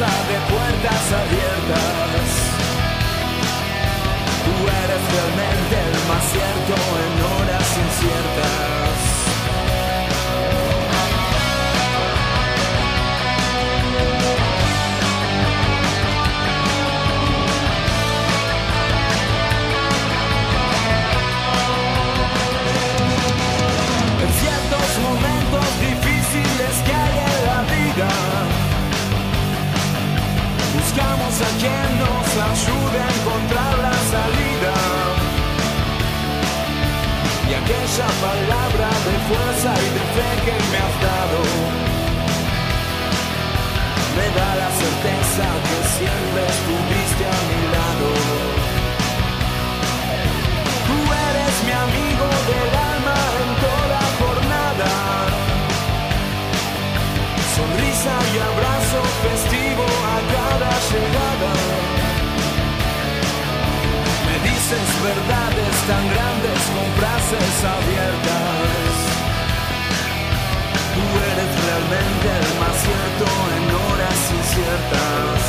de 0.00 0.38
puertas 0.50 1.12
abiertas. 1.12 2.28
Tú 4.44 4.54
eres 4.84 5.02
realmente 5.12 5.76
el 5.90 6.08
más 6.08 6.24
cierto 6.32 6.74
en 7.02 7.12
horas 7.22 7.68
inciertas. 7.76 8.71
A 31.42 31.50
quien 31.60 31.88
nos 32.02 32.28
ayude 32.52 32.98
a 33.06 33.08
encontrar 33.18 33.72
la 33.86 33.96
salida. 34.14 34.74
Y 37.48 37.52
aquella 37.60 38.08
palabra 38.26 38.88
de 39.06 39.14
fuerza 39.28 39.70
y 39.86 39.88
de 39.96 40.04
fe 40.14 40.30
que 40.46 40.56
me 40.70 40.78
has 40.84 40.96
dado, 41.08 41.40
me 44.16 44.26
da 44.38 44.50
la 44.62 44.70
certeza 44.82 45.46
que 45.66 45.78
siempre 45.96 46.42
estuviste 46.54 47.24
a 47.36 47.40
mi 47.48 47.60
lado. 47.76 48.08
Tú 50.88 50.98
eres 51.28 51.54
mi 51.66 51.74
amigo 51.86 52.26
del 52.50 52.70
alma 52.92 53.18
en 53.42 53.50
toda 53.66 54.00
jornada. 54.20 54.92
Sonrisa 57.56 58.14
y 58.32 58.38
abrazo 58.50 59.00
festivo 59.24 59.91
Me 64.26 64.36
dices 64.50 64.86
verdades 65.02 65.74
tan 65.88 66.04
grandes 66.12 66.60
con 66.74 66.86
frases 67.00 67.64
abiertas. 67.64 68.92
Tú 70.94 71.04
eres 71.32 71.50
realmente 71.64 72.26
el 72.40 72.48
más 72.60 72.76
cierto 72.76 73.24
en 73.56 73.64
horas 73.74 74.20
inciertas. 74.38 75.40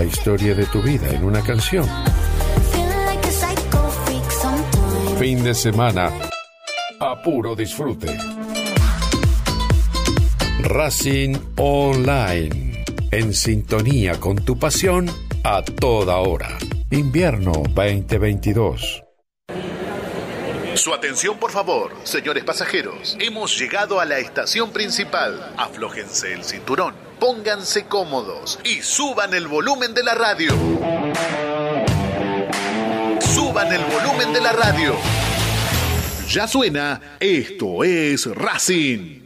La 0.00 0.06
historia 0.06 0.54
de 0.54 0.64
tu 0.64 0.80
vida 0.80 1.10
en 1.10 1.22
una 1.24 1.42
canción. 1.42 1.86
Fin 5.18 5.44
de 5.44 5.52
semana 5.52 6.10
a 6.98 7.22
puro 7.22 7.54
disfrute. 7.54 8.06
Racing 10.62 11.36
Online. 11.58 12.82
En 13.10 13.34
sintonía 13.34 14.18
con 14.18 14.36
tu 14.36 14.58
pasión 14.58 15.10
a 15.44 15.60
toda 15.62 16.16
hora. 16.16 16.56
Invierno 16.90 17.52
2022. 17.74 19.04
Su 20.76 20.94
atención, 20.94 21.36
por 21.36 21.50
favor, 21.50 21.92
señores 22.04 22.42
pasajeros. 22.42 23.18
Hemos 23.20 23.58
llegado 23.58 24.00
a 24.00 24.06
la 24.06 24.18
estación 24.18 24.70
principal. 24.70 25.52
Aflójense 25.58 26.32
el 26.32 26.42
cinturón, 26.42 26.94
pónganse 27.20 27.84
cómodos 27.84 28.58
y 28.64 28.80
suban 28.80 29.34
el 29.34 29.46
volumen 29.46 29.92
de 29.92 30.02
la 30.02 30.14
radio. 30.14 30.52
Suban 33.20 33.72
el 33.72 33.84
volumen 33.84 34.32
de 34.32 34.40
la 34.40 34.52
radio. 34.52 34.96
Ya 36.28 36.48
suena, 36.48 37.18
esto 37.20 37.84
es 37.84 38.26
Racing. 38.26 39.19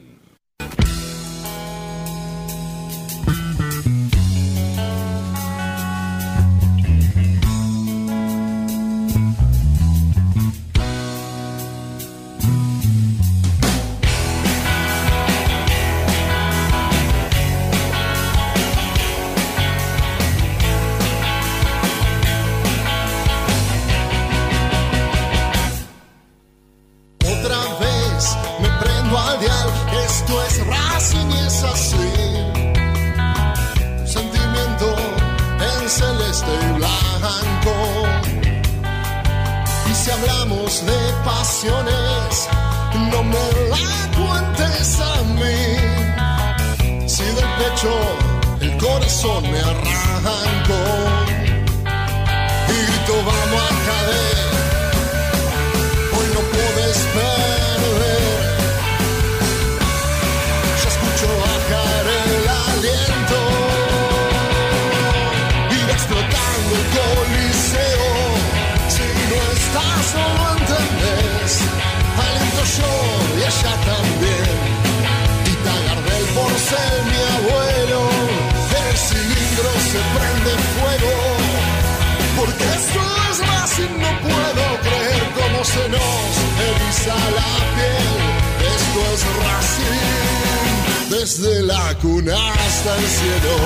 Desde 91.37 91.63
la 91.63 91.99
cuna 92.01 92.53
hasta 92.53 92.97
el 92.97 93.07
cielo. 93.07 93.57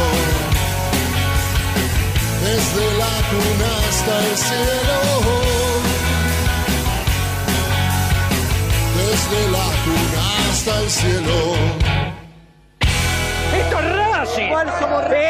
Desde 2.43 2.99
la 2.99 3.29
cuna 3.29 3.89
hasta 3.89 4.27
el 4.27 4.37
cielo. 4.37 4.99
Desde 8.97 9.51
la 9.51 9.69
cuna 9.85 10.49
hasta 10.49 10.83
el 10.83 10.91
cielo. 10.91 11.37
¡Esto 13.59 13.79
es 13.81 13.97
Racing! 13.97 14.51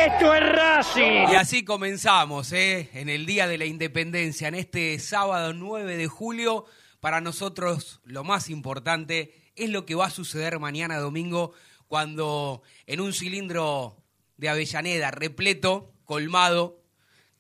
¡Esto 0.07 0.35
es 0.35 0.53
Racing! 0.53 1.33
Y 1.33 1.35
así 1.35 1.65
comenzamos, 1.65 2.53
¿eh? 2.53 2.89
en 2.95 3.09
el 3.09 3.27
Día 3.27 3.49
de 3.49 3.59
la 3.59 3.65
Independencia, 3.65 4.47
en 4.47 4.55
este 4.55 5.01
sábado 5.01 5.53
9 5.55 5.97
de 5.97 6.07
julio. 6.07 6.67
Para 7.01 7.21
nosotros 7.21 8.01
lo 8.05 8.23
más 8.23 8.49
importante 8.49 9.35
es 9.57 9.71
lo 9.71 9.85
que 9.85 9.97
va 9.97 10.07
a 10.07 10.11
suceder 10.11 10.61
mañana 10.61 10.99
domingo 10.99 11.53
cuando 11.89 12.63
en 12.87 13.01
un 13.01 13.13
cilindro 13.13 13.97
de 14.37 14.49
Avellaneda 14.49 15.11
repleto, 15.11 15.93
colmado, 16.05 16.81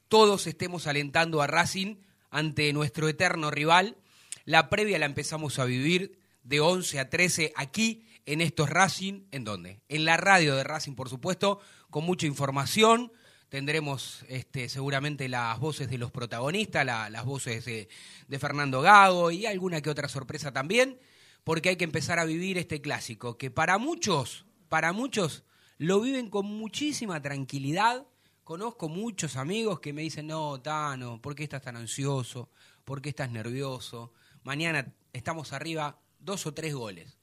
todos 0.08 0.46
estemos 0.46 0.86
alentando 0.86 1.42
a 1.42 1.46
Racing 1.46 1.96
ante 2.30 2.72
nuestro 2.72 3.08
eterno 3.08 3.50
rival. 3.50 3.96
La 4.44 4.68
previa 4.70 4.98
la 4.98 5.06
empezamos 5.06 5.58
a 5.58 5.64
vivir 5.64 6.18
de 6.42 6.60
11 6.60 6.98
a 7.00 7.10
13 7.10 7.52
aquí 7.56 8.06
en 8.26 8.40
estos 8.40 8.68
Racing, 8.70 9.22
¿en 9.30 9.44
dónde? 9.44 9.80
En 9.88 10.04
la 10.04 10.16
radio 10.16 10.56
de 10.56 10.64
Racing, 10.64 10.94
por 10.94 11.08
supuesto, 11.08 11.60
con 11.90 12.04
mucha 12.04 12.26
información, 12.26 13.12
tendremos 13.48 14.24
este, 14.28 14.68
seguramente 14.68 15.28
las 15.28 15.58
voces 15.58 15.88
de 15.88 15.96
los 15.98 16.10
protagonistas, 16.10 16.84
la- 16.84 17.08
las 17.10 17.24
voces 17.24 17.64
de, 17.64 17.88
de 18.26 18.38
Fernando 18.38 18.80
Gago 18.82 19.30
y 19.30 19.46
alguna 19.46 19.80
que 19.80 19.88
otra 19.90 20.08
sorpresa 20.08 20.52
también, 20.52 20.98
porque 21.44 21.70
hay 21.70 21.76
que 21.76 21.84
empezar 21.84 22.18
a 22.18 22.24
vivir 22.24 22.58
este 22.58 22.80
clásico, 22.80 23.38
que 23.38 23.50
para 23.50 23.78
muchos, 23.78 24.46
para 24.68 24.92
muchos, 24.92 25.44
lo 25.78 26.00
viven 26.00 26.28
con 26.28 26.46
muchísima 26.46 27.22
tranquilidad. 27.22 28.06
Conozco 28.44 28.88
muchos 28.88 29.36
amigos 29.36 29.80
que 29.80 29.92
me 29.92 30.02
dicen, 30.02 30.26
no, 30.26 30.60
Tano, 30.60 31.20
¿por 31.20 31.34
qué 31.34 31.44
estás 31.44 31.62
tan 31.62 31.76
ansioso? 31.76 32.50
¿Por 32.84 33.00
qué 33.00 33.10
estás 33.10 33.30
nervioso? 33.30 34.12
Mañana 34.42 34.94
estamos 35.12 35.52
arriba 35.52 36.00
dos 36.18 36.46
o 36.46 36.54
tres 36.54 36.74
goles. 36.74 37.18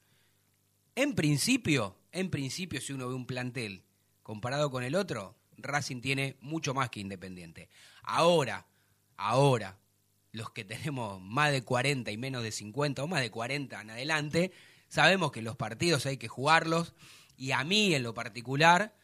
En 0.95 1.13
principio, 1.15 1.97
en 2.11 2.29
principio, 2.29 2.79
si 2.79 2.93
uno 2.93 3.07
ve 3.07 3.13
un 3.13 3.25
plantel 3.25 3.83
comparado 4.23 4.71
con 4.71 4.83
el 4.83 4.95
otro, 4.95 5.35
Racing 5.57 6.01
tiene 6.01 6.37
mucho 6.41 6.73
más 6.73 6.89
que 6.89 7.01
Independiente. 7.01 7.69
Ahora, 8.03 8.67
ahora, 9.17 9.77
los 10.35 10.51
que 10.51 10.63
tenemos 10.65 11.21
más 11.21 11.51
de 11.51 11.63
40 11.63 12.11
y 12.11 12.17
menos 12.17 12.43
de 12.43 12.51
50 12.51 13.03
o 13.03 13.07
más 13.07 13.21
de 13.21 13.31
40 13.31 13.81
en 13.81 13.89
adelante, 13.89 14.51
sabemos 14.87 15.31
que 15.31 15.41
los 15.41 15.55
partidos 15.55 16.05
hay 16.05 16.17
que 16.17 16.27
jugarlos 16.27 16.93
y 17.37 17.51
a 17.51 17.63
mí 17.63 17.93
en 17.95 18.03
lo 18.03 18.13
particular 18.13 18.95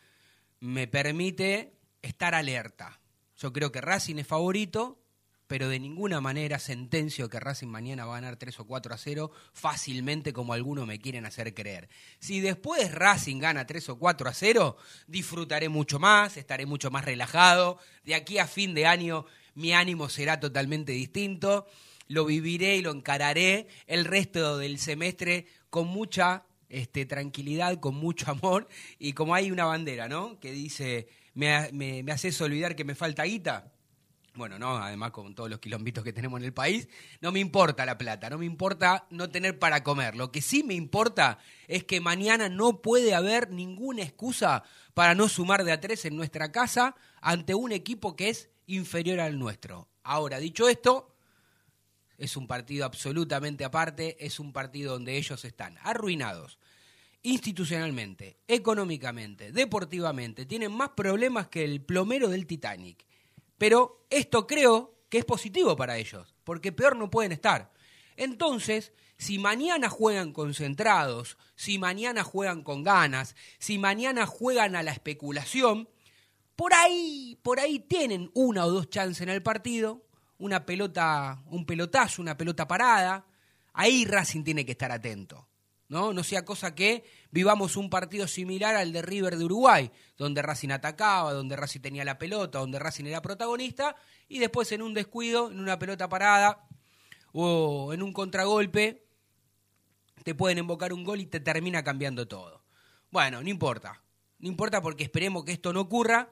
me 0.60 0.88
permite 0.88 1.74
estar 2.02 2.36
alerta. 2.36 3.00
Yo 3.38 3.52
creo 3.52 3.72
que 3.72 3.82
Racing 3.82 4.18
es 4.18 4.28
favorito, 4.28 5.00
pero 5.48 5.68
de 5.68 5.80
ninguna 5.80 6.22
manera 6.22 6.60
sentencio 6.60 7.30
que 7.30 7.40
Racing 7.40 7.68
mañana 7.68 8.06
va 8.06 8.14
a 8.14 8.22
ganar 8.22 8.38
3 8.38 8.60
o 8.60 8.68
4 8.68 8.94
a 8.94 8.98
0 8.98 9.32
fácilmente 9.54 10.32
como 10.32 10.54
algunos 10.54 10.88
me 10.88 11.00
quieren 11.00 11.26
hacer 11.26 11.54
creer. 11.54 11.90
Si 12.20 12.40
después 12.40 12.94
Racing 12.94 13.40
gana 13.40 13.66
3 13.66 13.90
o 13.90 14.00
4 14.00 14.30
a 14.30 14.34
0, 14.34 14.78
disfrutaré 15.08 15.68
mucho 15.68 16.00
más, 16.00 16.38
estaré 16.38 16.66
mucho 16.66 16.92
más 16.92 17.04
relajado. 17.04 17.80
De 18.06 18.16
aquí 18.16 18.38
a 18.38 18.48
fin 18.48 18.74
de 18.74 18.86
año 18.86 19.26
mi 19.56 19.74
ánimo 19.74 20.10
será 20.10 20.40
totalmente 20.40 20.92
distinto. 20.92 21.68
Lo 22.08 22.26
viviré 22.26 22.76
y 22.78 22.82
lo 22.82 22.92
encararé 22.92 23.68
el 23.88 24.06
resto 24.06 24.58
del 24.58 24.80
semestre 24.80 25.48
con 25.70 25.88
mucha 25.88 26.46
este, 26.70 27.06
tranquilidad, 27.06 27.80
con 27.80 27.96
mucho 27.96 28.32
amor 28.32 28.68
y 29.00 29.14
como 29.14 29.36
hay 29.36 29.52
una 29.52 29.66
bandera, 29.66 30.08
¿no? 30.08 30.40
Que 30.40 30.52
dice, 30.52 31.08
me, 31.34 31.72
me, 31.72 32.04
me 32.04 32.12
haces 32.12 32.40
olvidar 32.42 32.76
que 32.76 32.84
me 32.84 32.96
falta 32.96 33.24
guita. 33.24 33.72
Bueno, 34.34 34.58
no, 34.58 34.78
además 34.78 35.12
con 35.12 35.36
todos 35.36 35.50
los 35.50 35.60
quilombitos 35.60 36.06
que 36.06 36.14
tenemos 36.14 36.40
en 36.40 36.46
el 36.46 36.54
país, 36.54 36.88
no 37.20 37.34
me 37.34 37.42
importa 37.42 37.86
la 37.86 37.98
plata, 37.98 38.30
no 38.30 38.38
me 38.38 38.46
importa 38.46 39.06
no 39.10 39.30
tener 39.30 39.60
para 39.60 39.84
comer. 39.84 40.16
Lo 40.16 40.32
que 40.32 40.42
sí 40.42 40.64
me 40.64 40.74
importa 40.74 41.38
es 41.68 41.84
que 41.84 42.00
mañana 42.00 42.48
no 42.48 42.82
puede 42.82 43.14
haber 43.14 43.50
ninguna 43.50 44.04
excusa 44.04 44.64
para 44.94 45.16
no 45.16 45.28
sumar 45.28 45.66
de 45.66 45.74
a 45.74 45.82
tres 45.82 46.06
en 46.06 46.16
nuestra 46.16 46.50
casa 46.54 46.96
ante 47.20 47.56
un 47.56 47.74
equipo 47.74 48.16
que 48.16 48.30
es 48.30 48.50
inferior 48.76 49.20
al 49.20 49.38
nuestro. 49.38 49.90
Ahora, 50.04 50.40
dicho 50.40 50.68
esto, 50.68 51.16
es 52.18 52.38
un 52.38 52.48
partido 52.48 52.86
absolutamente 52.86 53.66
aparte, 53.66 54.18
es 54.24 54.40
un 54.40 54.54
partido 54.54 54.94
donde 54.94 55.18
ellos 55.18 55.44
están 55.46 55.78
arruinados 55.82 56.60
institucionalmente, 57.24 58.38
económicamente, 58.48 59.52
deportivamente, 59.52 60.46
tienen 60.46 60.72
más 60.72 60.90
problemas 60.90 61.48
que 61.48 61.64
el 61.64 61.82
plomero 61.82 62.30
del 62.30 62.48
Titanic. 62.48 63.06
Pero 63.58 64.06
esto 64.10 64.48
creo 64.48 64.96
que 65.10 65.20
es 65.20 65.26
positivo 65.26 65.76
para 65.76 65.98
ellos, 65.98 66.36
porque 66.44 66.72
peor 66.72 66.96
no 66.96 67.12
pueden 67.12 67.32
estar. 67.32 67.72
Entonces, 68.16 68.92
si 69.18 69.38
mañana 69.38 69.90
juegan 69.90 70.34
concentrados, 70.34 71.38
si 71.56 71.78
mañana 71.78 72.24
juegan 72.24 72.64
con 72.64 72.84
ganas, 72.84 73.36
si 73.60 73.78
mañana 73.78 74.26
juegan 74.26 74.76
a 74.76 74.82
la 74.82 74.92
especulación, 74.92 75.90
por 76.62 76.76
ahí, 76.76 77.40
por 77.42 77.60
ahí 77.60 77.80
tienen 77.80 78.30
una 78.36 78.68
o 78.68 78.70
dos 78.70 78.88
chances 78.88 79.22
en 79.22 79.30
el 79.30 79.42
partido, 79.42 80.06
una 80.38 80.64
pelota, 80.64 81.42
un 81.48 81.66
pelotazo, 81.66 82.22
una 82.22 82.38
pelota 82.38 82.68
parada. 82.68 83.26
Ahí 83.74 84.06
Racing 84.06 84.44
tiene 84.44 84.64
que 84.64 84.74
estar 84.74 84.92
atento. 84.92 85.48
¿no? 85.88 86.14
No 86.14 86.24
sea 86.24 86.46
cosa 86.46 86.76
que 86.76 87.04
vivamos 87.32 87.78
un 87.78 87.90
partido 87.90 88.28
similar 88.28 88.76
al 88.76 88.92
de 88.92 89.02
River 89.02 89.38
de 89.38 89.46
Uruguay, 89.46 89.92
donde 90.18 90.44
Racing 90.44 90.70
atacaba, 90.70 91.34
donde 91.34 91.56
Racing 91.56 91.80
tenía 91.80 92.06
la 92.06 92.20
pelota, 92.20 92.60
donde 92.60 92.78
Racing 92.78 93.06
era 93.06 93.24
protagonista, 93.24 93.96
y 94.28 94.38
después 94.38 94.72
en 94.72 94.84
un 94.84 94.94
descuido, 94.94 95.50
en 95.50 95.60
una 95.60 95.80
pelota 95.80 96.10
parada 96.10 96.68
o 97.32 97.92
en 97.92 98.04
un 98.04 98.14
contragolpe, 98.14 99.08
te 100.24 100.36
pueden 100.36 100.60
invocar 100.60 100.94
un 100.94 101.04
gol 101.04 101.22
y 101.22 101.26
te 101.26 101.40
termina 101.40 101.84
cambiando 101.84 102.28
todo. 102.28 102.62
Bueno, 103.10 103.42
no 103.42 103.50
importa. 103.50 104.04
No 104.38 104.48
importa 104.48 104.80
porque 104.80 105.06
esperemos 105.06 105.44
que 105.44 105.54
esto 105.54 105.74
no 105.74 105.82
ocurra. 105.82 106.30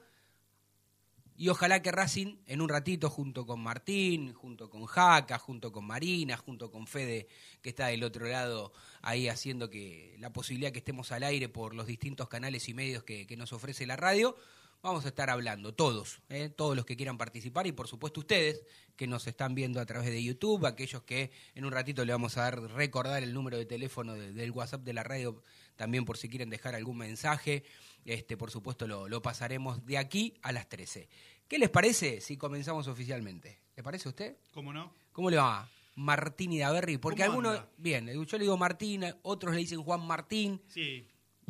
Y 1.40 1.48
ojalá 1.48 1.82
que 1.82 1.94
Racing 1.94 2.36
en 2.48 2.60
un 2.60 2.68
ratito, 2.68 3.10
junto 3.10 3.46
con 3.46 3.62
Martín, 3.62 4.34
junto 4.34 4.70
con 4.70 4.86
Jaca, 4.86 5.40
junto 5.40 5.72
con 5.72 5.86
Marina, 5.86 6.36
junto 6.36 6.70
con 6.70 6.86
Fede, 6.86 7.30
que 7.62 7.70
está 7.70 7.88
del 7.88 8.04
otro 8.04 8.28
lado 8.28 8.74
ahí 9.02 9.30
haciendo 9.30 9.70
que 9.70 10.18
la 10.20 10.34
posibilidad 10.34 10.74
que 10.74 10.80
estemos 10.80 11.14
al 11.14 11.24
aire 11.24 11.48
por 11.48 11.76
los 11.76 11.88
distintos 11.88 12.28
canales 12.28 12.68
y 12.68 12.74
medios 12.74 13.06
que, 13.06 13.26
nos 13.38 13.54
ofrece 13.54 13.86
la 13.88 13.96
radio, 13.96 14.36
vamos 14.84 15.06
a 15.06 15.08
estar 15.08 15.30
hablando, 15.30 15.74
todos, 15.74 16.20
¿eh? 16.28 16.50
todos 16.50 16.76
los 16.76 16.86
que 16.86 16.98
quieran 16.98 17.18
participar 17.18 17.68
y 17.68 17.72
por 17.72 17.88
supuesto 17.88 18.20
ustedes 18.20 18.66
que 18.98 19.08
nos 19.08 19.26
están 19.26 19.56
viendo 19.56 19.80
a 19.80 19.86
través 19.86 20.10
de 20.10 20.22
YouTube, 20.22 20.66
aquellos 20.66 21.04
que 21.04 21.32
en 21.56 21.64
un 21.64 21.72
ratito 21.72 22.04
le 22.04 22.12
vamos 22.12 22.36
a 22.36 22.42
dar 22.42 22.60
recordar 22.74 23.24
el 23.24 23.34
número 23.34 23.56
de 23.58 23.66
teléfono 23.66 24.14
de- 24.14 24.34
del 24.34 24.52
WhatsApp 24.52 24.82
de 24.82 24.92
la 24.92 25.04
radio, 25.04 25.42
también 25.78 26.04
por 26.04 26.18
si 26.18 26.28
quieren 26.28 26.50
dejar 26.50 26.76
algún 26.76 26.98
mensaje, 26.98 27.64
este 28.06 28.38
por 28.38 28.51
supuesto 28.51 28.88
lo, 28.88 29.07
lo 29.07 29.22
pasaremos 29.22 29.86
de 29.86 29.98
aquí 29.98 30.34
a 30.42 30.51
las 30.51 30.68
13. 30.69 31.07
¿Qué 31.48 31.57
les 31.60 31.69
parece 31.69 32.22
si 32.22 32.38
comenzamos 32.38 32.88
oficialmente? 32.88 33.60
¿Le 33.75 33.84
parece 33.84 34.07
a 34.07 34.12
usted? 34.12 34.38
¿Cómo 34.54 34.72
no? 34.74 34.94
¿Cómo 35.12 35.30
le 35.30 35.38
va? 35.38 35.68
Martín 35.96 36.54
y 36.54 36.60
Daverri, 36.60 36.98
porque 36.98 37.24
¿Cómo 37.24 37.31
algunos, 37.40 37.57
anda? 37.60 37.69
bien, 37.78 38.07
yo 38.07 38.38
le 38.38 38.44
digo 38.44 38.56
Martín, 38.57 39.04
otros 39.24 39.54
le 39.54 39.60
dicen 39.62 39.81
Juan 39.84 40.06
Martín, 40.06 40.62
Sí. 40.68 41.06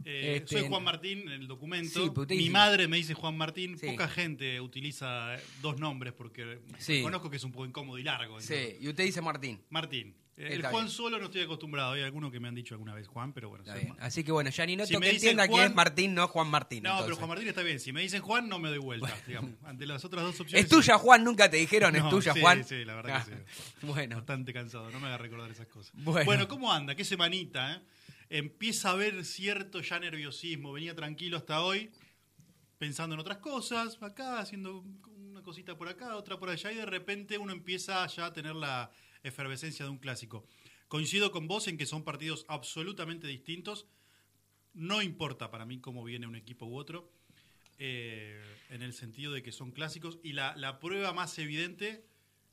Eh, 0.06 0.38
Este, 0.38 0.60
soy 0.62 0.69
Juan 0.69 0.81
Martín 0.86 1.19
en 1.24 1.42
el 1.42 1.48
documento. 1.48 1.90
Sí, 2.06 2.10
Mi 2.30 2.38
dice- 2.38 2.50
madre 2.52 2.88
me 2.88 2.95
dice 2.95 3.13
Juan 3.13 3.36
Martín. 3.36 3.78
Sí. 3.78 3.86
Poca 3.88 4.07
gente 4.07 4.62
utiliza 4.62 5.36
eh, 5.36 5.42
dos 5.62 5.78
nombres 5.78 6.13
porque 6.13 6.62
Sí. 6.78 7.02
conozco 7.02 7.30
que 7.30 7.36
es 7.36 7.44
un 7.44 7.52
poco 7.52 7.66
incómodo 7.66 7.98
y 7.98 8.04
largo. 8.04 8.40
sí, 8.40 8.78
y 8.80 8.88
usted 8.88 9.04
dice 9.04 9.22
Martín. 9.22 9.60
Martín. 9.69 10.16
Eh, 10.40 10.48
El 10.48 10.54
Está 10.54 10.70
Juan 10.70 10.86
bien. 10.86 10.96
solo 10.96 11.20
no 11.20 11.26
estoy 11.26 11.42
acostumbrado. 11.42 11.92
Hay 11.92 12.02
algunos 12.02 12.32
que 12.32 12.40
me 12.40 12.48
han 12.48 12.56
dicho 12.56 12.74
alguna 12.74 12.94
vez 12.94 13.08
Juan, 13.08 13.34
pero 13.34 13.50
bueno. 13.50 13.66
Está 13.66 13.76
bien. 13.78 13.94
Así 14.00 14.24
que 14.24 14.32
bueno, 14.32 14.50
ya 14.50 14.66
ni 14.66 14.78
noto 14.78 14.88
Si 14.88 14.94
me 14.98 15.02
que 15.08 15.12
dicen 15.12 15.32
entienda 15.32 15.48
que 15.48 15.54
Juan- 15.54 15.66
es 15.68 15.76
Martín, 15.76 16.16
no 16.16 16.28
Juan 16.30 16.48
Martín. 16.48 16.84
No, 16.84 16.90
pero 16.90 17.00
entonces. 17.00 17.18
Juan 17.18 17.30
Martín 17.30 17.48
está 17.50 17.62
bien. 17.62 17.80
Si 17.81 17.92
me 17.92 18.02
dicen 18.02 18.22
Juan, 18.22 18.48
no 18.48 18.58
me 18.58 18.69
doy 18.69 18.78
vuelta. 18.78 19.14
digamos. 19.28 19.52
Ante 19.66 19.86
las 19.86 20.06
otras 20.06 20.24
dos 20.24 20.40
opciones. 20.40 20.64
Es 20.64 20.69
tuya, 20.72 20.98
Juan, 20.98 21.24
nunca 21.26 21.50
te 21.50 21.58
dijeron, 21.58 21.94
es 21.96 22.04
No, 22.04 22.10
tuya, 22.10 22.34
sí, 22.34 22.40
Juan. 22.40 22.64
sí, 22.64 22.86
la 22.86 22.96
verdad 22.96 23.26
que 23.26 23.31
sí. 23.31 23.38
Bueno, 23.88 24.16
Bastante 24.16 24.54
cansado, 24.54 24.90
no 24.92 25.00
me 25.02 25.08
haga 25.08 25.18
recordar 25.18 25.52
esas 25.52 25.68
cosas. 25.68 25.92
Bueno. 25.96 26.48
¿cómo 26.48 26.72
anda? 26.72 26.96
¿Qué 26.96 27.04
semanita? 27.04 27.74
eh? 27.74 27.81
Empieza 28.30 28.90
a 28.90 28.92
haber 28.94 29.26
cierto 29.26 29.81
ya 29.81 30.00
nerviosismo. 30.00 30.72
Venía 30.72 30.96
tranquilo 30.96 31.36
hasta 31.36 31.62
hoy, 31.62 31.92
pensando 32.78 33.16
en 33.16 33.19
otras 33.19 33.40
cosas, 33.40 33.98
acá, 34.02 34.40
haciendo 34.40 34.86
una 35.18 35.42
cosita 35.42 35.76
por 35.76 35.90
acá, 35.90 36.16
otra 36.16 36.38
por 36.40 36.50
allá, 36.50 36.72
y 36.72 36.76
de 36.76 36.86
repente 36.86 37.38
uno 37.38 37.52
empieza 37.52 38.06
ya 38.08 38.28
a 38.28 38.34
tener 38.34 38.56
la 38.56 38.90
efervescencia 39.23 39.85
de 39.85 39.92
un 39.92 39.97
clásico. 39.97 40.45
Coincido 40.88 41.31
con 41.31 41.47
vos 41.47 41.68
en 41.68 41.78
que 41.78 41.85
son 41.85 42.04
partidos 42.04 42.45
absolutamente 42.47 43.28
distintos. 43.28 43.88
No 44.73 45.02
importa 45.02 45.52
para 45.52 45.66
mí 45.66 45.80
cómo 45.80 46.04
viene 46.04 46.28
un 46.28 46.35
equipo 46.35 46.66
u 46.66 46.78
otro, 46.78 47.11
eh, 47.78 48.42
en 48.69 48.81
el 48.81 48.94
sentido 48.94 49.33
de 49.33 49.44
que 49.44 49.52
son 49.52 49.71
clásicos. 49.71 50.19
Y 50.23 50.33
la, 50.33 50.56
la 50.56 50.80
prueba 50.80 51.14
más 51.14 51.38
evidente 51.40 52.06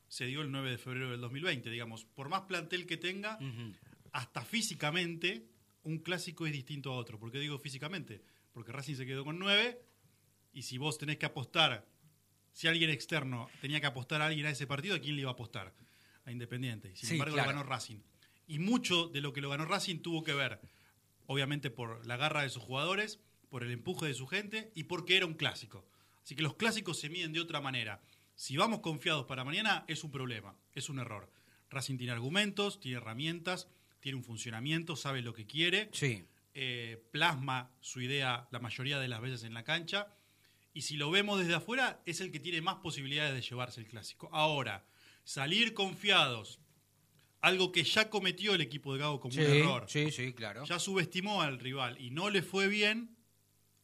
se 0.08 0.26
dio 0.26 0.42
el 0.42 0.50
9 0.50 0.70
de 0.70 0.78
febrero 0.78 1.10
del 1.10 1.20
2020. 1.20 1.70
Digamos, 1.70 2.04
por 2.04 2.28
más 2.28 2.42
plantel 2.42 2.86
que 2.86 2.96
tenga, 2.96 3.38
hasta 4.12 4.44
físicamente, 4.44 5.46
un 5.82 5.98
clásico 5.98 6.46
es 6.46 6.52
distinto 6.52 6.92
a 6.92 6.96
otro. 6.96 7.18
¿Por 7.18 7.30
qué 7.30 7.38
digo 7.38 7.58
físicamente? 7.58 8.22
Porque 8.52 8.72
Racing 8.72 8.94
se 8.94 9.06
quedó 9.06 9.24
con 9.24 9.38
9 9.38 9.80
y 10.52 10.62
si 10.62 10.78
vos 10.78 10.96
tenés 10.98 11.18
que 11.18 11.26
apostar, 11.26 11.86
si 12.52 12.68
alguien 12.68 12.90
externo 12.90 13.50
tenía 13.60 13.80
que 13.80 13.86
apostar 13.86 14.22
a 14.22 14.26
alguien 14.26 14.46
a 14.46 14.50
ese 14.50 14.66
partido, 14.66 14.96
¿a 14.96 14.98
quién 14.98 15.16
le 15.16 15.22
iba 15.22 15.30
a 15.30 15.34
apostar? 15.34 15.74
A 16.26 16.32
Independiente. 16.32 16.90
Y 16.92 16.96
Sin 16.96 17.08
Sí, 17.08 17.14
embargo, 17.14 17.34
claro. 17.34 17.50
lo 17.52 17.56
ganó 17.56 17.68
Racing. 17.68 17.98
Y 18.46 18.58
mucho 18.58 19.08
de 19.08 19.20
lo 19.22 19.32
que 19.32 19.40
lo 19.40 19.48
ganó 19.48 19.64
Racing 19.64 20.00
tuvo 20.00 20.22
que 20.22 20.34
ver, 20.34 20.60
obviamente, 21.26 21.70
por 21.70 22.04
la 22.06 22.16
garra 22.18 22.42
de 22.42 22.50
sus 22.50 22.62
jugadores, 22.62 23.18
por 23.48 23.62
el 23.64 23.70
empuje 23.70 24.06
de 24.06 24.14
su 24.14 24.26
gente 24.26 24.70
y 24.74 24.84
porque 24.84 25.16
era 25.16 25.24
un 25.26 25.34
clásico. 25.34 25.84
Así 26.22 26.34
que 26.36 26.42
los 26.42 26.54
clásicos 26.56 26.98
se 27.00 27.08
miden 27.08 27.32
de 27.32 27.40
otra 27.40 27.60
manera. 27.60 28.02
Si 28.34 28.56
vamos 28.56 28.80
confiados 28.80 29.24
para 29.26 29.44
mañana, 29.44 29.84
es 29.88 30.04
un 30.04 30.10
problema, 30.10 30.54
es 30.74 30.88
un 30.90 30.98
error. 30.98 31.30
Racing 31.70 31.96
tiene 31.96 32.12
argumentos, 32.12 32.78
tiene 32.80 32.98
herramientas, 32.98 33.68
tiene 34.00 34.18
un 34.18 34.24
funcionamiento, 34.24 34.94
sabe 34.94 35.22
lo 35.22 35.32
que 35.32 35.46
quiere 35.46 35.88
sí. 35.92 36.24
eh, 36.54 37.02
plasma 37.12 37.70
su 37.80 38.00
idea 38.00 38.46
la 38.50 38.58
mayoría 38.60 38.98
de 39.00 39.08
las 39.08 39.20
veces 39.20 39.44
en 39.44 39.54
la 39.54 39.64
cancha. 39.64 40.08
Y 40.74 40.82
si 40.82 40.96
lo 40.96 41.10
vemos 41.10 41.38
desde 41.38 41.54
afuera, 41.54 42.02
es 42.04 42.20
el 42.20 42.30
que 42.30 42.38
tiene 42.40 42.60
más 42.60 42.76
posibilidades 42.76 43.34
de 43.34 43.40
llevarse 43.40 43.80
el 43.80 43.86
clásico. 43.86 44.28
Ahora, 44.32 44.84
salir 45.26 45.74
confiados, 45.74 46.60
algo 47.40 47.72
que 47.72 47.82
ya 47.82 48.08
cometió 48.10 48.54
el 48.54 48.60
equipo 48.60 48.92
de 48.94 49.00
Gago 49.00 49.18
como 49.20 49.34
Sí, 49.34 49.40
un 49.40 49.46
error, 49.46 49.84
sí, 49.88 50.10
sí, 50.12 50.32
claro. 50.32 50.64
ya 50.64 50.78
subestimó 50.78 51.42
al 51.42 51.58
rival 51.58 52.00
y 52.00 52.10
no 52.10 52.30
le 52.30 52.42
fue 52.42 52.68
bien, 52.68 53.16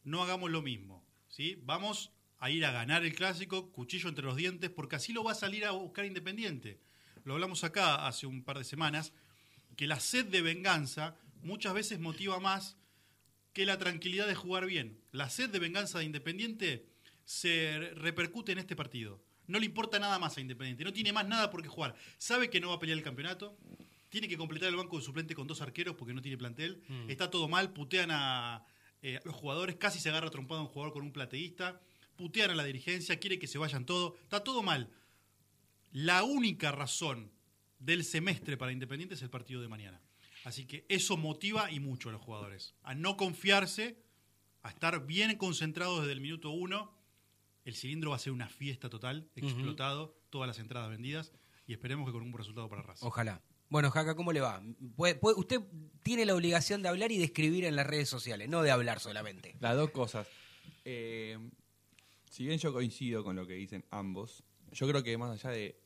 no 0.05 0.23
hagamos 0.23 0.51
lo 0.53 0.63
mismo. 0.63 1.05
¿sí? 1.29 1.59
Vamos 1.65 2.13
a 2.39 2.49
ir 2.51 2.65
a 2.65 2.71
ganar 2.71 3.05
el 3.05 3.13
clásico, 3.15 3.73
cuchillo 3.73 4.09
entre 4.09 4.25
los 4.25 4.37
dientes, 4.37 4.71
porque 4.71 4.97
así 4.97 5.13
lo 5.13 5.25
va 5.25 5.33
a 5.33 5.35
salir 5.35 5.65
a 5.65 5.73
buscar 5.73 6.05
Independiente. 6.05 6.81
Lo 7.25 7.35
hablamos 7.35 7.65
acá 7.65 8.07
hace 8.07 8.27
un 8.27 8.45
par 8.45 8.59
de 8.59 8.65
semanas, 8.65 9.13
que 9.77 9.87
la 9.89 9.99
sed 10.01 10.27
de 10.27 10.43
venganza 10.43 11.17
muchas 11.43 11.75
veces 11.75 11.99
motiva 11.99 12.39
más 12.39 12.77
que 13.53 13.67
la 13.67 13.79
tranquilidad 13.79 14.27
de 14.29 14.35
jugar 14.35 14.67
bien. 14.67 15.01
La 15.11 15.29
sed 15.29 15.51
de 15.51 15.59
venganza 15.59 15.99
de 15.99 16.05
Independiente 16.05 16.87
se 17.25 17.79
re- 17.79 17.95
repercute 17.95 18.53
en 18.53 18.59
este 18.59 18.77
partido. 18.77 19.23
No 19.53 19.59
le 19.59 19.67
importa 19.67 19.99
nada 19.99 20.19
más 20.19 20.39
a 20.39 20.41
Independiente, 20.41 20.83
no 20.83 20.95
tiene 20.95 21.13
más 21.13 21.29
nada 21.29 21.51
por 21.51 21.63
qué 21.63 21.69
jugar. 21.69 21.95
Sabe 22.17 22.49
que 22.49 22.59
no 22.59 22.71
va 22.71 22.77
a 22.77 22.79
pelear 22.79 22.97
el 22.97 23.05
campeonato, 23.05 23.59
tiene 24.09 24.27
que 24.27 24.39
completar 24.39 24.71
el 24.71 24.77
banco 24.77 24.97
de 24.97 25.05
suplente 25.05 25.35
con 25.35 25.47
dos 25.47 25.61
arqueros 25.61 25.95
porque 25.95 26.15
no 26.15 26.23
tiene 26.23 26.39
plantel. 26.39 26.83
Está 27.07 27.31
todo 27.31 27.49
mal, 27.49 27.75
putean 27.75 28.11
a, 28.11 28.65
eh, 29.03 29.19
a 29.19 29.21
los 29.27 29.35
jugadores, 29.35 29.77
casi 29.77 30.01
se 30.01 30.09
agarra 30.09 30.31
trompado 30.31 30.61
a 30.61 30.65
un 30.65 30.71
jugador 30.71 30.95
con 30.95 31.03
un 31.03 31.13
plateísta, 31.13 31.79
putean 32.17 32.51
a 32.51 32.55
la 32.55 32.65
dirigencia, 32.65 33.21
quiere 33.21 33.39
que 33.39 33.47
se 33.47 33.59
vayan 33.59 33.85
todos, 33.85 34.15
está 34.23 34.43
todo 34.43 34.63
mal. 34.63 34.91
La 35.91 36.23
única 36.23 36.73
razón 36.73 37.31
del 37.79 38.05
semestre 38.05 38.57
para 38.57 38.73
Independiente 38.73 39.17
es 39.17 39.23
el 39.23 39.29
partido 39.29 39.61
de 39.61 39.69
mañana. 39.69 40.01
Así 40.45 40.65
que 40.65 40.87
eso 40.89 41.19
motiva 41.19 41.71
y 41.71 41.79
mucho 41.79 42.09
a 42.09 42.13
los 42.13 42.23
jugadores. 42.23 42.75
A 42.83 42.95
no 42.95 43.19
confiarse, 43.19 44.03
a 44.63 44.71
estar 44.71 45.07
bien 45.07 45.37
concentrados 45.37 46.01
desde 46.01 46.13
el 46.13 46.23
minuto 46.23 46.49
uno. 46.49 47.02
El 47.65 47.75
cilindro 47.75 48.11
va 48.11 48.17
a 48.17 48.19
ser 48.19 48.33
una 48.33 48.49
fiesta 48.49 48.89
total, 48.91 49.29
explotado, 49.37 50.17
todas 50.31 50.49
las 50.49 50.59
entradas 50.59 50.91
vendidas 50.91 51.33
y 51.67 51.73
esperemos 51.73 52.07
que 52.07 52.13
con 52.13 52.23
un 52.23 52.33
buen 52.33 52.39
resultado 52.41 52.69
para 52.69 52.83
Racing. 52.83 53.07
Ojalá. 53.07 53.41
Bueno, 53.69 53.91
Jaca, 53.91 54.15
¿cómo 54.17 54.33
le 54.33 54.41
va? 54.41 54.63
Puede- 54.97 55.15
puede- 55.15 55.39
usted 55.39 55.61
tiene 56.03 56.27
la 56.27 56.35
obligación 56.35 56.83
de 56.83 56.89
hablar 56.89 57.11
y 57.13 57.19
de 57.19 57.25
escribir 57.25 57.65
en 57.65 57.77
las 57.77 57.87
redes 57.87 58.09
sociales, 58.09 58.49
no 58.49 58.63
de 58.63 58.71
hablar 58.71 59.01
solamente. 59.01 59.57
Las 59.61 59.77
dos 59.77 59.91
cosas. 59.91 60.27
Eh, 60.85 61.39
si 62.31 62.45
bien 62.45 62.59
yo 62.59 62.73
coincido 62.73 63.23
con 63.25 63.37
lo 63.37 63.47
que 63.47 63.55
dicen 63.55 63.85
ambos, 63.91 64.43
yo 64.73 64.89
creo 64.89 65.03
que 65.03 65.17
más 65.17 65.31
allá 65.31 65.55
de 65.55 65.79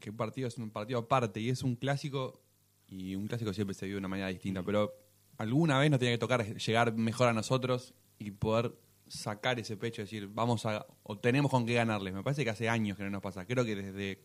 que 0.00 0.10
un 0.10 0.16
partido 0.16 0.48
es 0.48 0.58
un 0.58 0.70
partido 0.70 0.98
aparte 0.98 1.40
y 1.40 1.48
es 1.50 1.62
un 1.62 1.76
clásico, 1.76 2.42
y 2.88 3.14
un 3.14 3.26
clásico 3.28 3.52
siempre 3.52 3.74
se 3.74 3.86
vive 3.86 3.94
de 3.94 3.98
una 4.00 4.08
manera 4.08 4.28
distinta, 4.28 4.62
pero 4.62 4.92
alguna 5.38 5.78
vez 5.78 5.90
nos 5.90 6.00
tiene 6.00 6.14
que 6.14 6.18
tocar 6.18 6.44
llegar 6.56 6.92
mejor 6.94 7.28
a 7.28 7.32
nosotros 7.32 7.94
y 8.18 8.32
poder 8.32 8.72
sacar 9.10 9.58
ese 9.58 9.76
pecho 9.76 10.02
decir, 10.02 10.28
vamos 10.28 10.64
a, 10.66 10.86
o 11.02 11.18
tenemos 11.18 11.50
con 11.50 11.66
qué 11.66 11.74
ganarles. 11.74 12.14
Me 12.14 12.22
parece 12.22 12.44
que 12.44 12.50
hace 12.50 12.68
años 12.68 12.96
que 12.96 13.02
no 13.04 13.10
nos 13.10 13.20
pasa. 13.22 13.44
Creo 13.44 13.64
que 13.64 13.74
desde 13.76 14.22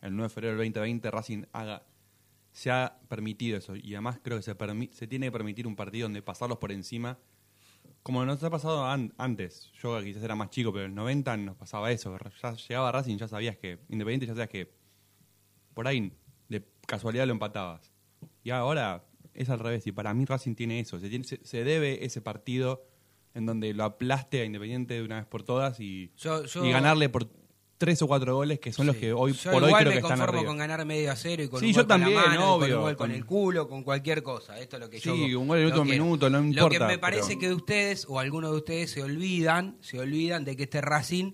el 0.00 0.14
9 0.14 0.22
de 0.24 0.28
febrero 0.34 0.56
del 0.56 0.72
2020 0.72 1.10
Racing 1.10 1.42
haga, 1.52 1.82
se 2.52 2.70
ha 2.70 2.98
permitido 3.08 3.58
eso 3.58 3.76
y 3.76 3.94
además 3.94 4.20
creo 4.22 4.36
que 4.38 4.42
se, 4.42 4.54
se 4.92 5.06
tiene 5.06 5.26
que 5.26 5.32
permitir 5.32 5.66
un 5.66 5.76
partido 5.76 6.06
donde 6.06 6.22
pasarlos 6.22 6.58
por 6.58 6.72
encima 6.72 7.18
como 8.02 8.24
nos 8.24 8.42
ha 8.42 8.48
pasado 8.50 8.86
an- 8.86 9.12
antes, 9.18 9.70
yo 9.74 10.00
quizás 10.02 10.22
era 10.22 10.34
más 10.34 10.50
chico, 10.50 10.72
pero 10.72 10.84
en 10.86 10.92
el 10.92 10.94
90 10.94 11.36
nos 11.36 11.56
pasaba 11.56 11.90
eso. 11.90 12.16
Ya 12.42 12.52
llegaba 12.54 12.92
Racing, 12.92 13.16
ya 13.18 13.28
sabías 13.28 13.56
que, 13.58 13.80
Independiente, 13.90 14.26
ya 14.26 14.32
sabías 14.32 14.48
que 14.48 14.72
por 15.74 15.86
ahí 15.86 16.12
de 16.48 16.64
casualidad 16.86 17.26
lo 17.26 17.32
empatabas. 17.32 17.92
Y 18.42 18.50
ahora 18.50 19.04
es 19.34 19.50
al 19.50 19.58
revés, 19.58 19.86
y 19.86 19.92
para 19.92 20.14
mí 20.14 20.24
Racing 20.24 20.54
tiene 20.54 20.80
eso. 20.80 20.98
Se, 21.00 21.22
se, 21.24 21.44
se 21.44 21.64
debe 21.64 22.04
ese 22.04 22.20
partido 22.22 22.86
en 23.38 23.46
donde 23.46 23.72
lo 23.72 23.84
aplaste 23.84 24.42
a 24.42 24.44
Independiente 24.44 24.94
de 24.94 25.02
una 25.02 25.16
vez 25.16 25.26
por 25.26 25.42
todas 25.42 25.80
y, 25.80 26.10
Yo- 26.18 26.44
yo- 26.44 26.64
y 26.64 26.70
ganarle 26.70 27.08
por 27.08 27.28
tres 27.78 28.02
o 28.02 28.08
cuatro 28.08 28.34
goles 28.34 28.58
que 28.58 28.72
son 28.72 28.86
los 28.88 28.96
que 28.96 29.12
hoy 29.12 29.32
Yo 29.32 29.52
por 29.52 29.62
hoy 29.62 29.68
igual 29.68 29.82
creo 29.84 29.90
me 29.90 30.00
que 30.00 30.06
están 30.06 30.18
conformo 30.18 30.38
arriba. 30.40 30.50
con 30.50 30.58
ganar 30.58 30.84
medio 30.84 31.12
a 31.12 31.16
cero 31.16 31.44
y 31.44 31.48
con 31.48 31.60
Sí, 31.60 31.66
un 31.66 31.72
yo 31.72 31.76
gol 31.76 31.82
con 31.86 31.88
también, 32.00 32.14
la 32.20 32.26
mano, 32.26 32.34
y 32.34 32.38
con 32.38 32.48
obvio, 32.48 32.76
un 32.76 32.82
gol 32.82 32.96
con 32.96 33.06
con- 33.08 33.16
el 33.16 33.24
culo, 33.24 33.68
con 33.68 33.82
cualquier 33.84 34.22
cosa. 34.24 34.58
Esto 34.58 34.76
es 34.76 34.80
lo 34.80 34.90
que 34.90 34.98
yo 34.98 35.14
Sí, 35.14 35.34
un 35.34 35.46
gol 35.46 35.58
quiero. 35.60 35.84
minuto, 35.84 36.28
no 36.28 36.38
Lo 36.38 36.42
que 36.42 36.48
importa, 36.48 36.86
me 36.88 36.98
parece 36.98 37.36
pero- 37.36 37.40
que 37.40 37.54
ustedes 37.54 38.04
o 38.08 38.18
algunos 38.18 38.50
de 38.50 38.56
ustedes 38.56 38.90
se 38.90 39.02
olvidan, 39.02 39.76
se 39.80 40.00
olvidan 40.00 40.44
de 40.44 40.56
que 40.56 40.64
este 40.64 40.80
Racing 40.80 41.32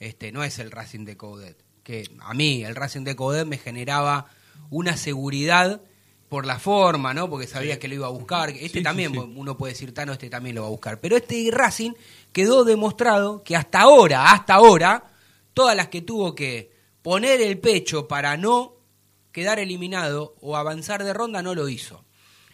este 0.00 0.32
no 0.32 0.42
es 0.44 0.58
el 0.58 0.70
Racing 0.72 1.04
de 1.04 1.16
Coudet, 1.16 1.64
que 1.84 2.08
a 2.20 2.34
mí 2.34 2.64
el 2.64 2.74
Racing 2.74 3.02
de 3.04 3.14
Coudet 3.16 3.46
me 3.46 3.56
generaba 3.58 4.26
una 4.70 4.96
seguridad 4.96 5.80
por 6.28 6.44
la 6.46 6.58
forma, 6.58 7.14
¿no? 7.14 7.28
Porque 7.30 7.46
sabía 7.46 7.78
que 7.78 7.88
lo 7.88 7.94
iba 7.94 8.06
a 8.06 8.10
buscar. 8.10 8.50
Este 8.50 8.78
Sí, 8.78 8.82
también, 8.82 9.12
sí. 9.12 9.18
uno 9.18 9.56
puede 9.56 9.72
decir, 9.72 9.94
Tano, 9.94 10.12
este 10.12 10.28
también 10.28 10.54
lo 10.54 10.62
va 10.62 10.66
a 10.68 10.70
buscar. 10.70 11.00
Pero 11.00 11.16
este 11.16 11.48
Racing 11.50 11.92
quedó 12.32 12.64
demostrado 12.64 13.42
que 13.42 13.56
hasta 13.56 13.80
ahora, 13.80 14.32
hasta 14.32 14.54
ahora, 14.54 15.04
todas 15.54 15.74
las 15.74 15.88
que 15.88 16.02
tuvo 16.02 16.34
que 16.34 16.70
poner 17.02 17.40
el 17.40 17.58
pecho 17.58 18.06
para 18.08 18.36
no 18.36 18.74
quedar 19.32 19.58
eliminado 19.58 20.34
o 20.40 20.56
avanzar 20.56 21.04
de 21.04 21.14
ronda, 21.14 21.42
no 21.42 21.54
lo 21.54 21.68
hizo. 21.68 22.04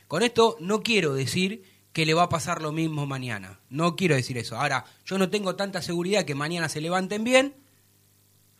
Con 0.06 0.22
esto 0.22 0.56
no 0.60 0.82
quiero 0.82 1.14
decir 1.14 1.64
que 1.92 2.06
le 2.06 2.14
va 2.14 2.24
a 2.24 2.28
pasar 2.28 2.60
lo 2.62 2.72
mismo 2.72 3.06
mañana. 3.06 3.60
No 3.70 3.96
quiero 3.96 4.14
decir 4.14 4.38
eso. 4.38 4.56
Ahora, 4.56 4.84
yo 5.04 5.18
no 5.18 5.30
tengo 5.30 5.56
tanta 5.56 5.80
seguridad 5.82 6.24
que 6.24 6.34
mañana 6.34 6.68
se 6.68 6.80
levanten 6.80 7.24
bien, 7.24 7.54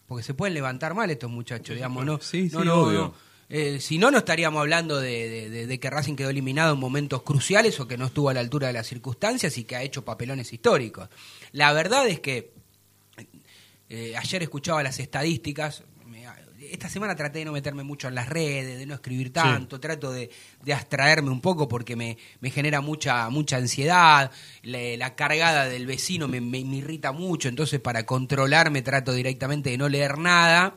porque 0.07 0.25
se 0.25 0.35
pueden 0.35 0.55
levantar 0.55 0.95
mal 0.95 1.11
estos 1.11 1.31
muchachos, 1.31 1.75
digamos, 1.75 2.05
¿no? 2.05 2.21
Sí, 2.21 2.49
sí, 2.49 2.57
no, 2.57 2.65
no, 2.65 2.75
obvio. 2.83 2.99
no. 2.99 3.15
Eh, 3.51 3.79
si 3.81 3.99
no, 3.99 4.11
no 4.11 4.19
estaríamos 4.19 4.61
hablando 4.61 4.99
de, 5.01 5.29
de- 5.29 5.51
de- 5.51 5.67
de 5.67 5.81
que 5.81 5.91
Racing 5.91 6.15
quedó 6.17 6.31
eliminado 6.31 6.75
en 6.75 6.81
momentos 6.81 7.23
cruciales 7.23 7.79
o 7.81 7.87
que 7.87 7.99
no 7.99 8.07
estuvo 8.07 8.29
a 8.31 8.35
la 8.35 8.41
altura 8.41 8.69
de 8.69 8.73
las 8.73 8.87
circunstancias 8.87 9.57
y 9.59 9.65
que 9.65 9.77
ha 9.77 9.83
hecho 9.83 10.05
papelones 10.05 10.53
históricos. 10.53 11.09
La 11.53 11.73
verdad 11.73 12.07
es 12.09 12.21
que 12.21 12.53
eh, 13.89 14.15
ayer 14.17 14.43
escuchaba 14.43 14.83
las 14.83 14.99
estadísticas. 14.99 15.83
me- 16.07 16.25
esta 16.71 16.89
semana 16.89 17.15
traté 17.15 17.41
de 17.41 17.45
no 17.45 17.53
meterme 17.53 17.83
mucho 17.85 18.09
en 18.09 18.15
las 18.15 18.29
redes, 18.29 18.79
de 18.79 18.87
no 18.87 18.95
escribir 18.95 19.31
tanto, 19.33 19.79
trato 19.79 20.11
de, 20.11 20.31
de 20.63 20.73
abstraerme 20.73 21.29
un 21.31 21.43
poco 21.43 21.69
porque 21.69 21.95
me, 21.95 22.17
me 22.41 22.51
genera 22.51 22.81
mucha 22.81 23.29
mucha 23.29 23.59
ansiedad, 23.59 24.31
la, 24.63 24.79
la 24.97 25.15
cargada 25.15 25.67
del 25.67 25.87
vecino 25.87 26.27
me, 26.27 26.41
me- 26.41 26.65
me 26.65 26.77
irrita 26.77 27.13
mucho, 27.13 27.49
entonces 27.51 27.81
para 27.81 28.07
controlarme 28.07 28.81
trato 28.81 29.13
directamente 29.13 29.69
de 29.71 29.79
no 29.79 29.89
leer 29.91 30.17
nada. 30.19 30.75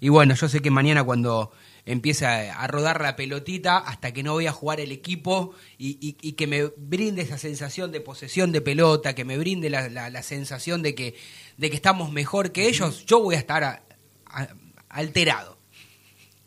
Y 0.00 0.08
bueno, 0.08 0.34
yo 0.34 0.48
sé 0.48 0.60
que 0.60 0.70
mañana 0.70 1.04
cuando 1.04 1.52
empiece 1.92 2.26
a, 2.26 2.60
a 2.60 2.66
rodar 2.66 3.00
la 3.00 3.16
pelotita, 3.16 3.78
hasta 3.78 4.12
que 4.12 4.22
no 4.22 4.32
voy 4.32 4.46
a 4.46 4.52
jugar 4.52 4.80
el 4.80 4.92
equipo 4.92 5.54
y, 5.78 5.98
y- 6.00 6.16
y 6.20 6.32
que 6.32 6.46
me 6.46 6.64
brinde 6.76 7.22
esa 7.22 7.38
sensación 7.38 7.92
de 7.92 8.00
posesión 8.00 8.52
de 8.52 8.60
pelota, 8.60 9.14
que 9.14 9.24
me 9.24 9.38
brinde 9.38 9.70
la, 9.70 9.88
la- 9.88 10.10
la 10.10 10.22
sensación 10.22 10.82
de 10.82 10.94
que, 10.94 11.14
de 11.56 11.70
que 11.70 11.76
estamos 11.76 12.12
mejor 12.12 12.52
que 12.52 12.66
ellos, 12.68 13.04
yo 13.06 13.20
voy 13.20 13.34
a 13.34 13.38
estar 13.38 13.64
a- 13.64 13.82
a- 14.26 14.48
alterado. 14.88 15.58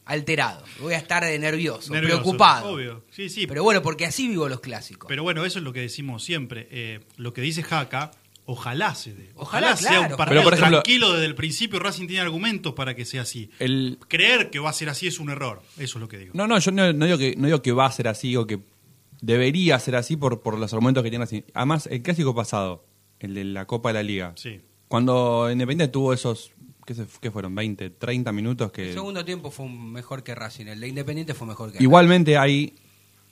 Alterado. 0.05 0.65
Voy 0.81 0.93
a 0.95 0.97
estar 0.97 1.23
de 1.23 1.39
nervioso, 1.39 1.93
Nervioso, 1.93 2.21
preocupado. 2.23 2.71
Obvio. 2.73 3.03
Sí, 3.09 3.29
sí. 3.29 3.47
Pero 3.47 3.63
bueno, 3.63 3.81
porque 3.81 4.05
así 4.05 4.27
vivo 4.27 4.49
los 4.49 4.59
clásicos. 4.59 5.07
Pero 5.07 5.23
bueno, 5.23 5.45
eso 5.45 5.59
es 5.59 5.63
lo 5.63 5.71
que 5.71 5.79
decimos 5.79 6.23
siempre. 6.25 6.67
Eh, 6.71 6.99
lo 7.15 7.31
que 7.33 7.39
dice 7.41 7.63
Jaca, 7.63 8.11
ojalá 8.45 8.93
se 8.95 9.13
dé. 9.13 9.31
Ojalá, 9.35 9.75
sea 9.77 9.89
claro. 9.91 10.01
un 10.11 10.17
partido 10.17 10.29
Pero, 10.29 10.43
por 10.43 10.53
ejemplo- 10.53 10.81
tranquilo 10.83 11.13
desde 11.13 11.25
el 11.25 11.35
principio. 11.35 11.79
Racing 11.79 12.07
tiene 12.07 12.21
argumentos 12.21 12.73
para 12.73 12.95
que 12.95 13.05
sea 13.05 13.21
así. 13.23 13.49
El, 13.59 13.97
Creer 14.07 14.49
que 14.49 14.59
va 14.59 14.69
a 14.69 14.73
ser 14.73 14.89
así 14.89 15.07
es 15.07 15.19
un 15.19 15.29
error. 15.29 15.61
Eso 15.77 15.97
es 15.97 16.01
lo 16.01 16.07
que 16.07 16.17
digo. 16.17 16.31
No, 16.35 16.47
no, 16.47 16.57
yo 16.59 16.71
no, 16.71 16.91
no 16.93 17.05
digo 17.05 17.17
que, 17.17 17.35
no 17.37 17.45
digo 17.47 17.61
que 17.61 17.71
va 17.71 17.85
a 17.85 17.91
ser 17.91 18.07
así 18.07 18.35
o 18.35 18.45
que 18.47 18.59
debería 19.21 19.79
ser 19.79 19.95
así 19.95 20.17
por, 20.17 20.41
por 20.41 20.57
los 20.57 20.73
argumentos 20.73 21.03
que 21.03 21.09
tiene 21.09 21.23
así. 21.23 21.45
Además, 21.53 21.87
el 21.91 22.01
clásico 22.01 22.35
pasado, 22.35 22.85
el 23.19 23.33
de 23.33 23.43
la 23.45 23.65
Copa 23.65 23.89
de 23.89 23.93
la 23.93 24.03
Liga, 24.03 24.33
Sí. 24.35 24.59
cuando 24.87 25.49
Independiente 25.51 25.91
tuvo 25.91 26.13
esos, 26.13 26.51
¿qué, 26.85 26.93
se- 26.93 27.05
qué 27.21 27.31
fueron? 27.31 27.55
20, 27.55 27.91
30 27.91 28.31
minutos 28.33 28.71
que... 28.71 28.89
el 28.89 28.93
segundo 28.93 29.23
tiempo 29.23 29.49
fue 29.51 29.69
mejor 29.69 30.23
que 30.23 30.35
Racing. 30.35 30.65
El 30.67 30.81
de 30.81 30.87
Independiente 30.89 31.33
fue 31.33 31.47
mejor 31.47 31.71
que 31.71 31.81
Igualmente 31.81 32.37
ahí, 32.37 32.73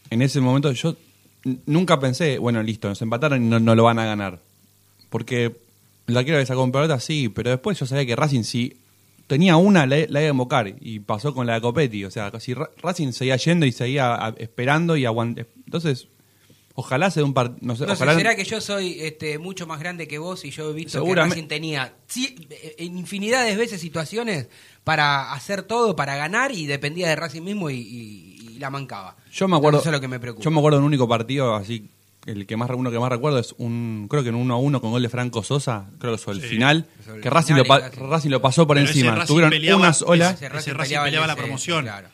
en 0.10 0.22
ese 0.22 0.40
momento, 0.40 0.72
yo 0.72 0.96
nunca 1.66 2.00
pensé, 2.00 2.38
bueno, 2.38 2.64
listo, 2.64 2.88
nos 2.88 3.02
empataron 3.02 3.44
y 3.44 3.48
no, 3.50 3.60
no 3.60 3.76
lo 3.76 3.84
van 3.84 4.00
a 4.00 4.06
ganar. 4.06 4.40
Porque 5.12 5.56
la 6.08 6.24
quiero 6.24 6.40
que 6.40 6.46
sacó 6.48 6.64
un 6.64 6.72
pelota, 6.72 7.00
sí, 7.00 7.30
pero 7.30 7.52
después 7.52 7.78
yo 7.80 7.86
sabía 7.86 8.06
que 8.08 8.16
Racing 8.16 8.42
sí 8.44 8.78
tenía 9.28 9.56
una, 9.58 9.86
la, 9.86 9.98
la 10.08 10.22
iba 10.22 10.30
a 10.30 10.32
invocar 10.32 10.74
y 10.82 11.00
pasó 11.02 11.34
con 11.36 11.46
la 11.46 11.54
de 11.54 11.62
Copetti. 11.62 12.04
O 12.06 12.10
sea, 12.12 12.32
si 12.40 12.54
Ra- 12.56 12.70
Racing 12.82 13.12
seguía 13.12 13.36
yendo 13.38 13.66
y 13.68 13.72
seguía 13.72 14.16
a- 14.16 14.34
esperando 14.40 14.98
y 14.98 15.06
aguantando. 15.06 15.50
Entonces, 15.66 16.08
ojalá 16.76 17.12
se 17.12 17.20
dé 17.20 17.24
un 17.26 17.34
par, 17.34 17.52
no 17.62 17.76
sé, 17.76 17.84
No 17.86 17.90
sé, 17.90 17.94
ojalá 18.04 18.16
será 18.18 18.36
que 18.36 18.44
yo 18.46 18.60
soy 18.62 18.98
este, 19.02 19.38
mucho 19.38 19.68
más 19.68 19.80
grande 19.80 20.08
que 20.08 20.18
vos 20.18 20.44
y 20.46 20.50
yo 20.52 20.70
he 20.72 20.74
visto 20.74 21.00
que 21.04 21.10
Racing 21.30 21.48
tenía 21.48 21.94
eh, 22.18 22.76
en 22.80 22.98
infinidad 22.98 23.46
de 23.46 23.56
veces 23.56 23.80
situaciones 23.82 24.48
para 24.84 25.32
hacer 25.34 25.64
todo, 25.64 25.96
para 25.96 26.16
ganar 26.16 26.52
y 26.54 26.66
dependía 26.66 27.08
de 27.10 27.16
Racing 27.16 27.42
mismo 27.44 27.70
y, 27.70 27.76
y- 27.76 28.38
y 28.56 28.60
la 28.60 28.70
mancaba. 28.70 29.16
Yo 29.32 29.48
me 29.48 29.56
acuerdo. 29.58 29.80
Eso 29.80 29.90
es 29.90 29.94
lo 29.94 30.02
que 30.02 30.08
me 30.08 30.20
preocupa. 30.20 30.44
Yo 30.44 30.52
me 30.52 30.58
acuerdo 30.60 30.78
de 30.78 30.82
un 30.82 30.88
único 30.88 31.08
partido, 31.08 31.56
así, 31.56 31.90
el 32.26 32.46
que 32.46 32.56
más 32.58 32.70
uno 32.72 32.92
que 32.92 33.00
más 33.00 33.10
recuerdo 33.10 33.40
es 33.40 33.56
un, 33.58 34.08
creo 34.10 34.22
que 34.24 34.30
en 34.30 34.36
1 34.36 34.54
a 34.54 34.58
1 34.58 34.82
con 34.82 34.92
gol 34.92 35.02
de 35.02 35.10
Franco 35.10 35.44
Sosa, 35.44 35.86
creo 36.00 36.14
que 36.14 36.18
fue 36.20 36.34
el 36.36 36.42
Sí. 36.42 36.48
final, 36.48 36.86
Sobre 37.04 37.18
el 37.18 37.24
que 37.24 37.30
Racing 37.30 37.56
final 37.56 37.68
lo, 37.68 37.68
pa-. 37.68 37.90
Racing 37.90 38.30
lo 38.30 38.42
pasó 38.42 38.68
por 38.68 38.78
Pero 38.78 38.88
encima. 38.88 39.16
Racing 39.16 39.28
Tuvieron 39.28 39.50
peleaba- 39.52 39.80
una 39.82 39.94
sola. 39.94 40.30
ese- 40.32 40.46
ese 40.48 40.74
Racing 40.74 40.98
peleaba 41.04 41.28
la 41.28 41.36
promoción. 41.36 41.84
claro. 41.86 42.10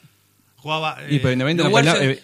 Jugaba. 0.57 0.97
Y 1.07 1.17
eh, 1.17 1.19
pero 1.19 1.33
pelea- 1.93 2.11
eh, 2.11 2.21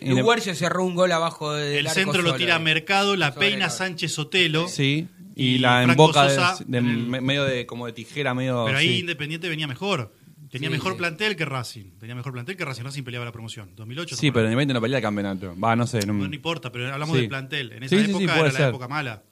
cerró 0.55 0.83
un 0.83 0.95
gol 0.95 1.11
abajo 1.11 1.53
del 1.53 1.77
el 1.77 1.87
arco 1.87 1.99
centro 1.99 2.21
lo 2.23 2.33
tira 2.35 2.55
eh. 2.55 2.59
Mercado, 2.59 3.15
la 3.15 3.35
peina 3.35 3.65
el- 3.65 3.71
Sánchez 3.71 4.11
Sotelo. 4.13 4.67
Sí, 4.67 5.07
y, 5.35 5.45
Y 5.45 5.57
la 5.59 5.83
Franco 5.83 5.91
emboca 5.91 6.23
de, 6.27 6.35
Sosa 6.35 6.57
de 6.65 6.77
el- 6.79 7.07
medio 7.21 7.43
de 7.43 7.65
como 7.67 7.85
de 7.85 7.93
tijera, 7.93 8.33
medio. 8.33 8.65
Pero 8.65 8.77
ahí 8.79 8.87
sí. 8.87 8.99
Independiente 9.01 9.47
venía 9.49 9.67
mejor. 9.67 10.11
Tenía 10.53 10.69
Sí, 10.69 10.73
mejor 10.73 10.91
sí. 10.93 10.97
plantel 10.99 11.35
que 11.35 11.45
Racing. 11.45 11.97
Tenía 11.99 12.15
mejor 12.15 12.31
plantel 12.31 12.55
que 12.55 12.63
Racing. 12.63 12.83
Racing 12.83 13.03
peleaba 13.03 13.25
la 13.25 13.31
promoción. 13.31 13.71
2008. 13.75 14.15
Sí, 14.15 14.29
pero 14.31 14.47
hablando. 14.47 14.51
Independiente 14.51 14.73
no 14.75 14.81
pelea 14.81 14.97
el 14.99 15.01
campeonacio. 15.03 15.59
Va, 15.59 15.75
no 15.75 15.87
sé. 15.87 16.05
No, 16.05 16.13
No, 16.13 16.27
no 16.27 16.35
importa, 16.35 16.71
pero 16.71 16.93
hablamos 16.93 17.15
Sí. 17.15 17.21
del 17.21 17.29
plantel. 17.29 17.71
En 17.73 17.83
esa 17.83 17.95
Sí, 17.97 18.05
sí, 18.05 18.13
sí, 18.13 18.23
época 18.23 18.39
era 18.39 18.51
la 18.59 18.67
época 18.69 18.87
mala. 18.87 19.23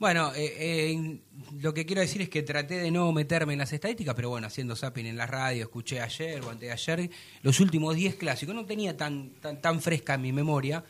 Bueno, 0.00 0.32
eh, 0.34 0.52
eh, 0.58 1.20
lo 1.60 1.72
que 1.72 1.86
quiero 1.86 2.00
decir 2.02 2.22
es 2.22 2.28
que 2.28 2.42
traté 2.42 2.74
de 2.74 2.90
no 2.90 3.12
meterme 3.12 3.52
en 3.52 3.60
las 3.60 3.72
estadísticas, 3.72 4.16
pero 4.16 4.30
bueno, 4.30 4.48
haciendo 4.48 4.74
zapping 4.74 5.06
en 5.06 5.16
la 5.16 5.28
radio, 5.28 5.62
escuché 5.62 6.00
ayer 6.00 6.40
o 6.42 6.50
antes 6.50 6.68
de 6.68 6.72
ayer 6.72 7.10
los 7.42 7.60
últimos 7.60 7.94
10 7.94 8.16
clásicos. 8.16 8.52
No 8.52 8.64
tenía 8.66 8.96
tan, 8.96 9.30
tan, 9.40 9.60
tan 9.62 9.80
fresca 9.80 10.14
en 10.14 10.22
mi 10.22 10.32
memoria 10.32 10.84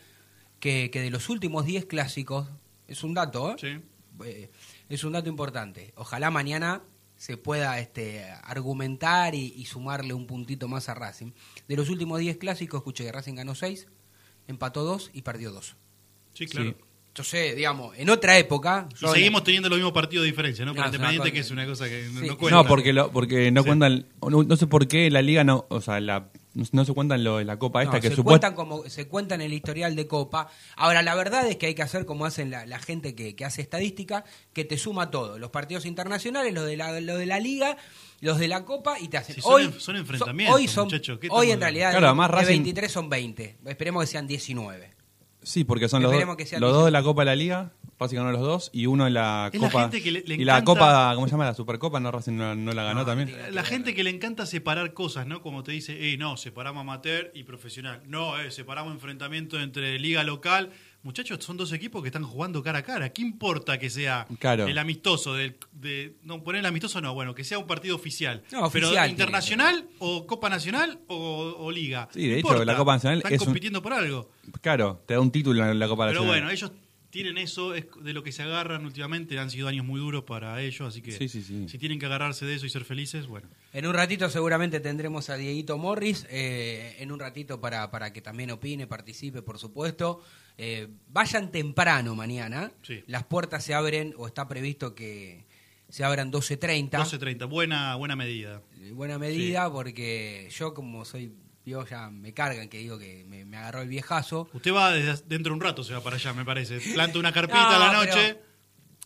que, 0.61 0.89
que 0.91 1.01
de 1.03 1.11
los 1.11 1.29
últimos 1.29 1.67
10 1.67 1.85
clásicos, 1.85 2.49
es 2.89 3.05
un 3.05 3.13
dato, 3.13 3.53
¿eh? 3.53 3.57
Sí. 3.61 4.25
Eh, 4.25 4.51
es 4.89 5.05
un 5.05 5.13
dato 5.13 5.29
importante. 5.29 5.93
Ojalá 5.97 6.31
mañana 6.31 6.81
se 7.23 7.37
pueda 7.37 7.79
este, 7.79 8.25
argumentar 8.43 9.37
y, 9.37 9.55
y 9.57 9.67
sumarle 9.67 10.13
un 10.13 10.27
puntito 10.27 10.67
más 10.67 10.89
a 10.89 10.95
Racing. 10.95 11.31
De 11.69 11.77
los 11.77 11.89
últimos 11.89 12.19
10 12.19 12.37
clásicos, 12.39 12.79
escuché 12.81 13.05
que 13.05 13.13
Racing 13.13 13.35
ganó 13.37 13.55
6, 13.55 13.87
empató 14.49 14.83
2 14.83 15.13
y 15.15 15.23
perdió 15.23 15.53
2. 15.53 15.77
Sí, 16.35 16.47
claro. 16.47 16.71
Sí. 16.71 16.77
Yo 17.15 17.23
sé, 17.23 17.55
digamos, 17.55 17.97
en 17.97 18.11
otra 18.11 18.37
época... 18.39 18.89
Y 19.01 19.07
seguimos 19.07 19.45
teniendo 19.45 19.69
los 19.69 19.79
mismos 19.79 19.93
partidos 19.93 20.25
de 20.25 20.33
diferencia, 20.33 20.65
¿no? 20.65 20.73
Por 20.75 20.81
No, 20.81 20.87
Independiente, 20.87 21.33
que 21.33 21.39
es 21.39 21.51
una 21.53 21.65
cosa 21.65 21.89
que 21.89 22.09
Sí. 22.09 22.27
no 22.27 22.37
cuenta. 22.37 22.57
No, 22.61 22.67
porque 22.67 22.93
lo, 22.93 23.13
porque 23.13 23.53
no 23.53 23.63
Sí. 23.63 23.69
cuentan, 23.69 24.07
no, 24.21 24.43
no 24.43 24.57
sé 24.57 24.67
por 24.67 24.89
qué 24.89 25.09
la 25.09 25.23
liga 25.23 25.45
no, 25.45 25.65
o 25.69 25.81
sea, 25.81 26.01
la, 26.01 26.29
no, 26.55 26.85
se 26.85 26.93
cuentan 26.93 27.25
lo 27.25 27.39
de 27.39 27.45
la 27.45 27.59
copa 27.59 27.83
esta 27.83 27.97
No, 27.97 28.01
que 28.03 28.15
se, 28.15 28.23
cuentan 28.23 28.55
como, 28.55 28.85
se 28.89 29.09
cuenta 29.09 29.35
en 29.35 29.41
el 29.41 29.53
historial 29.53 29.97
de 29.97 30.07
Copa. 30.07 30.49
Ahora, 30.77 31.03
la 31.03 31.15
verdad 31.15 31.47
es 31.49 31.57
que 31.57 31.67
hay 31.67 31.75
que 31.75 31.83
hacer 31.83 32.05
como 32.05 32.27
hacen 32.27 32.51
la, 32.51 32.67
la 32.67 32.79
gente 32.79 33.15
que, 33.15 33.35
que 33.35 33.45
hace 33.45 33.63
estadística, 33.63 34.25
que 34.53 34.65
te 34.65 34.77
suma 34.77 35.11
todo. 35.11 35.39
Los 35.39 35.51
partidos 35.51 35.87
internacionales, 35.87 36.53
los 36.53 36.67
de 36.67 36.77
la, 36.77 37.01
lo 37.01 37.17
de 37.17 37.27
la 37.27 37.41
Liga, 37.41 37.77
los 38.21 38.39
de 38.39 38.49
la 38.49 38.65
Copa, 38.65 38.99
y 39.01 39.09
te 39.09 39.17
hacen... 39.19 39.35
Sí, 39.37 39.41
son 39.41 39.53
hoy, 39.55 39.75
son 39.79 39.97
enfrentamientos, 39.97 40.57
hoy, 40.57 40.69
son, 40.69 40.85
muchachos, 40.85 41.19
¿qué 41.19 41.29
hoy 41.31 41.51
en 41.51 41.61
realidad 41.61 41.91
Claro, 41.91 42.07
de- 42.07 42.09
además 42.09 42.31
de 42.31 42.37
Racing- 42.37 42.47
23 42.49 42.93
son 42.93 43.09
20. 43.09 43.57
Esperemos 43.67 44.03
que 44.03 44.07
sean 44.07 44.27
19. 44.27 44.91
Sí, 45.43 45.65
porque 45.65 45.89
son 45.89 46.03
los, 46.03 46.13
Esperemos 46.13 46.35
dos, 46.35 46.37
que 46.39 46.47
sean 46.47 46.61
los 46.61 46.73
dos 46.73 46.85
de 46.85 46.91
la. 46.93 47.03
Copa 47.03 47.23
de 47.23 47.27
la 47.27 47.35
Liga, 47.35 47.73
Racing 48.03 48.17
ganó 48.17 48.33
los 48.33 48.41
dos, 48.41 48.71
y 48.73 48.87
uno 48.87 49.07
en 49.07 49.15
la 49.15 49.51
Es 49.53 49.61
la 49.61 49.69
Copa. 49.69 49.81
gente 49.83 50.03
que 50.03 50.11
le- 50.13 50.23
le 50.27 50.35
y 50.35 50.45
la 50.45 50.59
encanta- 50.59 50.65
Copa, 50.65 51.13
¿cómo 51.15 51.27
se 51.27 51.31
llama? 51.33 51.45
La 51.47 51.55
Supercopa, 51.55 52.01
¿no? 52.01 52.11
Racing 52.11 52.33
no, 52.37 52.55
no 52.55 52.73
la 52.73 52.83
ganó 52.85 53.05
también. 53.07 53.35
La 53.55 53.65
gente 53.65 53.95
que 53.95 54.05
le 54.05 54.11
encanta 54.11 54.45
separar 54.47 54.93
cosas, 54.95 55.27
¿no? 55.27 55.41
Como 55.43 55.63
te 55.63 55.73
dice, 55.73 56.13
eh, 56.13 56.17
no, 56.19 56.37
separamos 56.37 56.81
amateur 56.83 57.31
y 57.35 57.45
profesional. 57.45 58.03
No, 58.07 58.39
eh, 58.41 58.51
separamos 58.51 58.93
enfrentamiento 58.93 59.59
entre 59.61 59.99
liga 59.99 60.23
local. 60.25 60.71
Muchachos, 61.05 61.43
son 61.45 61.57
dos 61.57 61.73
equipos 61.73 62.01
que 62.01 62.09
están 62.11 62.23
jugando 62.23 62.63
cara 62.63 62.79
a 62.79 62.83
cara. 62.85 63.13
¿Qué 63.13 63.23
importa 63.23 63.77
que 63.77 63.91
sea 63.91 64.25
Claro. 64.39 64.69
el 64.69 64.79
amistoso? 64.79 65.35
Del, 65.35 65.57
de, 65.73 66.15
no, 66.23 66.45
poner 66.45 66.61
el 66.61 66.67
amistoso 66.67 67.01
no, 67.01 67.13
bueno, 67.13 67.35
que 67.35 67.43
sea 67.43 67.59
un 67.59 67.67
partido 67.67 67.97
oficial. 67.97 68.45
No, 68.53 68.71
Pero 68.71 68.87
oficial 68.87 69.11
internacional 69.11 69.85
o 69.99 70.29
Copa 70.29 70.49
Nacional 70.49 71.01
o, 71.09 71.57
o 71.59 71.71
Liga. 71.73 72.09
Sí, 72.13 72.21
de 72.29 72.39
hecho, 72.39 72.47
importa. 72.47 72.65
la 72.65 72.77
Copa 72.77 72.93
Nacional 72.95 73.19
Están 73.19 73.33
es 73.35 73.41
un- 73.41 73.47
compitiendo 73.47 73.83
por 73.83 73.93
algo. 73.95 74.31
Claro, 74.61 75.03
te 75.05 75.15
da 75.15 75.21
un 75.21 75.33
título 75.33 75.69
en 75.69 75.77
la 75.77 75.89
Copa 75.89 76.07
Pero 76.07 76.21
Nacional. 76.21 76.41
bueno, 76.41 76.51
ellos 76.53 76.71
tienen 77.13 77.37
eso, 77.37 77.75
es 77.75 77.85
de 78.03 78.13
lo 78.15 78.23
que 78.23 78.33
se 78.33 78.43
agarran 78.43 78.85
últimamente. 78.87 79.39
Han 79.39 79.51
sido 79.51 79.69
años 79.69 79.85
muy 79.85 80.01
duros 80.01 80.25
para 80.25 80.61
ellos, 80.63 80.81
así 80.89 81.03
que 81.03 81.13
Sí, 81.13 81.29
sí, 81.29 81.43
sí. 81.43 81.69
si 81.69 81.79
tienen 81.79 81.99
que 81.99 82.07
agarrarse 82.07 82.47
de 82.47 82.55
eso 82.55 82.65
y 82.67 82.71
ser 82.71 82.85
felices, 82.85 83.27
bueno. 83.27 83.49
En 83.75 83.87
un 83.87 83.93
ratito 83.93 84.29
seguramente 84.31 84.81
tendremos 84.81 85.29
a 85.29 85.37
Dieguito 85.37 85.77
Morris, 85.77 86.27
eh, 86.31 86.97
en 86.99 87.13
un 87.13 87.21
ratito 87.21 87.61
para, 87.61 87.91
para 87.91 88.13
que 88.15 88.23
también 88.23 88.51
opine, 88.51 88.87
participe, 88.87 89.43
por 89.43 89.59
supuesto. 89.59 90.23
Eh, 90.57 90.89
vayan 91.09 91.53
temprano 91.53 92.15
mañana, 92.17 92.73
Sí. 92.83 93.05
las 93.07 93.25
puertas 93.25 93.63
se 93.63 93.75
abren, 93.75 94.15
o 94.17 94.27
está 94.27 94.49
previsto 94.49 94.95
que 94.95 95.45
se 95.91 96.05
abran 96.05 96.33
12.30. 96.33 96.91
12.30, 96.99 97.47
buena, 97.47 97.95
buena 97.97 98.17
medida. 98.17 98.63
Buena 98.93 99.19
medida, 99.19 99.71
porque 99.71 100.49
yo 100.51 100.73
como 100.73 101.05
soy, 101.05 101.31
yo 101.65 101.87
ya 101.87 102.11
me 102.11 102.33
cargan 102.35 102.69
que 102.69 102.79
digo 102.79 102.99
que 102.99 103.25
me, 103.25 103.45
me 103.45 103.57
agarró 103.57 103.83
el 103.83 103.89
viejazo. 103.89 104.49
Usted 104.53 104.73
va 104.73 104.93
desde 104.93 105.23
dentro 105.27 105.51
de 105.51 105.55
un 105.55 105.61
rato, 105.61 105.85
se 105.85 105.93
va 105.93 106.03
para 106.03 106.17
allá, 106.17 106.33
me 106.33 106.45
parece. 106.45 106.81
Planta 106.95 107.19
una 107.19 107.33
carpita 107.33 107.63
No, 107.63 107.75
a 107.75 107.79
la 107.79 107.93
noche. 107.93 108.39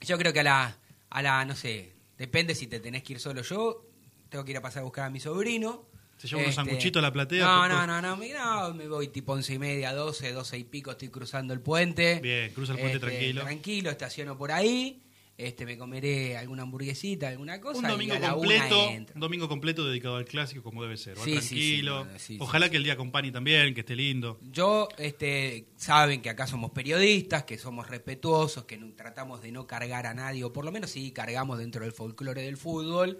Yo 0.00 0.18
creo 0.18 0.32
que 0.32 0.40
a 0.40 0.44
la, 0.44 0.78
a 1.10 1.22
la, 1.22 1.44
no 1.44 1.54
sé, 1.54 1.92
depende 2.18 2.54
si 2.54 2.66
te 2.66 2.80
tenés 2.80 3.02
que 3.02 3.14
ir 3.14 3.20
solo 3.20 3.42
yo, 3.42 3.86
tengo 4.28 4.44
que 4.44 4.50
ir 4.52 4.56
a 4.56 4.62
pasar 4.62 4.80
a 4.80 4.84
buscar 4.84 5.04
a 5.04 5.10
mi 5.10 5.20
sobrino. 5.20 5.86
Se 6.18 6.28
lleva 6.28 6.42
unos 6.42 6.54
sanguchitos 6.54 7.00
a 7.00 7.02
la 7.02 7.12
platea, 7.12 7.44
No, 7.44 7.68
no, 7.68 7.86
no, 7.86 8.00
no, 8.00 8.16
no, 8.16 8.74
me 8.74 8.88
voy 8.88 9.08
tipo 9.08 9.32
once 9.32 9.52
y 9.52 9.58
media, 9.58 9.92
doce, 9.92 10.32
doce 10.32 10.56
y 10.56 10.64
pico, 10.64 10.92
estoy 10.92 11.08
cruzando 11.08 11.52
el 11.52 11.60
puente. 11.60 12.20
Bien, 12.20 12.52
cruza 12.54 12.72
el 12.72 12.78
puente 12.78 12.98
tranquilo. 12.98 13.42
Tranquilo, 13.42 13.90
estaciono 13.90 14.36
por 14.38 14.50
ahí, 14.50 15.02
este, 15.38 15.66
me 15.66 15.76
comeré 15.76 16.36
alguna 16.36 16.62
hamburguesita, 16.62 17.28
alguna 17.28 17.60
cosa. 17.60 17.78
Un 17.80 17.84
y 17.84 17.88
domingo 17.88 18.14
a 18.14 18.18
la 18.18 18.32
completo, 18.32 18.88
una 18.88 18.96
un 19.14 19.20
domingo 19.20 19.48
completo 19.48 19.84
dedicado 19.86 20.16
al 20.16 20.24
clásico 20.24 20.62
como 20.62 20.82
debe 20.82 20.96
ser. 20.96 21.18
Va 21.18 21.24
Sí, 21.24 21.32
sí, 21.34 21.40
sí, 21.40 21.48
tranquilo. 21.48 22.04
bueno, 22.04 22.18
sí, 22.18 22.24
sí, 22.26 22.38
Ojalá 22.40 22.70
que 22.70 22.78
el 22.78 22.84
día 22.84 22.94
acompañe 22.94 23.30
también, 23.32 23.74
que 23.74 23.80
esté 23.80 23.94
lindo. 23.96 24.38
Yo, 24.50 24.88
este, 24.96 25.66
saben 25.76 26.22
que 26.22 26.30
acá 26.30 26.46
somos 26.46 26.70
periodistas, 26.70 27.44
que 27.44 27.58
somos 27.58 27.88
respetuosos, 27.88 28.64
que 28.64 28.78
no- 28.78 28.92
tratamos 28.94 29.42
de 29.42 29.52
no 29.52 29.66
cargar 29.66 30.06
a 30.06 30.14
nadie, 30.14 30.42
o 30.44 30.52
por 30.52 30.64
lo 30.64 30.72
menos 30.72 30.90
sí 30.90 31.10
cargamos 31.12 31.58
dentro 31.58 31.82
del 31.84 31.92
folclore 31.92 32.40
del 32.42 32.56
fútbol. 32.56 33.18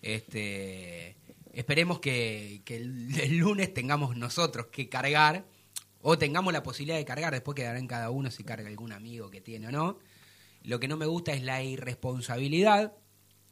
Este, 0.00 1.16
esperemos 1.52 2.00
que, 2.00 2.62
que 2.64 2.76
el, 2.76 3.08
el 3.20 3.36
lunes 3.38 3.72
tengamos 3.72 4.16
nosotros 4.16 4.66
que 4.66 4.88
cargar, 4.88 5.44
o 6.00 6.18
tengamos 6.18 6.52
la 6.52 6.62
posibilidad 6.62 6.96
de 6.96 7.04
cargar, 7.04 7.32
después 7.32 7.54
quedará 7.54 7.78
en 7.78 7.86
cada 7.86 8.10
uno 8.10 8.30
si 8.30 8.42
carga 8.42 8.68
algún 8.68 8.92
amigo 8.92 9.30
que 9.30 9.40
tiene 9.40 9.68
o 9.68 9.70
no. 9.72 9.98
Lo 10.64 10.80
que 10.80 10.88
no 10.88 10.96
me 10.96 11.06
gusta 11.06 11.32
es 11.32 11.42
la 11.42 11.62
irresponsabilidad, 11.62 12.94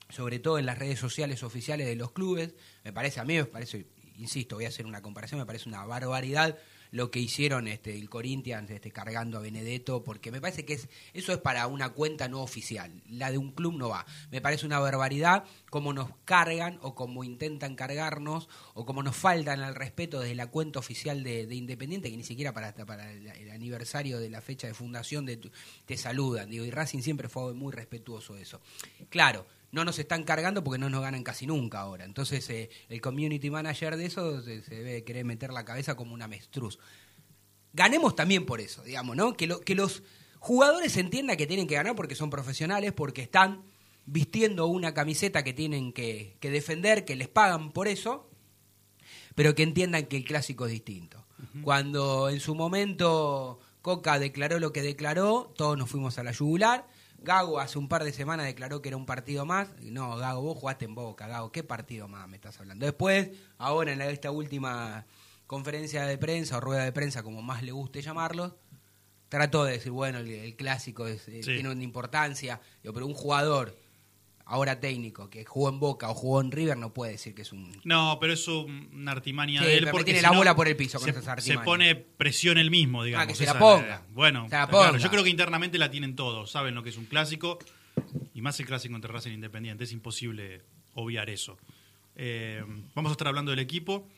sobre 0.08 0.38
todo 0.38 0.58
en 0.58 0.66
las 0.66 0.78
redes 0.78 0.98
sociales 0.98 1.42
oficiales 1.42 1.86
de 1.86 1.96
los 1.96 2.12
clubes. 2.12 2.54
Me 2.84 2.92
parece, 2.92 3.20
a 3.20 3.24
mí 3.24 3.34
me 3.36 3.44
parece, 3.44 3.86
insisto, 4.16 4.56
voy 4.56 4.64
a 4.64 4.68
hacer 4.68 4.86
una 4.86 5.02
comparación, 5.02 5.40
me 5.40 5.46
parece 5.46 5.68
una 5.68 5.84
barbaridad 5.84 6.56
lo 6.90 7.10
que 7.10 7.20
hicieron 7.20 7.68
este, 7.68 7.96
el 7.96 8.08
Corinthians 8.08 8.70
este, 8.70 8.90
cargando 8.90 9.38
a 9.38 9.40
Benedetto, 9.40 10.02
porque 10.02 10.30
me 10.30 10.40
parece 10.40 10.64
que 10.64 10.74
es, 10.74 10.88
eso 11.12 11.32
es 11.32 11.38
para 11.38 11.66
una 11.66 11.90
cuenta 11.90 12.28
no 12.28 12.42
oficial, 12.42 13.02
la 13.08 13.30
de 13.30 13.38
un 13.38 13.52
club 13.52 13.76
no 13.76 13.88
va. 13.88 14.06
Me 14.30 14.40
parece 14.40 14.66
una 14.66 14.78
barbaridad 14.78 15.44
cómo 15.70 15.92
nos 15.92 16.10
cargan 16.24 16.78
o 16.82 16.94
cómo 16.94 17.24
intentan 17.24 17.76
cargarnos 17.76 18.48
o 18.74 18.84
cómo 18.84 19.02
nos 19.02 19.16
faltan 19.16 19.60
al 19.60 19.74
respeto 19.74 20.20
desde 20.20 20.34
la 20.34 20.48
cuenta 20.48 20.78
oficial 20.78 21.22
de, 21.22 21.46
de 21.46 21.54
Independiente, 21.54 22.10
que 22.10 22.16
ni 22.16 22.24
siquiera 22.24 22.52
para, 22.52 22.74
para 22.74 23.12
el, 23.12 23.50
aniversario 23.50 24.18
de 24.18 24.30
la 24.30 24.40
fecha 24.40 24.66
de 24.66 24.74
fundación 24.74 25.26
de 25.26 25.50
te 25.84 25.96
saludan. 25.96 26.50
Digo, 26.50 26.64
y 26.64 26.70
Racing 26.70 27.02
siempre 27.02 27.28
fue 27.28 27.54
muy 27.54 27.72
respetuoso 27.72 28.34
de 28.34 28.42
eso. 28.42 28.60
Claro, 29.08 29.46
no 29.72 29.84
nos 29.84 29.98
están 29.98 30.24
cargando 30.24 30.64
porque 30.64 30.78
no 30.78 30.90
nos 30.90 31.00
ganan 31.02 31.22
casi 31.22 31.46
nunca 31.46 31.80
ahora. 31.80 32.04
Entonces, 32.04 32.48
eh, 32.50 32.70
el 32.88 33.00
community 33.00 33.50
manager 33.50 33.96
de 33.96 34.06
eso 34.06 34.42
se, 34.42 34.62
se 34.62 34.74
debe 34.74 35.04
querer 35.04 35.24
meter 35.24 35.52
la 35.52 35.64
cabeza 35.64 35.94
como 35.96 36.12
un 36.14 36.22
avestruz. 36.22 36.78
Ganemos 37.72 38.16
también 38.16 38.46
por 38.46 38.60
eso, 38.60 38.82
digamos, 38.82 39.16
¿no? 39.16 39.34
Que, 39.34 39.46
lo- 39.46 39.60
que 39.60 39.74
los 39.76 40.02
jugadores 40.40 40.96
entiendan 40.96 41.36
que 41.36 41.46
tienen 41.46 41.66
que 41.68 41.76
ganar 41.76 41.94
porque 41.94 42.14
son 42.16 42.30
profesionales, 42.30 42.92
porque 42.92 43.22
están 43.22 43.62
vistiendo 44.06 44.66
una 44.66 44.92
camiseta 44.92 45.44
que 45.44 45.52
tienen 45.52 45.92
que, 45.92 46.36
que 46.40 46.50
defender, 46.50 47.04
que 47.04 47.14
les 47.14 47.28
pagan 47.28 47.70
por 47.72 47.86
eso, 47.86 48.28
pero 49.36 49.54
que 49.54 49.62
entiendan 49.62 50.06
que 50.06 50.16
el 50.16 50.24
clásico 50.24 50.66
es 50.66 50.72
distinto. 50.72 51.24
Cuando 51.62 52.28
en 52.28 52.40
su 52.40 52.54
momento 52.54 53.60
Coca 53.82 54.18
declaró 54.18 54.58
lo 54.58 54.72
que 54.72 54.82
declaró, 54.82 55.52
todos 55.56 55.78
nos 55.78 55.88
fuimos 55.88 56.18
a 56.18 56.22
la 56.24 56.32
yugular. 56.32 56.86
Gago 57.22 57.60
hace 57.60 57.78
un 57.78 57.88
par 57.88 58.02
de 58.04 58.12
semanas 58.12 58.46
declaró 58.46 58.80
que 58.80 58.88
era 58.88 58.96
un 58.96 59.06
partido 59.06 59.44
más. 59.44 59.68
No, 59.82 60.16
Gago, 60.16 60.40
vos 60.42 60.58
jugaste 60.58 60.86
en 60.86 60.94
Boca, 60.94 61.26
Gago, 61.26 61.52
¿qué 61.52 61.62
partido 61.62 62.08
más 62.08 62.26
me 62.28 62.36
estás 62.36 62.58
hablando? 62.60 62.86
Después, 62.86 63.30
ahora 63.58 63.92
en 63.92 64.00
esta 64.00 64.30
última 64.30 65.04
conferencia 65.46 66.06
de 66.06 66.16
prensa 66.16 66.56
o 66.56 66.60
rueda 66.60 66.84
de 66.84 66.92
prensa, 66.92 67.22
como 67.22 67.42
más 67.42 67.62
le 67.62 67.72
guste 67.72 68.00
llamarlo, 68.02 68.56
trató 69.28 69.64
de 69.64 69.72
decir, 69.72 69.92
bueno, 69.92 70.18
el, 70.18 70.28
el 70.30 70.56
clásico 70.56 71.06
es- 71.06 71.28
eh, 71.28 71.42
Sí. 71.42 71.54
tiene 71.54 71.70
una 71.70 71.82
importancia, 71.82 72.60
pero 72.82 73.06
un 73.06 73.14
jugador, 73.14 73.76
ahora 74.50 74.80
técnico, 74.80 75.30
que 75.30 75.44
jugó 75.44 75.68
en 75.70 75.78
Boca 75.80 76.10
o 76.10 76.14
jugó 76.14 76.40
en 76.40 76.50
River, 76.50 76.76
no 76.76 76.92
puede 76.92 77.12
decir 77.12 77.34
que 77.34 77.42
es 77.42 77.52
un, 77.52 77.72
No, 77.84 78.18
pero 78.20 78.32
es 78.32 78.46
un- 78.48 78.88
una 78.92 79.12
artimaña 79.12 79.60
Sí, 79.60 79.66
de 79.66 79.76
él. 79.78 79.88
porque 79.90 80.04
tiene 80.04 80.18
si 80.20 80.22
la 80.24 80.30
no, 80.32 80.38
bola 80.38 80.54
por 80.56 80.68
el 80.68 80.76
piso 80.76 80.98
con 80.98 81.04
se, 81.12 81.18
esas 81.18 81.42
se 81.44 81.58
pone 81.58 81.94
presión 81.94 82.58
él 82.58 82.70
mismo, 82.70 83.04
digamos. 83.04 83.24
Ah, 83.24 83.26
que 83.28 83.34
se 83.34 83.44
esa 83.44 83.54
la 83.54 83.60
ponga. 83.60 84.02
Bueno, 84.12 84.44
Se 84.48 84.56
la 84.56 84.64
está 84.64 84.70
claro. 84.76 84.98
yo 84.98 85.08
creo 85.10 85.24
que 85.24 85.30
internamente 85.30 85.78
la 85.78 85.90
tienen 85.90 86.16
todos. 86.16 86.50
Saben 86.50 86.74
lo 86.74 86.82
que 86.82 86.90
es 86.90 86.96
un 86.98 87.06
clásico. 87.06 87.58
Y 88.34 88.40
más 88.42 88.58
el 88.60 88.66
clásico 88.66 88.94
entre 88.94 89.12
Racing 89.12 89.30
e 89.30 89.34
Independiente. 89.34 89.84
Es 89.84 89.92
imposible 89.92 90.62
obviar 90.94 91.30
eso. 91.30 91.58
Eh, 92.16 92.62
vamos 92.94 93.10
a 93.10 93.12
estar 93.12 93.28
hablando 93.28 93.50
del 93.50 93.60
equipo. 93.60 94.08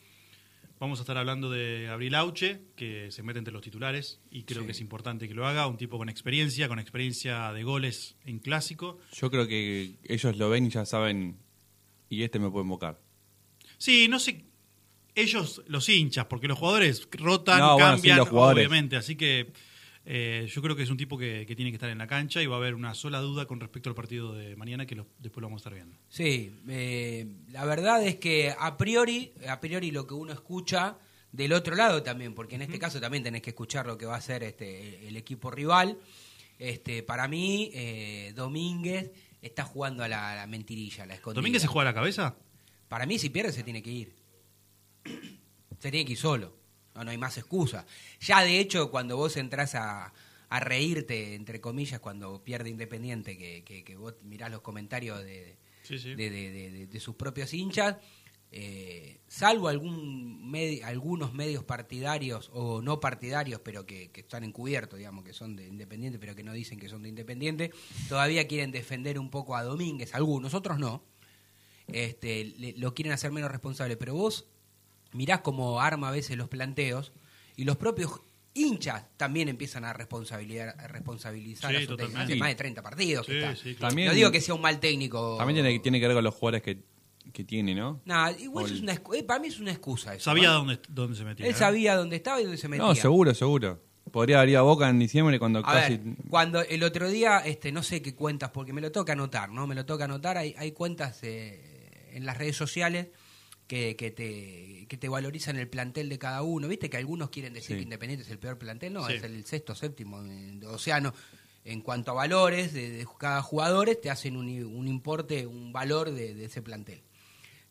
Vamos 0.83 0.99
a 0.99 1.03
estar 1.03 1.17
hablando 1.17 1.49
de 1.49 1.83
Gabriel 1.87 2.13
Auche, 2.15 2.59
que 2.75 3.09
se 3.09 3.23
mete 3.23 3.39
entre 3.39 3.53
los 3.53 3.61
titulares 3.61 4.19
y 4.29 4.43
creo 4.43 4.59
Sí. 4.63 4.65
que 4.65 4.71
es 4.73 4.81
importante 4.81 5.29
que 5.29 5.33
lo 5.33 5.47
haga. 5.47 5.65
Un 5.65 5.77
tipo 5.77 5.97
con 5.97 6.09
experiencia, 6.09 6.67
con 6.67 6.77
experiencia 6.77 7.53
de 7.53 7.63
goles 7.63 8.17
en 8.25 8.39
clásico. 8.39 8.99
Yo 9.13 9.31
creo 9.31 9.47
que 9.47 9.93
ellos 10.03 10.35
lo 10.35 10.49
ven 10.49 10.65
y 10.65 10.69
ya 10.71 10.85
saben, 10.85 11.37
y 12.09 12.23
este 12.23 12.37
me 12.37 12.49
puede 12.51 12.63
invocar. 12.65 12.99
Sí, 13.77 14.09
no 14.09 14.19
sé. 14.19 14.43
Ellos, 15.15 15.61
los 15.67 15.87
hinchas, 15.87 16.25
porque 16.25 16.49
los 16.49 16.59
jugadores 16.59 17.07
rotan, 17.13 17.59
No, 17.59 17.75
bueno, 17.75 17.87
sí, 17.91 17.93
cambian, 17.93 18.17
los 18.17 18.27
jugadores. 18.27 18.67
obviamente. 18.67 18.97
Así 18.97 19.15
que 19.15 19.53
eh, 20.05 20.47
yo 20.49 20.61
creo 20.61 20.75
que 20.75 20.83
es 20.83 20.89
un 20.89 20.97
tipo 20.97 21.17
que, 21.17 21.45
que 21.45 21.55
tiene 21.55 21.71
que 21.71 21.75
estar 21.75 21.89
en 21.89 21.97
la 21.97 22.07
cancha 22.07 22.41
y 22.41 22.45
va 22.45 22.55
a 22.55 22.59
haber 22.59 22.75
una 22.75 22.93
sola 22.93 23.19
duda 23.19 23.45
con 23.45 23.59
respecto 23.59 23.89
al 23.89 23.95
partido 23.95 24.33
de 24.33 24.55
mañana 24.55 24.85
que 24.85 24.95
lo- 24.95 25.07
después 25.19 25.41
lo 25.41 25.47
vamos 25.47 25.59
a 25.59 25.61
estar 25.61 25.73
viendo. 25.73 25.95
Sí, 26.09 26.53
eh, 26.67 27.25
la 27.51 27.65
verdad 27.65 28.05
es 28.05 28.17
que 28.17 28.53
a 28.57 28.75
priori, 28.77 29.31
a 29.47 29.59
priori 29.59 29.91
lo 29.91 30.05
que 30.05 30.13
uno 30.13 30.33
escucha 30.33 30.97
del 31.31 31.53
otro 31.53 31.75
lado 31.75 32.03
también, 32.03 32.33
porque 32.35 32.55
en 32.55 32.61
este 32.63 32.77
caso 32.79 32.99
también 32.99 33.23
tenés 33.23 33.41
que 33.41 33.49
escuchar 33.51 33.85
lo 33.87 33.97
que 33.97 34.05
va 34.05 34.15
a 34.15 34.17
hacer 34.19 34.43
este 34.43 35.07
el 35.07 35.15
equipo 35.17 35.49
rival. 35.49 35.97
Este, 36.59 37.01
para 37.01 37.27
mí, 37.27 37.71
eh, 37.73 38.31
Domínguez 38.35 39.11
está 39.41 39.63
jugando 39.63 40.03
a 40.03 40.07
la, 40.07 40.45
mentirilla, 40.47 41.03
a 41.03 41.07
la 41.07 41.15
escondida. 41.15 41.39
¿Domínguez 41.41 41.61
se 41.63 41.67
juega 41.67 41.89
a 41.89 41.91
la 41.91 41.95
cabeza? 41.95 42.35
Para 42.87 43.05
mí, 43.07 43.17
si 43.17 43.29
pierde, 43.29 43.51
se 43.51 43.63
tiene 43.63 43.81
que 43.81 43.89
ir. 43.91 44.15
Se 45.79 45.91
tiene 45.91 46.05
que 46.05 46.11
ir 46.13 46.17
solo. 46.17 46.55
No, 46.95 47.03
no 47.03 47.11
hay 47.11 47.17
más 47.17 47.37
excusa. 47.37 47.85
Ya, 48.19 48.41
de 48.43 48.59
hecho, 48.59 48.91
cuando 48.91 49.17
vos 49.17 49.35
entras 49.37 49.75
a, 49.75 50.13
a 50.49 50.59
reírte, 50.59 51.35
entre 51.35 51.59
comillas, 51.61 51.99
cuando 51.99 52.43
pierde 52.43 52.69
Independiente, 52.69 53.37
que, 53.37 53.63
que, 53.63 53.83
que 53.83 53.95
vos 53.95 54.15
mirás 54.23 54.51
los 54.51 54.61
comentarios 54.61 55.23
de, 55.23 55.57
Sí, 55.83 55.97
sí. 55.99 56.13
de, 56.15 56.29
de- 56.87 56.99
sus 56.99 57.15
propios 57.15 57.53
hinchas, 57.53 57.97
eh, 58.55 59.19
salvo 59.27 59.67
algún 59.67 60.53
algunos 60.83 61.33
medios 61.33 61.63
partidarios 61.63 62.51
o 62.53 62.83
no 62.83 62.99
partidarios, 62.99 63.59
pero 63.61 63.85
que, 63.87 64.11
que 64.11 64.21
están 64.21 64.43
encubiertos, 64.43 64.99
digamos, 64.99 65.23
que 65.25 65.33
son 65.33 65.55
de 65.55 65.67
Independiente, 65.67 66.19
pero 66.19 66.35
que 66.35 66.43
no 66.43 66.53
dicen 66.53 66.79
que 66.79 66.87
son 66.87 67.01
de 67.01 67.09
Independiente, 67.09 67.71
todavía 68.07 68.47
quieren 68.47 68.69
defender 68.71 69.17
un 69.17 69.31
poco 69.31 69.55
a 69.55 69.63
Domínguez, 69.63 70.13
algunos, 70.13 70.53
otros 70.53 70.77
no. 70.77 71.03
Este, 71.87 72.45
le- 72.45 72.73
lo 72.77 72.93
quieren 72.93 73.11
hacer 73.11 73.31
menos 73.31 73.51
responsable, 73.51 73.97
pero 73.97 74.13
vos 74.13 74.45
mirás 75.13 75.41
cómo 75.41 75.79
arma 75.81 76.09
a 76.09 76.11
veces 76.11 76.37
los 76.37 76.47
planteos 76.49 77.11
y 77.55 77.63
los 77.63 77.77
propios 77.77 78.11
hinchas 78.55 79.05
también 79.17 79.49
empiezan 79.49 79.83
a 79.85 79.93
responsabilizar, 79.93 80.75
a 80.79 80.87
responsabilizar 80.87 81.71
Sí, 81.71 81.77
a 81.77 81.85
su 81.87 81.97
técnico. 81.97 82.19
Hace 82.19 82.35
más 82.35 82.49
de 82.49 82.55
30 82.55 82.81
partidos 82.83 83.25
que 83.25 83.31
Sí, 83.31 83.37
está. 83.39 83.55
sí, 83.55 83.75
claro. 83.75 83.87
También- 83.89 84.07
no 84.09 84.13
digo 84.13 84.31
que 84.31 84.41
sea 84.41 84.53
un 84.53 84.61
mal 84.61 84.79
técnico. 84.79 85.35
También 85.37 85.63
tiene, 85.63 85.79
tiene 85.79 85.99
que 85.99 86.07
ver 86.07 86.15
con 86.15 86.23
los 86.23 86.35
jugadores 86.35 86.61
que, 86.61 86.83
que 87.31 87.43
tiene, 87.43 87.73
¿no? 87.73 88.01
Nah, 88.05 88.31
igual 88.31 88.65
es 88.65 88.79
una 88.81 88.93
eh, 88.93 89.23
para 89.23 89.39
mí 89.39 89.47
es 89.47 89.59
una 89.59 89.71
excusa 89.71 90.13
eso. 90.13 90.25
Sabía 90.25 90.49
¿no? 90.49 90.53
dónde, 90.59 90.79
dónde 90.89 91.17
se 91.17 91.23
metía. 91.23 91.45
Él 91.47 91.53
¿eh? 91.53 91.55
sabía 91.55 91.95
dónde 91.95 92.17
estaba 92.17 92.39
y 92.41 92.43
dónde 92.43 92.57
se 92.57 92.67
metía. 92.67 92.85
No, 92.85 92.93
seguro, 92.95 93.33
seguro. 93.33 93.81
Podría 94.11 94.37
haber 94.37 94.49
ido 94.49 94.59
a 94.59 94.63
Boca 94.63 94.87
en 94.89 94.99
diciembre 94.99 95.39
cuando 95.39 95.59
A 95.59 95.63
casi... 95.63 95.97
ver, 95.97 96.15
cuando 96.29 96.61
el 96.61 96.83
otro 96.83 97.09
día, 97.09 97.39
este, 97.39 97.71
no 97.71 97.81
sé 97.81 98.03
qué 98.03 98.13
cuentas, 98.13 98.51
porque 98.51 98.71
me 98.73 98.81
lo 98.81 98.91
toca 98.91 99.13
anotar, 99.13 99.49
¿no? 99.49 99.65
Me 99.65 99.73
lo 99.73 99.85
toca 99.85 100.03
anotar, 100.03 100.37
hay, 100.37 100.53
hay 100.59 100.73
cuentas 100.73 101.19
eh, 101.23 102.09
en 102.13 102.25
las 102.25 102.37
redes 102.37 102.55
sociales 102.55 103.07
que, 103.73 103.95
que 103.95 104.11
te, 104.11 104.85
que 104.87 104.97
te 104.97 105.09
valorizan 105.09 105.57
el 105.57 105.67
plantel 105.67 106.07
de 106.09 106.19
cada 106.19 106.43
uno. 106.43 106.67
¿Viste 106.67 106.89
que 106.91 106.97
algunos 106.97 107.29
quieren 107.31 107.53
decir 107.53 107.69
Sí. 107.69 107.75
que 107.77 107.81
Independiente 107.83 108.23
es 108.23 108.29
el 108.31 108.37
peor 108.37 108.59
plantel? 108.59 108.93
No, 108.93 109.07
Sí. 109.07 109.13
es 109.15 109.23
el 109.23 109.43
sexto, 109.45 109.73
séptimo. 109.73 110.23
eh, 110.23 110.59
O 110.67 110.77
sea, 110.77 110.99
no, 111.01 111.11
en 111.65 111.81
cuanto 111.81 112.11
a 112.11 112.13
valores 112.13 112.71
de, 112.73 112.91
de 112.91 113.07
cada 113.17 113.41
jugador, 113.41 113.89
te 113.95 114.11
hacen 114.11 114.37
un, 114.37 114.47
un 114.63 114.87
importe, 114.87 115.47
un 115.47 115.73
valor 115.73 116.11
de, 116.11 116.35
de 116.35 116.45
ese 116.45 116.61
plantel. 116.61 117.01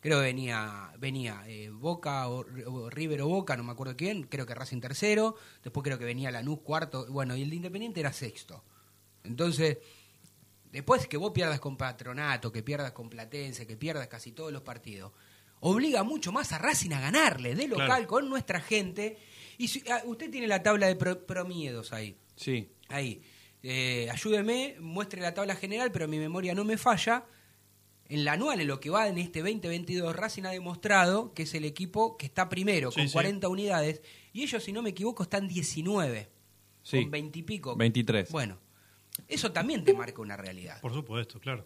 Creo 0.01 0.19
que 0.19 0.25
venía, 0.25 0.91
venía 0.99 1.41
eh, 1.47 1.69
Boca 1.69 2.27
o, 2.27 2.45
o 2.65 2.89
River 2.89 3.21
o 3.21 3.27
Boca, 3.29 3.55
no 3.55 3.63
me 3.63 3.71
acuerdo 3.71 3.95
quién, 3.95 4.23
creo 4.23 4.45
que 4.45 4.53
Racing 4.53 4.81
tercero, 4.81 5.37
después 5.63 5.85
creo 5.85 5.97
que 5.97 6.03
venía 6.03 6.29
Lanús 6.31 6.59
cuarto, 6.59 7.05
bueno, 7.09 7.37
y 7.37 7.43
el 7.43 7.49
de 7.49 7.55
Independiente 7.55 8.01
era 8.01 8.11
sexto. 8.11 8.61
Entonces, 9.23 9.77
después 10.69 11.07
que 11.07 11.15
vos 11.15 11.31
pierdas 11.31 11.61
con 11.61 11.77
Patronato, 11.77 12.51
que 12.51 12.61
pierdas 12.63 12.91
con 12.91 13.09
Platense, 13.09 13.65
que 13.65 13.77
pierdas 13.77 14.07
casi 14.07 14.33
todos 14.33 14.51
los 14.51 14.63
partidos, 14.63 15.13
obliga 15.65 16.03
mucho 16.03 16.31
más 16.31 16.51
a 16.51 16.57
Racing 16.57 16.91
a 16.91 16.99
ganarle 16.99 17.55
de 17.55 17.67
local 17.67 17.85
Claro. 17.87 18.07
con 18.07 18.29
nuestra 18.29 18.59
gente. 18.59 19.17
Y 19.57 19.67
si- 19.69 19.83
ah, 19.89 20.01
usted 20.05 20.29
tiene 20.29 20.47
la 20.47 20.61
tabla 20.61 20.87
de 20.87 20.95
pro- 20.95 21.25
promiedos 21.25 21.93
ahí. 21.93 22.17
Sí. 22.35 22.69
Ahí. 22.89 23.21
Eh, 23.61 24.09
ayúdeme, 24.11 24.75
muestre 24.81 25.21
la 25.21 25.33
tabla 25.33 25.55
general, 25.55 25.91
pero 25.91 26.07
mi 26.07 26.17
memoria 26.19 26.53
no 26.53 26.65
me 26.65 26.77
falla. 26.77 27.25
En 28.09 28.25
la 28.25 28.33
anual, 28.33 28.59
en 28.59 28.67
lo 28.67 28.81
que 28.81 28.89
va 28.89 29.07
en 29.07 29.17
este 29.17 29.39
2022, 29.39 30.13
Racing 30.15 30.43
ha 30.43 30.49
demostrado 30.51 31.33
que 31.33 31.43
es 31.43 31.53
el 31.53 31.63
equipo 31.63 32.17
que 32.17 32.25
está 32.25 32.49
primero, 32.49 32.91
Sí, 32.91 32.99
con 32.99 33.07
sí. 33.07 33.13
40 33.13 33.47
unidades, 33.47 34.01
y 34.33 34.43
ellos, 34.43 34.61
si 34.63 34.73
no 34.73 34.81
me 34.81 34.89
equivoco, 34.89 35.23
están 35.23 35.47
19, 35.47 36.29
Sí. 36.83 37.01
con 37.03 37.11
20 37.11 37.39
y 37.39 37.43
pico. 37.43 37.75
23. 37.77 38.29
Bueno, 38.31 38.59
eso 39.29 39.53
también 39.53 39.85
te 39.85 39.93
marca 39.93 40.21
una 40.21 40.35
realidad, 40.35 40.81
Por 40.81 40.93
supuesto, 40.93 41.39
claro. 41.39 41.63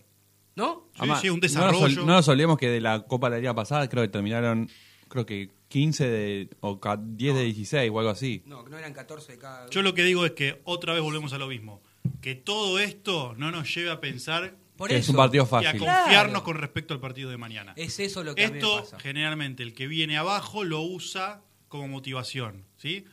¿No? 0.58 0.90
Sí, 0.94 0.98
Además, 1.00 1.22
sí, 1.22 1.30
un 1.30 1.36
No 1.36 1.42
nos, 1.42 1.52
desarrollo. 1.54 1.86
ol- 2.02 2.06
no 2.06 2.14
nos 2.14 2.28
olvidemos 2.28 2.58
que 2.58 2.68
de 2.70 2.82
la 2.82 3.04
Copa 3.04 3.30
de 3.30 3.36
la 3.38 3.40
Liga 3.40 3.56
pasada 3.56 3.88
creo 3.88 4.04
que 4.04 4.10
terminaron, 4.10 4.70
creo 5.08 5.26
que 5.26 5.52
15 5.70 6.10
de, 6.10 6.50
o 6.62 6.80
ca- 6.80 7.00
10 7.02 7.36
de 7.36 7.44
16 7.46 7.90
o 7.94 8.00
algo 8.00 8.12
así. 8.12 8.42
No, 8.46 8.64
que 8.66 8.72
no 8.72 8.78
eran 8.78 8.94
14 8.94 9.34
de 9.34 9.38
cada... 9.38 9.70
Yo 9.70 9.82
lo 9.82 9.94
que 9.94 10.04
digo 10.04 10.26
es 10.26 10.32
que 10.34 10.60
otra 10.66 10.94
vez 10.94 11.02
volvemos 11.02 11.32
a 11.34 11.38
lo 11.38 11.48
mismo. 11.48 11.82
Que 12.22 12.36
todo 12.36 12.80
esto 12.80 13.34
no 13.38 13.52
nos 13.52 13.74
lleve 13.74 13.92
a 13.92 14.00
pensar 14.02 14.56
Por 14.78 14.90
que 14.90 14.96
eso, 14.96 15.04
es 15.04 15.10
un 15.10 15.16
partido 15.18 15.44
y 15.44 15.46
a 15.46 15.50
fácil. 15.50 15.72
confiarnos 15.80 16.08
Claro. 16.08 16.44
con 16.44 16.56
respecto 16.58 16.94
al 16.94 17.00
partido 17.00 17.30
de 17.30 17.38
mañana. 17.38 17.74
es 17.76 18.00
eso 18.00 18.24
lo 18.24 18.34
que 18.34 18.44
a 18.44 18.48
mí 18.48 18.54
me 18.54 18.58
Esto 18.60 18.80
pasa. 18.80 19.00
generalmente 19.00 19.62
el 19.64 19.74
que 19.74 19.88
viene 19.88 20.18
abajo 20.18 20.64
lo 20.64 20.82
usa 20.82 21.42
como 21.68 21.88
motivación, 21.90 22.64
¿sí? 22.78 23.06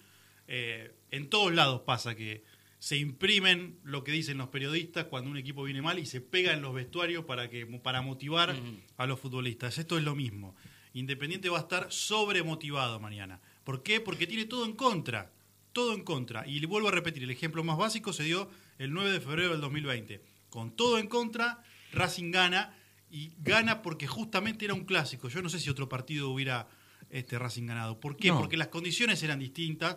Eh, 0.47 0.93
en 1.11 1.29
todos 1.29 1.53
lados 1.53 1.83
pasa 1.83 2.15
que 2.15 2.45
se 2.85 2.99
imprimen 2.99 3.79
lo 3.83 4.05
que 4.05 4.13
dicen 4.13 4.37
los 4.37 4.49
periodistas 4.49 5.07
cuando 5.07 5.31
un 5.31 5.39
equipo 5.39 5.63
viene 5.63 5.81
mal 5.81 5.99
y 5.99 6.05
se 6.05 6.21
pega 6.21 6.53
en 6.53 6.61
los 6.61 6.75
vestuarios 6.75 7.25
para 7.25 7.49
que 7.49 7.65
para 7.65 8.03
motivar 8.03 8.55
a 8.99 9.07
los 9.07 9.19
futbolistas. 9.19 9.79
Esto 9.79 9.97
es 9.97 10.05
lo 10.05 10.15
mismo. 10.15 10.55
Independiente 10.93 11.49
va 11.49 11.57
a 11.57 11.63
estar 11.63 11.91
sobremotivado 11.91 13.01
mañana. 13.01 13.41
¿Por 13.65 13.83
qué? 13.83 14.01
Porque 14.01 14.27
tiene 14.27 14.45
todo 14.45 14.67
en 14.67 14.75
contra. 14.75 15.33
Todo 15.73 15.95
en 15.95 16.05
contra. 16.05 16.47
Y 16.47 16.61
le 16.61 16.67
vuelvo 16.67 16.89
a 16.89 16.91
repetir, 16.91 17.23
el 17.23 17.31
ejemplo 17.31 17.65
más 17.65 17.79
básico 17.79 18.13
se 18.13 18.25
dio 18.25 18.51
el 18.77 18.93
9 18.93 19.13
de 19.13 19.21
febrero 19.23 19.53
del 19.53 19.63
2020. 19.63 20.21
Con 20.51 20.77
todo 20.77 20.99
en 20.99 21.07
contra, 21.07 21.63
Racing 21.91 22.33
gana 22.33 22.77
y 23.11 23.33
gana 23.39 23.81
porque 23.81 24.07
justamente 24.07 24.67
era 24.67 24.75
un 24.75 24.85
clásico. 24.85 25.31
Yo 25.31 25.41
no 25.41 25.49
sé 25.49 25.59
si 25.59 25.71
otro 25.71 25.89
partido 25.89 26.29
hubiera 26.29 26.69
este 27.09 27.39
Racing 27.39 27.65
ganado. 27.65 27.99
¿Por 27.99 28.19
qué? 28.19 28.29
No. 28.29 28.41
Porque 28.41 28.59
las 28.59 28.69
condiciones 28.69 29.23
eran 29.23 29.39
distintas, 29.39 29.97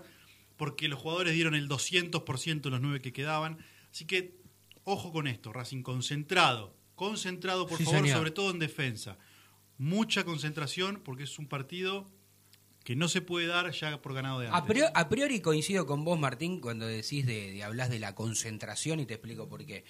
porque 0.58 0.88
los 0.88 1.00
jugadores 1.00 1.34
dieron 1.34 1.56
el 1.56 1.70
200% 1.70 2.70
los 2.70 2.82
nueve 2.82 3.02
que 3.02 3.13
quedaban. 3.13 3.58
Así 3.91 4.06
que 4.06 4.36
ojo 4.84 5.12
con 5.12 5.28
esto, 5.28 5.54
Racing 5.54 5.84
concentrado, 5.84 6.76
concentrado 6.96 7.67
por 7.67 7.78
Sí, 7.78 7.86
favor, 7.86 8.02
señor. 8.02 8.17
sobre 8.17 8.32
todo 8.32 8.52
en 8.52 8.60
defensa. 8.60 9.17
Mucha 9.78 10.24
concentración 10.24 11.02
porque 11.04 11.24
es 11.24 11.38
un 11.39 11.48
partido 11.48 12.10
que 12.84 12.96
no 12.96 13.10
se 13.10 13.22
puede 13.22 13.48
dar 13.48 13.70
ya 13.72 14.02
por 14.02 14.13
ganado 14.13 14.39
de 14.39 14.48
antes. 14.48 14.62
A 14.62 14.65
priori, 14.65 14.91
a 14.96 15.10
priori 15.10 15.41
coincido 15.41 15.86
con 15.86 16.04
vos, 16.06 16.17
Martín, 16.17 16.62
cuando 16.62 16.88
decís 16.88 17.26
de, 17.26 17.52
de 17.52 17.63
hablas 17.63 17.89
de 17.89 18.00
la 18.00 18.15
concentración 18.15 19.00
y 19.02 19.06
te 19.06 19.15
explico 19.15 19.48
por 19.50 19.65
qué. 19.65 19.84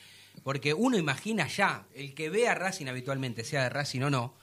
Porque 0.43 0.73
uno 0.73 0.97
imagina 0.97 1.47
ya, 1.47 1.87
el 1.93 2.13
que 2.15 2.29
ve 2.29 2.47
a 2.47 2.55
Racing 2.55 2.87
habitualmente, 2.87 3.43
sea 3.43 3.63
de 3.63 3.69
Racing 3.69 4.01
o 4.01 4.09
no, 4.09 4.35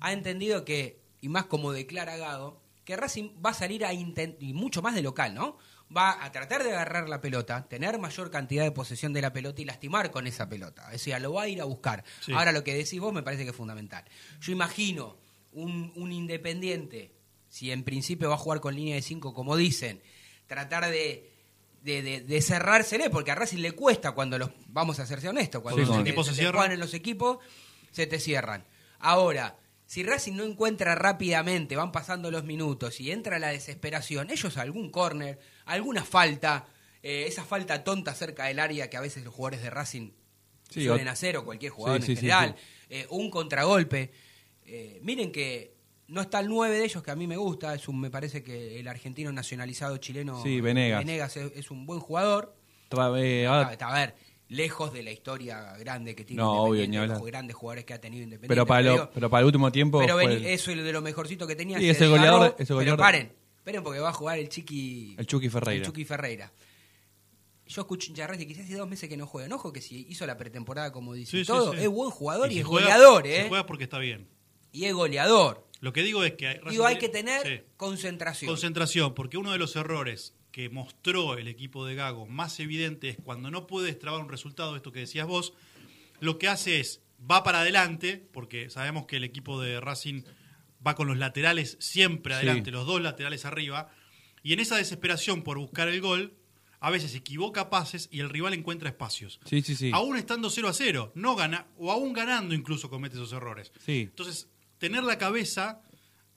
ha 0.00 0.12
entendido 0.12 0.64
que, 0.64 1.00
y 1.20 1.28
más 1.28 1.44
como 1.46 1.72
declara 1.72 2.16
Gago, 2.16 2.61
que 2.84 2.96
Racing 2.96 3.30
va 3.44 3.50
a 3.50 3.54
salir 3.54 3.84
a 3.84 3.92
intentar, 3.92 4.42
y 4.42 4.52
mucho 4.54 4.82
más 4.82 4.94
de 4.94 5.02
local, 5.02 5.34
¿no? 5.34 5.56
Va 5.94 6.24
a 6.24 6.32
tratar 6.32 6.64
de 6.64 6.72
agarrar 6.72 7.08
la 7.08 7.20
pelota, 7.20 7.66
tener 7.68 7.98
mayor 7.98 8.30
cantidad 8.30 8.64
de 8.64 8.70
posesión 8.72 9.12
de 9.12 9.20
la 9.22 9.32
pelota 9.32 9.60
y 9.60 9.64
lastimar 9.66 10.10
con 10.10 10.26
esa 10.26 10.48
pelota. 10.48 10.88
O 10.94 10.98
sea, 10.98 11.18
lo 11.18 11.34
va 11.34 11.42
a 11.42 11.48
ir 11.48 11.60
a 11.60 11.64
buscar. 11.64 12.02
Sí. 12.20 12.32
Ahora, 12.32 12.50
lo 12.52 12.64
que 12.64 12.74
decís 12.74 12.98
vos 12.98 13.12
me 13.12 13.22
parece 13.22 13.44
que 13.44 13.50
es 13.50 13.56
fundamental. 13.56 14.04
Yo 14.40 14.52
imagino 14.52 15.18
un, 15.52 15.92
un 15.96 16.10
independiente, 16.12 17.12
si 17.48 17.70
en 17.70 17.84
principio 17.84 18.28
va 18.30 18.36
a 18.36 18.38
jugar 18.38 18.60
con 18.60 18.74
línea 18.74 18.94
de 18.94 19.02
5, 19.02 19.34
como 19.34 19.54
dicen, 19.56 20.00
tratar 20.46 20.90
de, 20.90 21.30
de, 21.82 22.02
de- 22.02 22.20
de 22.22 22.40
cerrársele, 22.42 23.10
porque 23.10 23.30
a 23.30 23.34
Racing 23.34 23.58
le 23.58 23.72
cuesta 23.72 24.12
cuando 24.12 24.38
los. 24.38 24.50
Vamos 24.68 24.98
a 24.98 25.04
serse 25.06 25.28
honestos, 25.28 25.60
cuando 25.62 25.82
Sí, 25.82 25.86
los 25.86 26.26
se 26.26 26.32
se 26.32 26.38
cierran. 26.40 26.54
juegan 26.56 26.72
en 26.72 26.80
los 26.80 26.94
equipos, 26.94 27.38
se 27.90 28.06
te 28.06 28.18
cierran. 28.18 28.64
Ahora, 28.98 29.58
si 29.92 30.02
Racing 30.04 30.32
no 30.36 30.44
encuentra 30.44 30.94
rápidamente, 30.94 31.76
van 31.76 31.92
pasando 31.92 32.30
los 32.30 32.44
minutos 32.44 32.98
y 32.98 33.10
entra 33.10 33.38
la 33.38 33.48
desesperación, 33.48 34.30
ellos 34.30 34.56
algún 34.56 34.88
córner, 34.88 35.38
alguna 35.66 36.02
falta, 36.02 36.64
eh, 37.02 37.26
esa 37.28 37.44
falta 37.44 37.84
tonta 37.84 38.14
cerca 38.14 38.44
del 38.46 38.58
área 38.58 38.88
que 38.88 38.96
a 38.96 39.02
veces 39.02 39.22
los 39.22 39.34
jugadores 39.34 39.60
de 39.62 39.68
Racing 39.68 40.12
Sí, 40.70 40.86
suelen 40.86 41.08
hacer, 41.08 41.36
o 41.36 41.44
cualquier 41.44 41.72
jugador 41.72 42.00
Sí, 42.00 42.12
en 42.12 42.16
sí, 42.16 42.20
general, 42.22 42.56
eh, 42.88 43.04
o 43.10 43.16
un 43.16 43.28
contragolpe. 43.28 44.12
Eh, 44.64 44.98
miren 45.02 45.30
que 45.30 45.74
no 46.08 46.22
está 46.22 46.40
el 46.40 46.48
9 46.48 46.78
de 46.78 46.84
ellos, 46.86 47.02
que 47.02 47.10
a 47.10 47.14
mí 47.16 47.26
me 47.26 47.36
gusta, 47.36 47.74
es 47.74 47.86
un, 47.86 48.00
me 48.00 48.10
parece 48.10 48.42
que 48.42 48.80
el 48.80 48.88
argentino 48.88 49.30
nacionalizado 49.30 49.98
chileno 49.98 50.42
Venegas. 50.42 51.36
es, 51.36 51.52
es 51.54 51.70
un 51.70 51.84
buen 51.84 52.00
jugador. 52.00 52.56
Tra- 52.88 53.14
eh, 53.22 53.46
ahora- 53.46 53.76
a 53.78 53.94
ver, 53.94 54.14
lejos 54.52 54.92
de 54.92 55.02
la 55.02 55.10
historia 55.10 55.76
grande 55.78 56.14
que 56.14 56.24
tiene 56.24 56.42
No, 56.42 56.52
obvio, 56.62 56.84
Independiente, 56.84 57.06
ni 57.06 57.12
de 57.14 57.18
los 57.18 57.26
grandes 57.26 57.56
jugadores 57.56 57.84
que 57.84 57.94
ha 57.94 58.00
tenido 58.00 58.22
Independiente. 58.24 58.48
pero, 58.48 58.66
para 58.66 58.82
lo- 58.82 58.92
digo, 58.92 59.10
pero 59.14 59.30
para 59.30 59.40
el 59.40 59.46
último 59.46 59.72
tiempo 59.72 59.98
pero 60.00 60.14
fue 60.14 60.24
vení- 60.26 60.36
el- 60.36 60.46
eso 60.46 60.70
es 60.70 60.82
de 60.84 60.92
lo 60.92 61.00
mejorcito 61.02 61.46
que 61.46 61.56
tenía. 61.56 61.78
Sí, 61.78 61.88
es 61.88 62.00
el 62.00 62.10
goleador- 62.10 62.40
desgarró, 62.40 62.56
es 62.58 62.70
el 62.70 62.74
goleador 62.76 62.96
Pero 62.98 63.04
paren, 63.06 63.32
paren 63.64 63.82
porque 63.82 63.98
va 64.00 64.10
a 64.10 64.12
jugar 64.12 64.38
el 64.38 64.48
Chiqui... 64.48 65.16
El 65.18 65.26
Chucky 65.26 65.48
Ferreira. 65.48 65.80
El 65.80 65.86
Chucky 65.86 66.04
Ferreira. 66.04 66.52
Yo 67.66 67.80
escucho 67.82 68.12
Racing 68.14 68.46
que 68.48 68.60
hace 68.60 68.74
dos 68.76 68.88
meses 68.88 69.08
que 69.08 69.16
no 69.16 69.26
juega. 69.26 69.48
No, 69.48 69.56
ojo 69.56 69.72
que 69.72 69.80
si 69.80 70.04
hizo 70.08 70.26
la 70.26 70.36
pretemporada 70.36 70.92
como 70.92 71.14
dice 71.14 71.38
Sí, 71.38 71.44
todo, 71.46 71.72
sí. 71.72 71.78
es 71.80 71.88
buen 71.88 72.10
jugador 72.10 72.50
y, 72.50 72.54
si 72.54 72.60
es 72.60 72.66
juega- 72.66 72.86
goleador, 72.98 73.22
si 73.24 73.30
¿eh? 73.32 73.46
juega 73.48 73.66
porque 73.66 73.84
está 73.84 73.98
bien. 73.98 74.28
Y 74.72 74.84
es 74.84 74.92
goleador. 74.94 75.66
Lo 75.80 75.92
que 75.92 76.02
digo 76.02 76.22
es 76.24 76.32
que 76.34 76.60
Digo, 76.70 76.84
hay 76.86 76.98
que 76.98 77.08
tener 77.08 77.46
Sí. 77.46 77.64
concentración. 77.76 78.48
Concentración, 78.50 79.14
porque 79.14 79.38
uno 79.38 79.52
de 79.52 79.58
los 79.58 79.74
errores 79.76 80.34
que 80.52 80.68
mostró 80.70 81.36
el 81.38 81.48
equipo 81.48 81.84
de 81.86 81.94
Gago 81.94 82.26
más 82.26 82.60
evidente 82.60 83.08
es 83.08 83.16
cuando 83.16 83.50
no 83.50 83.66
puedes 83.66 83.98
trabar 83.98 84.20
un 84.20 84.28
resultado, 84.28 84.76
esto 84.76 84.92
que 84.92 85.00
decías 85.00 85.26
vos, 85.26 85.54
lo 86.20 86.38
que 86.38 86.46
hace 86.48 86.78
es, 86.78 87.02
va 87.28 87.42
para 87.42 87.60
adelante, 87.60 88.28
porque 88.32 88.70
sabemos 88.70 89.06
que 89.06 89.16
el 89.16 89.24
equipo 89.24 89.60
de 89.60 89.80
Racing 89.80 90.22
va 90.86 90.94
con 90.94 91.08
los 91.08 91.16
laterales 91.16 91.76
siempre 91.80 92.34
Sí. 92.34 92.36
adelante, 92.36 92.70
los 92.70 92.86
dos 92.86 93.00
laterales 93.00 93.44
arriba, 93.44 93.90
y 94.42 94.52
en 94.52 94.60
esa 94.60 94.76
desesperación 94.76 95.42
por 95.42 95.58
buscar 95.58 95.88
el 95.88 96.00
gol, 96.00 96.34
a 96.80 96.90
veces 96.90 97.14
equivoca 97.14 97.70
pases 97.70 98.08
y 98.10 98.20
el 98.20 98.28
rival 98.28 98.54
encuentra 98.54 98.88
espacios. 98.88 99.38
Sí, 99.44 99.62
sí, 99.62 99.76
sí. 99.76 99.90
Aún 99.94 100.16
estando 100.16 100.50
0 100.50 100.68
a 100.68 100.72
0, 100.72 101.12
no 101.14 101.36
gana, 101.36 101.66
o 101.78 101.92
aún 101.92 102.12
ganando 102.12 102.54
incluso 102.54 102.90
comete 102.90 103.14
esos 103.14 103.32
errores. 103.32 103.72
Sí. 103.84 104.00
Entonces, 104.10 104.48
tener 104.78 105.04
la 105.04 105.16
cabeza 105.16 105.80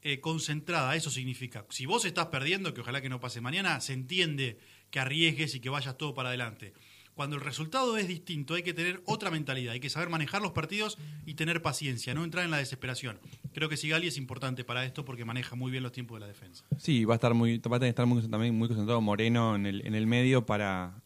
eh, 0.07 0.19
concentrada, 0.19 0.95
eso 0.95 1.09
significa. 1.09 1.65
Si 1.71 1.87
vos 1.87 2.05
estás 2.05 2.27
perdiendo, 2.27 2.75
que 2.75 2.81
ojalá 2.81 3.01
que 3.01 3.09
no 3.09 3.19
pase 3.19 3.41
mañana, 3.41 3.81
se 3.81 3.93
entiende 3.93 4.59
que 4.91 4.99
arriesgues 4.99 5.55
y 5.55 5.59
que 5.59 5.71
vayas 5.71 5.97
todo 5.97 6.13
para 6.13 6.29
adelante. 6.29 6.73
Cuando 7.15 7.37
el 7.37 7.41
resultado 7.41 7.97
es 7.97 8.07
distinto, 8.07 8.53
hay 8.53 8.61
que 8.61 8.75
tener 8.75 9.01
otra 9.05 9.31
mentalidad, 9.31 9.73
hay 9.73 9.79
que 9.79 9.89
saber 9.89 10.09
manejar 10.09 10.43
los 10.43 10.51
partidos 10.51 10.99
y 11.25 11.33
tener 11.33 11.63
paciencia, 11.63 12.13
no 12.13 12.23
entrar 12.23 12.45
en 12.45 12.51
la 12.51 12.57
desesperación. 12.57 13.19
Creo 13.51 13.67
que 13.67 13.77
Sigali 13.77 14.05
es 14.05 14.17
importante 14.17 14.63
para 14.63 14.85
esto 14.85 15.05
porque 15.05 15.25
maneja 15.25 15.55
muy 15.55 15.71
bien 15.71 15.81
los 15.81 15.91
tiempos 15.91 16.17
de 16.17 16.19
la 16.19 16.27
defensa. 16.27 16.65
Sí, 16.77 17.03
va 17.03 17.15
a 17.15 17.17
estar 17.17 17.33
muy, 17.33 17.57
va 17.57 17.77
a 17.77 17.87
estar 17.87 18.05
muy 18.05 18.21
concentrado 18.67 19.01
Moreno 19.01 19.55
en 19.55 19.65
el, 19.65 19.87
en 19.87 19.95
el 19.95 20.05
medio 20.05 20.45
para 20.45 21.01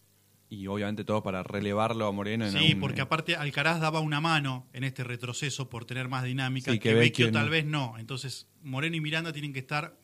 y 0.49 0.65
obviamente 0.67 1.03
todo 1.05 1.21
para 1.21 1.43
relevarlo 1.43 2.07
a 2.07 2.12
Moreno. 2.12 2.45
En 2.45 2.51
Sí, 2.51 2.57
algún- 2.57 2.79
porque 2.81 3.01
aparte 3.01 3.35
Alcaraz 3.35 3.79
daba 3.79 3.99
una 3.99 4.19
mano 4.19 4.65
en 4.73 4.83
este 4.83 5.03
retroceso 5.03 5.69
por 5.69 5.85
tener 5.85 6.07
más 6.09 6.23
dinámica, 6.23 6.71
Sí, 6.71 6.79
que, 6.79 6.89
que 6.89 6.95
Vecchio 6.95 7.31
tal 7.31 7.45
no. 7.45 7.51
vez 7.51 7.65
no. 7.65 7.97
Entonces, 7.99 8.47
Moreno 8.63 8.95
y 8.95 9.01
Miranda 9.01 9.31
tienen 9.31 9.53
que 9.53 9.59
estar 9.59 9.95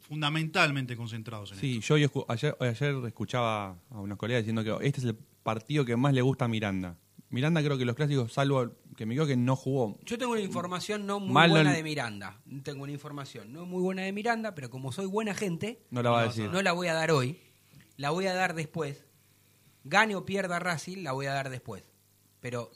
fundamentalmente 0.00 0.96
concentrados 0.96 1.52
en 1.52 1.58
Sí, 1.58 1.78
esto. 1.78 1.96
yo 1.96 2.24
ayer, 2.28 2.56
escuchaba 3.06 3.78
a 3.90 4.00
unos 4.00 4.18
colegas 4.18 4.42
diciendo 4.42 4.64
que 4.64 4.86
este 4.86 5.00
es 5.00 5.06
el 5.06 5.14
partido 5.42 5.84
que 5.84 5.96
más 5.96 6.12
le 6.14 6.22
gusta 6.22 6.46
a 6.46 6.48
Miranda. 6.48 6.96
Miranda 7.28 7.62
creo 7.62 7.78
que 7.78 7.84
los 7.84 7.94
clásicos, 7.94 8.32
salvo 8.32 8.72
que 8.96 9.06
me 9.06 9.14
dijo 9.14 9.24
que 9.26 9.36
no 9.36 9.54
jugó. 9.54 9.96
Yo 10.04 10.18
tengo 10.18 10.32
una 10.32 10.40
información 10.40 11.06
no 11.06 11.20
muy 11.20 11.32
Mal 11.32 11.50
buena 11.50 11.70
no- 11.70 11.76
de 11.76 11.82
Miranda. 11.84 12.40
Tengo 12.64 12.82
una 12.82 12.92
información 12.92 13.52
no 13.52 13.66
muy 13.66 13.80
buena 13.80 14.02
de 14.02 14.12
Miranda, 14.12 14.54
pero 14.56 14.68
como 14.68 14.90
soy 14.90 15.06
buena 15.06 15.32
gente, 15.34 15.80
No 15.90 16.02
la 16.02 16.10
va 16.10 16.20
a 16.22 16.24
decir. 16.24 16.50
no 16.50 16.60
la 16.60 16.72
voy 16.72 16.88
a 16.88 16.94
dar 16.94 17.12
hoy. 17.12 17.38
La 17.96 18.10
voy 18.10 18.26
a 18.26 18.34
dar 18.34 18.54
después. 18.54 19.04
Gane 19.84 20.14
o 20.16 20.24
pierda 20.24 20.58
Racing, 20.58 21.02
la 21.02 21.12
voy 21.12 21.26
a 21.26 21.32
dar 21.32 21.50
después. 21.50 21.82
Pero 22.40 22.70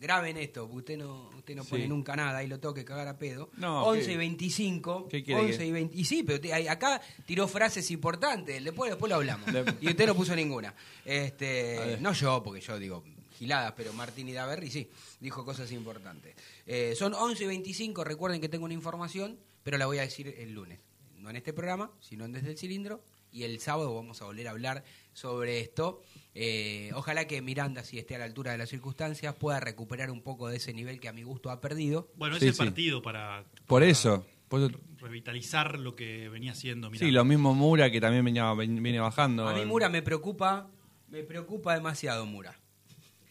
graben 0.00 0.36
esto, 0.36 0.62
porque 0.68 0.78
usted 0.78 0.98
no, 0.98 1.28
usted 1.36 1.56
no 1.56 1.64
Sí. 1.64 1.70
pone 1.70 1.88
nunca 1.88 2.14
nada 2.14 2.42
y 2.44 2.46
lo 2.46 2.60
tengo 2.60 2.72
que 2.74 2.84
cagar 2.84 3.08
a 3.08 3.18
pedo. 3.18 3.50
No, 3.56 3.84
11 3.84 4.06
¿qué- 4.06 4.12
y 4.12 4.16
25. 4.16 5.08
qué 5.08 5.24
quiere 5.24 5.40
11 5.40 5.58
que- 5.58 5.66
y 5.66 5.72
20. 5.72 5.96
Y 5.96 6.04
sí, 6.04 6.22
pero 6.22 6.40
te- 6.40 6.68
acá 6.68 7.00
tiró 7.26 7.48
frases 7.48 7.90
importantes. 7.90 8.62
Después, 8.62 8.90
después 8.90 9.10
lo 9.10 9.16
hablamos. 9.16 9.48
y 9.80 9.88
usted 9.88 10.06
no 10.06 10.14
puso 10.14 10.34
ninguna. 10.36 10.74
Este, 11.04 11.98
no 12.00 12.12
yo, 12.12 12.42
porque 12.42 12.60
yo 12.60 12.78
digo 12.78 13.02
giladas, 13.38 13.72
pero 13.76 13.92
Martín 13.92 14.28
y 14.28 14.32
Daverri 14.32 14.70
sí, 14.70 14.88
dijo 15.20 15.44
cosas 15.44 15.70
importantes. 15.72 16.34
Eh, 16.66 16.94
son 16.96 17.14
11 17.14 17.44
y 17.44 17.46
25, 17.48 18.02
recuerden 18.04 18.40
que 18.40 18.48
tengo 18.48 18.64
una 18.64 18.74
información, 18.74 19.38
pero 19.62 19.78
la 19.78 19.86
voy 19.86 19.98
a 19.98 20.02
decir 20.02 20.34
el 20.38 20.52
lunes. 20.54 20.78
No 21.18 21.30
en 21.30 21.36
este 21.36 21.52
programa, 21.52 21.90
sino 22.00 22.24
en 22.24 22.32
Desde 22.32 22.50
el 22.50 22.58
Cilindro. 22.58 23.02
Y 23.30 23.42
el 23.42 23.60
sábado 23.60 23.94
vamos 23.94 24.22
a 24.22 24.24
volver 24.24 24.48
a 24.48 24.52
hablar 24.52 24.84
sobre 25.12 25.60
esto. 25.60 26.02
Eh, 26.40 26.92
ojalá 26.94 27.26
que 27.26 27.42
Miranda, 27.42 27.82
si 27.82 27.98
esté 27.98 28.14
a 28.14 28.18
la 28.18 28.24
altura 28.24 28.52
de 28.52 28.58
las 28.58 28.68
circunstancias, 28.68 29.34
pueda 29.34 29.58
recuperar 29.58 30.08
un 30.12 30.22
poco 30.22 30.46
de 30.48 30.58
ese 30.58 30.72
nivel 30.72 31.00
que 31.00 31.08
a 31.08 31.12
mi 31.12 31.24
gusto 31.24 31.50
ha 31.50 31.60
perdido. 31.60 32.12
Bueno, 32.16 32.36
es 32.36 32.40
Sí, 32.42 32.46
el 32.48 32.54
sí. 32.54 32.58
partido 32.58 33.02
para, 33.02 33.44
Por 33.66 33.80
para 33.80 33.86
eso. 33.90 34.24
por 34.48 34.70
revitalizar 34.98 35.80
lo 35.80 35.96
que 35.96 36.28
venía 36.28 36.52
haciendo 36.52 36.90
Miranda. 36.90 37.06
sí, 37.06 37.10
lo 37.12 37.24
mismo 37.24 37.54
Mura 37.54 37.90
que 37.90 38.00
también 38.00 38.24
venía, 38.24 38.52
ven- 38.54 38.80
viene 38.82 39.00
bajando. 39.00 39.48
A 39.48 39.54
mí 39.54 39.64
Mura 39.64 39.88
me 39.88 40.00
preocupa, 40.00 40.70
me 41.08 41.24
preocupa 41.24 41.74
demasiado 41.74 42.24
Mura. 42.24 42.56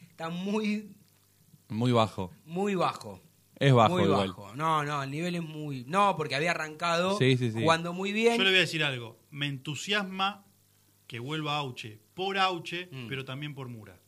Está 0.09 0.29
muy, 0.29 0.91
Muy 1.69 1.93
bajo. 1.93 2.31
muy 2.45 2.75
bajo. 2.75 3.21
Es 3.59 3.73
bajo 3.73 3.93
muy 3.95 4.03
igual. 4.03 4.27
bajo. 4.27 4.53
No, 4.55 4.83
no, 4.83 5.01
el 5.01 5.09
nivel 5.11 5.33
es 5.35 5.41
muy. 5.43 5.83
No, 5.85 6.15
porque 6.17 6.35
había 6.35 6.51
arrancado 6.51 7.17
Sí, 7.17 7.37
sí, 7.37 7.51
sí. 7.51 7.59
jugando 7.61 7.93
muy 7.93 8.11
bien. 8.11 8.37
Yo 8.37 8.43
le 8.43 8.49
voy 8.49 8.57
a 8.57 8.61
decir 8.61 8.83
algo. 8.83 9.17
Me 9.31 9.47
entusiasma 9.47 10.43
que 11.07 11.19
vuelva 11.19 11.57
Auche 11.57 11.99
por 12.13 12.37
Auche, 12.37 12.89
Mm. 12.91 13.07
pero 13.07 13.25
también 13.25 13.53
por 13.55 13.67
Mura. 13.69 13.99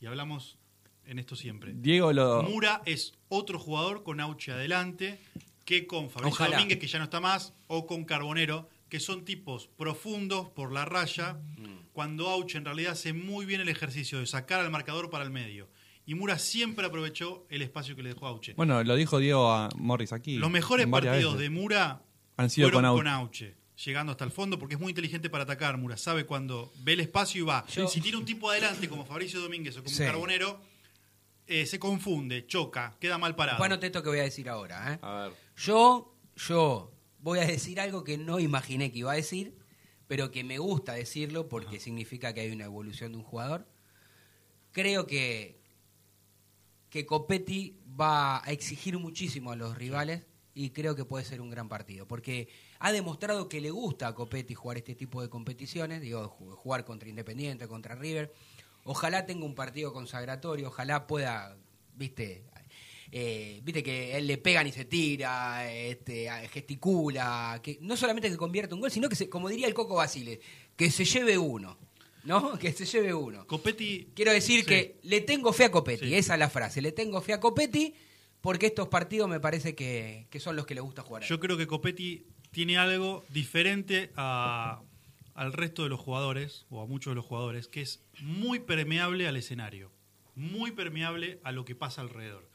Y 0.00 0.06
hablamos 0.06 0.58
en 1.06 1.18
esto 1.18 1.36
siempre. 1.36 1.72
Diego 1.74 2.12
lo. 2.12 2.42
Mura 2.44 2.82
es 2.86 3.12
otro 3.28 3.58
jugador 3.58 4.02
con 4.04 4.20
Auche 4.20 4.52
adelante 4.52 5.18
que 5.64 5.86
con 5.86 6.10
Fabricio 6.10 6.34
Ojalá. 6.34 6.56
Domínguez, 6.56 6.78
que 6.78 6.86
ya 6.86 6.98
no 6.98 7.04
está 7.04 7.20
más, 7.20 7.54
o 7.68 7.86
con 7.86 8.04
Carbonero, 8.04 8.68
que 8.88 9.00
son 9.00 9.24
tipos 9.24 9.66
profundos 9.66 10.48
por 10.50 10.72
la 10.72 10.84
raya, 10.84 11.34
Mm. 11.56 11.88
cuando 11.92 12.28
Auche 12.28 12.58
en 12.58 12.64
realidad 12.66 12.92
hace 12.92 13.12
muy 13.12 13.46
bien 13.46 13.60
el 13.60 13.68
ejercicio 13.68 14.18
de 14.20 14.26
sacar 14.26 14.60
al 14.60 14.70
marcador 14.70 15.10
para 15.10 15.24
el 15.24 15.30
medio. 15.30 15.68
Y 16.06 16.14
Mura 16.14 16.38
siempre 16.38 16.84
aprovechó 16.86 17.46
el 17.48 17.62
espacio 17.62 17.96
que 17.96 18.02
le 18.02 18.10
dejó 18.10 18.26
Auche. 18.26 18.52
Bueno, 18.54 18.84
lo 18.84 18.94
dijo 18.94 19.18
Diego 19.18 19.50
a 19.50 19.70
Morris 19.76 20.12
aquí. 20.12 20.36
Los 20.36 20.50
mejores 20.50 20.86
partidos 20.86 21.34
veces. 21.34 21.38
de 21.40 21.50
Mura 21.50 22.02
Han 22.36 22.50
sido 22.50 22.70
con 22.70 22.84
con 22.84 23.06
Auche. 23.08 23.54
Llegando 23.84 24.12
hasta 24.12 24.24
el 24.24 24.30
fondo, 24.30 24.58
porque 24.58 24.74
es 24.76 24.80
muy 24.80 24.90
inteligente 24.90 25.28
para 25.28 25.42
atacar, 25.44 25.76
Mura. 25.78 25.96
Sabe 25.96 26.26
cuando 26.26 26.72
ve 26.82 26.92
el 26.92 27.00
espacio 27.00 27.40
y 27.42 27.44
va. 27.44 27.66
Yo- 27.66 27.88
Si 27.88 28.00
tiene 28.00 28.18
un 28.18 28.24
tipo 28.24 28.48
adelante 28.48 28.88
como 28.88 29.04
Fabricio 29.04 29.40
Domínguez 29.40 29.76
o 29.76 29.82
como 29.82 29.94
Sí. 29.94 30.04
Carbonero, 30.04 30.60
eh, 31.48 31.66
se 31.66 31.78
confunde, 31.80 32.46
choca, 32.46 32.96
queda 33.00 33.18
mal 33.18 33.34
parado. 33.34 33.58
Bueno, 33.58 33.74
esto 33.80 34.02
que 34.02 34.08
voy 34.08 34.20
a 34.20 34.22
decir 34.22 34.48
ahora. 34.48 34.94
¿eh? 34.94 34.98
A 35.02 35.14
ver. 35.24 35.32
Yo, 35.56 36.14
yo 36.36 36.92
voy 37.18 37.40
a 37.40 37.46
decir 37.46 37.80
algo 37.80 38.04
que 38.04 38.16
no 38.16 38.38
imaginé 38.38 38.92
que 38.92 39.00
iba 39.00 39.10
a 39.12 39.16
decir, 39.16 39.56
pero 40.06 40.30
que 40.30 40.44
me 40.44 40.58
gusta 40.58 40.92
decirlo 40.92 41.48
porque 41.48 41.80
significa 41.80 42.32
que 42.32 42.42
hay 42.42 42.50
una 42.52 42.66
evolución 42.66 43.10
de 43.12 43.18
un 43.18 43.24
jugador. 43.24 43.66
Creo 44.70 45.06
que, 45.06 45.60
que 46.90 47.06
Copetti 47.06 47.76
va 48.00 48.44
a 48.44 48.52
exigir 48.52 48.98
muchísimo 48.98 49.50
a 49.50 49.56
los 49.56 49.76
rivales 49.76 50.26
y 50.54 50.70
creo 50.70 50.94
que 50.94 51.04
puede 51.04 51.24
ser 51.24 51.40
un 51.40 51.50
gran 51.50 51.68
partido, 51.68 52.06
porque 52.06 52.48
ha 52.78 52.92
demostrado 52.92 53.48
que 53.48 53.60
le 53.60 53.70
gusta 53.70 54.06
a 54.08 54.14
Copetti 54.14 54.54
jugar 54.54 54.76
este 54.78 54.94
tipo 54.94 55.20
de 55.20 55.28
competiciones, 55.28 56.00
digo, 56.00 56.28
ju- 56.38 56.54
jugar 56.54 56.84
contra 56.84 57.08
Independiente, 57.08 57.66
contra 57.66 57.94
River. 57.96 58.32
Ojalá 58.84 59.26
tenga 59.26 59.44
un 59.46 59.54
partido 59.54 59.92
consagratorio, 59.92 60.68
ojalá 60.68 61.06
pueda, 61.06 61.56
viste, 61.96 62.44
eh, 63.10 63.60
viste 63.64 63.82
que 63.82 64.16
él 64.16 64.26
le 64.26 64.38
pegan 64.38 64.66
y 64.66 64.72
se 64.72 64.84
tira, 64.84 65.70
este, 65.72 66.28
gesticula, 66.50 67.60
que 67.62 67.78
no 67.80 67.96
solamente 67.96 68.30
que 68.30 68.36
convierta 68.36 68.74
un 68.74 68.80
gol, 68.80 68.90
sino 68.90 69.08
que, 69.08 69.16
se, 69.16 69.28
como 69.28 69.48
diría 69.48 69.66
el 69.66 69.74
Coco 69.74 69.94
Basile, 69.96 70.40
que 70.76 70.90
se 70.90 71.04
lleve 71.04 71.38
uno, 71.38 71.78
¿no? 72.24 72.58
Que 72.58 72.72
se 72.72 72.84
lleve 72.84 73.12
uno. 73.14 73.46
Copetti. 73.46 74.10
Quiero 74.14 74.32
decir 74.32 74.60
Sí. 74.60 74.66
que 74.66 74.98
le 75.02 75.20
tengo 75.20 75.52
fe 75.52 75.64
a 75.64 75.70
Copetti, 75.70 76.06
Sí. 76.08 76.14
esa 76.14 76.34
es 76.34 76.38
la 76.38 76.50
frase, 76.50 76.80
le 76.82 76.92
tengo 76.92 77.20
fe 77.20 77.32
a 77.32 77.40
Copetti 77.40 77.94
porque 78.44 78.66
estos 78.66 78.88
partidos 78.88 79.26
me 79.26 79.40
parece 79.40 79.74
que, 79.74 80.26
que 80.30 80.38
son 80.38 80.54
los 80.54 80.66
que 80.66 80.74
le 80.74 80.82
gusta 80.82 81.00
jugar. 81.02 81.22
a 81.22 81.24
él. 81.24 81.28
Yo 81.30 81.40
creo 81.40 81.56
que 81.56 81.66
Copetti 81.66 82.26
tiene 82.50 82.76
algo 82.76 83.24
diferente 83.30 84.12
a- 84.16 84.82
al 85.34 85.52
resto 85.54 85.82
de 85.82 85.88
los 85.88 85.98
jugadores, 85.98 86.66
o 86.68 86.82
a 86.82 86.86
muchos 86.86 87.10
de 87.12 87.14
los 87.16 87.24
jugadores, 87.24 87.68
que 87.68 87.80
es 87.80 88.04
muy 88.20 88.60
permeable 88.60 89.26
al 89.26 89.36
escenario, 89.36 89.90
muy 90.36 90.72
permeable 90.72 91.40
a 91.42 91.52
lo 91.52 91.64
que 91.64 91.74
pasa 91.74 92.02
alrededor. 92.02 92.48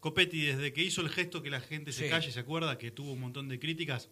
Copetti, 0.00 0.40
desde 0.42 0.72
que 0.72 0.82
hizo 0.82 1.00
el 1.00 1.08
gesto 1.10 1.42
que 1.42 1.50
la 1.50 1.60
gente 1.60 1.92
se 1.92 2.04
Sí. 2.04 2.10
calle, 2.10 2.32
¿se 2.32 2.40
acuerda? 2.40 2.76
Que 2.76 2.90
tuvo 2.90 3.12
un 3.12 3.20
montón 3.20 3.48
de 3.48 3.58
críticas, 3.60 4.10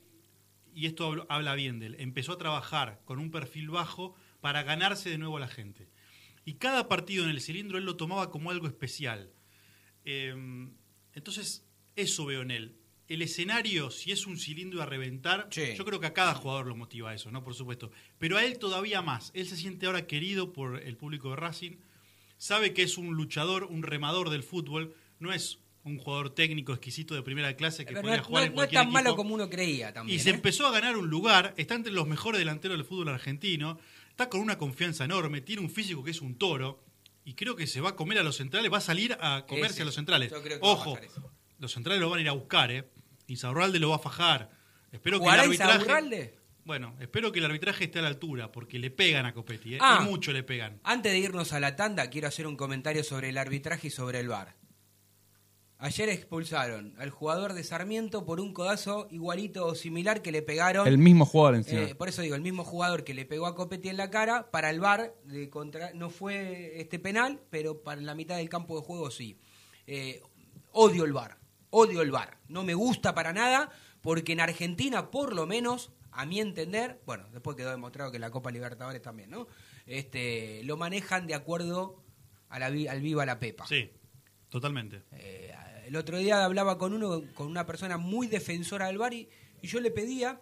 y 0.72 0.87
esto 0.87 1.04
hablo- 1.04 1.26
habla 1.28 1.54
bien 1.57 1.81
de 1.81 1.87
él. 1.87 1.96
Empezó 1.98 2.33
a 2.35 2.38
trabajar 2.38 3.00
con 3.04 3.18
un 3.18 3.31
perfil 3.33 3.70
bajo 3.70 4.14
para 4.40 4.62
ganarse 4.62 5.11
de 5.11 5.18
nuevo 5.18 5.37
a 5.37 5.40
la 5.40 5.48
gente. 5.48 5.88
Y 6.44 6.54
cada 6.54 6.88
partido 6.88 7.24
en 7.24 7.31
el 7.31 7.40
cilindro 7.40 7.76
él 7.76 7.85
lo 7.85 7.96
tomaba 7.96 8.31
como 8.31 8.50
algo 8.52 8.68
especial. 8.68 9.33
Eh, 10.04 10.68
entonces, 11.18 11.64
eso 11.96 12.24
veo 12.26 12.42
en 12.42 12.50
él. 12.50 12.74
El 13.09 13.22
escenario, 13.22 13.90
si 13.90 14.12
es 14.12 14.26
un 14.26 14.38
cilindro 14.38 14.83
a 14.83 14.87
reventar, 14.87 15.48
Sí. 15.50 15.62
yo 15.76 15.85
creo 15.85 15.98
que 15.98 16.07
a 16.07 16.12
cada 16.12 16.35
jugador 16.35 16.66
lo 16.66 16.76
motiva 16.76 17.14
eso, 17.14 17.31
¿no? 17.31 17.42
Por 17.42 17.54
supuesto. 17.54 17.90
Pero 18.18 18.37
a 18.37 18.44
él 18.44 18.59
todavía 18.59 19.00
más. 19.02 19.31
Él 19.35 19.46
se 19.48 19.57
siente 19.57 19.87
ahora 19.87 20.07
querido 20.07 20.52
por 20.52 20.83
el 20.83 20.96
público 20.96 21.31
de 21.31 21.37
Racing. 21.37 21.76
Sabe 22.37 22.72
que 22.74 22.83
es 22.83 22.98
un 22.98 23.14
luchador, 23.14 23.64
un 23.64 23.83
remador 23.83 24.31
del 24.31 24.42
fútbol. 24.42 24.94
No 25.18 25.33
es 25.33 25.59
un 25.85 25.96
jugador 25.98 26.35
técnico 26.35 26.72
exquisito 26.72 27.14
de 27.14 27.22
primera 27.22 27.57
clase 27.57 27.85
que 27.87 27.92
Pero 27.94 28.02
podría 28.02 28.18
no, 28.18 28.24
jugar 28.24 28.42
no- 28.42 28.46
en 28.46 28.50
no 28.50 28.54
es 28.54 28.57
cualquier 28.68 28.83
tan 28.83 28.92
malo 28.92 29.16
como 29.16 29.35
uno 29.35 29.48
creía 29.48 29.92
también. 29.92 30.18
Y 30.18 30.22
se 30.22 30.31
¿eh? 30.31 30.35
empezó 30.35 30.66
a 30.66 30.70
ganar 30.70 30.96
un 30.98 31.09
lugar, 31.09 31.54
está 31.57 31.74
entre 31.76 31.92
los 31.92 32.07
mejores 32.07 32.38
delanteros 32.38 32.76
del 32.76 32.87
fútbol 32.87 33.09
argentino, 33.09 33.78
está 34.11 34.28
con 34.28 34.40
una 34.40 34.59
confianza 34.59 35.04
enorme, 35.07 35.40
tiene 35.40 35.62
un 35.62 35.70
físico 35.70 36.04
que 36.04 36.11
es 36.11 36.20
un 36.20 36.37
toro, 36.37 36.85
y 37.29 37.35
creo 37.35 37.57
que 37.57 37.67
se 37.67 37.83
va 37.83 37.91
a 37.91 37.95
comer 37.95 38.17
a 38.17 38.23
los 38.23 38.37
centrales, 38.37 38.73
va 38.73 38.79
a 38.79 38.81
salir 38.81 39.14
a 39.21 39.45
comerse 39.47 39.75
Ese, 39.75 39.83
a 39.83 39.85
los 39.85 39.95
centrales. 39.95 40.31
yo 40.31 40.43
creo 40.43 40.59
que 40.59 40.64
va 40.67 40.71
a 40.71 40.73
Ojo, 40.73 40.97
eso. 40.97 41.31
los 41.59 41.71
centrales 41.71 42.01
lo 42.01 42.09
van 42.09 42.21
a 42.21 42.23
ir 42.23 42.29
a 42.31 42.33
buscar, 42.33 42.71
¿eh? 42.71 42.88
Insaurralde 43.27 43.79
lo 43.79 43.91
va 43.91 43.97
a 43.97 43.99
fajar. 43.99 44.49
Espero 44.91 45.19
que 45.19 45.27
el 45.27 45.31
¿Jugará 45.31 45.43
arbitraje... 45.43 46.38
Bueno, 46.64 46.97
espero 47.01 47.31
que 47.31 47.41
el 47.41 47.45
arbitraje 47.45 47.85
esté 47.85 47.99
a 47.99 48.03
la 48.03 48.09
altura, 48.09 48.51
porque 48.51 48.79
le 48.79 48.91
pegan 48.91 49.27
a 49.27 49.35
Copetti, 49.35 49.75
¿eh? 49.75 49.79
Ah. 49.79 50.01
y 50.01 50.05
mucho 50.09 50.33
le 50.33 50.43
pegan. 50.43 50.81
Antes 50.85 51.12
de 51.12 51.19
irnos 51.19 51.53
a 51.53 51.61
la 51.61 51.77
tanda, 51.77 52.09
quiero 52.09 52.29
hacer 52.29 52.47
un 52.47 52.57
comentario 52.57 53.05
sobre 53.05 53.29
el 53.29 53.37
arbitraje 53.37 53.88
y 53.88 53.91
sobre 53.91 54.21
el 54.21 54.29
VAR. 54.29 54.57
Ayer 55.81 56.09
expulsaron 56.09 56.95
al 56.99 57.11
jugador 57.11 57.53
de 57.53 57.62
Sarmiento 57.62 58.25
por 58.25 58.41
un 58.41 58.53
codazo 58.53 59.07
igualito 59.12 59.64
o 59.67 59.75
similar 59.77 60.23
que 60.23 60.33
le 60.33 60.43
pegaron. 60.43 60.88
El 60.88 60.99
mismo 60.99 61.25
jugador 61.25 61.55
encima. 61.55 61.83
Eh, 61.83 61.95
por 61.95 62.09
eso 62.09 62.21
digo, 62.23 62.35
el 62.35 62.41
mismo 62.43 62.64
jugador 62.64 63.05
que 63.05 63.14
le 63.14 63.25
pegó 63.25 63.47
a 63.47 63.55
Copetti 63.55 63.88
en 63.88 63.97
la 63.97 64.11
cara, 64.11 64.51
para 64.51 64.71
el 64.71 64.81
VAR 64.81 65.14
de 65.25 65.49
contra, 65.49 65.93
no 65.95 66.11
fue 66.11 66.81
este 66.81 66.99
penal, 66.99 67.41
pero 67.51 67.83
para 67.85 68.01
la 68.01 68.17
mitad 68.17 68.37
del 68.37 68.49
campo 68.49 68.77
de 68.81 68.85
juego 68.85 69.11
sí. 69.12 69.38
Eh, 69.87 70.21
odio 70.73 71.05
el 71.05 71.12
VAR, 71.12 71.38
odio 71.71 72.03
el 72.03 72.11
VAR. 72.11 72.38
No 72.49 72.64
me 72.64 72.75
gusta 72.75 73.14
para 73.14 73.33
nada, 73.33 73.71
porque 74.01 74.33
en 74.33 74.41
Argentina, 74.41 75.12
por 75.12 75.33
lo 75.33 75.47
menos, 75.47 75.93
a 76.11 76.27
mi 76.27 76.41
entender, 76.41 77.01
bueno, 77.07 77.29
después 77.33 77.57
quedó 77.57 77.71
demostrado 77.71 78.11
que 78.11 78.19
la 78.19 78.31
Copa 78.33 78.51
Libertadores 78.51 79.01
también, 79.01 79.31
¿no? 79.31 79.47
este, 79.87 80.62
lo 80.64 80.77
manejan 80.77 81.27
de 81.29 81.35
acuerdo 81.35 82.03
a 82.49 82.59
la, 82.59 82.69
vi- 82.69 82.88
al 82.88 83.01
viva 83.01 83.25
la 83.25 83.38
pepa. 83.38 83.67
Sí, 83.67 83.91
totalmente. 84.49 85.03
Eh, 85.12 85.55
el 85.88 85.96
otro 85.96 86.18
día 86.18 86.44
hablaba 86.44 86.77
con 86.77 86.92
uno, 86.92 87.22
con 87.35 87.46
una 87.48 87.64
persona 87.64 87.96
muy 87.96 88.27
defensora 88.27 88.87
del 88.88 88.98
VAR 88.98 89.14
y, 89.14 89.29
y 89.62 89.66
yo 89.66 89.81
le 89.81 89.90
pedía 89.90 90.38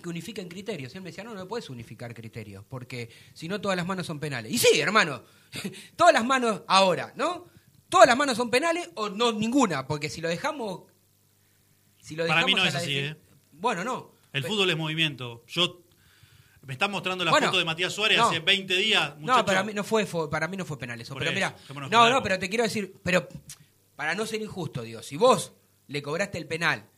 que 0.00 0.08
unifiquen 0.08 0.48
criterios. 0.48 0.94
Y 0.94 0.96
él 0.98 1.02
me 1.02 1.10
decía, 1.10 1.24
no, 1.24 1.34
no 1.34 1.48
puedes 1.48 1.68
unificar 1.68 2.14
criterios, 2.14 2.64
porque 2.68 3.10
si 3.34 3.48
no 3.48 3.60
todas 3.60 3.76
las 3.76 3.86
manos 3.86 4.06
son 4.06 4.20
penales. 4.20 4.52
Y 4.52 4.58
sí, 4.58 4.78
hermano, 4.80 5.24
todas 5.96 6.12
las 6.14 6.24
manos 6.24 6.62
ahora, 6.68 7.12
¿no? 7.16 7.46
Todas 7.88 8.06
las 8.06 8.16
manos 8.16 8.36
son 8.36 8.50
penales 8.50 8.88
o 8.94 9.08
no 9.08 9.32
ninguna, 9.32 9.86
porque 9.88 10.08
si 10.08 10.20
lo 10.20 10.28
dejamos... 10.28 10.82
Si 12.00 12.14
lo 12.14 12.26
Para 12.26 12.46
mí 12.46 12.54
no 12.54 12.64
es 12.64 12.74
así, 12.74 12.96
¿eh? 12.98 13.16
Bueno, 13.50 13.82
no. 13.82 14.14
El 14.32 14.44
fútbol 14.44 14.70
es 14.70 14.76
movimiento. 14.76 15.42
Yo 15.48 15.82
me 16.62 16.74
están 16.74 16.92
mostrando 16.92 17.24
la 17.24 17.32
Bueno, 17.32 17.48
foto 17.48 17.58
de 17.58 17.64
Matías 17.64 17.92
Suárez 17.92 18.18
no. 18.18 18.28
hace 18.28 18.38
20 18.38 18.76
días. 18.76 19.14
No, 19.18 19.44
para 19.44 19.64
mí 19.64 19.74
no 19.74 19.82
fue, 19.82 20.06
fue- 20.06 20.30
para 20.30 20.46
mí 20.46 20.56
no 20.56 20.64
fue 20.64 20.78
penal 20.78 21.00
eso. 21.00 21.14
Por 21.14 21.22
pero 21.24 21.34
mira, 21.34 21.56
no, 21.90 22.08
no, 22.08 22.22
pero 22.22 22.38
te 22.38 22.48
quiero 22.48 22.62
decir, 22.62 22.94
pero 23.02 23.26
para 23.98 24.14
no 24.14 24.26
ser 24.26 24.40
injusto, 24.40 24.82
digo, 24.82 25.02
si 25.02 25.16
vos 25.16 25.54
le 25.88 26.02
cobraste 26.02 26.38
el 26.38 26.46
penal 26.46 26.88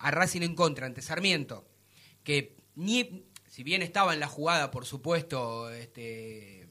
a 0.00 0.10
Racing 0.10 0.42
en 0.42 0.56
contra 0.56 0.86
ante 0.86 1.02
Sarmiento, 1.02 1.68
que 2.24 2.56
ni, 2.74 3.26
si 3.46 3.62
bien 3.62 3.80
estaba 3.80 4.12
en 4.12 4.18
la 4.18 4.26
jugada, 4.26 4.72
por 4.72 4.84
supuesto, 4.84 5.70
este 5.70 6.66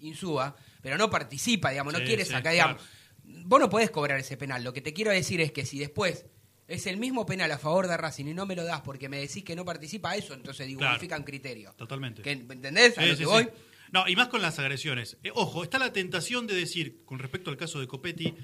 Insúa, 0.00 0.56
pero 0.82 0.98
no 0.98 1.08
participa, 1.08 1.70
digamos, 1.70 1.92
no 1.92 2.00
quiere 2.00 2.24
sí, 2.24 2.32
sacar, 2.32 2.52
digamos, 2.52 2.82
vos 3.22 3.60
no 3.60 3.70
podés 3.70 3.92
cobrar 3.92 4.18
ese 4.18 4.36
penal. 4.36 4.64
Lo 4.64 4.72
que 4.72 4.80
te 4.80 4.92
quiero 4.92 5.12
decir 5.12 5.40
es 5.40 5.52
que 5.52 5.64
si 5.64 5.78
después 5.78 6.26
es 6.66 6.86
el 6.88 6.96
mismo 6.96 7.24
penal 7.24 7.52
a 7.52 7.58
favor 7.58 7.86
de 7.86 7.96
Racing 7.96 8.26
y 8.26 8.34
no 8.34 8.44
me 8.44 8.56
lo 8.56 8.64
das 8.64 8.80
porque 8.80 9.08
me 9.08 9.18
decís 9.20 9.44
que 9.44 9.54
no 9.54 9.64
participa 9.64 10.16
eso, 10.16 10.34
entonces 10.34 10.66
digo, 10.66 10.80
Claro. 10.80 10.94
unifican 10.94 11.22
criterio. 11.22 11.72
Totalmente. 11.76 12.22
Que, 12.22 12.32
¿Entendés? 12.32 12.98
a 12.98 13.02
Sí, 13.02 13.08
lo 13.08 13.14
sí, 13.14 13.18
que 13.18 13.24
sí. 13.24 13.30
voy? 13.30 13.48
No, 13.92 14.08
y 14.08 14.16
más 14.16 14.26
con 14.26 14.42
las 14.42 14.58
agresiones. 14.58 15.16
Eh, 15.22 15.30
ojo, 15.32 15.62
está 15.62 15.78
la 15.78 15.92
tentación 15.92 16.48
de 16.48 16.54
decir, 16.54 17.04
con 17.04 17.20
respecto 17.20 17.50
al 17.50 17.56
caso 17.56 17.78
de 17.78 17.86
Copetti, 17.86 18.34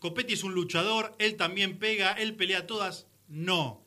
Copetti 0.00 0.32
es 0.32 0.44
un 0.44 0.54
luchador, 0.54 1.14
él 1.18 1.36
también 1.36 1.78
pega, 1.78 2.12
él 2.12 2.34
pelea 2.34 2.66
todas. 2.66 3.06
No, 3.28 3.84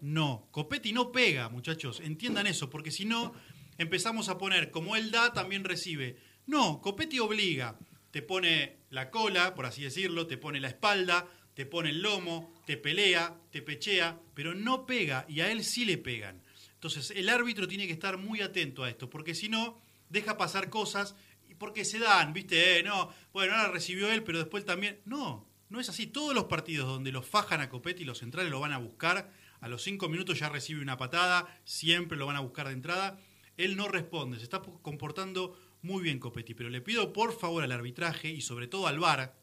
no. 0.00 0.48
Copetti 0.50 0.92
no 0.92 1.12
pega, 1.12 1.48
muchachos. 1.48 2.00
Entiendan 2.00 2.48
eso, 2.48 2.68
porque 2.68 2.90
si 2.90 3.04
no, 3.04 3.32
empezamos 3.78 4.28
a 4.28 4.38
poner, 4.38 4.70
como 4.72 4.96
él 4.96 5.12
da, 5.12 5.32
también 5.32 5.64
recibe. 5.64 6.16
No, 6.46 6.80
Copetti 6.80 7.20
obliga. 7.20 7.78
Te 8.10 8.22
pone 8.22 8.80
la 8.90 9.10
cola, 9.10 9.54
por 9.54 9.64
así 9.64 9.82
decirlo, 9.82 10.26
te 10.26 10.36
pone 10.36 10.60
la 10.60 10.68
espalda, 10.68 11.28
te 11.54 11.64
pone 11.64 11.90
el 11.90 12.02
lomo, 12.02 12.52
te 12.66 12.76
pelea, 12.76 13.38
te 13.50 13.62
pechea, 13.62 14.20
pero 14.34 14.54
no 14.54 14.84
pega, 14.84 15.24
y 15.28 15.40
a 15.40 15.50
él 15.50 15.64
sí 15.64 15.84
le 15.84 15.96
pegan. 15.96 16.42
Entonces, 16.74 17.12
el 17.12 17.28
árbitro 17.28 17.68
tiene 17.68 17.86
que 17.86 17.92
estar 17.92 18.18
muy 18.18 18.40
atento 18.40 18.82
a 18.82 18.90
esto, 18.90 19.08
porque 19.08 19.34
si 19.34 19.48
no, 19.48 19.80
deja 20.10 20.36
pasar 20.36 20.68
cosas, 20.68 21.14
porque 21.58 21.84
se 21.84 22.00
dan, 22.00 22.32
¿viste? 22.32 22.78
Eh, 22.78 22.82
no, 22.82 23.14
bueno, 23.32 23.54
ahora 23.54 23.70
recibió 23.70 24.10
él, 24.10 24.24
pero 24.24 24.38
después 24.38 24.64
también. 24.64 25.00
No, 25.04 25.51
no 25.72 25.80
es 25.80 25.88
así. 25.88 26.06
Todos 26.06 26.34
los 26.34 26.44
partidos 26.44 26.86
donde 26.86 27.10
los 27.12 27.26
fajan 27.26 27.60
a 27.60 27.68
Copetti, 27.68 28.04
los 28.04 28.18
centrales 28.18 28.50
lo 28.50 28.60
van 28.60 28.72
a 28.72 28.78
buscar, 28.78 29.32
a 29.60 29.68
los 29.68 29.82
cinco 29.82 30.08
minutos 30.08 30.38
ya 30.38 30.48
recibe 30.48 30.82
una 30.82 30.96
patada, 30.98 31.46
siempre 31.64 32.16
lo 32.18 32.26
van 32.26 32.36
a 32.36 32.40
buscar 32.40 32.66
de 32.68 32.74
entrada. 32.74 33.18
Él 33.56 33.76
no 33.76 33.88
responde, 33.88 34.38
se 34.38 34.44
está 34.44 34.60
comportando 34.82 35.58
muy 35.82 36.02
bien 36.02 36.18
Copetti, 36.18 36.54
pero 36.54 36.68
le 36.70 36.80
pido 36.80 37.12
por 37.12 37.36
favor 37.36 37.64
al 37.64 37.72
arbitraje 37.72 38.28
y 38.28 38.40
sobre 38.40 38.66
todo 38.68 38.86
al 38.86 38.98
VAR, 38.98 39.34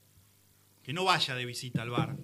que 0.83 0.93
no 0.93 1.03
vaya 1.03 1.35
de 1.35 1.45
visita 1.45 1.81
al 1.81 1.89
VAR, 1.89 2.15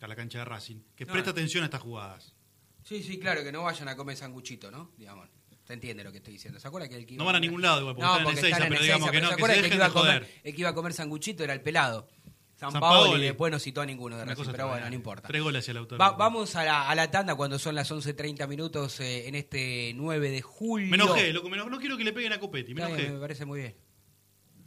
a 0.00 0.06
la 0.06 0.16
cancha 0.16 0.38
de 0.38 0.44
Racing, 0.44 0.80
que 0.94 1.04
No, 1.06 1.12
preste 1.12 1.28
no. 1.28 1.32
atención 1.32 1.62
a 1.62 1.66
estas 1.66 1.82
jugadas. 1.82 2.34
Sí, 2.82 3.02
sí, 3.02 3.18
claro, 3.18 3.42
que 3.42 3.50
no 3.52 3.62
vayan 3.62 3.88
a 3.88 3.96
comer 3.96 4.16
sanguchito, 4.16 4.70
¿no? 4.70 4.92
Digamos, 4.98 5.28
se 5.66 5.72
entiende 5.72 6.04
lo 6.04 6.12
que 6.12 6.18
estoy 6.18 6.34
diciendo. 6.34 6.60
¿Se 6.60 6.68
acuerda 6.68 6.88
que 6.88 6.96
el 6.96 7.06
que 7.06 7.14
iba 7.14 7.22
No 7.22 7.26
van 7.26 7.36
a 7.36 7.40
ningún 7.40 7.62
lado 7.62 7.80
igual, 7.80 7.94
porque 7.96 8.06
están 8.06 8.18
en 8.20 8.24
porque 8.24 8.40
Ezeiza, 8.40 8.68
pero 8.68 8.82
digamos 8.82 9.10
que 9.10 9.20
no, 9.22 9.30
¿se 9.30 9.36
que 9.36 9.42
el 9.44 9.48
dejen 9.62 9.72
iba 9.72 9.84
de 9.84 9.90
a 9.90 9.92
comer, 9.94 10.22
joder. 10.22 10.40
el 10.44 10.54
que 10.54 10.60
iba 10.60 10.68
a 10.68 10.74
comer 10.74 10.92
sanguchito 10.92 11.42
era 11.42 11.54
el 11.54 11.62
pelado. 11.62 12.08
San 12.56 12.70
San 12.72 12.80
Paolo 12.80 13.18
y 13.18 13.22
después 13.22 13.50
no 13.50 13.58
citó 13.58 13.80
a 13.80 13.86
ninguno 13.86 14.16
de 14.16 14.24
Racing, 14.24 14.44
pero 14.52 14.68
bueno, 14.68 14.88
no 14.88 14.94
importa. 14.94 15.26
Tres 15.28 15.42
goles 15.42 15.60
hacia 15.64 15.72
el 15.72 15.78
autor. 15.78 16.00
Va- 16.00 16.12
vamos 16.12 16.54
a 16.56 16.64
la, 16.64 16.88
a 16.88 16.94
la 16.94 17.10
tanda 17.10 17.34
cuando 17.34 17.58
son 17.58 17.74
las 17.74 17.90
11.30 17.90 18.46
minutos 18.48 19.00
eh, 19.00 19.26
en 19.28 19.34
este 19.34 19.92
9 19.94 20.30
de 20.30 20.40
julio. 20.40 20.88
Me 20.88 20.96
enojé, 20.96 21.32
loco, 21.32 21.48
me 21.48 21.56
enojé. 21.56 21.70
no 21.70 21.78
quiero 21.78 21.96
que 21.96 22.04
le 22.04 22.12
peguen 22.12 22.32
a 22.32 22.38
Copetti, 22.40 22.74
me 22.74 22.86
bien, 22.86 22.98
enojé. 22.98 23.12
me 23.12 23.18
parece 23.20 23.44
muy 23.44 23.60
bien. 23.60 23.76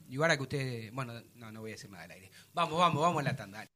Y 0.09 0.17
ahora 0.17 0.35
que 0.37 0.43
usted... 0.43 0.89
Bueno, 0.93 1.13
no, 1.35 1.51
no 1.51 1.61
voy 1.61 1.71
a 1.71 1.73
decir 1.75 1.89
nada 1.89 2.03
al 2.05 2.11
aire. 2.11 2.29
Vamos, 2.53 2.77
vamos, 2.77 3.01
vamos 3.01 3.19
a 3.21 3.23
la 3.23 3.35
tanda. 3.35 3.57
dale. 3.59 3.69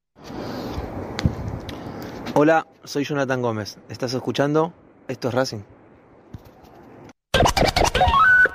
Hola, 2.36 2.66
soy 2.84 3.04
Jonathan 3.04 3.42
Gómez. 3.42 3.78
¿Estás 3.90 4.14
escuchando? 4.14 4.74
Esto 5.08 5.28
es 5.30 5.34
Racing. 5.34 5.60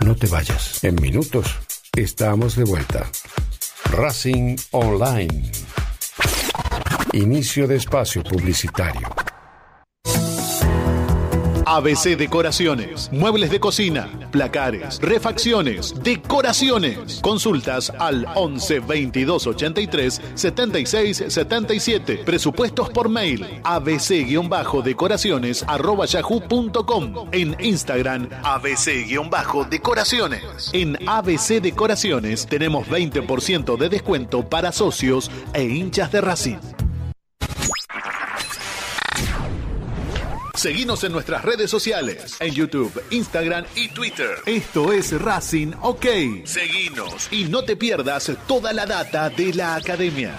No 0.05 0.15
te 0.15 0.27
vayas. 0.27 0.83
En 0.85 0.95
minutos 0.97 1.47
estamos 1.95 2.57
de 2.57 2.65
vuelta. 2.65 3.11
Racing 3.97 4.57
Online. 4.73 5.51
Inicio 7.15 7.67
de 7.67 7.77
espacio 7.77 8.23
publicitario. 8.23 9.16
ABC 11.69 12.17
Decoraciones, 12.17 13.11
muebles 13.11 13.51
de 13.51 13.59
cocina, 13.59 14.09
placares, 14.31 15.01
refacciones, 15.01 16.01
decoraciones. 16.01 17.19
Consultas 17.21 17.91
al 17.99 18.25
11 18.37 18.79
22 18.81 19.49
83 19.49 20.23
76 20.37 21.25
77. 21.27 22.19
Presupuestos 22.19 22.89
por 22.91 23.09
mail 23.09 23.45
abc-decoraciones 23.65 25.65
arroba. 25.67 26.07
En 27.33 27.57
Instagram 27.59 28.29
abc-decoraciones. 28.45 30.71
En 30.73 30.97
ABC 31.09 31.61
Decoraciones 31.61 32.47
tenemos 32.47 32.87
20% 32.87 33.77
de 33.77 33.89
descuento 33.89 34.49
para 34.49 34.71
socios 34.71 35.33
e 35.53 35.65
hinchas 35.65 36.13
de 36.13 36.21
Racing. 36.21 36.86
Seguinos 40.57 41.05
en 41.05 41.13
nuestras 41.13 41.45
redes 41.45 41.71
sociales, 41.71 42.37
en 42.41 42.55
YouTube, 42.55 43.03
Instagram 43.11 43.67
y 43.75 43.89
Twitter. 43.89 44.39
Esto 44.47 44.91
es 44.91 45.13
Racing 45.21 45.73
OK. 45.83 46.07
Seguinos 46.45 47.29
y 47.31 47.45
no 47.45 47.63
te 47.63 47.77
pierdas 47.77 48.33
toda 48.49 48.73
la 48.73 48.87
data 48.87 49.29
de 49.29 49.53
la 49.53 49.75
academia. 49.75 50.35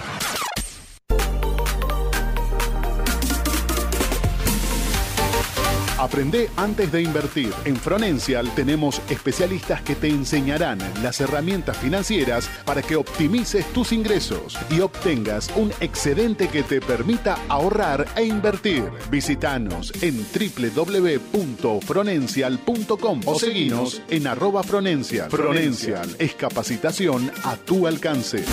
Aprende 6.07 6.49
antes 6.55 6.89
de 6.89 7.01
invertir. 7.01 7.51
En 7.65 7.75
Fronencial 7.75 8.49
tenemos 8.55 9.01
especialistas 9.09 9.81
que 9.81 9.93
te 9.93 10.07
enseñarán 10.07 10.79
las 11.03 11.19
herramientas 11.19 11.75
financieras 11.75 12.49
para 12.63 12.81
que 12.81 12.95
optimices 12.95 13.65
tus 13.73 13.91
ingresos 13.91 14.57
y 14.69 14.79
obtengas 14.79 15.51
un 15.57 15.73
excedente 15.81 16.47
que 16.47 16.63
te 16.63 16.79
permita 16.79 17.37
ahorrar 17.49 18.07
e 18.15 18.23
invertir. 18.23 18.85
Visítanos 19.11 19.91
en 20.01 20.25
www.fronencial.com 20.31 23.21
o 23.25 23.37
seguinos 23.37 24.01
en 24.09 24.27
arroba 24.27 24.63
Fronencial. 24.63 25.29
Fronencial 25.29 26.15
es 26.19 26.35
capacitación 26.35 27.29
a 27.43 27.57
tu 27.57 27.85
alcance. 27.85 28.45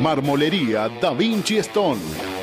Marmolería 0.00 0.88
Da 1.00 1.12
Vinci 1.12 1.58
Stone. 1.58 2.37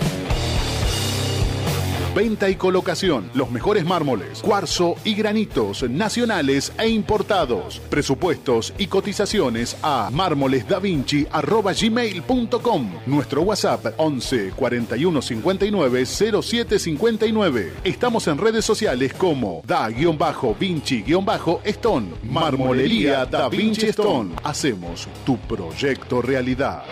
Venta 2.15 2.49
y 2.49 2.55
colocación. 2.55 3.29
Los 3.33 3.51
mejores 3.51 3.83
mármoles, 3.83 4.41
cuarzo 4.41 4.95
y 5.03 5.15
granitos 5.15 5.83
nacionales 5.89 6.71
e 6.79 6.87
importados. 6.87 7.81
Presupuestos 7.89 8.73
y 8.77 8.87
cotizaciones 8.87 9.75
a 9.83 10.09
mármolesdavinci.gmail.com 10.13 12.91
Nuestro 13.05 13.41
WhatsApp 13.41 13.87
11 13.97 14.53
41 14.55 15.21
59 15.21 16.05
07 16.05 16.79
59. 16.79 17.73
Estamos 17.83 18.27
en 18.27 18.37
redes 18.37 18.63
sociales 18.63 19.13
como 19.13 19.61
Da-Vinci-Stone. 19.65 22.13
Marmolería 22.23 23.25
Da 23.25 23.49
Vinci 23.49 23.87
Stone. 23.87 24.35
Hacemos 24.41 25.09
tu 25.25 25.37
proyecto 25.37 26.21
realidad. 26.21 26.85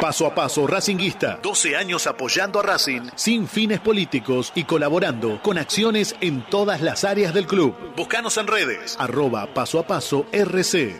Paso 0.00 0.28
a 0.28 0.34
paso 0.34 0.64
Racinguista. 0.64 1.40
12 1.42 1.76
años 1.76 2.06
apoyando 2.06 2.60
a 2.60 2.62
Racing 2.62 3.10
sin 3.16 3.48
fines 3.48 3.80
políticos 3.80 4.52
y 4.54 4.62
colaborando 4.62 5.42
con 5.42 5.58
acciones 5.58 6.14
en 6.20 6.42
todas 6.42 6.80
las 6.80 7.02
áreas 7.02 7.34
del 7.34 7.48
club. 7.48 7.74
Búscanos 7.96 8.36
en 8.36 8.46
redes. 8.46 8.96
Arroba 9.00 9.52
paso 9.52 9.80
a 9.80 9.86
paso 9.88 10.26
RC. 10.30 10.96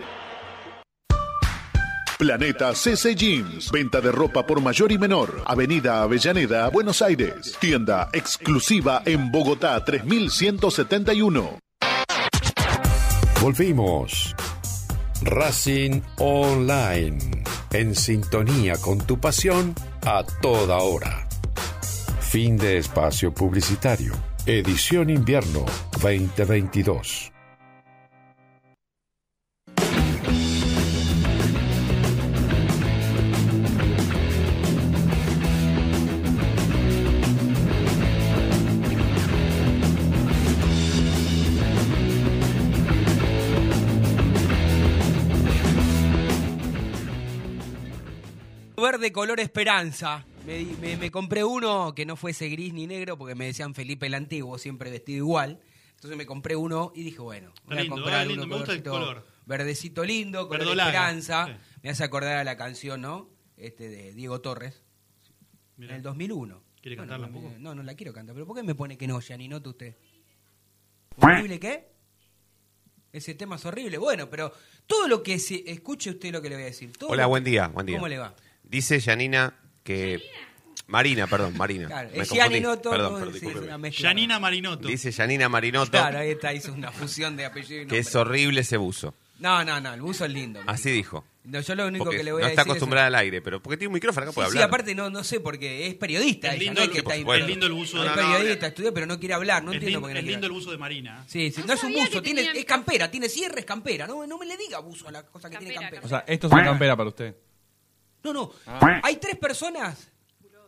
Planeta 2.19 2.75
CC 2.75 3.15
Jeans. 3.15 3.71
Venta 3.71 4.01
de 4.01 4.11
ropa 4.11 4.45
por 4.45 4.61
mayor 4.61 4.91
y 4.91 4.99
menor. 4.99 5.43
Avenida 5.47 6.03
Avellaneda, 6.03 6.69
Buenos 6.69 7.01
Aires. 7.01 7.57
Tienda 7.61 8.09
exclusiva 8.13 9.03
en 9.05 9.31
Bogotá 9.31 9.85
3171. 9.85 11.61
Volvimos. 13.41 14.35
Racing 15.23 16.01
Online. 16.19 17.48
En 17.73 17.95
sintonía 17.95 18.77
con 18.79 18.99
tu 18.99 19.21
pasión 19.21 19.75
a 20.03 20.25
toda 20.41 20.79
hora. 20.79 21.29
Fin 22.21 22.57
de 22.57 22.79
espacio 22.79 23.35
publicitario. 23.35 24.14
Edición 24.47 25.11
invierno 25.11 25.66
2022. 26.03 27.38
Verde 48.91 49.12
color 49.12 49.39
esperanza. 49.41 50.24
Me, 50.47 50.57
di- 50.59 50.76
me- 50.80 50.97
me 50.97 51.11
compré 51.11 51.45
uno 51.45 51.95
que 51.95 52.07
no 52.07 52.16
fuese 52.16 52.49
gris 52.49 52.72
ni 52.72 52.86
negro 52.86 53.18
porque 53.18 53.34
me 53.34 53.45
decían 53.45 53.74
Felipe 53.74 54.07
el 54.07 54.14
Antiguo, 54.14 54.57
siempre 54.59 54.91
vestido 54.91 55.18
igual. 55.18 55.61
Entonces 55.97 56.16
me 56.16 56.24
compré 56.24 56.57
uno 56.57 56.93
y 56.95 57.03
dije, 57.03 57.18
bueno, 57.20 57.53
voy 57.66 57.76
Lindo, 57.76 57.95
a 57.95 57.97
comprar 57.99 58.20
ah, 58.20 58.24
lindo, 58.24 58.45
uno 58.45 58.51
me 58.55 58.57
gusta 58.61 58.72
el 58.72 58.82
colorcito 58.82 59.07
color. 59.14 59.26
verdecito 59.47 60.05
lindo, 60.05 60.47
color 60.49 60.61
Verdolaga, 60.61 60.89
esperanza. 60.91 61.47
sí. 61.49 61.53
Me 61.82 61.91
hace 61.91 62.03
acordar 62.05 62.36
a 62.39 62.45
la 62.45 62.57
canción, 62.57 63.01
¿no? 63.03 63.28
Este 63.59 63.89
de 63.91 64.14
Diego 64.14 64.41
Torres. 64.41 64.82
Mirá. 65.76 65.91
En 65.93 65.97
el 65.97 66.03
2001. 66.03 66.62
¿Quiere 66.80 66.97
Bueno, 66.97 67.11
cantarla 67.12 67.26
un 67.26 67.32
poco? 67.43 67.55
No, 67.59 67.74
no 67.74 67.82
la 67.82 67.95
quiero 67.95 68.12
cantar. 68.14 68.34
¿Pero 68.34 68.47
por 68.47 68.57
qué 68.57 68.62
me 68.62 68.74
pone 68.74 68.97
que 68.97 69.07
no, 69.07 69.20
Janinoto, 69.20 69.70
usted? 69.70 69.97
¿Horrible 71.20 71.59
qué? 71.61 71.89
Ese 73.12 73.34
tema 73.34 73.57
es 73.57 73.66
horrible. 73.66 73.99
Bueno, 73.99 74.30
pero 74.30 74.53
todo 74.86 75.09
lo 75.09 75.22
que 75.22 75.39
se... 75.39 75.64
Escuche 75.70 76.11
usted 76.11 76.30
lo 76.32 76.41
que 76.41 76.49
le 76.49 76.55
voy 76.55 76.62
a 76.62 76.66
decir. 76.66 76.97
Todo 76.97 77.11
Hola, 77.11 77.26
buen 77.26 77.43
día, 77.43 77.68
buen 77.68 77.84
día. 77.86 77.97
¿Cómo 77.97 78.07
le 78.09 78.18
va? 78.18 78.34
Dice 78.69 79.01
Janina 79.01 79.55
que... 79.83 80.21
Marina, 80.87 81.27
perdón, 81.27 81.55
Marina. 81.57 81.87
Claro, 81.87 82.09
Me 82.14 82.23
es 82.23 82.29
confundí. 82.31 82.61
Perdón, 82.61 82.81
no, 82.83 82.91
perdón, 82.91 83.21
sí, 83.23 83.27
es 83.29 83.35
discúlpeme. 83.35 83.66
una 83.66 83.79
mezcla. 83.79 84.09
Janina 84.09 84.39
Marinoto. 84.39 84.89
Dice 84.89 85.12
Janina 85.12 85.49
Marinoto 85.51 85.91
Claro, 85.91 86.19
ahí 86.21 86.31
está, 86.31 86.55
hizo 86.55 86.73
una 86.73 86.91
fusión 86.93 87.37
de 87.37 87.45
apellido 87.45 87.83
y 87.83 87.87
que 87.87 87.99
es 87.99 88.14
horrible 88.14 88.62
ese 88.62 88.79
buzo. 88.79 89.12
No, 89.39 89.62
no, 89.64 89.81
no, 89.83 89.93
el 89.93 90.01
buzo 90.01 90.25
es 90.25 90.33
lindo. 90.33 90.61
Así 90.66 90.91
dijo. 90.91 91.25
No, 91.45 91.61
yo 91.61 91.75
lo 91.75 91.87
único 91.87 92.05
Porque 92.05 92.19
que 92.19 92.25
le 92.25 92.33
voy 92.33 92.41
no 92.43 92.47
a 92.47 92.51
está 92.51 92.62
decir 92.62 92.71
acostumbrada 92.73 93.07
es... 93.07 93.14
al 93.14 93.21
aire, 93.21 93.41
pero 93.43 93.62
porque 93.62 93.77
tiene 93.77 93.89
un 93.89 93.95
micrófono 93.95 94.25
acá 94.25 94.33
Sí, 94.33 94.35
puede 94.35 94.49
sí, 94.49 94.57
hablar. 94.57 94.69
aparte 94.69 94.95
no, 94.95 95.11
no 95.11 95.23
sé, 95.25 95.41
porque 95.41 95.87
es 95.87 95.95
periodista. 95.95 96.49
Es 96.49 96.55
ella, 96.55 96.62
lindo 96.64 96.81
no 96.81 96.83
es 96.83 96.87
el- 96.89 96.93
que 96.93 96.99
está 97.01 97.14
es 97.14 97.21
inventando. 97.21 97.47
lindo 97.49 97.66
el 97.66 97.73
buzo 97.73 98.05
Es 98.05 98.11
de- 98.11 98.23
periodista, 98.23 98.66
estudió, 98.69 98.95
pero 98.95 99.07
no 99.07 99.19
quiere 99.19 99.35
hablar. 99.35 99.62
No 99.64 99.71
es, 99.73 99.75
entiendo 99.77 99.99
lin- 99.99 100.01
por 100.03 100.09
qué 100.09 100.14
no 100.14 100.19
es 100.19 100.23
quiere 100.25 100.33
lindo 100.33 100.47
el 100.47 100.53
hablar. 100.53 100.61
buzo 100.62 100.71
de 100.73 100.79
Marina. 100.79 101.25
Sí, 101.27 101.51
sí, 101.51 101.62
no, 101.66 101.73
es 101.75 101.83
un 101.85 101.93
buzo, 101.93 102.23
tiene, 102.23 102.51
es 102.55 102.64
campera, 102.64 103.11
tiene 103.11 103.29
cierre, 103.29 103.61
es 103.61 103.66
campera. 103.66 104.07
No, 104.07 104.27
no 104.27 104.39
me 104.39 104.47
le 104.47 104.57
diga 104.57 104.79
buzo 104.81 105.09
a 105.09 105.12
la 105.12 105.23
cosa 105.27 105.51
que 105.51 105.59
tiene 105.59 105.75
campera. 105.75 106.03
O 106.05 106.09
sea, 106.09 106.25
esto 106.27 106.47
es 106.47 106.53
una 106.53 106.64
campera 106.64 106.97
para 106.97 107.09
usted. 107.11 107.35
No, 108.25 108.33
no. 108.33 108.53
Ah. 108.66 109.01
Hay 109.05 109.16
tres 109.16 109.37
personas. 109.37 110.09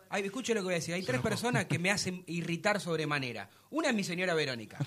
Ay, 0.09 0.23
escuche 0.25 0.53
lo 0.53 0.59
que 0.61 0.65
voy 0.65 0.73
a 0.73 0.77
decir. 0.77 0.93
Hay 0.93 1.03
tres 1.03 1.21
personas 1.21 1.65
que 1.65 1.79
me 1.79 1.89
hacen 1.89 2.23
irritar 2.27 2.81
sobremanera. 2.81 3.49
Una 3.69 3.89
es 3.89 3.95
mi 3.95 4.03
señora 4.03 4.33
Verónica. 4.33 4.77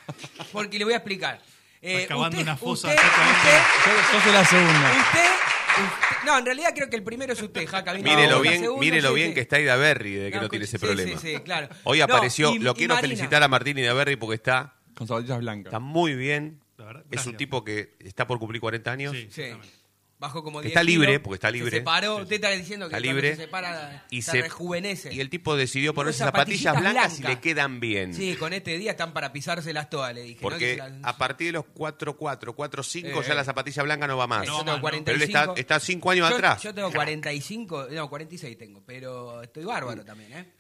Porque 0.53 0.79
le 0.79 0.85
voy 0.85 0.93
a 0.93 0.99
explicar. 0.99 1.41
Eh, 1.81 2.03
Está 2.03 2.09
cavando 2.15 2.37
usted- 2.39 2.43
una 2.43 2.57
fosa, 2.57 2.89
usted- 2.89 3.03
usted- 3.03 3.59
Yo, 3.87 4.13
yo 4.19 4.21
soy 4.25 4.33
la 4.33 4.45
segunda. 4.45 4.91
usted- 4.91 6.27
no, 6.27 6.39
en 6.39 6.45
realidad 6.47 6.71
creo 6.75 6.89
que 6.89 6.97
el 6.97 7.03
primero 7.03 7.33
es 7.33 7.43
usted, 7.43 7.67
Jaca. 7.67 7.93
Mírelo 7.95 8.41
bien, 8.41 8.61
segundo, 8.61 8.81
mírelo 8.81 9.09
sí, 9.11 9.15
bien 9.17 9.29
sí. 9.29 9.35
que 9.35 9.41
está 9.41 9.61
Ida 9.61 9.77
Berry 9.77 10.15
de 10.15 10.31
que 10.31 10.37
No, 10.37 10.43
no, 10.43 10.49
tiene 10.49 10.65
ese 10.67 10.79
sí, 10.79 10.87
problema. 10.87 11.19
sí, 11.21 11.35
sí, 11.37 11.41
claro. 11.43 11.69
Hoy 11.85 11.99
No, 11.99 12.05
apareció, 12.05 12.55
y- 12.55 12.59
lo 12.59 12.71
y 12.73 12.75
quiero 12.75 12.95
Marina. 12.95 13.09
felicitar 13.17 13.43
a 13.43 13.49
Martín 13.49 13.79
Ida 13.79 13.93
Berry 13.93 14.17
porque 14.17 14.37
está, 14.37 14.75
Con 14.95 15.07
zapatillas 15.07 15.39
blancas. 15.39 15.67
está 15.67 15.81
muy 15.81 16.15
bien. 16.15 16.61
La 16.79 16.85
verdad, 16.87 17.05
Es 17.11 17.27
un 17.27 17.37
tipo 17.37 17.65
que 17.65 17.95
está 18.01 18.27
por 18.27 18.39
cumplir 18.39 18.61
40 18.61 18.91
años. 18.93 19.13
Sí, 19.31 19.53
Como 20.33 20.61
Que 20.61 20.69
10 20.69 20.73
está 20.73 20.83
libre, 20.83 21.07
kilos, 21.09 21.23
porque 21.23 21.35
está 21.35 21.51
libre. 21.51 21.71
Se 21.71 21.77
separó. 21.79 22.17
Usted 22.17 22.35
está 22.37 22.51
diciendo 22.51 22.89
que 22.89 22.97
Está 22.97 23.01
libre 23.07 23.31
se 23.37 23.43
separa 23.43 24.07
y 24.11 24.23
se, 24.23 24.31
se- 24.33 24.43
rejuvenece. 24.43 25.13
Y 25.15 25.21
el 25.21 25.31
tipo 25.31 25.57
decidió 25.57 25.95
ponerse 25.95 26.19
zapatillas 26.25 26.75
zapatillitas 26.75 26.81
blancas 26.95 27.19
y 27.19 27.23
blancas. 27.23 27.37
le 27.37 27.41
quedan 27.41 27.81
bien. 27.81 28.15
Sí, 28.15 28.37
con 28.37 28.53
este 28.53 28.79
día 28.79 28.93
están 28.93 29.13
para 29.13 29.33
pisárselas 29.33 29.91
todas, 29.91 30.15
le 30.15 30.23
dije. 30.23 30.35
¿no? 30.35 30.41
Que 30.41 30.43
Porque 30.51 30.77
las- 30.77 30.93
a 31.03 31.17
partir 31.19 31.49
de 31.49 31.53
los 31.53 31.65
4-4, 31.75 32.55
4-5 32.55 33.21
Eh, 33.23 33.25
ya 33.27 33.35
la 33.35 33.45
zapatilla 33.45 33.83
blanca 33.83 34.07
no 34.07 34.17
va 34.17 34.27
más. 34.27 34.47
yo 34.47 34.53
No, 34.53 34.59
tengo 34.59 34.65
más, 34.73 34.77
no. 34.77 34.81
45. 34.83 35.05
Pero 35.05 35.17
él 35.17 35.23
está, 35.55 35.61
está 35.61 35.81
cinco 35.81 36.11
años 36.11 36.29
yo, 36.31 36.35
atrás. 36.37 36.63
Yo 36.63 36.75
tengo 36.75 36.91
45, 36.93 37.89
no, 37.91 38.09
46 38.09 38.57
tengo, 38.59 38.83
pero 38.87 39.43
estoy 39.43 39.65
bárbaro 39.65 40.05
también, 40.05 40.33
¿eh? 40.33 40.53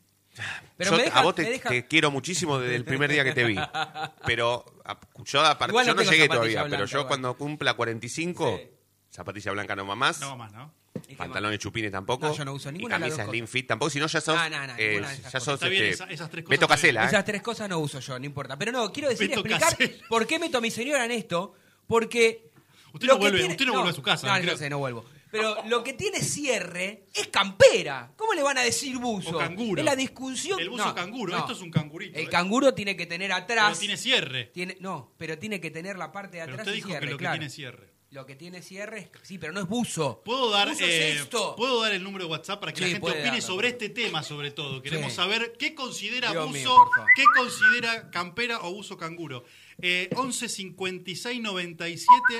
Pero 0.77 0.91
Yo 0.91 0.97
me 0.97 1.03
deja, 1.05 1.21
a 1.21 1.23
vos 1.23 1.35
te, 1.37 1.43
me 1.45 1.51
deja- 1.51 1.69
te 1.69 1.87
quiero 1.87 2.11
muchísimo 2.11 2.59
desde 2.59 2.75
el 2.75 2.85
primer 2.85 3.09
día 3.09 3.23
que 3.23 3.33
te 3.33 3.45
vi. 3.45 3.55
Pero 4.27 4.65
a- 4.85 4.99
yo, 5.25 5.41
a 5.41 5.55
no 5.55 5.83
yo 5.83 5.95
no 5.95 6.01
tengo 6.01 6.11
llegué 6.11 6.29
todavía, 6.29 6.63
blanca, 6.63 6.77
pero 6.77 6.87
yo 6.87 6.99
igual. 6.99 7.07
cuando 7.09 7.37
cumpla 7.37 7.75
45, 7.75 8.59
Sí. 8.61 8.69
Zapatilla 9.15 9.53
blanca 9.53 9.77
no 9.77 9.87
va 9.87 9.95
más. 9.95 10.21
No 10.21 10.31
va 10.31 10.37
más, 10.37 10.53
¿no? 10.53 10.73
¿Y 10.97 11.09
qué 11.09 11.17
Pantalones 11.17 11.59
chupines 11.59 11.91
tampoco. 11.93 12.27
No, 12.27 12.35
yo 12.37 12.45
no 12.45 12.53
uso 12.55 12.71
ninguna 12.73 12.97
Y 12.97 13.01
camisa 13.01 13.25
slim 13.27 13.47
fit 13.47 13.67
tampoco. 13.67 13.91
Si 13.91 13.99
no, 13.99 14.07
ya 14.07 14.21
sos. 14.21 14.35
No, 14.35 14.49
no, 14.51 14.67
no, 14.67 14.75
eh, 14.79 14.89
ninguna 14.91 15.09
de 15.09 15.15
esas 15.15 15.33
ya 15.33 15.39
cosas. 15.39 15.45
sos. 15.45 15.55
Está 15.55 15.69
bien, 15.69 15.85
este, 15.85 15.95
esa- 16.05 16.13
esas 16.13 16.31
tres 16.31 16.45
cosas 16.45 16.51
Beto. 16.61 16.69
Casela, 16.69 17.05
¿eh? 17.05 17.07
Esas 17.09 17.25
tres 17.25 17.43
cosas 17.43 17.69
no 17.69 17.79
uso 17.79 18.01
yo, 18.01 18.19
no 18.19 18.25
importa. 18.27 18.57
Pero 18.59 18.73
no, 18.73 18.93
quiero 18.93 19.09
decir, 19.09 19.29
Beto 19.29 19.41
explicar 19.41 19.77
Casella. 19.77 20.05
por 20.09 20.27
qué 20.27 20.39
meto 20.39 20.59
a 20.59 20.61
mi 20.61 20.71
señora 20.71 21.05
en 21.05 21.11
esto, 21.13 21.55
porque... 21.87 22.51
Usted 22.93 23.09
no 23.09 23.19
vuelve- 23.19 23.49
usted 23.49 23.67
no 23.67 23.73
vuelve 23.73 23.91
a 23.91 23.93
su 23.93 24.03
casa, 24.03 24.27
No, 24.29 24.41
creo. 24.41 24.53
no 24.53 24.59
sé, 24.59 24.71
no 24.71 24.79
vuelvo. 24.79 25.05
Pero 25.33 25.57
lo 25.67 25.83
que 25.83 25.95
tiene 25.95 26.21
cierre 26.21 27.07
es 27.13 27.27
campera. 27.27 28.13
¿Cómo 28.17 28.35
le 28.35 28.43
van 28.45 28.57
a 28.59 28.63
decir 28.63 28.97
buzo? 28.99 29.31
O 29.37 29.39
canguro. 29.39 29.81
Es 29.81 29.85
la 29.85 29.97
discusión... 29.97 30.61
El 30.61 30.71
buzo 30.71 30.85
no, 30.87 30.95
canguro, 30.95 31.33
no. 31.33 31.39
esto 31.41 31.53
es 31.55 31.61
un 31.61 31.73
cangurito. 31.73 32.17
El 32.17 32.27
¿eh? 32.27 32.29
canguro 32.29 32.73
tiene 32.73 32.97
que 32.97 33.07
tener 33.07 33.33
atrás... 33.33 33.71
Pero 33.71 33.81
tiene 33.81 33.97
cierre. 33.97 34.45
tiene- 34.55 34.77
no, 34.79 35.13
pero 35.19 35.37
tiene 35.37 35.61
que 35.61 35.73
tener 35.73 35.99
la 35.99 36.13
parte 36.13 36.37
de 36.37 36.45
Pero 36.45 36.53
atrás 36.53 36.67
usted 36.69 36.73
y 36.73 36.77
dijo 36.77 36.89
cierre, 36.91 37.07
que 37.07 37.13
lo 37.13 37.19
que 37.19 37.27
tiene 37.29 37.51
cierre. 37.51 37.94
Lo 38.15 38.25
que 38.27 38.37
tiene 38.37 38.63
cierre 38.63 38.99
es... 39.01 39.09
Sí, 39.27 39.39
pero 39.39 39.53
no 39.53 39.61
es 39.61 39.67
buzo. 39.67 40.23
¿Puedo 40.25 40.49
dar, 40.49 40.69
Buzo 40.69 40.85
es 40.85 40.91
eh, 40.91 41.13
esto. 41.17 41.57
¿Puedo 41.57 41.83
dar 41.83 41.93
el 41.93 42.03
número 42.05 42.27
de 42.27 42.31
WhatsApp 42.31 42.61
para 42.61 42.73
que 42.73 42.81
la 42.83 42.87
gente 42.87 43.11
opine 43.11 43.25
darlo. 43.25 43.41
sobre 43.43 43.69
este 43.71 43.89
tema, 43.89 44.23
sobre 44.23 44.53
todo? 44.53 44.81
Queremos 44.83 45.11
Sí. 45.11 45.17
saber 45.17 45.55
qué 45.59 45.75
considera 45.75 46.31
Dios 46.31 46.47
buzo, 46.47 46.53
mío, 46.57 46.77
qué 47.17 47.25
considera 47.37 48.11
campera 48.13 48.61
o 48.63 48.73
buzo 48.73 48.97
canguro. 48.97 49.45
Eh, 49.83 50.09
11 50.15 50.49
56 50.49 51.41
97 51.43 52.39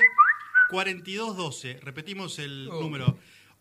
42 0.69 1.35
12. 1.35 1.79
Repetimos 1.81 2.39
el 2.39 2.69
Oh. 2.71 2.79
número. 2.79 3.17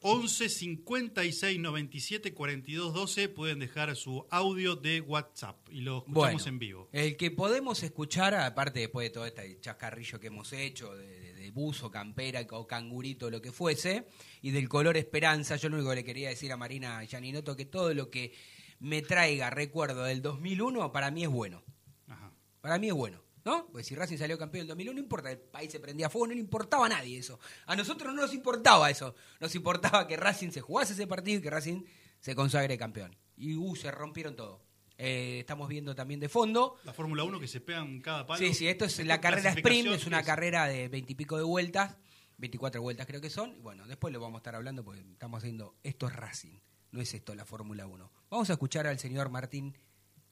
11 0.06 0.50
56 0.50 1.58
97 1.58 2.32
42 2.34 2.92
12. 2.92 3.28
Pueden 3.28 3.58
dejar 3.58 3.96
su 3.96 4.26
audio 4.30 4.76
de 4.76 5.00
WhatsApp 5.00 5.56
y 5.70 5.80
lo 5.80 5.98
escuchamos 5.98 6.14
Bueno, 6.14 6.46
en 6.46 6.58
vivo. 6.58 6.88
El 6.92 7.16
que 7.16 7.30
podemos 7.30 7.82
escuchar, 7.82 8.34
aparte 8.34 8.80
después 8.80 9.06
de 9.08 9.10
todo 9.10 9.26
este 9.26 9.58
chascarrillo 9.60 10.20
que 10.20 10.26
hemos 10.28 10.52
hecho, 10.52 10.94
de 10.94 11.23
buzo, 11.54 11.90
campera 11.90 12.44
o 12.50 12.66
cangurito, 12.66 13.30
lo 13.30 13.40
que 13.40 13.52
fuese, 13.52 14.06
y 14.42 14.50
del 14.50 14.68
color 14.68 14.96
esperanza, 14.96 15.56
yo 15.56 15.68
lo 15.68 15.76
único 15.76 15.90
que 15.90 15.96
le 15.96 16.04
quería 16.04 16.28
decir 16.28 16.52
a 16.52 16.56
Marina 16.56 17.02
Yaninoto 17.04 17.56
que 17.56 17.64
todo 17.64 17.94
lo 17.94 18.10
que 18.10 18.34
me 18.80 19.00
traiga 19.00 19.48
recuerdo 19.50 20.04
del 20.04 20.20
2001, 20.20 20.92
para 20.92 21.10
mí 21.10 21.22
es 21.22 21.30
bueno. 21.30 21.62
Ajá. 22.08 22.32
Para 22.60 22.78
mí 22.78 22.88
es 22.88 22.94
bueno. 22.94 23.22
¿No? 23.44 23.68
Pues 23.70 23.86
si 23.86 23.94
Racing 23.94 24.16
salió 24.16 24.38
campeón 24.38 24.60
en 24.60 24.64
el 24.64 24.68
2001, 24.68 24.94
no 24.94 25.00
importa, 25.00 25.30
el 25.30 25.38
país 25.38 25.70
se 25.70 25.78
prendía 25.78 26.06
a 26.06 26.10
fuego, 26.10 26.28
no 26.28 26.32
le 26.32 26.40
importaba 26.40 26.86
a 26.86 26.88
nadie 26.88 27.18
eso. 27.18 27.38
A 27.66 27.76
nosotros 27.76 28.14
no 28.14 28.22
nos 28.22 28.32
importaba 28.32 28.90
eso. 28.90 29.14
Nos 29.38 29.54
importaba 29.54 30.06
que 30.06 30.16
Racing 30.16 30.50
se 30.50 30.62
jugase 30.62 30.94
ese 30.94 31.06
partido 31.06 31.38
y 31.38 31.42
que 31.42 31.50
Racing 31.50 31.84
se 32.20 32.34
consagre 32.34 32.78
campeón. 32.78 33.14
Y 33.36 33.54
uh, 33.54 33.76
se 33.76 33.90
rompieron 33.90 34.34
todo. 34.34 34.63
Eh, 34.96 35.38
estamos 35.40 35.68
viendo 35.68 35.94
también 35.94 36.20
de 36.20 36.28
fondo. 36.28 36.76
La 36.84 36.92
Fórmula 36.92 37.24
1 37.24 37.40
que 37.40 37.48
se 37.48 37.60
pegan 37.60 38.00
cada 38.00 38.26
palo. 38.26 38.38
Sí, 38.38 38.54
sí, 38.54 38.68
esto 38.68 38.84
es 38.84 39.04
la 39.04 39.20
carrera 39.20 39.50
sprint, 39.50 39.88
es 39.88 40.06
una 40.06 40.20
es- 40.20 40.26
carrera 40.26 40.66
de 40.66 40.88
veintipico 40.88 41.36
de 41.36 41.42
vueltas, 41.42 41.96
24 42.38 42.80
vueltas 42.80 43.06
creo 43.06 43.20
que 43.20 43.30
son. 43.30 43.54
Y 43.56 43.60
bueno, 43.60 43.86
después 43.86 44.12
lo 44.12 44.20
vamos 44.20 44.36
a 44.36 44.38
estar 44.40 44.54
hablando 44.54 44.84
porque 44.84 45.00
estamos 45.00 45.38
haciendo, 45.38 45.74
esto 45.82 46.06
es 46.06 46.14
Racing, 46.14 46.58
no 46.92 47.00
es 47.00 47.12
esto 47.12 47.34
la 47.34 47.44
Fórmula 47.44 47.86
1. 47.86 48.10
Vamos 48.30 48.50
a 48.50 48.52
escuchar 48.52 48.86
al 48.86 48.98
señor 48.98 49.30
Martín, 49.30 49.76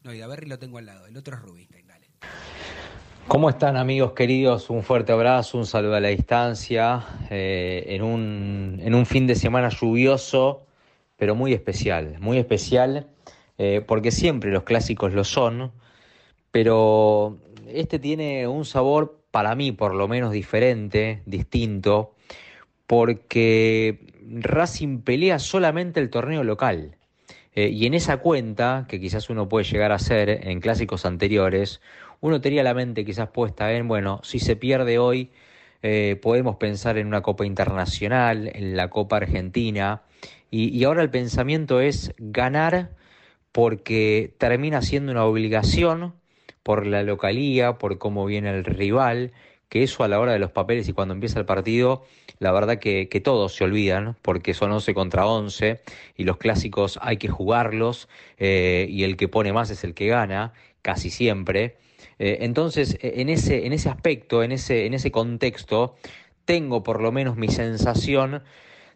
no, 0.03 0.13
y 0.15 0.19
Daverri 0.19 0.47
lo 0.47 0.59
tengo 0.59 0.79
al 0.79 0.87
lado, 0.87 1.07
el 1.07 1.17
otro 1.17 1.35
es 1.37 1.43
Rubinstein, 1.43 1.87
dale. 1.87 2.09
¿Cómo 3.29 3.49
están 3.49 3.77
amigos 3.77 4.13
queridos? 4.15 4.69
Un 4.69 4.83
fuerte 4.83 5.13
abrazo, 5.13 5.57
un 5.59 5.67
saludo 5.67 5.95
a 5.95 6.01
la 6.01 6.09
distancia, 6.09 7.05
eh, 7.31 7.85
en, 7.87 8.03
un, 8.03 8.79
en 8.83 8.95
un 8.95 9.07
fin 9.07 9.27
de 9.29 9.37
semana 9.37 9.69
lluvioso, 9.69 10.67
pero 11.17 11.37
muy 11.37 11.53
especial, 11.53 12.17
muy 12.21 12.39
especial, 12.39 13.07
eh, 13.65 13.81
porque 13.81 14.11
siempre 14.11 14.51
los 14.51 14.65
clásicos 14.65 15.13
lo 15.13 15.23
son, 15.23 15.71
pero 16.51 17.39
este 17.69 18.01
tiene 18.01 18.49
un 18.49 18.65
sabor 18.65 19.21
para 19.31 19.55
mí 19.55 19.71
por 19.71 19.95
lo 19.95 20.09
menos 20.09 20.33
diferente, 20.33 21.23
distinto, 21.27 22.17
porque 22.89 24.01
Racing 24.29 25.03
pelea 25.03 25.39
solamente 25.39 26.01
el 26.01 26.11
torneo 26.11 26.43
local. 26.43 26.97
Eh, 27.55 27.69
y 27.69 27.87
en 27.87 27.95
esa 27.95 28.17
cuenta, 28.17 28.87
que 28.89 28.99
quizás 28.99 29.31
uno 29.31 29.49
puede 29.49 29.65
llegar 29.65 29.93
a 29.93 29.95
hacer 29.95 30.29
en 30.49 30.59
clásicos 30.59 31.07
anteriores, 31.07 31.81
uno 32.21 32.41
tenía 32.41 32.65
la 32.65 32.75
mente 32.75 33.05
quizás 33.05 33.29
puesta 33.29 33.73
en, 33.73 33.87
bueno, 33.87 34.19
si 34.25 34.41
se 34.41 34.57
pierde 34.57 34.99
hoy, 34.99 35.31
eh, 35.83 36.19
podemos 36.21 36.57
pensar 36.57 36.99
en 36.99 37.07
una 37.07 37.23
Copa 37.23 37.47
Internacional, 37.47 38.51
en 38.53 38.77
la 38.77 38.91
Copa 38.91 39.19
Argentina, 39.19 40.03
y, 40.51 40.77
y 40.77 40.83
ahora 40.83 41.03
el 41.03 41.11
pensamiento 41.11 41.81
es 41.81 42.13
ganar 42.19 43.01
porque 43.53 44.35
termina 44.39 44.83
siendo 44.83 45.13
una 45.13 45.25
obligación 45.25 46.15
por 46.63 46.87
la 46.87 47.03
localía, 47.03 47.79
por 47.79 47.99
cómo 47.99 48.25
viene 48.25 48.51
el 48.51 48.65
rival, 48.65 49.33
que 49.69 49.83
eso 49.83 50.05
a 50.05 50.09
la 50.09 50.21
hora 50.21 50.33
de 50.33 50.39
los 50.39 50.51
papeles 50.51 50.89
y 50.89 50.93
cuando 50.93 51.15
empieza 51.15 51.39
el 51.39 51.47
partido, 51.47 52.05
la 52.39 52.53
verdad 52.53 52.79
que, 52.79 53.09
que 53.09 53.21
todos 53.21 53.55
se 53.55 53.65
olvidan, 53.65 54.17
porque 54.21 54.53
son 54.53 54.71
11 54.71 54.93
contra 54.95 55.27
11 55.27 55.81
y 56.17 56.25
los 56.25 56.37
clásicos 56.37 56.99
hay 57.03 57.17
que 57.17 57.29
jugarlos 57.29 58.09
eh, 58.37 58.87
y 58.91 59.05
el 59.05 59.17
que 59.17 59.29
pone 59.29 59.53
más 59.53 59.71
es 59.71 59.85
el 59.85 59.95
que 59.95 60.09
gana, 60.09 60.53
casi 60.83 61.09
siempre. 61.09 61.77
Eh, 62.19 62.39
entonces, 62.43 62.99
eh, 63.01 63.15
en 63.17 63.29
ese, 63.29 63.67
en 63.67 63.73
ese 63.73 63.89
aspecto, 63.89 64.43
en 64.43 64.53
ese, 64.53 64.87
en 64.87 64.95
ese 64.95 65.11
contexto, 65.11 65.97
tengo 66.45 66.83
por 66.83 67.01
lo 67.01 67.13
menos 67.13 67.37
mi 67.37 67.49
sensación 67.49 68.43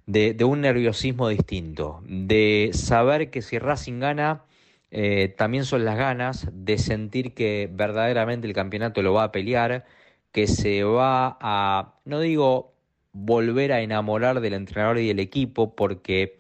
de, 0.06 0.44
un 0.44 0.60
nerviosismo 0.60 1.28
distinto, 1.28 2.02
de 2.06 2.70
saber 2.72 3.30
que 3.30 3.42
si 3.42 3.58
Racing 3.58 4.00
gana, 4.00 4.44
eh, 4.90 5.34
también 5.36 5.64
son 5.64 5.84
las 5.84 5.96
ganas 5.96 6.48
de 6.52 6.78
sentir 6.78 7.34
que 7.34 7.68
verdaderamente 7.72 8.46
el 8.46 8.54
campeonato 8.54 9.02
lo 9.02 9.12
va 9.12 9.24
a 9.24 9.32
pelear, 9.32 9.84
que 10.32 10.46
se 10.46 10.84
va 10.84 11.36
a, 11.40 11.94
no 12.04 12.20
digo 12.20 12.74
volver 13.12 13.72
a 13.72 13.80
enamorar 13.80 14.40
del 14.40 14.54
entrenador 14.54 14.98
y 14.98 15.08
del 15.08 15.20
equipo, 15.20 15.74
porque 15.74 16.38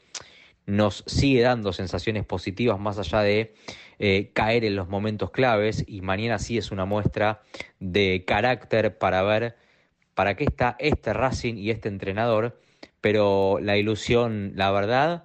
nos 0.66 1.04
sigue 1.06 1.42
dando 1.42 1.72
sensaciones 1.72 2.24
positivas 2.24 2.78
más 2.78 2.98
allá 2.98 3.20
de 3.22 3.54
eh, 3.98 4.30
caer 4.34 4.64
en 4.64 4.76
los 4.76 4.88
momentos 4.88 5.30
claves 5.30 5.84
y 5.86 6.02
mañana 6.02 6.38
sí 6.38 6.58
es 6.58 6.70
una 6.70 6.84
muestra 6.84 7.42
de 7.80 8.24
carácter 8.26 8.98
para 8.98 9.22
ver 9.22 9.56
para 10.14 10.34
qué 10.34 10.44
está 10.44 10.76
este 10.78 11.12
Racing 11.12 11.56
y 11.56 11.70
este 11.70 11.88
entrenador, 11.88 12.58
pero 13.06 13.60
la 13.62 13.76
ilusión, 13.76 14.54
la 14.56 14.72
verdad, 14.72 15.22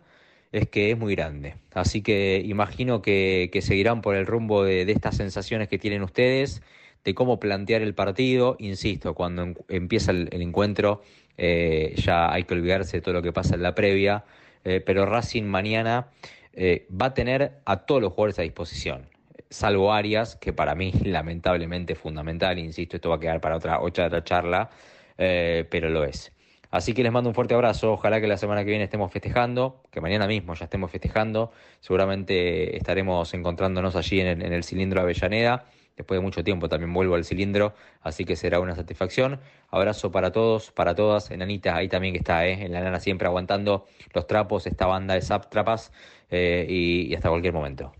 es 0.51 0.69
que 0.69 0.91
es 0.91 0.97
muy 0.99 1.15
grande. 1.15 1.55
Así 1.73 2.03
que 2.03 2.39
imagino 2.45 3.01
que, 3.01 3.49
seguirán 3.63 4.03
por 4.03 4.15
el 4.15 4.27
rumbo 4.27 4.63
de, 4.63 4.83
estas 4.83 5.17
sensaciones 5.17 5.67
que 5.67 5.79
tienen 5.79 6.03
ustedes, 6.03 6.61
de 7.03 7.15
cómo 7.15 7.39
plantear 7.39 7.81
el 7.81 7.95
partido. 7.95 8.55
Insisto, 8.59 9.15
cuando 9.15 9.55
empieza 9.67 10.11
el, 10.11 10.29
el 10.31 10.43
encuentro 10.43 11.01
eh, 11.37 11.95
ya 11.97 12.31
hay 12.31 12.43
que 12.43 12.53
olvidarse 12.53 12.97
de 12.97 13.01
todo 13.01 13.15
lo 13.15 13.23
que 13.23 13.33
pasa 13.33 13.55
en 13.55 13.63
la 13.63 13.73
previa, 13.73 14.25
eh, 14.63 14.79
pero 14.85 15.07
Racing 15.07 15.45
mañana 15.45 16.11
eh, 16.53 16.85
va 16.89 17.07
a 17.07 17.13
tener 17.15 17.61
a 17.65 17.77
todos 17.87 17.99
los 17.99 18.13
jugadores 18.13 18.37
a 18.37 18.43
disposición. 18.43 19.09
Salvo 19.49 19.91
Arias, 19.91 20.35
que 20.35 20.53
para 20.53 20.75
mí 20.75 20.91
lamentablemente 21.03 21.93
es 21.93 21.99
fundamental, 21.99 22.59
insisto, 22.59 22.97
esto 22.97 23.09
va 23.09 23.15
a 23.15 23.19
quedar 23.19 23.41
para 23.41 23.55
otra, 23.55 23.81
otra 23.81 24.23
charla, 24.23 24.69
pero 25.17 25.89
lo 25.89 26.03
es. 26.03 26.31
Así 26.71 26.93
que 26.93 27.03
les 27.03 27.11
mando 27.11 27.29
un 27.29 27.35
fuerte 27.35 27.53
abrazo. 27.53 27.93
Ojalá 27.93 28.21
que 28.21 28.27
la 28.27 28.37
semana 28.37 28.63
que 28.63 28.69
viene 28.69 28.85
estemos 28.85 29.11
festejando, 29.11 29.83
que 29.91 30.01
mañana 30.01 30.25
mismo 30.25 30.55
ya 30.55 30.65
estemos 30.65 30.89
festejando. 30.89 31.51
Seguramente 31.81 32.77
estaremos 32.77 33.33
encontrándonos 33.33 33.95
allí 33.95 34.21
en 34.21 34.27
el, 34.27 34.41
en 34.41 34.53
el 34.53 34.63
cilindro 34.63 35.01
Avellaneda. 35.01 35.65
Después 35.97 36.17
de 36.17 36.21
mucho 36.23 36.43
tiempo 36.43 36.69
también 36.69 36.93
vuelvo 36.93 37.15
al 37.15 37.25
cilindro, 37.25 37.75
así 38.01 38.23
que 38.23 38.35
será 38.35 38.59
una 38.59 38.75
satisfacción. 38.75 39.39
Abrazo 39.69 40.11
para 40.11 40.31
todos, 40.31 40.71
para 40.71 40.95
todas. 40.95 41.29
Enanita, 41.29 41.75
ahí 41.75 41.89
también 41.89 42.13
que 42.13 42.19
está, 42.19 42.47
¿eh? 42.47 42.65
en 42.65 42.71
la 42.71 42.81
nana 42.81 42.99
siempre 42.99 43.27
aguantando 43.27 43.85
los 44.13 44.25
trapos, 44.25 44.65
esta 44.65 44.87
banda 44.87 45.13
de 45.13 45.21
Zaptrapas 45.21 45.91
eh, 46.29 46.65
y, 46.67 47.07
y 47.07 47.15
hasta 47.15 47.29
cualquier 47.29 47.53
momento. 47.53 47.93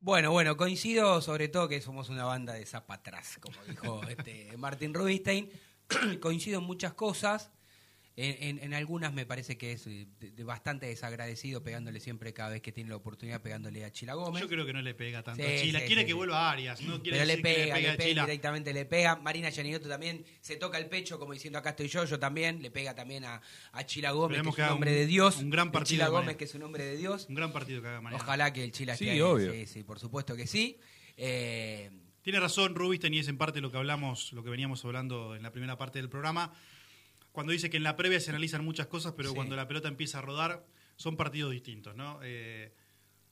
Bueno, 0.00 0.30
bueno, 0.30 0.56
coincido 0.56 1.20
sobre 1.20 1.48
todo 1.48 1.68
que 1.68 1.80
somos 1.80 2.10
una 2.10 2.24
banda 2.24 2.52
de 2.52 2.64
zapatras, 2.64 3.38
como 3.40 3.56
dijo 3.68 4.00
este 4.08 4.56
Martin 4.56 4.94
Rubinstein. 4.94 5.50
coincido 6.20 6.60
en 6.60 6.64
muchas 6.64 6.94
cosas. 6.94 7.50
En, 8.18 8.56
en, 8.58 8.64
en, 8.64 8.72
algunas 8.72 9.12
me 9.12 9.26
parece 9.26 9.58
que 9.58 9.72
es 9.72 9.84
de, 9.84 10.06
de 10.18 10.42
bastante 10.42 10.86
desagradecido 10.86 11.62
pegándole 11.62 12.00
siempre 12.00 12.32
cada 12.32 12.48
vez 12.48 12.62
que 12.62 12.72
tiene 12.72 12.88
la 12.88 12.96
oportunidad 12.96 13.42
pegándole 13.42 13.84
a 13.84 13.92
Chila 13.92 14.14
Gómez. 14.14 14.40
Yo 14.40 14.48
creo 14.48 14.64
que 14.64 14.72
no 14.72 14.80
le 14.80 14.94
pega 14.94 15.22
tanto 15.22 15.42
sí, 15.42 15.48
a 15.50 15.60
Chila. 15.60 15.80
Sí, 15.80 15.86
quiere 15.86 16.00
sí, 16.00 16.06
que 16.06 16.14
vuelva 16.14 16.48
a 16.48 16.52
Arias, 16.52 16.80
no 16.80 17.02
quiere 17.02 17.18
Pero 17.18 17.26
le 17.26 17.36
pega, 17.38 17.74
que 17.74 17.82
le, 17.82 17.90
le 17.90 17.96
pega 17.98 18.24
directamente 18.24 18.72
le 18.72 18.86
pega. 18.86 19.16
Marina 19.16 19.50
Yaninoto 19.50 19.86
también 19.86 20.24
se 20.40 20.56
toca 20.56 20.78
el 20.78 20.86
pecho 20.86 21.18
como 21.18 21.34
diciendo 21.34 21.58
acá 21.58 21.70
estoy 21.70 21.88
yo, 21.88 22.06
yo 22.06 22.18
también. 22.18 22.62
Le 22.62 22.70
pega 22.70 22.94
también 22.94 23.26
a, 23.26 23.42
a 23.72 23.84
Chila 23.84 24.12
Gómez, 24.12 24.40
que 24.40 24.48
es 24.48 24.56
un 24.56 24.64
hombre 24.64 24.92
de 24.92 25.06
Dios. 25.06 25.36
Un 25.36 25.50
gran 25.50 25.70
partido. 25.70 25.96
Chila 25.96 26.08
Gómez, 26.08 26.36
que 26.36 26.44
es 26.44 26.54
un 26.54 26.62
hombre 26.62 26.84
de 26.84 26.96
Dios. 26.96 27.26
Un 27.28 27.34
gran 27.34 27.52
partido 27.52 27.82
que 27.82 27.88
haga 27.88 28.00
mañana. 28.00 28.22
Ojalá 28.22 28.50
que 28.50 28.64
el 28.64 28.72
Chila 28.72 28.96
sí, 28.96 29.08
esté 29.08 29.22
obvio. 29.22 29.52
Sí, 29.52 29.66
sí, 29.66 29.82
por 29.82 29.98
supuesto 29.98 30.34
que 30.34 30.46
sí. 30.46 30.78
Eh, 31.18 31.90
Tiene 32.22 32.40
razón 32.40 32.74
Rubisten 32.74 33.12
y 33.12 33.18
es 33.18 33.28
en 33.28 33.36
parte 33.36 33.60
lo 33.60 33.70
que 33.70 33.76
hablamos, 33.76 34.32
lo 34.32 34.42
que 34.42 34.48
veníamos 34.48 34.82
hablando 34.86 35.36
en 35.36 35.42
la 35.42 35.52
primera 35.52 35.76
parte 35.76 35.98
del 35.98 36.08
programa 36.08 36.54
cuando 37.36 37.52
dice 37.52 37.68
que 37.68 37.76
en 37.76 37.82
la 37.82 37.96
previa 37.96 38.18
se 38.18 38.30
analizan 38.30 38.64
muchas 38.64 38.86
cosas, 38.86 39.12
pero 39.14 39.28
sí. 39.28 39.34
cuando 39.34 39.56
la 39.56 39.68
pelota 39.68 39.88
empieza 39.88 40.20
a 40.20 40.22
rodar, 40.22 40.64
son 40.96 41.18
partidos 41.18 41.52
distintos, 41.52 41.94
¿no? 41.94 42.18
Eh, 42.22 42.72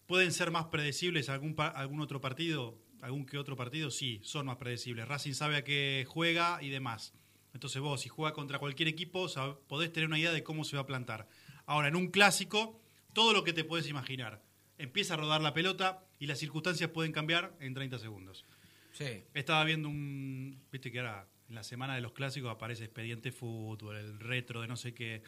¿Pueden 0.05 0.31
ser 0.31 0.51
más 0.51 0.67
predecibles 0.67 1.31
algún, 1.31 1.55
algún 1.59 2.03
otro 2.03 2.21
partido? 2.21 2.79
¿Algún 3.01 3.25
que 3.25 3.39
otro 3.39 3.57
partido? 3.57 3.91
Sí, 3.91 4.21
son 4.23 4.45
más 4.45 4.59
predecibles. 4.59 5.09
Racing 5.09 5.33
sabe 5.33 5.57
a 5.57 5.65
qué 5.65 6.05
juega 6.07 6.63
y 6.63 6.69
demás. 6.69 7.15
Entonces 7.55 7.81
vos, 7.81 8.03
si 8.03 8.11
juega 8.11 8.35
contra 8.35 8.59
cualquier 8.59 8.89
equipo, 8.89 9.27
podés 9.67 9.91
tener 9.91 10.07
una 10.07 10.19
idea 10.19 10.33
de 10.33 10.43
cómo 10.43 10.65
se 10.65 10.77
va 10.77 10.83
a 10.83 10.87
plantar. 10.87 11.27
Ahora, 11.65 11.89
en 11.89 11.97
un 11.97 12.09
clásico, 12.09 12.79
todo 13.15 13.33
lo 13.33 13.43
que 13.43 13.55
te 13.55 13.65
puedes 13.65 13.89
imaginar. 13.89 14.43
Empieza 14.77 15.15
a 15.15 15.17
rodar 15.17 15.41
la 15.41 15.55
pelota 15.55 16.05
y 16.19 16.27
las 16.27 16.39
circunstancias 16.39 16.91
pueden 16.91 17.13
cambiar 17.13 17.57
en 17.59 17.73
30 17.73 17.99
segundos. 18.01 18.45
Sí. 18.93 19.25
Estaba 19.33 19.65
viendo 19.65 19.89
un... 19.89 20.61
Viste 20.71 20.93
que 20.93 20.99
ahora 20.99 21.27
en 21.49 21.55
la 21.55 21.63
semana 21.63 21.95
de 21.95 22.01
los 22.01 22.13
clásicos 22.13 22.51
aparece 22.51 22.85
Expediente 22.85 23.33
Fútbol, 23.33 23.97
el 23.97 24.19
retro 24.21 24.61
de 24.61 24.69
no 24.69 24.77
sé 24.77 24.95
qué. 24.95 25.23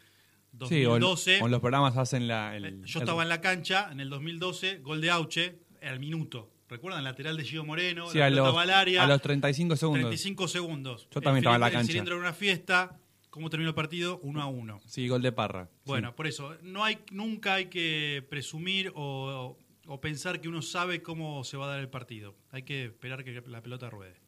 2012. 0.53 1.35
Sí, 1.35 1.41
o, 1.41 1.45
o 1.45 1.47
los 1.49 1.59
programas 1.59 1.97
hacen 1.97 2.27
la. 2.27 2.55
El, 2.55 2.83
yo 2.85 2.99
estaba 2.99 3.21
en 3.23 3.29
la 3.29 3.41
cancha 3.41 3.89
en 3.91 3.99
el 3.99 4.09
2012, 4.09 4.79
gol 4.79 5.01
de 5.01 5.09
Auche, 5.11 5.59
al 5.81 5.99
minuto. 5.99 6.51
¿Recuerdan? 6.69 7.03
Lateral 7.03 7.37
de 7.37 7.43
Gio 7.45 7.63
Moreno, 7.63 8.09
sí, 8.09 8.17
la 8.17 8.25
a 8.25 8.29
los, 8.29 8.53
Valaria, 8.53 9.03
a 9.03 9.07
los 9.07 9.21
35 9.21 9.75
segundos. 9.77 10.01
35 10.01 10.47
segundos. 10.47 11.07
Yo 11.11 11.21
también 11.21 11.37
el 11.37 11.39
estaba 11.39 11.55
en 11.55 11.61
la 11.61 11.67
El 11.67 11.73
cancha. 11.73 11.87
cilindro 11.87 12.15
de 12.15 12.21
una 12.21 12.33
fiesta. 12.33 12.99
¿Cómo 13.29 13.49
terminó 13.49 13.69
el 13.69 13.75
partido? 13.75 14.19
1 14.23 14.41
a 14.41 14.47
1. 14.47 14.81
Sí, 14.85 15.07
gol 15.07 15.21
de 15.21 15.31
Parra. 15.31 15.69
Bueno, 15.85 16.09
sí. 16.09 16.13
por 16.17 16.27
eso, 16.27 16.55
no 16.63 16.83
hay, 16.83 16.97
nunca 17.11 17.53
hay 17.55 17.65
que 17.67 18.25
presumir 18.29 18.91
o, 18.95 19.57
o 19.85 20.01
pensar 20.01 20.41
que 20.41 20.49
uno 20.49 20.61
sabe 20.61 21.01
cómo 21.03 21.43
se 21.43 21.55
va 21.55 21.65
a 21.65 21.69
dar 21.69 21.79
el 21.79 21.89
partido. 21.89 22.35
Hay 22.51 22.63
que 22.63 22.85
esperar 22.85 23.23
que 23.23 23.41
la 23.45 23.61
pelota 23.61 23.89
ruede. 23.89 24.19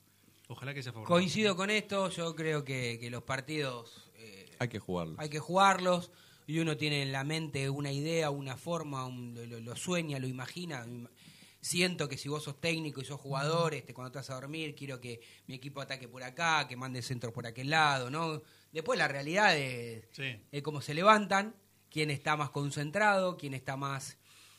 Ojalá 0.52 0.74
que 0.74 0.82
sea 0.82 0.92
favorable. 0.92 1.14
Coincido 1.14 1.56
con 1.56 1.70
esto, 1.70 2.10
yo 2.10 2.36
creo 2.36 2.66
que, 2.66 2.98
que 3.00 3.12
los 3.12 3.22
partidos... 3.22 4.10
Eh, 4.16 4.50
hay 4.58 4.68
que 4.68 4.80
jugarlos. 4.80 5.20
Hay 5.20 5.30
que 5.30 5.40
jugarlos 5.40 6.12
y 6.48 6.58
uno 6.58 6.76
tiene 6.76 7.04
en 7.04 7.12
la 7.12 7.24
mente 7.24 7.70
una 7.70 7.92
idea, 7.92 8.32
una 8.32 8.58
forma, 8.58 9.06
un, 9.06 9.36
lo, 9.48 9.60
lo, 9.60 9.76
sueña, 9.76 10.18
lo 10.18 10.26
imagina. 10.26 10.88
Siento 11.62 12.10
que 12.10 12.18
si 12.18 12.30
vos 12.30 12.44
sos 12.44 12.60
técnico 12.60 13.00
y 13.00 13.06
sos 13.06 13.22
jugador, 13.22 13.76
este, 13.76 13.94
cuando 13.94 14.12
te 14.12 14.18
vas 14.18 14.32
a 14.32 14.34
dormir, 14.34 14.74
quiero 14.74 15.00
que 15.00 15.22
mi 15.46 15.54
equipo 15.54 15.82
ataque 15.82 16.08
por 16.08 16.24
acá, 16.24 16.68
que 16.68 16.76
mande 16.76 17.04
centro 17.04 17.32
por 17.32 17.46
aquel 17.46 17.70
lado, 17.70 18.10
¿no? 18.10 18.42
Después 18.72 18.98
la 18.98 19.08
realidad 19.08 19.56
es, 19.56 20.08
sí. 20.14 20.36
es 20.52 20.64
cómo 20.64 20.82
se 20.82 20.96
levantan, 20.96 21.56
quién 21.92 22.10
está 22.10 22.36
más 22.36 22.50
concentrado, 22.50 23.38
quién 23.38 23.54
está 23.54 23.78
más 23.78 24.18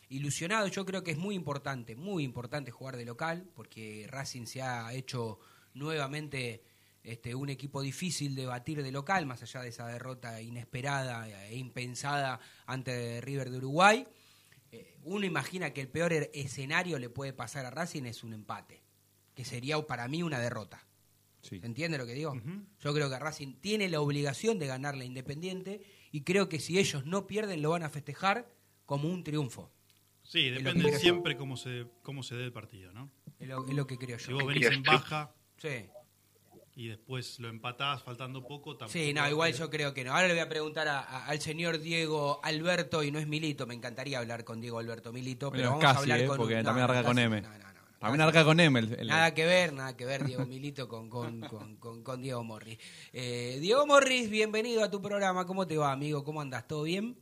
ilusionado. 0.08 0.68
Yo 0.68 0.86
creo 0.86 1.02
que 1.02 1.10
es 1.10 1.18
muy 1.18 1.34
importante, 1.34 1.96
muy 1.96 2.22
importante 2.22 2.70
jugar 2.70 2.96
de 2.96 3.06
local, 3.06 3.50
porque 3.56 4.06
Racing 4.08 4.46
se 4.46 4.62
ha 4.62 4.94
hecho 4.94 5.40
nuevamente 5.74 6.62
este, 7.02 7.34
un 7.34 7.48
equipo 7.48 7.80
difícil 7.80 8.34
de 8.34 8.46
batir 8.46 8.82
de 8.82 8.92
local, 8.92 9.24
más 9.26 9.42
allá 9.42 9.62
de 9.62 9.70
esa 9.70 9.86
derrota 9.86 10.40
inesperada 10.42 11.48
e 11.48 11.56
impensada 11.56 12.40
ante 12.66 13.20
River 13.20 13.50
de 13.50 13.58
Uruguay. 13.58 14.06
Eh, 14.72 14.98
uno 15.04 15.24
imagina 15.24 15.72
que 15.72 15.80
el 15.80 15.88
peor 15.88 16.12
er, 16.12 16.30
escenario 16.34 16.98
le 16.98 17.08
puede 17.08 17.32
pasar 17.32 17.64
a 17.64 17.70
Racing 17.70 18.04
es 18.04 18.22
un 18.22 18.34
empate, 18.34 18.82
que 19.34 19.44
sería 19.44 19.80
para 19.86 20.08
mí 20.08 20.22
una 20.22 20.38
derrota. 20.38 20.86
Sí. 21.42 21.58
¿Se 21.58 21.66
entiende 21.66 21.96
lo 21.96 22.04
que 22.04 22.12
digo? 22.12 22.32
Uh 22.32 22.36
-huh. 22.36 22.66
Yo 22.80 22.92
creo 22.92 23.08
que 23.08 23.18
Racing 23.18 23.54
tiene 23.60 23.88
la 23.88 24.00
obligación 24.02 24.58
de 24.58 24.66
ganarle 24.66 25.06
Independiente 25.06 25.80
y 26.12 26.22
creo 26.22 26.50
que 26.50 26.60
si 26.60 26.78
ellos 26.78 27.06
no 27.06 27.26
pierden 27.26 27.62
lo 27.62 27.70
van 27.70 27.82
a 27.82 27.88
festejar 27.88 28.52
como 28.84 29.08
un 29.08 29.24
triunfo. 29.24 29.72
Sí, 30.22 30.50
depende 30.50 30.98
siempre 30.98 31.36
cómo 31.36 31.56
se, 31.56 31.86
cómo 32.02 32.22
se 32.22 32.36
dé 32.36 32.44
el 32.44 32.52
partido, 32.52 32.92
¿no? 32.92 33.10
Es 33.38 33.48
lo, 33.48 33.66
es 33.66 33.74
lo 33.74 33.86
que 33.86 33.96
creo 33.96 34.18
yo. 34.18 34.26
Si 34.26 34.32
vos 34.34 34.46
venís 34.46 34.66
en 34.66 34.82
baja, 34.82 35.34
Sí. 35.60 35.90
Y 36.74 36.88
después 36.88 37.38
lo 37.40 37.48
empatás 37.48 38.02
faltando 38.02 38.46
poco. 38.46 38.76
Tampoco 38.76 38.92
sí, 38.92 39.12
no, 39.12 39.28
igual 39.28 39.52
yo 39.52 39.68
creo 39.68 39.92
que 39.92 40.04
no. 40.04 40.12
Ahora 40.12 40.28
le 40.28 40.32
voy 40.32 40.40
a 40.42 40.48
preguntar 40.48 40.88
a, 40.88 41.00
a, 41.00 41.26
al 41.26 41.40
señor 41.40 41.78
Diego 41.78 42.40
Alberto, 42.42 43.02
y 43.02 43.10
no 43.10 43.18
es 43.18 43.26
Milito, 43.26 43.66
me 43.66 43.74
encantaría 43.74 44.18
hablar 44.18 44.44
con 44.44 44.60
Diego 44.60 44.78
Alberto 44.78 45.12
Milito, 45.12 45.50
pero, 45.50 45.64
vamos 45.70 45.82
casi, 45.82 45.98
a 45.98 46.00
hablar 46.00 46.20
eh, 46.20 46.26
con. 46.26 46.36
Porque 46.38 46.56
un, 46.56 46.64
también 46.64 46.86
no, 46.86 46.92
arranca 46.92 47.06
con 47.06 47.16
casi, 47.16 47.26
M. 47.26 47.42
No, 47.42 47.48
no, 47.50 47.58
no, 47.58 47.98
también 47.98 48.20
arranca 48.22 48.44
con 48.44 48.60
M. 48.60 48.78
El, 48.78 48.92
el... 49.00 49.06
Nada 49.08 49.34
que 49.34 49.44
ver, 49.44 49.72
nada 49.74 49.94
que 49.94 50.06
ver, 50.06 50.24
Diego 50.24 50.46
Milito 50.46 50.88
con, 50.88 51.10
con, 51.10 51.40
con, 51.50 51.76
con, 51.76 52.02
con 52.02 52.22
Diego 52.22 52.42
Morris. 52.42 52.78
Eh, 53.12 53.58
Diego 53.60 53.86
Morris, 53.86 54.30
bienvenido 54.30 54.82
a 54.82 54.90
tu 54.90 55.02
programa. 55.02 55.46
¿Cómo 55.46 55.66
te 55.66 55.76
va, 55.76 55.92
amigo? 55.92 56.24
¿Cómo 56.24 56.40
andas? 56.40 56.66
¿Todo 56.66 56.84
bien? 56.84 57.18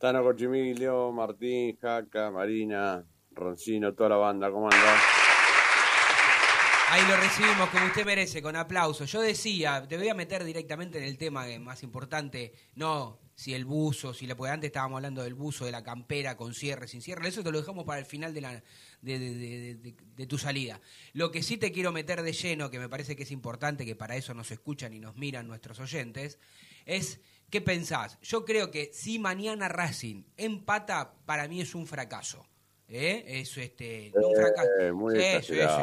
Tano 0.00 0.24
Cochimilio, 0.24 1.12
Martín, 1.12 1.76
Jaca, 1.80 2.32
Marina, 2.32 3.04
Roncino, 3.30 3.94
toda 3.94 4.08
la 4.08 4.16
banda, 4.16 4.50
¿cómo 4.50 4.64
andás? 4.64 5.21
Ahí 6.94 7.00
lo 7.08 7.16
recibimos 7.16 7.70
como 7.70 7.86
usted 7.86 8.04
merece, 8.04 8.42
con 8.42 8.54
aplausos. 8.54 9.10
Yo 9.10 9.22
decía, 9.22 9.82
te 9.88 9.96
voy 9.96 10.10
a 10.10 10.14
meter 10.14 10.44
directamente 10.44 10.98
en 10.98 11.04
el 11.04 11.16
tema 11.16 11.46
más 11.58 11.82
importante, 11.82 12.52
no 12.74 13.18
si 13.34 13.54
el 13.54 13.64
buzo, 13.64 14.12
si 14.12 14.26
le 14.26 14.36
porque 14.36 14.52
antes 14.52 14.68
estábamos 14.68 14.96
hablando 14.98 15.22
del 15.22 15.32
buzo, 15.32 15.64
de 15.64 15.72
la 15.72 15.82
campera, 15.82 16.36
con 16.36 16.52
cierre, 16.52 16.86
sin 16.86 17.00
cierre, 17.00 17.26
eso 17.26 17.42
te 17.42 17.50
lo 17.50 17.58
dejamos 17.58 17.84
para 17.86 17.98
el 17.98 18.04
final 18.04 18.34
de, 18.34 18.40
la, 18.42 18.52
de, 19.00 19.18
de- 19.18 19.34
de- 19.34 19.74
de- 19.76 19.94
de 20.16 20.26
tu 20.26 20.36
salida. 20.36 20.82
Lo 21.14 21.30
que 21.32 21.42
sí 21.42 21.56
te 21.56 21.72
quiero 21.72 21.92
meter 21.92 22.20
de 22.20 22.34
lleno, 22.34 22.70
que 22.70 22.78
me 22.78 22.90
parece 22.90 23.16
que 23.16 23.22
es 23.22 23.30
importante, 23.30 23.86
que 23.86 23.96
para 23.96 24.16
eso 24.16 24.34
nos 24.34 24.50
escuchan 24.50 24.92
y 24.92 25.00
nos 25.00 25.16
miran 25.16 25.48
nuestros 25.48 25.80
oyentes, 25.80 26.38
es 26.84 27.20
¿qué 27.48 27.62
pensás? 27.62 28.18
Yo 28.20 28.44
creo 28.44 28.70
que 28.70 28.90
si 28.92 29.18
mañana 29.18 29.70
Racing 29.70 30.24
empata, 30.36 31.14
para 31.24 31.48
mí 31.48 31.62
es 31.62 31.74
un 31.74 31.86
fracaso. 31.86 32.46
¿eh? 32.86 33.24
Es 33.26 33.56
este, 33.56 34.12
no 34.14 34.28
un 34.28 34.36
fracaso. 34.36 34.68
Eh, 34.78 34.92
muy 34.92 35.14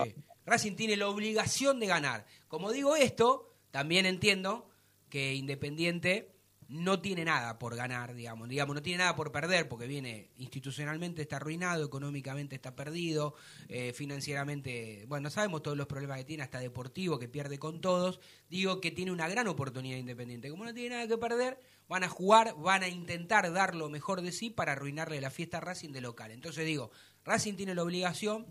Sí. 0.06 0.16
Racing 0.50 0.76
tiene 0.76 0.98
la 0.98 1.08
obligación 1.08 1.80
de 1.80 1.88
ganar. 1.88 2.26
Como 2.48 2.72
digo 2.72 2.96
esto, 2.96 3.54
también 3.72 4.06
entiendo 4.06 4.70
que 5.10 5.36
Independiente 5.36 6.40
no 6.70 7.02
tiene 7.02 7.26
nada 7.26 7.58
por 7.58 7.76
ganar, 7.76 8.14
digamos, 8.14 8.48
digamos, 8.48 8.76
no 8.76 8.82
tiene 8.84 9.00
nada 9.00 9.16
por 9.16 9.32
perder 9.32 9.68
porque 9.68 9.88
viene 9.88 10.30
institucionalmente 10.38 11.24
está 11.24 11.38
arruinado, 11.38 11.84
económicamente 11.84 12.56
está 12.56 12.76
perdido, 12.76 13.34
eh, 13.70 13.92
financieramente, 13.92 15.06
bueno, 15.08 15.32
sabemos 15.32 15.64
todos 15.64 15.76
los 15.76 15.88
problemas 15.88 16.20
que 16.20 16.26
tiene, 16.26 16.44
hasta 16.44 16.60
deportivo, 16.60 17.18
que 17.18 17.28
pierde 17.28 17.58
con 17.58 17.82
todos. 17.82 18.20
Digo 18.50 18.80
que 18.82 18.92
tiene 18.92 19.12
una 19.12 19.28
gran 19.28 19.48
oportunidad 19.48 19.98
Independiente. 19.98 20.52
Como 20.52 20.64
no 20.64 20.74
tiene 20.74 20.92
nada 20.92 21.08
que 21.08 21.18
perder, 21.18 21.60
van 21.88 22.04
a 22.04 22.10
jugar, 22.10 22.54
van 22.60 22.84
a 22.84 22.88
intentar 22.88 23.52
dar 23.52 23.74
lo 23.74 23.90
mejor 23.90 24.22
de 24.22 24.32
sí 24.32 24.52
para 24.52 24.74
arruinarle 24.74 25.20
la 25.22 25.32
fiesta 25.32 25.58
a 25.58 25.62
Racing 25.62 25.90
de 25.92 26.02
local. 26.02 26.30
Entonces 26.30 26.68
digo, 26.68 26.92
Racing 27.26 27.56
tiene 27.56 27.74
la 27.74 27.82
obligación, 27.82 28.46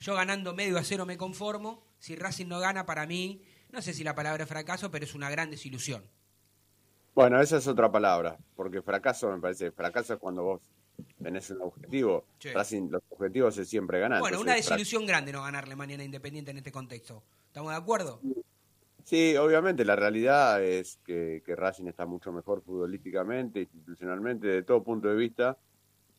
yo 0.00 0.14
ganando 0.14 0.54
medio 0.54 0.78
a 0.78 0.84
cero 0.84 1.06
me 1.06 1.16
conformo. 1.16 1.84
Si 1.98 2.14
Racing 2.14 2.46
no 2.46 2.60
gana, 2.60 2.86
para 2.86 3.06
mí, 3.06 3.42
no 3.70 3.82
sé 3.82 3.92
si 3.92 4.04
la 4.04 4.14
palabra 4.14 4.44
es 4.44 4.48
fracaso, 4.48 4.90
pero 4.90 5.04
es 5.04 5.14
una 5.14 5.30
gran 5.30 5.50
desilusión. 5.50 6.04
Bueno, 7.14 7.40
esa 7.40 7.56
es 7.56 7.66
otra 7.66 7.90
palabra, 7.90 8.38
porque 8.54 8.80
fracaso 8.80 9.28
me 9.30 9.40
parece, 9.40 9.72
fracaso 9.72 10.14
es 10.14 10.20
cuando 10.20 10.44
vos 10.44 10.60
tenés 11.20 11.50
un 11.50 11.62
objetivo. 11.62 12.24
Sí. 12.38 12.50
Racing, 12.50 12.90
los 12.90 13.02
objetivos 13.08 13.58
es 13.58 13.68
siempre 13.68 13.98
ganar. 13.98 14.20
Bueno, 14.20 14.40
una 14.40 14.52
entonces, 14.52 14.70
desilusión 14.70 15.04
grande 15.04 15.32
no 15.32 15.42
ganarle 15.42 15.74
mañana 15.74 16.04
Independiente 16.04 16.52
en 16.52 16.58
este 16.58 16.70
contexto. 16.70 17.24
¿Estamos 17.48 17.72
de 17.72 17.76
acuerdo? 17.76 18.20
Sí, 19.02 19.36
obviamente 19.36 19.84
la 19.84 19.96
realidad 19.96 20.62
es 20.62 20.98
que, 21.04 21.42
que 21.44 21.56
Racing 21.56 21.86
está 21.86 22.06
mucho 22.06 22.30
mejor 22.30 22.62
futbolísticamente, 22.62 23.62
institucionalmente, 23.62 24.46
de 24.46 24.62
todo 24.62 24.84
punto 24.84 25.08
de 25.08 25.16
vista. 25.16 25.58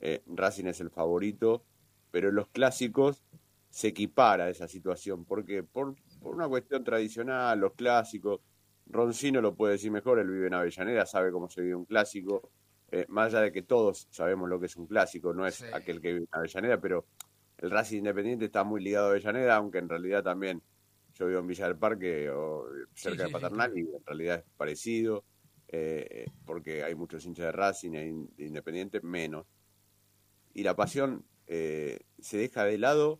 Eh, 0.01 0.21
Racing 0.27 0.65
es 0.65 0.82
el 0.82 0.89
favorito, 0.89 1.63
pero 2.11 2.30
en 2.30 2.36
los 2.36 2.47
clásicos 2.47 3.21
se 3.70 3.89
equipara 3.89 4.49
esa 4.49 4.67
situación, 4.67 5.26
porque 5.26 5.63
por, 5.63 5.95
por 6.22 6.36
una 6.36 6.47
cuestión 6.47 6.84
tradicional, 6.84 7.59
los 7.59 7.74
clásicos, 7.74 8.41
Roncino 8.88 9.41
lo 9.41 9.53
puede 9.55 9.74
decir 9.74 9.91
mejor, 9.91 10.17
él 10.20 10.30
vive 10.30 10.47
en 10.47 10.55
Avellaneda, 10.55 11.05
sabe 11.05 11.32
cómo 11.32 11.47
se 11.49 11.61
vive 11.61 11.76
un 11.76 11.86
clásico, 11.86 12.49
eh, 12.91 13.05
más 13.09 13.28
allá 13.34 13.43
de 13.43 13.51
que 13.51 13.61
todos 13.61 14.07
sabemos 14.09 14.49
lo 14.49 14.59
que 14.59 14.65
es 14.65 14.76
un 14.76 14.88
clásico, 14.88 15.32
no 15.34 15.45
es 15.45 15.61
aquel 15.72 16.01
que 16.01 16.13
vive 16.13 16.24
en 16.24 16.30
Avellaneda, 16.32 16.82
pero 16.82 17.05
el 17.59 17.70
Racing 17.70 17.99
Independiente 17.99 18.45
está 18.45 18.63
muy 18.63 18.82
ligado 18.82 19.07
a 19.07 19.09
Avellaneda, 19.11 19.55
aunque 19.57 19.78
en 19.78 19.89
realidad 19.89 20.24
también 20.24 20.61
yo 21.13 21.28
vivo 21.28 21.39
en 21.39 21.47
Villa 21.47 21.67
del 21.67 21.78
Parque 21.78 22.30
o 22.32 22.65
cerca 22.95 23.17
sí, 23.17 23.24
de 23.24 23.28
sí, 23.28 23.32
Paternal 23.34 23.78
y 23.78 23.82
en 23.82 24.05
realidad 24.05 24.39
es 24.39 24.45
parecido, 24.57 25.24
eh, 25.67 26.26
porque 26.45 26.84
hay 26.84 26.95
muchos 26.95 27.24
hinchas 27.26 27.45
de 27.47 27.51
Racing 27.51 27.91
e 27.93 28.07
in- 28.07 28.30
de 28.36 28.45
Independiente, 28.45 29.01
menos. 29.01 29.45
Y 30.53 30.63
la 30.63 30.76
pasión 30.76 31.26
eh, 31.47 31.99
se 32.20 32.38
deja 32.38 32.63
de 32.63 32.78
lado 32.78 33.20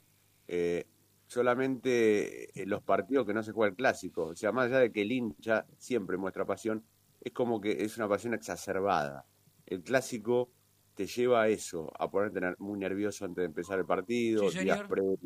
eh, 0.52 0.86
solamente 1.28 2.60
en 2.62 2.70
los 2.70 2.82
partidos 2.82 3.26
que 3.26 3.34
no 3.34 3.44
se 3.44 3.52
juega 3.52 3.70
el 3.70 3.76
clásico. 3.76 4.26
O 4.28 4.36
sea, 4.36 4.52
más 4.52 4.66
allá 4.68 4.80
de 4.80 4.92
que 4.92 5.02
el 5.04 5.12
hincha 5.12 5.66
siempre 5.78 6.18
muestra 6.18 6.46
pasión, 6.46 6.84
es 7.22 7.32
como 7.34 7.60
que 7.62 7.84
es 7.84 7.98
una 7.98 8.08
pasión 8.08 8.34
exacerbada. 8.34 9.26
El 9.66 9.82
clásico 9.84 10.50
te 10.96 11.06
lleva 11.06 11.44
a 11.44 11.48
eso, 11.48 11.92
a 11.98 12.10
ponerte 12.10 12.40
ner- 12.42 12.56
muy 12.60 12.80
nervioso 12.80 13.26
antes 13.26 13.42
de 13.44 13.46
empezar 13.46 13.80
el 13.80 13.86
partido, 13.86 14.50
Sí, 14.50 14.60
días 14.60 14.82
previos. 14.88 15.20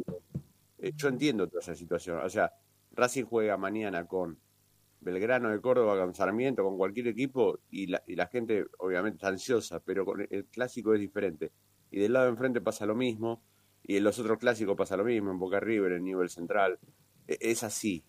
Eh, 0.79 0.91
yo 0.95 1.07
entiendo 1.07 1.47
toda 1.47 1.61
esa 1.61 1.75
situación. 1.75 2.17
O 2.17 2.29
sea, 2.29 2.51
Racing 2.91 3.23
juega 3.23 3.57
mañana 3.57 4.05
con 4.05 4.37
Belgrano 4.99 5.49
de 5.51 5.61
Córdoba, 5.61 5.97
con 5.99 6.13
Sarmiento, 6.13 6.63
con 6.63 6.77
cualquier 6.77 7.07
equipo, 7.07 7.59
y 7.71 7.87
la, 7.87 8.03
y 8.07 8.15
la 8.15 8.27
gente 8.27 8.65
obviamente 8.79 9.15
está 9.17 9.29
ansiosa, 9.29 9.79
pero 9.79 10.05
con 10.05 10.25
el 10.29 10.45
clásico 10.45 10.93
es 10.93 10.99
diferente. 10.99 11.51
Y 11.91 11.99
del 11.99 12.13
lado 12.13 12.25
de 12.25 12.31
enfrente 12.31 12.61
pasa 12.61 12.85
lo 12.85 12.95
mismo, 12.95 13.41
y 13.83 13.97
en 13.97 14.03
los 14.03 14.17
otros 14.19 14.37
clásicos 14.39 14.75
pasa 14.77 14.95
lo 14.97 15.03
mismo, 15.03 15.31
en 15.31 15.39
Boca 15.39 15.59
River, 15.59 15.93
en 15.93 16.03
Nivel 16.03 16.29
Central. 16.29 16.79
E- 17.27 17.37
Es 17.41 17.63
así. 17.63 18.03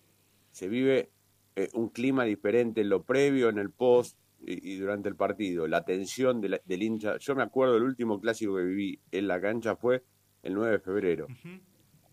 Se 0.51 0.67
vive 0.67 1.11
eh, 1.55 1.69
un 1.73 1.89
clima 1.89 2.23
diferente 2.25 2.81
en 2.81 2.89
lo 2.89 3.03
previo, 3.03 3.49
en 3.49 3.57
el 3.57 3.71
post 3.71 4.17
y, 4.47 4.77
durante 4.77 5.09
el 5.09 5.15
partido. 5.15 5.67
La 5.67 5.83
tensión 5.85 6.39
de 6.41 6.49
la- 6.49 6.61
del 6.65 6.83
hincha. 6.83 7.17
Yo 7.17 7.35
me 7.35 7.43
acuerdo, 7.43 7.77
el 7.77 7.83
último 7.83 8.19
clásico 8.19 8.55
que 8.57 8.63
viví 8.63 8.99
en 9.11 9.27
la 9.27 9.39
cancha 9.41 9.75
fue 9.75 10.03
el 10.43 10.53
9 10.53 10.73
de 10.73 10.79
febrero. 10.79 11.27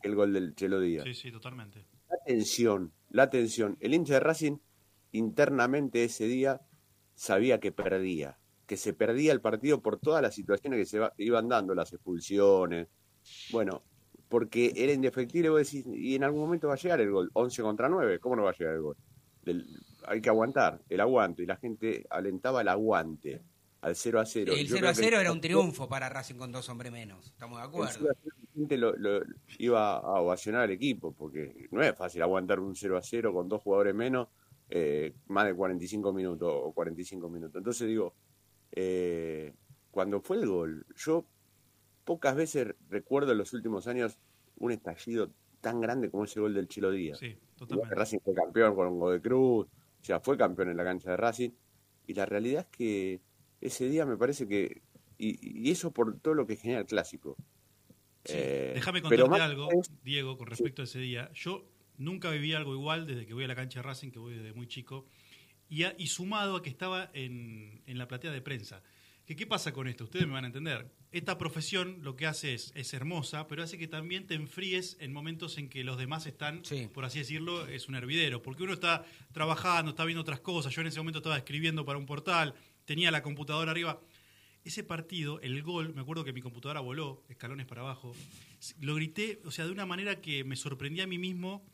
El 0.03 0.15
gol 0.15 0.33
del 0.33 0.55
Chelo 0.55 0.81
Díaz. 0.81 1.05
Sí, 1.05 1.15
sí, 1.15 1.31
totalmente. 1.33 1.87
La 2.11 2.17
tensión, 2.27 2.93
la 3.11 3.31
tensión. 3.31 3.77
El 3.81 3.95
hincha 3.95 4.15
de 4.15 4.21
Racing 4.21 4.57
internamente 5.13 6.05
ese 6.05 6.27
día 6.27 6.61
sabía 7.15 7.61
que 7.61 7.73
perdía, 7.73 8.39
que 8.67 8.77
se 8.77 8.93
perdía 8.95 9.33
el 9.33 9.41
partido 9.41 9.83
por 9.83 9.99
todas 9.99 10.23
las 10.23 10.35
situaciones 10.35 10.79
que 10.79 10.87
se 10.87 11.01
iban 11.19 11.49
dando, 11.49 11.75
las 11.75 11.93
expulsiones. 11.93 12.89
Bueno, 13.51 13.83
porque 14.29 14.73
era 14.77 14.93
indefectible, 14.93 15.51
vos 15.51 15.59
decís, 15.71 15.85
y 15.87 16.15
en 16.15 16.25
algún 16.25 16.41
momento 16.41 16.69
va 16.69 16.75
a 16.75 16.79
llegar 16.79 17.01
el 17.01 17.11
gol, 17.11 17.31
11 17.35 17.63
contra 17.63 17.89
9, 17.89 18.19
¿cómo 18.19 18.37
no 18.37 18.45
va 18.45 18.51
a 18.51 18.55
llegar 18.55 18.75
el 18.75 18.83
gol? 18.83 18.97
Hay 20.07 20.21
que 20.21 20.29
aguantar, 20.29 20.81
el 20.89 21.01
aguante, 21.01 21.43
y 21.43 21.47
la 21.47 21.57
gente 21.57 22.07
alentaba 22.11 22.61
el 22.63 22.69
aguante 22.69 23.43
al 23.83 23.97
0 23.97 24.21
a 24.21 24.25
0. 24.27 24.53
El 24.53 24.67
Yo 24.67 24.77
0 24.77 24.89
a 24.89 24.93
creo 24.93 25.01
que- 25.03 25.11
0 25.11 25.21
era 25.21 25.33
un 25.33 25.41
triunfo 25.41 25.89
para 25.89 26.09
Racing 26.09 26.37
con 26.37 26.53
dos 26.53 26.69
hombres 26.69 26.93
menos. 26.93 27.27
¿Estamos 27.27 27.59
de 27.59 27.65
acuerdo? 27.67 27.93
0 27.99 28.11
a 28.11 28.15
0 28.23 28.35
la 28.39 28.53
gente 28.55 28.77
lo, 28.77 28.97
lo- 28.97 29.25
iba 29.59 29.97
a 29.97 30.21
ovacionar 30.21 30.63
al 30.63 30.71
equipo, 30.71 31.13
porque 31.13 31.67
no 31.71 31.83
es 31.83 31.95
fácil 31.97 32.23
aguantar 32.23 32.61
un 32.61 32.75
0 32.77 32.97
a 32.97 33.03
0 33.03 33.33
con 33.33 33.49
dos 33.49 33.61
jugadores 33.63 33.95
menos, 33.95 34.29
eh, 34.71 35.13
más 35.29 35.47
de 35.47 35.55
45 35.55 36.13
minutos 36.13 36.49
o 36.53 36.73
45 36.73 37.29
minutos. 37.29 37.57
Entonces 37.57 37.89
digo, 37.89 38.15
eh, 38.71 39.53
cuando 39.91 40.21
fue 40.21 40.37
el 40.39 40.47
gol, 40.49 40.87
yo 40.97 41.25
pocas 42.05 42.35
veces 42.37 42.75
recuerdo 42.89 43.33
en 43.33 43.39
los 43.39 43.53
últimos 43.53 43.87
años 43.87 44.19
un 44.57 44.73
estallido 44.73 45.31
tan 45.61 45.81
grande 45.81 46.11
como 46.11 46.25
ese 46.25 46.41
gol 46.41 46.55
del 46.55 46.69
Chilo 46.69 46.91
Díaz. 46.91 47.19
Sí, 47.19 47.37
totalmente. 47.57 47.95
Racing 47.95 48.19
fue 48.25 48.35
campeón 48.35 48.75
con 48.75 48.99
Gol 48.99 49.15
de 49.15 49.21
Cruz, 49.23 49.67
o 49.67 50.05
sea, 50.05 50.21
fue 50.21 50.37
campeón 50.37 50.71
en 50.71 50.77
la 50.77 50.85
cancha 50.85 51.11
de 51.11 51.17
Racing, 51.17 51.51
y 52.07 52.15
la 52.15 52.27
realidad 52.27 52.67
es 52.71 52.77
que 52.77 53.21
ese 53.61 53.89
día 53.89 54.05
me 54.05 54.17
parece 54.17 54.49
que, 54.49 54.83
y, 55.19 55.67
y 55.67 55.71
eso 55.71 55.93
por 55.93 56.19
todo 56.21 56.35
lo 56.35 56.47
que 56.47 56.57
genera 56.57 56.81
el 56.81 56.87
clásico. 56.87 57.37
Eh, 58.25 58.73
Déjame 58.75 59.03
contarte 59.03 59.29
más- 59.29 59.41
algo, 59.41 59.69
Diego, 60.05 60.37
con 60.37 60.47
respecto 60.49 60.83
a 60.83 60.85
ese 60.85 60.99
día. 60.99 61.31
Yo 61.35 61.65
nunca 61.99 62.31
viví 62.31 62.53
algo 62.55 62.73
igual 62.75 63.07
desde 63.07 63.27
que 63.27 63.35
voy 63.35 63.45
a 63.45 63.49
la 63.49 63.55
cancha 63.57 63.81
de 63.81 63.83
Racing, 63.85 64.11
que 64.11 64.19
voy 64.19 64.35
desde 64.35 64.53
muy 64.53 64.67
chico, 64.67 65.07
y, 65.69 65.85
a- 65.85 65.95
y 65.97 66.09
sumado 66.09 66.57
a 66.57 66.63
que 66.63 66.71
estaba 66.71 67.11
en, 67.15 67.83
en 67.87 67.99
la 67.99 68.09
platea 68.09 68.33
de 68.33 68.43
prensa. 68.43 68.83
¿Qué 69.37 69.47
pasa 69.47 69.73
con 69.73 69.89
esto? 69.89 70.05
Ustedes 70.05 70.27
me 70.27 70.33
van 70.33 70.45
a 70.45 70.47
entender. 70.49 70.91
Esta 71.11 71.37
profesión 71.39 71.99
lo 72.03 72.17
que 72.17 72.27
hace 72.27 72.55
es, 72.55 72.73
es 72.75 72.93
hermosa, 72.95 73.47
pero 73.47 73.63
hace 73.63 73.79
que 73.79 73.87
también 73.89 74.27
te 74.27 74.35
enfríes 74.35 74.97
en 75.01 75.13
momentos 75.13 75.59
en 75.59 75.69
que 75.69 75.85
los 75.85 75.99
demás 75.99 76.27
están, 76.27 76.63
por 76.89 77.05
así 77.05 77.19
decirlo, 77.19 77.67
es 77.67 77.89
un 77.89 77.95
hervidero. 77.95 78.43
Porque 78.43 78.63
uno 78.63 78.73
está 78.73 79.05
trabajando, 79.33 79.91
está 79.91 80.05
viendo 80.05 80.23
otras 80.23 80.41
cosas. 80.41 80.75
Yo 80.75 80.81
en 80.81 80.87
ese 80.89 80.99
momento 81.01 81.19
estaba 81.19 81.37
escribiendo 81.37 81.85
para 81.85 81.99
un 81.99 82.07
portal, 82.07 82.55
tenía 82.85 83.11
la 83.11 83.23
computadora 83.23 83.71
arriba. 83.71 84.01
Ese 84.65 84.85
partido, 84.85 85.41
el 85.41 85.61
gol, 85.63 85.93
me 85.95 86.01
acuerdo 86.03 86.25
que 86.25 86.33
mi 86.33 86.41
computadora 86.41 86.81
voló, 86.81 87.25
escalones 87.29 87.67
para 87.67 87.81
abajo. 87.83 88.15
Lo 88.81 88.95
grité, 88.95 89.41
o 89.45 89.51
sea, 89.51 89.67
de 89.67 89.73
una 89.73 89.87
manera 89.87 90.21
que 90.21 90.45
me 90.45 90.55
sorprendí 90.57 91.01
a 91.01 91.07
mí 91.07 91.19
mismo, 91.19 91.65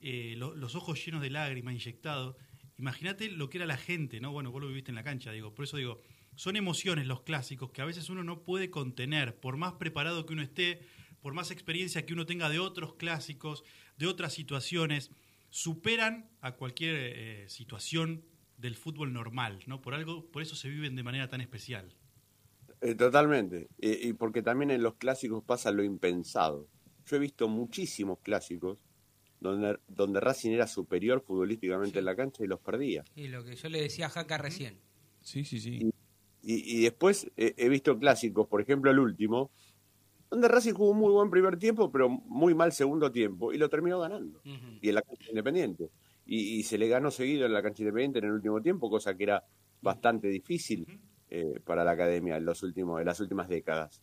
eh, 0.00 0.34
lo- 0.38 0.54
los 0.56 0.74
ojos 0.74 1.04
llenos 1.04 1.20
de 1.20 1.28
lágrimas, 1.30 1.74
inyectados. 1.74 2.34
Imagínate 2.78 3.28
lo 3.30 3.50
que 3.50 3.58
era 3.58 3.66
la 3.66 3.76
gente, 3.76 4.20
¿no? 4.20 4.32
Bueno, 4.32 4.50
vos 4.50 4.62
lo 4.62 4.68
viviste 4.68 4.90
en 4.90 4.94
la 4.94 5.04
cancha, 5.04 5.32
digo. 5.32 5.54
Por 5.54 5.66
eso 5.66 5.76
digo, 5.76 6.00
son 6.36 6.56
emociones 6.56 7.06
los 7.06 7.22
clásicos 7.22 7.70
que 7.70 7.82
a 7.82 7.84
veces 7.84 8.08
uno 8.08 8.24
no 8.24 8.42
puede 8.42 8.70
contener, 8.70 9.38
por 9.38 9.56
más 9.56 9.74
preparado 9.74 10.26
que 10.26 10.32
uno 10.32 10.42
esté, 10.42 10.80
por 11.20 11.34
más 11.34 11.50
experiencia 11.50 12.06
que 12.06 12.12
uno 12.12 12.26
tenga 12.26 12.48
de 12.48 12.58
otros 12.58 12.94
clásicos, 12.94 13.62
de 13.98 14.06
otras 14.06 14.32
situaciones, 14.32 15.10
superan 15.50 16.30
a 16.40 16.52
cualquier 16.52 16.96
eh, 16.96 17.48
situación 17.48 18.24
del 18.56 18.76
fútbol 18.76 19.12
normal, 19.12 19.60
¿no? 19.66 19.80
Por 19.80 19.94
algo, 19.94 20.30
por 20.30 20.42
eso 20.42 20.54
se 20.54 20.68
viven 20.68 20.96
de 20.96 21.02
manera 21.02 21.28
tan 21.28 21.40
especial. 21.40 21.94
Eh, 22.80 22.94
totalmente. 22.94 23.68
Eh, 23.78 24.00
y 24.02 24.12
porque 24.14 24.42
también 24.42 24.70
en 24.70 24.82
los 24.82 24.94
clásicos 24.94 25.42
pasa 25.44 25.70
lo 25.70 25.82
impensado. 25.82 26.68
Yo 27.06 27.16
he 27.16 27.18
visto 27.18 27.48
muchísimos 27.48 28.18
clásicos 28.20 28.82
donde, 29.40 29.78
donde 29.88 30.20
Racing 30.20 30.50
era 30.50 30.66
superior 30.66 31.22
futbolísticamente 31.22 31.98
en 31.98 32.04
la 32.04 32.16
cancha 32.16 32.44
y 32.44 32.46
los 32.46 32.60
perdía. 32.60 33.04
Y 33.14 33.28
lo 33.28 33.44
que 33.44 33.56
yo 33.56 33.68
le 33.68 33.80
decía 33.80 34.06
a 34.06 34.10
Jaca 34.10 34.38
recién. 34.38 34.78
Sí, 35.20 35.44
sí, 35.44 35.60
sí. 35.60 35.78
Y, 35.82 35.90
y 36.42 36.82
después 36.82 37.30
eh, 37.36 37.54
he 37.56 37.68
visto 37.68 37.98
clásicos, 37.98 38.48
por 38.48 38.60
ejemplo 38.60 38.90
el 38.90 38.98
último, 38.98 39.50
donde 40.30 40.48
Racing 40.48 40.74
jugó 40.74 40.94
muy 40.94 41.12
buen 41.12 41.28
primer 41.28 41.58
tiempo, 41.58 41.90
pero 41.90 42.08
muy 42.08 42.54
mal 42.54 42.72
segundo 42.72 43.10
tiempo, 43.10 43.52
y 43.52 43.58
lo 43.58 43.68
terminó 43.68 43.98
ganando. 43.98 44.40
Y 44.80 44.88
en 44.88 44.94
la 44.94 45.02
cancha 45.02 45.28
independiente. 45.28 45.90
Y, 46.24 46.58
y 46.58 46.62
se 46.62 46.78
le 46.78 46.86
ganó 46.88 47.10
seguido 47.10 47.46
en 47.46 47.52
la 47.52 47.62
cancha 47.62 47.82
independiente 47.82 48.20
en 48.20 48.26
el 48.26 48.32
último 48.32 48.62
tiempo, 48.62 48.88
cosa 48.88 49.16
que 49.16 49.24
era 49.24 49.44
bastante 49.82 50.28
difícil 50.28 50.86
eh, 51.28 51.58
para 51.64 51.82
la 51.82 51.92
academia 51.92 52.36
en, 52.36 52.44
los 52.44 52.62
últimos, 52.62 53.00
en 53.00 53.06
las 53.06 53.18
últimas 53.18 53.48
décadas. 53.48 54.00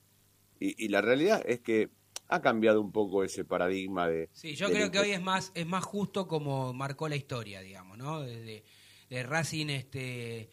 Y, 0.60 0.84
y 0.84 0.90
la 0.90 1.02
realidad 1.02 1.42
es 1.46 1.62
que 1.62 1.92
ha 2.28 2.42
cambiado 2.42 2.82
un 2.82 2.92
poco 2.92 3.24
ese 3.24 3.46
paradigma 3.46 4.10
de... 4.10 4.30
Sí, 4.34 4.56
yo 4.56 4.70
creo 4.70 4.92
que 4.92 5.00
hoy 5.00 5.12
es 5.12 5.22
más 5.22 5.54
es 5.56 5.66
más 5.66 5.86
justo 5.86 6.28
como 6.28 6.74
marcó 6.74 7.08
la 7.08 7.16
historia, 7.16 7.62
digamos, 7.62 7.98
¿no? 7.98 8.22
De, 8.22 8.66
de 9.10 9.24
Racing 9.24 9.68
este 9.68 10.50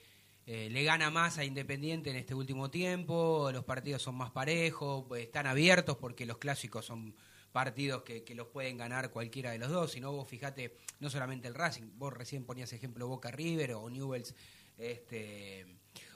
eh, 0.47 0.69
le 0.71 0.85
gana 0.85 1.11
más 1.11 1.39
a 1.39 1.45
Independiente 1.45 2.11
en 2.11 2.17
este 2.17 2.35
último 2.35 2.71
tiempo, 2.71 3.51
los 3.53 3.65
partidos 3.65 4.03
son 4.03 4.15
más 4.17 4.31
parejos, 4.31 5.05
pues, 5.09 5.23
están 5.25 5.47
abiertos 5.47 5.97
porque 5.97 6.27
los 6.27 6.39
clásicos 6.39 6.85
son 6.85 7.15
partidos 7.53 8.03
que, 8.03 8.25
que 8.25 8.35
los 8.35 8.49
pueden 8.49 8.77
ganar 8.77 9.11
cualquiera 9.11 9.53
de 9.53 9.59
los 9.59 9.71
dos, 9.71 9.93
si 9.93 10.01
no 10.01 10.11
vos 10.13 10.29
fijate, 10.29 10.77
no 11.01 11.09
solamente 11.09 11.47
el 11.49 11.55
Racing, 11.55 11.85
vos 11.97 12.13
recién 12.13 12.45
ponías 12.45 12.73
ejemplo 12.73 13.07
Boca 13.07 13.31
River 13.31 13.75
o 13.75 13.89
Newells 13.89 14.35
este 14.77 15.65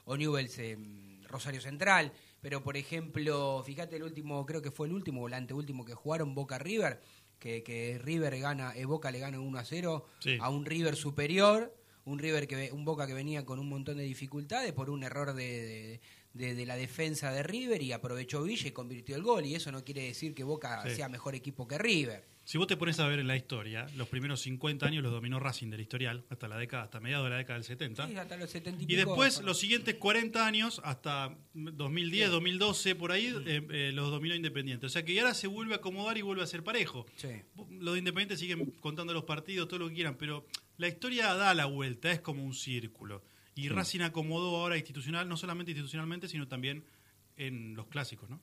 o 0.05 0.17
Newells 0.17 0.59
em, 0.59 1.23
Rosario 1.25 1.61
Central, 1.61 2.13
pero 2.41 2.63
por 2.63 2.77
ejemplo, 2.77 3.63
fíjate 3.65 3.97
el 3.97 4.03
último, 4.03 4.45
creo 4.47 4.63
que 4.63 4.71
fue 4.71 4.87
el 4.89 4.95
último 4.95 5.23
o 5.23 5.29
el 5.29 5.35
anteúltimo 5.35 5.85
que 5.85 5.95
jugaron 5.95 6.35
Boca 6.35 6.59
River, 6.59 7.01
que, 7.39 7.63
que 7.63 7.99
River 8.03 8.39
gana, 8.41 8.73
eh, 8.75 8.85
Boca 8.85 9.11
le 9.11 9.19
gana 9.21 9.39
1 9.39 9.59
a 9.59 9.65
0 9.65 10.07
Sí. 10.21 10.39
a 10.41 10.49
un 10.49 10.65
River 10.65 10.97
superior, 10.97 11.73
un 12.09 12.19
River 12.19 12.47
que 12.49 12.71
un 12.73 12.85
Boca 12.85 13.07
que 13.07 13.15
venía 13.15 13.45
con 13.45 13.59
un 13.59 13.69
montón 13.69 13.99
de 13.99 14.05
dificultades 14.05 14.73
por 14.73 14.91
un 14.91 15.03
error 15.05 15.35
de, 15.35 15.45
de- 15.45 16.01
de- 16.35 16.55
de 16.55 16.67
la 16.67 16.77
defensa 16.77 17.33
de 17.33 17.43
River 17.43 17.83
y 17.83 17.93
aprovechó 17.93 18.43
Villa 18.43 18.69
y 18.69 18.73
convirtió 18.73 19.17
el 19.17 19.23
gol 19.23 19.45
y 19.47 19.55
eso 19.55 19.73
no 19.73 19.85
quiere 19.85 20.03
decir 20.03 20.35
que 20.35 20.45
Boca 20.45 20.83
Sí. 20.89 20.97
sea 20.97 21.09
mejor 21.09 21.35
equipo 21.35 21.67
que 21.69 21.79
River. 21.79 22.25
Si 22.49 22.57
vos 22.57 22.67
te 22.67 22.79
pones 22.79 22.99
a 22.99 23.07
ver 23.07 23.19
en 23.19 23.27
la 23.27 23.37
historia, 23.37 23.87
los 23.99 24.09
primeros 24.09 24.41
50 24.41 24.87
años 24.87 25.03
los 25.03 25.13
dominó 25.13 25.39
Racing 25.39 25.69
del 25.69 25.83
historial, 25.83 26.25
hasta 26.31 26.49
la 26.49 26.57
década, 26.57 26.85
hasta 26.85 26.99
mediados 26.99 27.27
de 27.27 27.31
la 27.33 27.37
década 27.37 27.59
del 27.59 27.65
70. 27.65 28.09
Sí, 28.09 28.17
hasta 28.17 28.39
los 28.39 28.49
70 28.49 28.85
y, 28.91 28.97
después, 28.97 29.43
los 29.43 29.59
siguientes 29.59 29.97
40 29.97 30.47
años, 30.47 30.81
hasta 30.83 31.37
2010, 31.53 32.29
Sí. 32.29 32.33
2012, 32.33 32.95
por 32.95 33.13
ahí, 33.13 33.31
Mm. 33.33 33.43
eh, 33.47 33.67
eh, 33.69 33.93
los 33.93 34.11
dominó 34.11 34.35
Independiente. 34.35 34.87
O 34.87 34.89
sea 34.89 35.05
que 35.05 35.21
ahora 35.21 35.35
se 35.35 35.47
vuelve 35.47 35.75
a 35.75 35.77
acomodar 35.77 36.17
y 36.17 36.23
vuelve 36.23 36.43
a 36.43 36.47
ser 36.47 36.65
parejo. 36.65 37.05
Sí. 37.17 37.29
Los 37.69 37.93
de 37.93 37.99
Independiente 37.99 38.39
siguen 38.39 38.71
contando 38.81 39.13
los 39.13 39.25
partidos, 39.25 39.69
todo 39.69 39.81
lo 39.81 39.89
que 39.91 39.97
quieran, 39.97 40.15
pero 40.17 40.47
la 40.79 40.89
historia 40.89 41.35
da 41.35 41.53
la 41.53 41.67
vuelta, 41.67 42.11
es 42.11 42.21
como 42.23 42.43
un 42.43 42.55
círculo. 42.55 43.23
Y 43.57 43.69
Racing 43.69 44.01
acomodó 44.01 44.57
ahora 44.57 44.79
institucional, 44.79 45.29
no 45.29 45.37
solamente 45.37 45.73
institucionalmente, 45.73 46.29
sino 46.29 46.49
también 46.49 46.83
en 47.37 47.75
los 47.75 47.89
clásicos, 47.89 48.31
¿no? 48.31 48.41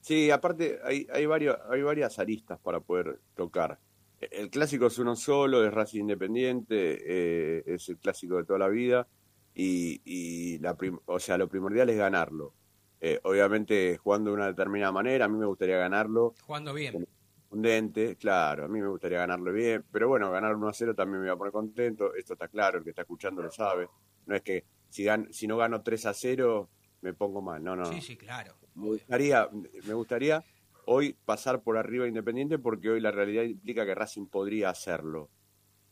Sí, 0.00 0.30
aparte 0.30 0.78
hay, 0.82 1.06
hay, 1.12 1.26
varios, 1.26 1.56
hay 1.70 1.82
varias 1.82 2.18
aristas 2.18 2.58
para 2.60 2.80
poder 2.80 3.20
tocar. 3.34 3.78
El 4.20 4.50
clásico 4.50 4.86
es 4.86 4.98
uno 4.98 5.16
solo, 5.16 5.64
es 5.64 5.72
Racing 5.72 6.00
Independiente, 6.02 6.98
eh, 7.06 7.62
es 7.66 7.88
el 7.88 7.98
clásico 7.98 8.36
de 8.36 8.44
toda 8.44 8.58
la 8.58 8.68
vida 8.68 9.06
y, 9.54 10.00
y 10.04 10.58
la 10.58 10.76
prim- 10.76 11.00
o 11.06 11.18
sea, 11.18 11.38
lo 11.38 11.48
primordial 11.48 11.88
es 11.90 11.96
ganarlo. 11.96 12.54
Eh, 13.00 13.18
obviamente 13.24 13.96
jugando 13.96 14.30
de 14.30 14.36
una 14.36 14.46
determinada 14.48 14.92
manera, 14.92 15.24
a 15.24 15.28
mí 15.28 15.38
me 15.38 15.46
gustaría 15.46 15.78
ganarlo 15.78 16.34
Jugando 16.44 16.74
bien. 16.74 17.06
contundente, 17.48 18.16
claro, 18.16 18.66
a 18.66 18.68
mí 18.68 18.80
me 18.80 18.88
gustaría 18.88 19.18
ganarlo 19.18 19.52
bien, 19.52 19.84
pero 19.90 20.08
bueno, 20.08 20.30
ganar 20.30 20.54
1 20.54 20.68
a 20.68 20.72
0 20.74 20.94
también 20.94 21.22
me 21.22 21.28
va 21.28 21.34
a 21.34 21.38
poner 21.38 21.52
contento, 21.52 22.14
esto 22.14 22.34
está 22.34 22.48
claro, 22.48 22.78
el 22.78 22.84
que 22.84 22.90
está 22.90 23.02
escuchando 23.02 23.42
lo 23.42 23.50
sabe. 23.50 23.88
No 24.26 24.36
es 24.36 24.42
que 24.42 24.64
si, 24.90 25.04
gan- 25.04 25.30
si 25.32 25.46
no 25.46 25.56
gano 25.56 25.82
3 25.82 26.04
a 26.04 26.12
0 26.12 26.68
me 27.00 27.14
pongo 27.14 27.40
mal, 27.40 27.64
no, 27.64 27.74
no. 27.74 27.86
Sí, 27.86 28.02
sí, 28.02 28.16
claro. 28.18 28.54
Me 28.74 28.86
gustaría, 28.86 29.48
me 29.86 29.94
gustaría 29.94 30.44
hoy 30.86 31.16
pasar 31.24 31.62
por 31.62 31.76
arriba 31.76 32.04
de 32.04 32.08
Independiente 32.08 32.58
porque 32.58 32.90
hoy 32.90 33.00
la 33.00 33.10
realidad 33.10 33.44
implica 33.44 33.84
que 33.84 33.94
Racing 33.94 34.26
podría 34.26 34.70
hacerlo. 34.70 35.30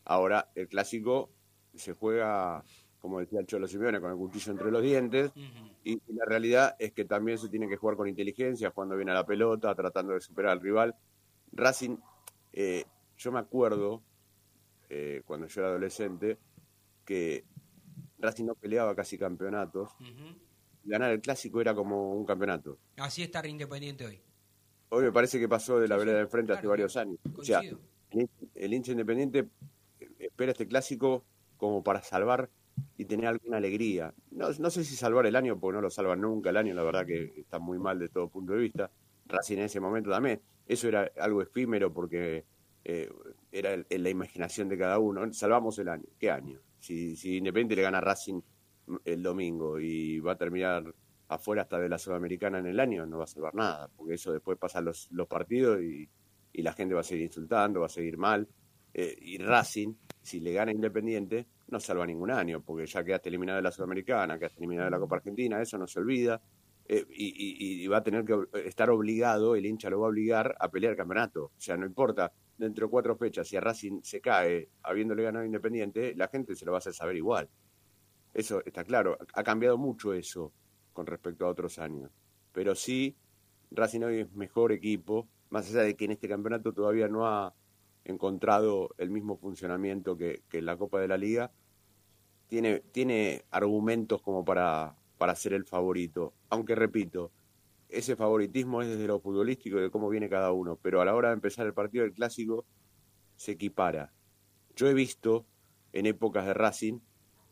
Ahora, 0.05 0.49
el 0.55 0.67
clásico 0.67 1.29
se 1.75 1.93
juega, 1.93 2.63
como 2.99 3.19
decía 3.19 3.39
el 3.39 3.45
Cholo 3.45 3.67
Simeone, 3.67 4.01
con 4.01 4.11
el 4.11 4.17
cuchillo 4.17 4.51
entre 4.51 4.71
los 4.71 4.81
dientes 4.81 5.31
y 5.83 6.01
la 6.07 6.25
realidad 6.25 6.75
es 6.79 6.91
que 6.93 7.05
también 7.05 7.37
se 7.37 7.49
tiene 7.49 7.67
que 7.69 7.77
jugar 7.77 7.95
con 7.95 8.07
inteligencia, 8.07 8.71
jugando 8.71 8.95
bien 8.95 9.09
a 9.09 9.13
la 9.13 9.25
pelota, 9.25 9.73
tratando 9.75 10.13
de 10.13 10.21
superar 10.21 10.51
al 10.51 10.61
rival. 10.61 10.95
Racing, 11.51 11.97
eh, 12.53 12.85
yo 13.17 13.31
me 13.31 13.39
acuerdo, 13.39 14.03
eh, 14.89 15.21
cuando 15.25 15.47
yo 15.47 15.61
era 15.61 15.69
adolescente, 15.69 16.37
que 17.05 17.45
Racing 18.17 18.45
no 18.45 18.55
peleaba 18.55 18.95
casi 18.95 19.17
campeonatos. 19.17 19.91
Ganar 20.83 21.11
el 21.11 21.21
clásico 21.21 21.61
era 21.61 21.73
como 21.75 22.13
un 22.13 22.25
campeonato. 22.25 22.77
Así 22.97 23.21
está 23.23 23.45
Independiente 23.47 24.05
hoy. 24.05 24.21
Hoy 24.89 25.03
me 25.03 25.11
parece 25.11 25.39
que 25.39 25.47
pasó 25.47 25.79
de 25.79 25.87
la 25.87 25.97
vereda 25.97 26.15
de 26.17 26.23
enfrente 26.23 26.53
hace 26.53 26.65
varios 26.67 26.95
años. 26.97 27.19
O 27.37 27.43
sea, 27.43 27.61
el, 27.61 28.29
el 28.55 28.73
hincha 28.73 28.91
independiente 28.91 29.47
espera 30.17 30.51
este 30.51 30.67
clásico 30.67 31.23
como 31.57 31.83
para 31.83 32.01
salvar 32.01 32.49
y 32.97 33.05
tener 33.05 33.27
alguna 33.27 33.57
alegría. 33.57 34.13
No, 34.31 34.49
no 34.57 34.69
sé 34.71 34.83
si 34.83 34.95
salvar 34.95 35.25
el 35.27 35.35
año, 35.35 35.59
porque 35.59 35.75
no 35.75 35.81
lo 35.81 35.89
salvan 35.91 36.21
nunca 36.21 36.49
el 36.49 36.57
año, 36.57 36.73
la 36.73 36.81
verdad 36.83 37.05
que 37.05 37.33
está 37.41 37.59
muy 37.59 37.77
mal 37.77 37.99
de 37.99 38.09
todo 38.09 38.29
punto 38.29 38.53
de 38.53 38.59
vista. 38.59 38.89
Racing 39.27 39.57
en 39.57 39.63
ese 39.65 39.79
momento 39.79 40.09
también. 40.09 40.41
Eso 40.65 40.87
era 40.87 41.11
algo 41.19 41.41
efímero 41.41 41.93
porque 41.93 42.45
eh, 42.83 43.11
era 43.51 43.73
el- 43.73 43.85
en 43.89 44.01
la 44.03 44.09
imaginación 44.09 44.69
de 44.69 44.77
cada 44.77 44.97
uno. 44.97 45.31
Salvamos 45.33 45.77
el 45.79 45.89
año. 45.89 46.05
¿Qué 46.17 46.31
año? 46.31 46.59
Si, 46.79 47.15
si 47.15 47.37
Independiente 47.37 47.75
le 47.75 47.81
gana 47.83 47.97
a 47.99 48.01
Racing 48.01 48.41
el 49.05 49.23
domingo 49.23 49.79
y 49.79 50.19
va 50.19 50.33
a 50.33 50.37
terminar 50.37 50.93
afuera 51.27 51.63
hasta 51.63 51.79
de 51.79 51.89
la 51.89 51.97
Sudamericana 51.99 52.59
en 52.59 52.65
el 52.67 52.79
año, 52.79 53.05
no 53.05 53.19
va 53.19 53.23
a 53.25 53.27
salvar 53.27 53.53
nada, 53.55 53.89
porque 53.95 54.15
eso 54.15 54.31
después 54.33 54.57
pasan 54.57 54.85
los, 54.85 55.07
los 55.11 55.27
partidos 55.27 55.81
y, 55.81 56.09
y 56.53 56.61
la 56.61 56.73
gente 56.73 56.95
va 56.95 57.01
a 57.01 57.03
seguir 57.03 57.25
insultando, 57.25 57.81
va 57.81 57.85
a 57.85 57.89
seguir 57.89 58.17
mal. 58.17 58.47
Eh, 58.93 59.15
y 59.21 59.37
Racing, 59.37 59.93
si 60.21 60.39
le 60.39 60.53
gana 60.53 60.71
Independiente, 60.71 61.45
no 61.67 61.79
salva 61.79 62.05
ningún 62.07 62.31
año, 62.31 62.61
porque 62.61 62.87
ya 62.87 63.03
quedaste 63.03 63.29
eliminado 63.29 63.57
de 63.57 63.63
la 63.63 63.71
Sudamericana, 63.71 64.39
quedaste 64.39 64.57
eliminado 64.59 64.85
de 64.85 64.91
la 64.91 64.99
Copa 64.99 65.17
Argentina, 65.17 65.61
eso 65.61 65.77
no 65.77 65.85
se 65.87 65.99
olvida. 65.99 66.41
Eh, 66.91 67.05
y, 67.11 67.27
y- 67.27 67.83
y 67.83 67.87
va 67.87 67.97
a 67.97 68.03
tener 68.03 68.25
que 68.25 68.35
estar 68.65 68.89
obligado, 68.89 69.55
el 69.55 69.63
hincha 69.67 69.91
lo 69.91 69.99
va 69.99 70.07
a 70.07 70.09
obligar 70.09 70.55
a 70.59 70.71
pelear 70.71 70.91
el 70.93 70.97
campeonato. 70.97 71.43
O 71.45 71.51
sea, 71.59 71.77
no 71.77 71.85
importa, 71.85 72.31
dentro 72.57 72.87
de 72.87 72.91
cuatro 72.91 73.15
fechas, 73.15 73.47
si 73.47 73.55
a 73.57 73.61
Racing 73.61 74.01
se 74.01 74.19
cae 74.19 74.69
habiéndole 74.81 75.21
ganado 75.21 75.45
Independiente, 75.45 76.15
la 76.15 76.27
gente 76.29 76.55
se 76.55 76.65
lo 76.65 76.71
va 76.71 76.77
a 76.77 76.79
hacer 76.79 76.93
saber 76.95 77.15
igual. 77.15 77.47
Eso 78.33 78.63
está 78.65 78.83
claro. 78.83 79.17
Ha 79.33 79.43
cambiado 79.43 79.77
mucho 79.77 80.13
eso 80.13 80.53
con 80.93 81.05
respecto 81.05 81.45
a 81.45 81.49
otros 81.49 81.79
años. 81.79 82.11
Pero 82.51 82.75
sí, 82.75 83.15
Racing 83.71 84.01
hoy 84.01 84.19
es 84.19 84.31
mejor 84.33 84.71
equipo, 84.71 85.27
más 85.49 85.69
allá 85.69 85.81
de 85.81 85.95
que 85.95 86.05
en 86.05 86.11
este 86.11 86.27
campeonato 86.27 86.73
todavía 86.73 87.07
no 87.07 87.27
ha 87.27 87.53
encontrado 88.03 88.89
el 88.97 89.09
mismo 89.09 89.37
funcionamiento 89.37 90.17
que, 90.17 90.43
en 90.51 90.65
la 90.65 90.77
Copa 90.77 90.99
de 90.99 91.07
la 91.07 91.17
Liga. 91.17 91.51
Tiene, 92.47 92.79
tiene 92.91 93.45
argumentos 93.51 94.21
como 94.23 94.43
para, 94.43 94.97
para 95.17 95.35
ser 95.35 95.53
el 95.53 95.65
favorito. 95.65 96.33
Aunque 96.49 96.73
repito, 96.73 97.31
ese 97.89 98.15
favoritismo 98.15 98.81
es 98.81 98.89
desde 98.89 99.07
lo 99.07 99.19
futbolístico 99.19 99.77
de 99.77 99.91
cómo 99.91 100.09
viene 100.09 100.29
cada 100.29 100.51
uno. 100.51 100.77
Pero 100.81 101.01
a 101.01 101.05
la 101.05 101.15
hora 101.15 101.29
de 101.29 101.35
empezar 101.35 101.67
el 101.67 101.73
partido 101.73 102.03
del 102.03 102.13
clásico, 102.13 102.65
se 103.35 103.51
equipara. 103.51 104.13
Yo 104.75 104.87
he 104.87 104.93
visto 104.93 105.45
en 105.93 106.07
épocas 106.07 106.45
de 106.45 106.53
Racing, 106.53 106.99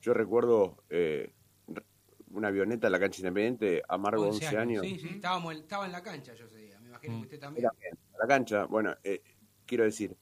yo 0.07 0.13
recuerdo 0.13 0.85
eh, 0.89 1.33
una 2.31 2.47
avioneta 2.47 2.87
en 2.87 2.93
la 2.93 2.99
cancha 2.99 3.19
independiente, 3.19 3.83
amargo 3.89 4.29
11, 4.29 4.47
años. 4.57 4.85
Sí, 4.85 4.97
sí, 4.97 5.09
estábamos, 5.09 5.53
en- 5.53 5.59
estaba 5.63 5.85
en 5.85 5.91
la 5.91 6.01
cancha 6.01 6.33
yo 6.33 6.45
ese 6.45 6.57
día. 6.59 6.79
Me 6.79 6.87
imagino 6.87 7.15
que 7.17 7.21
usted 7.23 7.39
también. 7.41 7.65
Era 7.65 7.73
bien, 7.81 7.93
a 8.15 8.17
la 8.19 8.25
cancha, 8.27 8.65
bueno, 8.67 8.95
eh, 9.03 9.21
quiero 9.65 9.83
decir, 9.83 10.15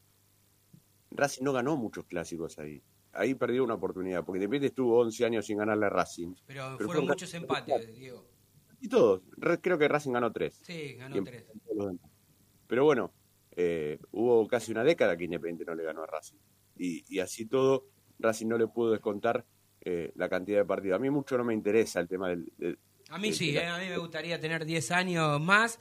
Racing 1.11 1.43
no 1.43 1.53
ganó 1.53 1.77
muchos 1.77 2.05
clásicos 2.05 2.57
ahí. 2.57 2.81
Ahí 3.13 3.35
perdió 3.35 3.63
una 3.63 3.75
oportunidad, 3.75 4.25
porque 4.25 4.37
Independiente 4.39 4.67
estuvo 4.69 4.97
11 4.99 5.23
años 5.23 5.45
sin 5.45 5.59
ganarle 5.59 5.85
a 5.85 5.89
Racing. 5.89 6.33
Pero, 6.47 6.73
Pero 6.77 6.87
fueron 6.89 7.05
muchos 7.05 7.31
empates, 7.35 7.95
Diego. 7.95 8.27
Y 8.79 8.89
todos. 8.89 9.21
Re- 9.37 9.61
Creo 9.61 9.77
que 9.77 9.87
Racing 9.87 10.13
ganó 10.13 10.31
tres. 10.31 10.59
Sí, 10.63 10.95
ganó 10.95 11.15
Y 11.17 11.23
tres. 11.23 11.45
Pero 12.67 12.83
bueno, 12.85 13.13
eh, 13.51 13.99
hubo 14.11 14.47
casi 14.47 14.71
una 14.71 14.83
década 14.83 15.15
que 15.15 15.25
Independiente 15.25 15.63
no 15.63 15.75
le 15.75 15.83
ganó 15.83 16.01
a 16.01 16.07
Racing. 16.07 16.37
Y, 16.75 17.05
y 17.07 17.19
así 17.19 17.45
todo, 17.45 17.85
Racing 18.17 18.47
no 18.47 18.57
le 18.57 18.67
pudo 18.67 18.91
descontar 18.91 19.45
eh, 19.85 20.11
la 20.15 20.27
cantidad 20.27 20.59
de 20.59 20.65
partidos. 20.65 20.95
A 20.97 20.99
mí 20.99 21.09
mucho 21.09 21.37
no 21.37 21.43
me 21.43 21.53
interesa 21.53 21.99
el 21.99 22.07
tema 22.07 22.29
del... 22.29 22.51
del- 22.57 22.77
A 23.09 23.17
mí 23.17 23.29
del- 23.29 23.37
sí, 23.37 23.55
eh, 23.55 23.65
a 23.67 23.77
mí 23.77 23.87
me 23.87 23.97
gustaría 23.97 24.39
tener 24.41 24.65
10 24.65 24.91
años 24.91 25.39
más, 25.39 25.79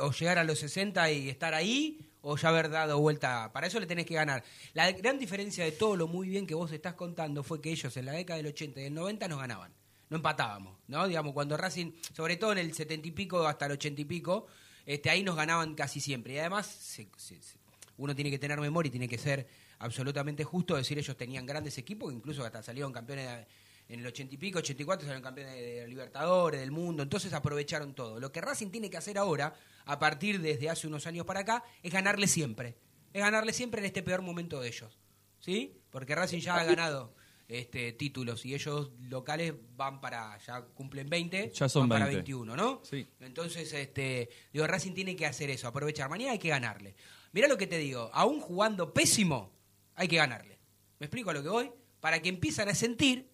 o 0.00 0.10
llegar 0.12 0.38
a 0.38 0.44
los 0.44 0.58
60 0.58 1.10
y 1.12 1.28
estar 1.28 1.54
ahí, 1.54 2.00
o 2.22 2.36
ya 2.36 2.48
haber 2.48 2.68
dado 2.70 2.98
vuelta. 2.98 3.50
Para 3.52 3.66
eso 3.68 3.78
le 3.78 3.86
tenés 3.86 4.06
que 4.06 4.14
ganar. 4.14 4.42
La 4.74 4.90
gran 4.92 5.18
diferencia 5.18 5.64
de 5.64 5.72
todo 5.72 5.94
lo 5.96 6.08
muy 6.08 6.28
bien 6.28 6.46
que 6.46 6.54
vos 6.54 6.72
estás 6.72 6.94
contando 6.94 7.42
fue 7.44 7.60
que 7.60 7.70
ellos 7.70 7.96
en 7.96 8.06
la 8.06 8.12
década 8.12 8.38
del 8.38 8.46
80 8.48 8.80
y 8.80 8.84
del 8.84 8.94
90 8.94 9.28
nos 9.28 9.38
ganaban. 9.38 9.72
No 10.10 10.16
empatábamos, 10.16 10.78
¿no? 10.88 11.06
Digamos, 11.06 11.32
cuando 11.34 11.56
Racing, 11.56 11.92
sobre 12.16 12.36
todo 12.38 12.52
en 12.52 12.58
el 12.58 12.72
70 12.74 13.08
y 13.08 13.10
pico 13.12 13.46
hasta 13.46 13.66
el 13.66 13.72
80 13.72 14.00
y 14.00 14.04
pico, 14.06 14.46
este, 14.86 15.10
ahí 15.10 15.22
nos 15.22 15.36
ganaban 15.36 15.74
casi 15.74 16.00
siempre. 16.00 16.32
Y 16.34 16.38
además, 16.38 16.66
se- 16.66 17.08
se- 17.18 17.40
se- 17.42 17.58
uno 17.98 18.14
tiene 18.14 18.30
que 18.30 18.38
tener 18.38 18.58
memoria 18.58 18.88
y 18.88 18.90
tiene 18.90 19.06
que 19.08 19.18
ser 19.18 19.46
absolutamente 19.78 20.44
justo, 20.44 20.76
decir 20.76 20.98
ellos 20.98 21.16
tenían 21.16 21.46
grandes 21.46 21.78
equipos, 21.78 22.12
incluso 22.12 22.44
hasta 22.44 22.62
salieron 22.62 22.92
campeones 22.92 23.46
En 23.88 24.00
el 24.00 24.06
80 24.06 24.34
y 24.34 24.38
pico, 24.38 24.58
84 24.58 25.06
salieron 25.06 25.22
campeones 25.22 25.54
de, 25.54 25.88
Libertadores, 25.88 26.60
del 26.60 26.70
mundo, 26.70 27.02
entonces 27.02 27.32
aprovecharon 27.32 27.94
todo. 27.94 28.20
Lo 28.20 28.30
que 28.30 28.40
Racing 28.40 28.70
tiene 28.70 28.90
que 28.90 28.96
hacer 28.96 29.16
ahora, 29.16 29.54
a 29.86 29.98
partir 29.98 30.40
desde 30.40 30.68
hace 30.68 30.86
unos 30.86 31.06
años 31.06 31.24
para 31.24 31.40
acá, 31.40 31.64
es 31.82 31.92
ganarle 31.92 32.26
siempre. 32.26 32.76
Es 33.12 33.22
ganarle 33.22 33.52
siempre 33.52 33.80
en 33.80 33.86
este 33.86 34.02
peor 34.02 34.20
momento 34.20 34.60
de 34.60 34.68
ellos. 34.68 34.98
¿Sí? 35.40 35.80
Porque 35.90 36.14
Racing 36.14 36.40
ya 36.40 36.56
ha 36.56 36.64
ganado 36.64 37.14
este, 37.48 37.92
títulos 37.92 38.44
y 38.44 38.54
ellos 38.54 38.92
locales 39.08 39.54
van 39.74 40.00
para, 40.02 40.36
ya 40.46 40.62
cumplen 40.62 41.08
20, 41.08 41.52
Ya 41.54 41.68
son 41.68 41.88
van 41.88 42.00
para 42.00 42.04
20. 42.06 42.16
21, 42.16 42.56
¿no? 42.56 42.82
Sí. 42.84 43.08
Entonces, 43.20 43.72
este, 43.72 44.28
digo, 44.52 44.66
Racing 44.66 44.92
tiene 44.92 45.16
que 45.16 45.24
hacer 45.24 45.48
eso, 45.48 45.66
aprovechar. 45.66 46.10
Mañana 46.10 46.32
hay 46.32 46.38
que 46.38 46.50
ganarle. 46.50 46.94
Mirá 47.32 47.48
lo 47.48 47.56
que 47.56 47.66
te 47.66 47.78
digo, 47.78 48.10
aún 48.12 48.40
jugando 48.40 48.92
pésimo, 48.92 49.57
hay 49.98 50.06
que 50.06 50.16
ganarle. 50.16 50.58
¿Me 51.00 51.06
explico 51.06 51.30
a 51.30 51.34
lo 51.34 51.42
que 51.42 51.48
voy? 51.48 51.70
Para 52.00 52.22
que 52.22 52.28
empiezan 52.28 52.68
a 52.68 52.74
sentir 52.74 53.28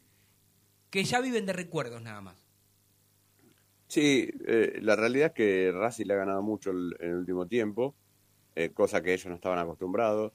que 0.90 1.04
ya 1.04 1.20
viven 1.20 1.44
de 1.44 1.52
recuerdos 1.52 2.00
nada 2.02 2.22
más. 2.22 2.42
Sí, 3.86 4.30
eh, 4.46 4.78
la 4.80 4.96
realidad 4.96 5.28
es 5.28 5.32
que 5.34 5.72
Racing 5.72 6.06
le 6.06 6.14
ha 6.14 6.16
ganado 6.16 6.42
mucho 6.42 6.70
en 6.70 6.94
el 7.00 7.16
último 7.16 7.46
tiempo, 7.46 7.94
eh, 8.56 8.70
cosa 8.70 9.02
que 9.02 9.12
ellos 9.12 9.26
no 9.26 9.34
estaban 9.34 9.58
acostumbrados. 9.58 10.32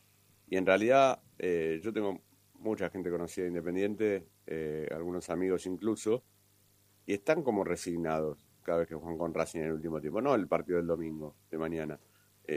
Y 0.47 0.57
en 0.57 0.65
realidad, 0.67 1.19
eh, 1.39 1.79
yo 1.83 1.91
tengo 1.91 2.21
mucha 2.59 2.89
gente 2.89 3.09
conocida 3.09 3.45
de 3.45 3.49
Independiente, 3.49 4.27
algunos 4.91 5.29
amigos 5.29 5.65
incluso, 5.65 6.23
y 7.05 7.13
están 7.13 7.43
como 7.43 7.63
resignados 7.63 8.47
cada 8.63 8.79
vez 8.79 8.87
que 8.87 8.95
juegan 8.95 9.17
con 9.17 9.33
Racing 9.33 9.59
en 9.59 9.65
el 9.67 9.73
último 9.73 9.99
tiempo. 10.01 10.21
No 10.21 10.35
el 10.35 10.47
partido 10.47 10.77
del 10.77 10.87
domingo, 10.87 11.35
de 11.49 11.57
mañana. 11.57 11.99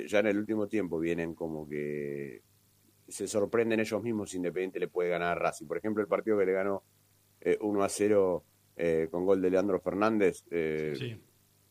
Ya 0.09 0.21
en 0.21 0.27
el 0.27 0.39
último 0.39 0.69
tiempo 0.69 0.99
vienen 0.99 1.35
como 1.35 1.69
que 1.69 2.43
se 3.13 3.29
sorprenden 3.29 3.79
ellos 3.81 4.03
mismos 4.03 4.31
si 4.31 4.39
Independiente 4.39 4.81
le 4.81 4.89
puede 4.89 5.11
ganar 5.11 5.33
a 5.33 5.41
Racing. 5.41 5.67
Por 5.67 5.77
ejemplo, 5.79 6.03
el 6.03 6.09
partido 6.09 6.39
que 6.39 6.47
le 6.47 6.53
ganó 6.53 6.83
eh, 7.41 7.59
1 7.61 7.83
a 7.85 7.89
0 7.89 8.45
eh, 8.77 9.09
con 9.11 9.27
gol 9.27 9.43
de 9.43 9.51
Leandro 9.51 9.81
Fernández, 9.81 10.45
eh, 10.51 10.95
Sí. 10.97 11.21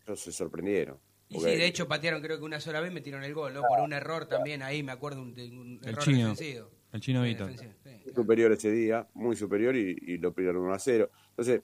ellos 0.05 0.19
se 0.19 0.31
sorprendieron. 0.31 0.99
Y 1.29 1.39
sí, 1.39 1.45
de 1.45 1.65
hecho 1.65 1.87
patearon 1.87 2.21
creo 2.21 2.37
que 2.37 2.43
una 2.43 2.59
sola 2.59 2.81
vez, 2.81 2.91
metieron 2.91 3.23
el 3.23 3.33
gol, 3.33 3.53
¿no? 3.53 3.61
Por 3.61 3.79
un 3.79 3.93
error 3.93 4.25
también 4.27 4.61
ahí, 4.61 4.83
me 4.83 4.91
acuerdo, 4.91 5.21
un, 5.21 5.33
El 5.37 5.79
error 5.89 6.03
chino. 6.03 6.17
defensivo. 6.29 6.69
El 6.91 6.99
chino 6.99 7.23
Vito. 7.23 7.47
sí. 7.57 7.65
superior 8.13 8.51
ese 8.51 8.69
día, 8.69 9.07
muy 9.13 9.35
superior 9.37 9.75
y, 9.77 9.95
y 10.01 10.17
lo 10.17 10.33
pidieron 10.33 10.61
1 10.63 10.73
a 10.73 10.79
0. 10.79 11.09
Entonces, 11.29 11.61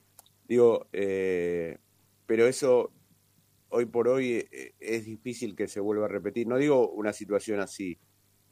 digo, 0.48 0.88
eh, 0.92 1.76
pero 2.26 2.46
eso 2.46 2.90
hoy 3.68 3.84
por 3.84 4.08
hoy 4.08 4.48
eh, 4.50 4.72
es 4.80 5.04
difícil 5.04 5.54
que 5.54 5.68
se 5.68 5.80
vuelva 5.80 6.06
a 6.06 6.08
repetir. 6.08 6.46
No 6.48 6.56
digo 6.56 6.88
una 6.90 7.12
situación 7.12 7.60
así, 7.60 7.98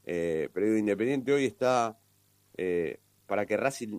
eh, 0.06 0.48
pero 0.52 0.66
digo, 0.66 0.78
Independiente 0.78 1.32
hoy 1.32 1.44
está, 1.44 1.98
eh, 2.56 3.00
para 3.26 3.44
que 3.44 3.56
Racing, 3.56 3.98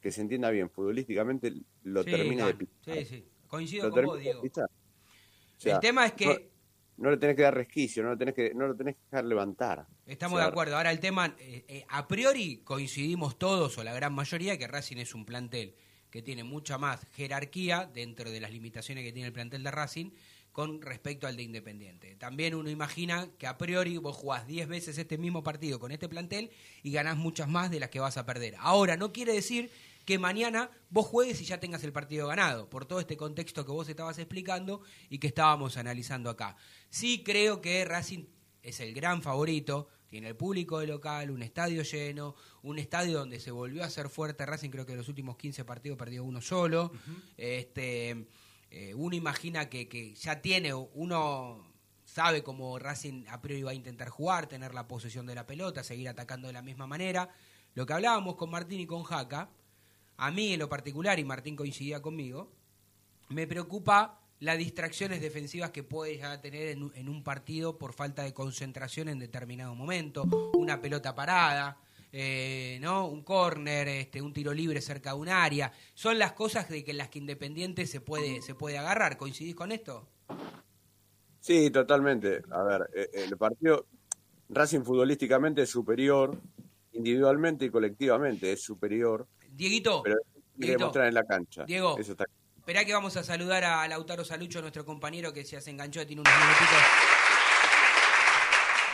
que 0.00 0.10
se 0.10 0.20
entienda 0.20 0.50
bien, 0.50 0.68
futbolísticamente 0.68 1.52
lo 1.84 2.02
Sí, 2.02 2.10
termina 2.10 2.46
de 2.46 2.54
pisar. 2.54 2.96
Sí, 2.98 3.04
sí. 3.04 3.24
Coincido 3.46 3.88
Lo 3.88 3.94
con 3.94 4.04
vos, 4.04 4.20
Diego. 4.20 4.42
pisar. 4.42 4.64
O 4.64 5.60
sea, 5.60 5.76
el 5.76 5.80
tema 5.80 6.06
es 6.06 6.12
que... 6.14 6.26
no, 6.26 6.34
no 6.96 7.10
le 7.10 7.16
tenés 7.16 7.36
que 7.36 7.42
dar 7.42 7.54
resquicio, 7.54 8.02
no, 8.02 8.10
lo 8.10 8.18
tenés 8.18 8.34
que, 8.34 8.52
no 8.52 8.66
lo 8.66 8.76
tenés 8.76 8.96
que 8.96 9.02
dejar 9.10 9.24
levantar. 9.24 9.86
Estamos 10.06 10.36
O 10.36 10.38
sea, 10.38 10.46
de 10.46 10.50
acuerdo. 10.50 10.76
Ahora 10.76 10.90
el 10.90 11.00
tema, 11.00 11.34
eh, 11.38 11.64
eh, 11.68 11.86
a 11.88 12.06
priori 12.08 12.58
coincidimos 12.64 13.38
todos, 13.38 13.78
o 13.78 13.84
la 13.84 13.94
gran 13.94 14.12
mayoría, 14.12 14.58
que 14.58 14.66
Racing 14.66 14.98
es 14.98 15.14
un 15.14 15.24
plantel 15.24 15.74
que 16.10 16.22
tiene 16.22 16.44
mucha 16.44 16.78
más 16.78 17.06
jerarquía 17.12 17.90
dentro 17.92 18.30
de 18.30 18.40
las 18.40 18.52
limitaciones 18.52 19.04
que 19.04 19.12
tiene 19.12 19.26
el 19.26 19.32
plantel 19.32 19.64
de 19.64 19.70
Racing 19.70 20.10
con 20.54 20.80
respecto 20.80 21.26
al 21.26 21.36
de 21.36 21.42
Independiente. 21.42 22.14
También 22.14 22.54
uno 22.54 22.70
imagina 22.70 23.28
que 23.38 23.48
a 23.48 23.58
priori 23.58 23.96
vos 23.96 24.14
jugás 24.14 24.46
10 24.46 24.68
veces 24.68 24.96
este 24.96 25.18
mismo 25.18 25.42
partido 25.42 25.80
con 25.80 25.90
este 25.90 26.08
plantel 26.08 26.48
y 26.84 26.92
ganás 26.92 27.16
muchas 27.16 27.48
más 27.48 27.72
de 27.72 27.80
las 27.80 27.90
que 27.90 27.98
vas 27.98 28.16
a 28.18 28.24
perder. 28.24 28.54
Ahora, 28.60 28.96
no 28.96 29.12
quiere 29.12 29.32
decir 29.32 29.72
que 30.04 30.16
mañana 30.16 30.70
vos 30.90 31.06
juegues 31.06 31.40
y 31.40 31.44
ya 31.44 31.58
tengas 31.58 31.82
el 31.82 31.92
partido 31.92 32.28
ganado, 32.28 32.70
por 32.70 32.86
todo 32.86 33.00
este 33.00 33.16
contexto 33.16 33.66
que 33.66 33.72
vos 33.72 33.88
estabas 33.88 34.16
explicando 34.20 34.82
y 35.10 35.18
que 35.18 35.26
estábamos 35.26 35.76
analizando 35.76 36.30
acá. 36.30 36.56
Sí 36.88 37.24
creo 37.24 37.60
que 37.60 37.84
Racing 37.84 38.24
es 38.62 38.78
el 38.78 38.94
gran 38.94 39.22
favorito, 39.22 39.88
tiene 40.06 40.28
el 40.28 40.36
público 40.36 40.78
de 40.78 40.86
local, 40.86 41.32
un 41.32 41.42
estadio 41.42 41.82
lleno, 41.82 42.36
un 42.62 42.78
estadio 42.78 43.18
donde 43.18 43.40
se 43.40 43.50
volvió 43.50 43.82
a 43.82 43.86
hacer 43.86 44.08
fuerte 44.08 44.46
Racing, 44.46 44.70
creo 44.70 44.86
que 44.86 44.92
en 44.92 44.98
los 44.98 45.08
últimos 45.08 45.36
15 45.36 45.64
partidos 45.64 45.98
perdió 45.98 46.22
uno 46.22 46.40
solo. 46.40 46.92
este 47.36 48.28
eh, 48.74 48.94
Uno 48.94 49.14
imagina 49.14 49.68
que, 49.68 49.88
que 49.88 50.14
ya 50.14 50.42
tiene, 50.42 50.74
uno 50.74 51.64
sabe 52.04 52.42
cómo 52.42 52.78
Racing 52.78 53.24
a 53.28 53.40
priori 53.40 53.62
va 53.62 53.70
a 53.70 53.74
intentar 53.74 54.08
jugar, 54.08 54.48
tener 54.48 54.74
la 54.74 54.88
posesión 54.88 55.26
de 55.26 55.34
la 55.36 55.46
pelota, 55.46 55.84
seguir 55.84 56.08
atacando 56.08 56.48
de 56.48 56.54
la 56.54 56.62
misma 56.62 56.86
manera. 56.86 57.28
Lo 57.74 57.86
que 57.86 57.92
hablábamos 57.92 58.34
con 58.34 58.50
Martín 58.50 58.80
y 58.80 58.86
con 58.86 59.04
Jaca, 59.04 59.48
a 60.16 60.30
mí 60.30 60.52
en 60.52 60.58
lo 60.58 60.68
particular, 60.68 61.18
y 61.20 61.24
Martín 61.24 61.54
coincidía 61.54 62.02
conmigo, 62.02 62.52
me 63.28 63.46
preocupa 63.46 64.20
las 64.40 64.58
distracciones 64.58 65.20
defensivas 65.20 65.70
que 65.70 65.84
puede 65.84 66.14
llegar 66.14 66.32
a 66.32 66.40
tener 66.40 66.68
en 66.68 67.08
un 67.08 67.22
partido 67.22 67.78
por 67.78 67.92
falta 67.92 68.24
de 68.24 68.34
concentración 68.34 69.08
en 69.08 69.20
determinado 69.20 69.74
momento, 69.74 70.24
una 70.54 70.80
pelota 70.80 71.14
parada, 71.14 71.78
eh, 72.16 72.78
¿no? 72.80 73.08
un 73.08 73.24
córner, 73.24 73.88
este, 73.88 74.22
un 74.22 74.32
tiro 74.32 74.54
libre 74.54 74.80
cerca 74.80 75.10
de 75.10 75.16
un 75.16 75.28
área. 75.28 75.72
Son 75.94 76.16
las 76.16 76.32
cosas 76.32 76.68
de 76.68 76.84
que 76.84 76.92
las 76.92 77.08
que 77.08 77.18
Independiente 77.18 77.86
se 77.86 78.00
puede, 78.00 78.40
se 78.40 78.54
puede 78.54 78.78
agarrar. 78.78 79.16
¿Coincidís 79.16 79.56
con 79.56 79.72
esto? 79.72 80.08
Sí, 81.40 81.70
totalmente. 81.70 82.42
A 82.52 82.62
ver, 82.62 82.88
eh, 82.94 83.10
el 83.14 83.36
partido 83.36 83.86
Racing 84.48 84.82
futbolísticamente 84.82 85.62
es 85.62 85.70
superior, 85.70 86.40
individualmente 86.92 87.64
y 87.64 87.70
colectivamente 87.70 88.52
es 88.52 88.62
superior, 88.62 89.26
Dieguito, 89.50 90.02
pero 90.04 90.16
Dieguito, 90.54 90.78
demostrar 90.78 91.08
en 91.08 91.14
la 91.14 91.24
cancha. 91.24 91.64
Diego. 91.64 91.98
Eso 91.98 92.12
está 92.12 92.26
esperá 92.64 92.82
que 92.86 92.94
vamos 92.94 93.14
a 93.18 93.22
saludar 93.22 93.62
a 93.62 93.86
Lautaro 93.88 94.24
Salucho, 94.24 94.62
nuestro 94.62 94.86
compañero 94.86 95.34
que 95.34 95.44
se 95.44 95.58
enganchó, 95.68 96.06
tiene 96.06 96.22
unos 96.22 96.32
minutitos. 96.32 97.13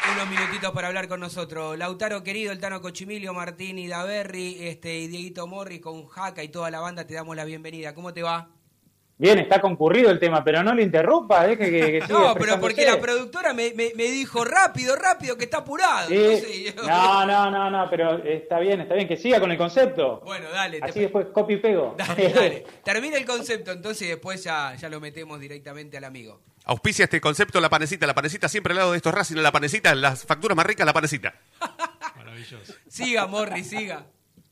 Unos 0.09 0.29
minutitos 0.29 0.73
para 0.73 0.89
hablar 0.89 1.09
con 1.09 1.21
nosotros. 1.21 1.77
Lautaro 1.77 2.23
querido, 2.23 2.53
el 2.53 2.59
Tano 2.59 2.81
Cochimilio, 2.81 3.35
Martín 3.35 3.79
y 3.79 3.87
Daverri, 3.87 4.57
este, 4.67 4.99
y 4.99 5.09
Dieguito 5.09 5.47
Morri 5.47 5.79
con 5.79 6.07
Jaca 6.09 6.43
y 6.43 6.49
toda 6.49 6.71
la 6.71 6.81
banda, 6.81 7.07
te 7.07 7.15
damos 7.15 7.37
la 7.37 7.45
bienvenida. 7.45 7.95
¿Cómo 7.95 8.13
te 8.13 8.23
va? 8.23 8.60
Bien, 9.21 9.39
está 9.39 9.61
concurrido 9.61 10.11
el 10.11 10.19
tema, 10.19 10.43
pero 10.43 10.63
no 10.63 10.75
lo 10.75 10.81
interrumpa, 10.81 11.47
deje 11.47 11.71
que, 11.71 11.71
que 11.93 12.01
siga 12.07 12.09
No, 12.09 12.35
pero 12.35 12.59
porque 12.59 12.87
la 12.87 12.99
productora 12.99 13.53
me, 13.53 13.75
me- 13.75 13.93
me 13.95 14.05
dijo 14.05 14.45
rápido, 14.47 14.97
rápido, 14.97 15.37
que 15.37 15.45
está 15.45 15.59
apurado. 15.59 16.09
Sí. 16.09 16.15
Entonces, 16.15 16.75
yo- 16.75 16.83
No, 16.89 17.27
no, 17.27 17.51
no, 17.51 17.71
no, 17.71 17.91
pero 17.91 18.25
está 18.25 18.59
bien, 18.61 18.81
está 18.81 18.95
bien, 18.95 19.07
que 19.07 19.19
siga 19.19 19.39
con 19.39 19.53
el 19.53 19.59
concepto. 19.59 20.21
Bueno, 20.25 20.49
dale. 20.51 20.81
te- 20.81 20.85
Así 20.87 21.01
después 21.01 21.27
copy 21.35 21.53
y 21.55 21.57
pego. 21.59 21.95
Dale, 21.99 22.33
dale. 22.33 22.67
Termina 22.85 23.19
el 23.19 23.27
concepto 23.27 23.73
entonces 23.73 24.03
y 24.09 24.11
después 24.11 24.43
ya, 24.43 24.75
ya 24.77 24.89
lo 24.89 25.01
metemos 25.01 25.39
directamente 25.39 25.99
al 25.99 26.05
amigo. 26.05 26.41
Auspicia 26.65 27.05
este 27.05 27.21
concepto 27.21 27.61
la 27.61 27.69
panecita. 27.69 28.07
La 28.07 28.15
panecita 28.15 28.49
siempre 28.49 28.73
al 28.73 28.79
lado 28.79 28.93
de 28.93 28.97
estos 28.97 29.13
Racing. 29.13 29.37
La 29.37 29.53
panecita, 29.53 29.95
las 29.95 30.25
facturas 30.25 30.57
más 30.57 30.65
ricas, 30.65 30.87
la 30.87 30.93
panecita. 30.95 31.35
Maravilloso. 32.17 32.73
Siga, 32.89 33.27
Morri, 33.27 33.65
siga. 33.65 34.07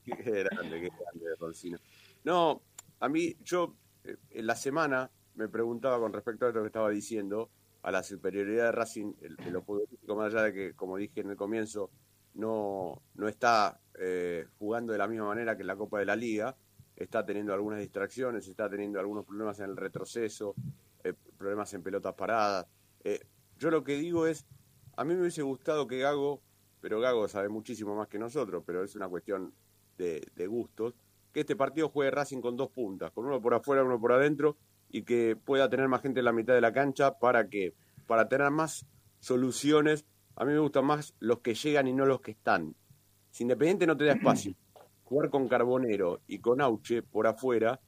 Qué 0.05 0.15
grande, 0.45 0.81
qué 0.81 0.89
grande, 0.89 1.27
Rolfino. 1.39 1.79
No, 2.25 2.61
a 3.01 3.09
mí, 3.09 3.35
yo 3.45 3.75
en 4.31 4.47
la 4.47 4.55
semana 4.55 5.11
me 5.35 5.49
preguntaba 5.49 5.99
con 5.99 6.13
respecto 6.13 6.47
a 6.47 6.49
esto 6.49 6.61
que 6.61 6.67
estaba 6.67 6.91
diciendo, 6.91 7.51
a 7.83 7.93
la 7.93 8.03
superioridad 8.03 8.65
de 8.65 8.73
Racing 8.73 9.15
en 9.21 9.53
lo 9.53 9.63
futbolístico, 9.63 10.17
más 10.17 10.35
allá 10.35 10.45
de 10.45 10.53
que, 10.53 10.75
como 10.75 10.97
dije 10.97 11.21
en 11.21 11.31
el 11.31 11.37
comienzo, 11.37 11.91
no, 12.35 13.03
no 13.15 13.29
está 13.29 13.81
eh, 13.95 14.47
jugando 14.59 14.93
de 14.93 14.99
la 14.99 15.07
misma 15.07 15.27
manera 15.27 15.57
que 15.57 15.63
en 15.63 15.69
la 15.69 15.77
Copa 15.77 16.01
de 16.01 16.07
la 16.07 16.17
Liga, 16.17 16.57
está 16.97 17.25
teniendo 17.25 17.55
algunas 17.55 17.79
distracciones, 17.79 18.49
está 18.49 18.69
teniendo 18.69 18.99
algunos 18.99 19.25
problemas 19.25 19.61
en 19.61 19.67
el 19.67 19.77
retroceso, 19.77 20.57
eh, 21.05 21.15
problemas 21.37 21.73
en 21.75 21.83
pelotas 21.83 22.15
paradas. 22.15 22.67
Eh, 23.05 23.21
yo 23.59 23.71
lo 23.71 23.85
que 23.85 23.97
digo 23.97 24.27
es, 24.27 24.45
a 24.97 25.05
mí 25.05 25.15
me 25.15 25.21
hubiese 25.21 25.43
gustado 25.43 25.87
que 25.87 25.99
Gago, 25.99 26.43
pero 26.81 26.99
Gago 26.99 27.29
sabe 27.29 27.49
muchísimo 27.49 27.95
más 27.95 28.09
que 28.09 28.19
nosotros, 28.19 28.65
pero 28.67 28.83
es 28.83 28.97
una 28.97 29.09
cuestión 29.09 29.53
de 29.97 30.47
gustos, 30.47 30.95
que 31.33 31.41
este 31.41 31.57
partido 31.57 31.89
juegue 31.89 32.11
Racing 32.11 32.41
con 32.41 32.57
dos 32.57 32.71
puntas, 32.71 33.11
con 33.13 33.27
uno 33.27 33.41
por 33.41 33.55
afuera, 33.55 33.85
uno 33.85 34.01
por 34.01 34.13
adentro, 34.13 34.57
y 34.91 35.03
que 35.03 35.37
pueda 35.37 35.69
tener 35.69 35.89
más 35.89 36.03
gente 36.03 36.21
en 36.21 36.25
la 36.25 36.33
mitad 36.33 36.55
de 36.55 36.61
la 36.61 36.73
cancha 36.73 37.19
para 37.19 37.49
que, 37.49 37.75
para 38.07 38.29
tener 38.29 38.51
más 38.51 38.87
soluciones. 39.21 40.07
A 40.37 40.45
mí 40.45 40.53
me 40.53 40.59
gustan 40.59 40.87
más 40.87 41.15
los 41.19 41.41
que 41.41 41.55
llegan 41.55 41.89
y 41.89 41.93
no 41.93 42.07
los 42.07 42.21
que 42.21 42.31
están. 42.31 42.75
Si 43.31 43.45
Independiente 43.45 43.87
no 43.87 43.97
te 43.97 44.05
da 44.05 44.13
espacio, 44.13 44.55
jugar 45.05 45.31
con 45.31 45.49
Carbonero 45.49 46.21
y 46.27 46.39
con 46.39 46.61
Auche 46.61 47.03
por 47.03 47.27
afuera, 47.27 47.81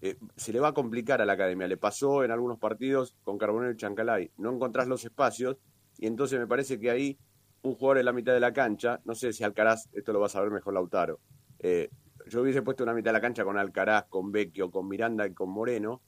eh, 0.00 0.16
se 0.36 0.52
le 0.52 0.60
va 0.60 0.68
a 0.68 0.74
complicar 0.74 1.20
a 1.20 1.24
la 1.24 1.32
academia. 1.32 1.66
Le 1.66 1.76
pasó 1.76 2.22
en 2.22 2.30
algunos 2.30 2.58
partidos 2.58 3.16
con 3.24 3.38
Carbonero 3.38 3.72
y 3.72 3.76
Chancalay. 3.76 4.30
No 4.36 4.52
encontrás 4.52 4.86
los 4.86 5.04
espacios 5.04 5.56
y 5.98 6.06
entonces 6.06 6.38
me 6.38 6.46
parece 6.46 6.78
que 6.78 6.90
ahí 6.90 7.18
un 7.62 7.74
jugador 7.74 7.98
en 7.98 8.04
la 8.04 8.12
mitad 8.12 8.32
de 8.32 8.40
la 8.40 8.52
cancha, 8.52 9.00
no 9.04 9.14
sé 9.14 9.32
si 9.32 9.42
Alcaraz, 9.42 9.88
esto 9.92 10.12
lo 10.12 10.20
va 10.20 10.26
a 10.26 10.30
saber 10.30 10.50
mejor 10.50 10.74
Lautaro, 10.74 11.20
eh, 11.58 11.90
yo 12.26 12.42
hubiese 12.42 12.62
puesto 12.62 12.82
una 12.82 12.94
mitad 12.94 13.10
de 13.10 13.14
la 13.14 13.20
cancha 13.20 13.44
con 13.44 13.58
Alcaraz, 13.58 14.06
con 14.08 14.32
Vecchio, 14.32 14.70
con 14.70 14.88
Miranda 14.88 15.26
y 15.26 15.34
con 15.34 15.50
Moreno, 15.50 16.02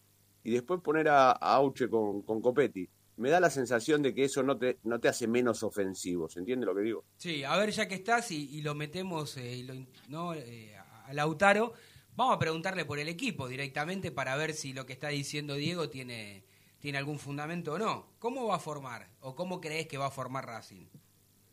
y 0.45 0.53
después 0.53 0.81
poner 0.81 1.09
a, 1.09 1.31
a 1.33 1.55
Auche 1.55 1.89
con, 1.89 2.23
con 2.23 2.41
Copetti. 2.41 2.89
Me 3.17 3.31
da 3.31 3.41
la 3.41 3.51
sensación 3.51 4.03
de 4.03 4.15
que 4.15 4.25
eso 4.25 4.43
no 4.43 4.57
te, 4.57 4.79
no 4.85 5.01
te 5.01 5.09
hace 5.09 5.27
menos 5.27 5.63
ofensivo, 5.63 6.29
¿se 6.29 6.39
entiende 6.39 6.67
lo 6.67 6.75
que 6.75 6.83
digo? 6.83 7.05
Sí, 7.17 7.43
a 7.43 7.57
ver, 7.57 7.71
ya 7.71 7.89
que 7.89 7.97
estás 7.97 8.31
y, 8.31 8.49
y 8.57 8.63
lo 8.63 8.75
metemos 8.75 9.37
eh, 9.37 9.57
y 9.57 9.63
lo 9.65 9.75
¿no? 10.09 10.35
Eh, 10.35 10.77
a 10.77 11.13
Lautaro, 11.13 11.73
Vamos 12.19 12.35
a 12.35 12.39
preguntarle 12.41 12.85
por 12.85 12.99
el 12.99 13.09
equipo 13.09 13.47
directamente 13.47 14.11
para 14.11 14.35
ver 14.35 14.53
si 14.53 14.73
lo 14.73 14.87
que 14.87 14.93
está 14.93 15.07
diciendo 15.07 15.55
Diego 15.55 15.89
tiene, 15.89 16.43
tiene 16.81 16.99
algún 16.99 17.21
fundamento 17.21 17.75
o 17.75 17.79
no. 17.79 18.09
¿Cómo 18.19 18.49
va 18.49 18.57
a 18.57 18.59
formar 18.59 19.09
o 19.21 19.37
cómo 19.37 19.61
crees 19.61 19.87
que 19.87 19.99
va 19.99 20.07
a 20.07 20.11
formar 20.11 20.45
Racing? 20.45 20.87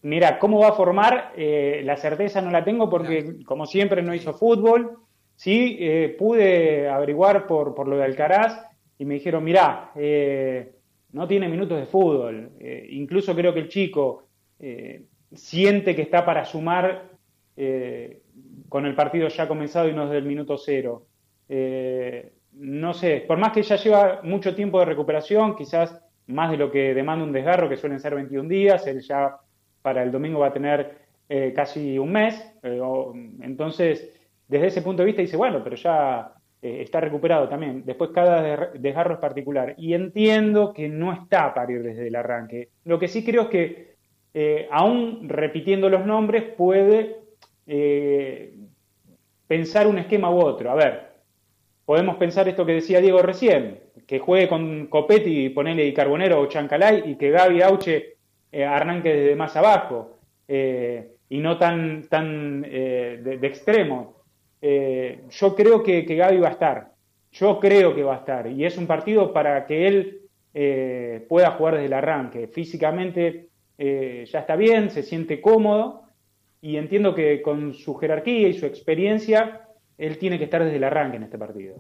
Mira, 0.06 0.38
¿cómo 0.38 0.60
va 0.60 0.68
a 0.68 0.74
formar? 0.74 1.34
Eh, 1.36 1.82
la 1.84 1.98
certeza 1.98 2.40
no 2.40 2.52
la 2.52 2.64
tengo 2.64 2.88
porque, 2.88 3.44
como 3.44 3.66
siempre, 3.66 4.04
no 4.04 4.14
hizo 4.14 4.36
fútbol. 4.36 5.00
Sí, 5.36 5.78
eh, 5.80 6.16
pude 6.16 6.88
averiguar 6.88 7.48
por, 7.48 7.74
por 7.74 7.88
lo 7.88 7.98
de 7.98 8.04
Alcaraz 8.04 8.56
y 9.00 9.06
me 9.06 9.16
dijeron, 9.16 9.44
mirá, 9.44 9.90
eh, 9.96 10.76
no 11.12 11.28
tiene 11.28 11.50
minutos 11.50 11.80
de 11.80 11.88
fútbol. 11.88 12.52
Incluso 12.90 13.36
creo 13.36 13.52
que 13.52 13.62
el 13.62 13.68
chico 13.68 14.28
siente 15.34 15.96
que 15.96 16.04
está 16.04 16.24
para 16.24 16.46
sumar 16.46 17.10
con 18.70 18.86
el 18.86 18.94
partido 18.94 19.28
ya 19.28 19.48
comenzado 19.48 19.90
y 19.90 19.94
no 19.94 20.06
desde 20.06 20.20
el 20.20 20.26
minuto 20.26 20.56
cero. 20.56 21.08
No 22.52 22.94
sé, 22.94 23.26
por 23.28 23.40
más 23.40 23.54
que 23.54 23.64
ya 23.64 23.78
lleva 23.78 24.20
mucho 24.22 24.54
tiempo 24.54 24.80
de 24.80 24.86
recuperación, 24.86 25.56
quizás 25.56 26.00
más 26.28 26.52
de 26.52 26.58
lo 26.58 26.70
que 26.70 26.94
demanda 26.94 27.26
un 27.26 27.32
desgarro, 27.32 27.68
que 27.68 27.78
suelen 27.78 28.00
ser 28.00 28.14
21 28.14 28.48
días, 28.48 28.86
él 28.86 29.02
ya 29.02 29.40
para 29.86 30.02
el 30.02 30.12
domingo 30.12 30.40
va 30.40 30.48
a 30.48 30.54
tener 30.54 30.98
eh, 31.30 31.54
casi 31.56 32.00
un 32.00 32.12
mes. 32.12 32.34
eh, 32.64 32.82
entonces, 33.42 34.12
desde 34.48 34.68
ese 34.68 34.82
punto 34.82 35.04
de 35.04 35.06
vista 35.06 35.22
dice, 35.22 35.38
bueno, 35.38 35.64
pero 35.64 35.76
ya 35.76 36.34
eh, 36.60 36.82
está 36.82 37.00
recuperado 37.00 37.48
también. 37.48 37.86
Después 37.86 38.10
cada 38.10 38.72
desgarro 38.74 39.14
es 39.14 39.20
particular. 39.20 39.76
Y 39.78 39.94
entiendo 39.94 40.74
que 40.74 40.90
no 40.90 41.14
está 41.14 41.54
para 41.54 41.72
ir 41.72 41.84
desde 41.84 42.08
el 42.08 42.16
arranque. 42.16 42.70
Lo 42.86 42.98
que 42.98 43.08
sí 43.08 43.24
creo 43.24 43.44
es 43.44 43.50
que, 43.50 43.96
aún 44.72 45.30
repitiendo 45.30 45.88
los 45.88 46.04
nombres, 46.06 46.44
puede 46.58 47.18
pensar 49.48 49.86
un 49.88 50.00
esquema 50.00 50.32
u 50.32 50.40
otro. 50.40 50.72
A 50.72 50.76
ver, 50.76 51.12
podemos 51.86 52.18
pensar 52.18 52.48
esto 52.48 52.66
que 52.66 52.74
decía 52.74 53.02
Diego 53.02 53.22
recién, 53.22 53.80
que 54.08 54.18
juegue 54.18 54.48
con 54.50 54.88
Copetti, 54.88 55.50
ponele 55.50 55.86
y 55.86 55.94
Carbonero 55.94 56.42
o 56.42 56.48
Chancalay 56.48 57.04
y 57.06 57.16
que 57.16 57.30
Gaby 57.30 57.62
Auche 57.62 58.15
eh, 58.52 58.66
arranque 58.66 59.14
desde 59.14 59.36
más 59.36 59.56
abajo 59.56 60.20
eh, 60.48 61.12
y 61.30 61.40
no 61.40 61.58
tan, 61.58 62.04
tan 62.10 62.64
eh, 62.66 63.20
de, 63.24 63.38
de 63.38 63.48
extremo. 63.48 64.24
Eh, 64.62 65.24
yo 65.30 65.56
creo 65.56 65.84
que, 65.84 66.06
que 66.06 66.16
Gaby 66.16 66.40
va 66.40 66.48
a 66.50 66.52
estar, 66.52 66.92
yo 67.32 67.60
creo 67.60 67.94
que 67.94 68.04
va 68.04 68.16
a 68.16 68.20
estar 68.20 68.48
y 68.48 68.66
es 68.66 68.78
un 68.78 68.88
partido 68.88 69.32
para 69.34 69.66
que 69.66 69.88
él 69.88 70.22
pueda 71.28 71.52
jugar 71.52 71.74
desde 71.74 71.88
el 71.88 71.94
arranque. 71.94 72.48
Físicamente 72.48 73.50
ya 73.78 74.40
está 74.40 74.56
bien, 74.56 74.90
se 74.90 75.04
siente 75.04 75.42
cómodo 75.42 76.04
y 76.62 76.78
entiendo 76.78 77.14
que 77.14 77.42
con 77.42 77.74
su 77.74 77.94
jerarquía 77.96 78.48
y 78.48 78.54
su 78.54 78.66
experiencia 78.66 79.68
él 79.98 80.18
tiene 80.18 80.38
que 80.38 80.46
estar 80.46 80.64
desde 80.64 80.78
el 80.78 80.84
arranque 80.86 81.18
en 81.18 81.24
este 81.24 81.38
partido. 81.38 81.76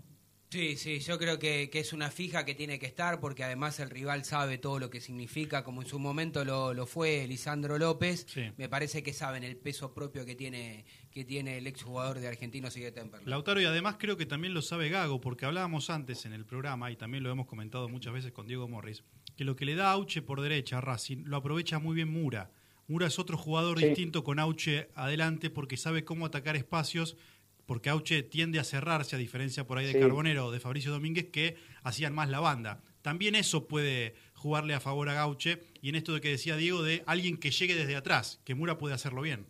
Sí, 0.55 0.77
sí, 0.77 0.99
yo 0.99 1.19
creo 1.19 1.37
que, 1.37 1.69
que 1.69 1.79
es 1.81 1.91
una 1.91 2.09
fija 2.09 2.45
que 2.45 2.55
tiene 2.55 2.79
que 2.79 2.85
estar 2.85 3.19
porque 3.19 3.43
además 3.43 3.77
el 3.81 3.89
rival 3.89 4.23
sabe 4.23 4.57
todo 4.57 4.79
lo 4.79 4.89
que 4.89 5.01
significa, 5.01 5.65
como 5.65 5.81
en 5.81 5.87
su 5.89 5.99
momento 5.99 6.45
lo, 6.45 6.73
lo 6.73 6.85
fue 6.85 7.27
Lisandro 7.27 7.77
López. 7.77 8.25
Sí. 8.29 8.51
Me 8.55 8.69
parece 8.69 9.03
que 9.03 9.11
saben 9.11 9.43
el 9.43 9.57
peso 9.57 9.93
propio 9.93 10.25
que 10.25 10.33
tiene, 10.33 10.85
que 11.11 11.25
tiene 11.25 11.57
el 11.57 11.67
exjugador 11.67 12.19
de 12.19 12.29
Argentinos 12.29 12.77
y 12.77 12.79
de 12.79 12.93
Temperley. 12.93 13.27
Lautaro, 13.29 13.59
y 13.59 13.65
además 13.65 13.97
creo 13.99 14.15
que 14.15 14.25
también 14.25 14.53
lo 14.53 14.61
sabe 14.61 14.87
Gago, 14.87 15.19
porque 15.19 15.45
hablábamos 15.45 15.89
antes 15.89 16.25
en 16.25 16.31
el 16.31 16.45
programa, 16.45 16.89
y 16.89 16.95
también 16.95 17.21
lo 17.23 17.31
hemos 17.31 17.47
comentado 17.47 17.89
muchas 17.89 18.13
veces 18.13 18.31
con 18.31 18.47
Diego 18.47 18.69
Morris, 18.69 19.03
que 19.35 19.43
lo 19.43 19.57
que 19.57 19.65
le 19.65 19.75
da 19.75 19.91
Auche 19.91 20.21
por 20.21 20.39
derecha 20.39 20.77
a 20.77 20.81
Racing 20.81 21.25
lo 21.25 21.35
aprovecha 21.35 21.79
muy 21.79 21.95
bien 21.95 22.07
Mura. 22.07 22.49
Mura 22.87 23.07
es 23.07 23.19
otro 23.19 23.35
jugador 23.37 23.79
Sí. 23.79 23.87
distinto 23.87 24.23
con 24.23 24.39
Auche 24.39 24.87
adelante 24.95 25.49
porque 25.49 25.75
sabe 25.75 26.05
cómo 26.05 26.25
atacar 26.27 26.55
espacios, 26.55 27.17
porque 27.65 27.89
Auche 27.89 28.23
tiende 28.23 28.59
a 28.59 28.63
cerrarse, 28.63 29.15
a 29.15 29.19
diferencia 29.19 29.65
por 29.65 29.77
ahí 29.77 29.85
de 29.85 29.93
Sí. 29.93 29.99
Carbonero 29.99 30.47
o 30.47 30.51
de 30.51 30.59
Fabricio 30.59 30.91
Domínguez, 30.91 31.25
que 31.31 31.55
hacían 31.83 32.13
más 32.13 32.29
la 32.29 32.39
banda. 32.39 32.81
También 33.01 33.35
eso 33.35 33.67
puede 33.67 34.15
jugarle 34.33 34.73
a 34.73 34.79
favor 34.79 35.09
a 35.09 35.13
Gauche, 35.13 35.59
y 35.81 35.89
en 35.89 35.95
esto 35.95 36.13
de 36.13 36.21
que 36.21 36.29
decía 36.29 36.55
Diego, 36.55 36.83
de 36.83 37.03
alguien 37.05 37.37
que 37.37 37.51
llegue 37.51 37.75
desde 37.75 37.95
atrás, 37.95 38.41
que 38.43 38.55
Mura 38.55 38.77
puede 38.77 38.93
hacerlo 38.93 39.21
bien. 39.21 39.45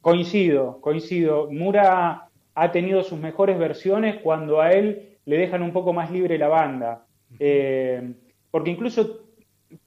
Coincido, 0.00 0.80
coincido. 0.80 1.50
Mura 1.50 2.28
ha 2.54 2.72
tenido 2.72 3.02
sus 3.02 3.18
mejores 3.18 3.58
versiones 3.58 4.16
cuando 4.22 4.60
a 4.60 4.72
él 4.72 5.18
le 5.24 5.36
dejan 5.36 5.62
un 5.62 5.72
poco 5.72 5.92
más 5.92 6.10
libre 6.10 6.38
la 6.38 6.48
banda. 6.48 7.06
Eh, 7.38 8.14
porque 8.50 8.70
incluso 8.70 9.26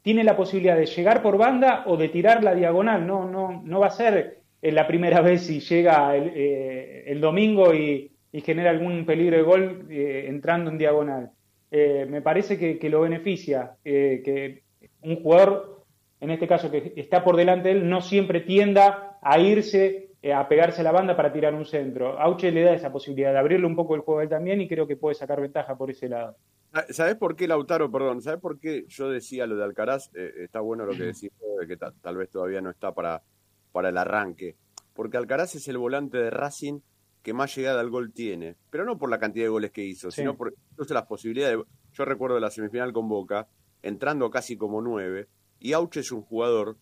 tiene 0.04 0.24
la 0.24 0.38
posibilidad 0.38 0.78
de 0.78 0.86
llegar 0.86 1.24
por 1.24 1.38
banda 1.38 1.84
o 1.88 1.98
de 1.98 2.10
tirar 2.10 2.44
la 2.44 2.54
diagonal. 2.54 3.08
No, 3.08 3.28
no, 3.28 3.62
no 3.66 3.80
va 3.80 3.88
a 3.88 3.92
ser 3.92 4.41
eh, 4.62 4.72
la 4.72 4.88
primera 4.88 5.22
vez 5.22 5.42
si 5.46 5.60
llega 5.60 6.16
el, 6.16 6.32
eh, 6.36 7.04
el 7.08 7.20
domingo 7.22 7.74
y, 7.74 8.12
y 8.32 8.42
genera 8.42 8.70
algún 8.70 9.06
peligro 9.06 9.38
de 9.38 9.44
gol 9.44 9.88
eh, 9.90 10.26
entrando 10.28 10.70
en 10.72 10.78
diagonal. 10.78 11.32
Eh, 11.70 12.06
me 12.10 12.22
parece 12.22 12.58
que, 12.58 12.78
que 12.78 12.90
lo 12.90 13.02
beneficia, 13.02 13.78
eh, 13.86 14.22
que 14.26 14.64
un 15.04 15.22
jugador, 15.24 15.86
en 16.20 16.32
este 16.32 16.48
caso 16.48 16.70
que 16.70 16.94
está 16.98 17.24
por 17.24 17.38
delante 17.38 17.70
de 17.70 17.76
él, 17.76 17.90
no 17.90 18.02
siempre 18.02 18.42
tienda 18.42 19.18
a 19.22 19.40
irse, 19.40 20.10
a 20.34 20.48
pegarse 20.48 20.82
a 20.82 20.84
la 20.84 20.92
banda 20.92 21.16
para 21.16 21.32
tirar 21.32 21.54
un 21.56 21.66
centro. 21.66 22.20
Auche 22.20 22.52
le 22.52 22.64
da 22.64 22.74
esa 22.74 22.92
posibilidad 22.92 23.32
de 23.32 23.40
abrirle 23.40 23.66
un 23.68 23.76
poco 23.76 23.96
el 23.96 24.02
juego 24.02 24.20
a 24.20 24.24
él 24.24 24.30
también 24.30 24.60
y 24.62 24.68
creo 24.68 24.86
que 24.86 24.98
puede 24.98 25.16
sacar 25.16 25.40
ventaja 25.42 25.78
por 25.78 25.90
ese 25.90 26.10
lado. 26.10 26.36
¿Sabes 26.90 27.16
por 27.16 27.36
qué, 27.36 27.48
Lautaro? 27.48 27.92
Perdón, 27.92 28.22
¿sabes 28.22 28.40
por 28.40 28.60
qué 28.60 28.86
yo 28.88 29.10
decía 29.10 29.46
lo 29.46 29.56
de 29.58 29.64
Alcaraz? 29.64 30.10
Está 30.16 30.60
bueno 30.62 30.86
lo 30.86 30.92
que 30.94 31.04
decís, 31.04 31.32
que 31.68 31.78
ta- 31.78 31.94
tal 32.02 32.18
vez 32.18 32.30
todavía 32.30 32.62
no 32.62 32.70
está 32.70 32.94
para, 32.94 33.22
para 33.72 33.90
el 33.90 33.98
arranque. 33.98 34.56
Porque 34.94 35.18
Alcaraz 35.18 35.56
es 35.56 35.68
el 35.68 35.78
volante 35.78 36.18
de 36.18 36.30
Racing 36.30 36.80
que 37.24 37.34
más 37.34 37.56
llegada 37.56 37.80
al 37.82 37.90
gol 37.90 38.12
tiene. 38.14 38.56
Pero 38.70 38.84
no 38.86 38.98
por 38.98 39.10
la 39.10 39.20
cantidad 39.20 39.46
de 39.46 39.50
goles 39.50 39.72
que 39.72 39.84
hizo, 39.84 40.12
Sí. 40.12 40.22
sino 40.22 40.36
por 40.36 40.54
incluso 40.72 40.94
las 40.94 41.06
posibilidades. 41.06 41.60
Yo 41.94 42.06
recuerdo 42.06 42.40
la 42.40 42.50
semifinal 42.50 42.92
con 42.94 43.08
Boca, 43.08 43.48
entrando 43.82 44.30
casi 44.32 44.58
como 44.58 44.82
nueve, 44.82 45.28
y 45.60 45.74
Auche 45.74 46.00
es 46.00 46.12
un 46.12 46.22
jugador 46.24 46.78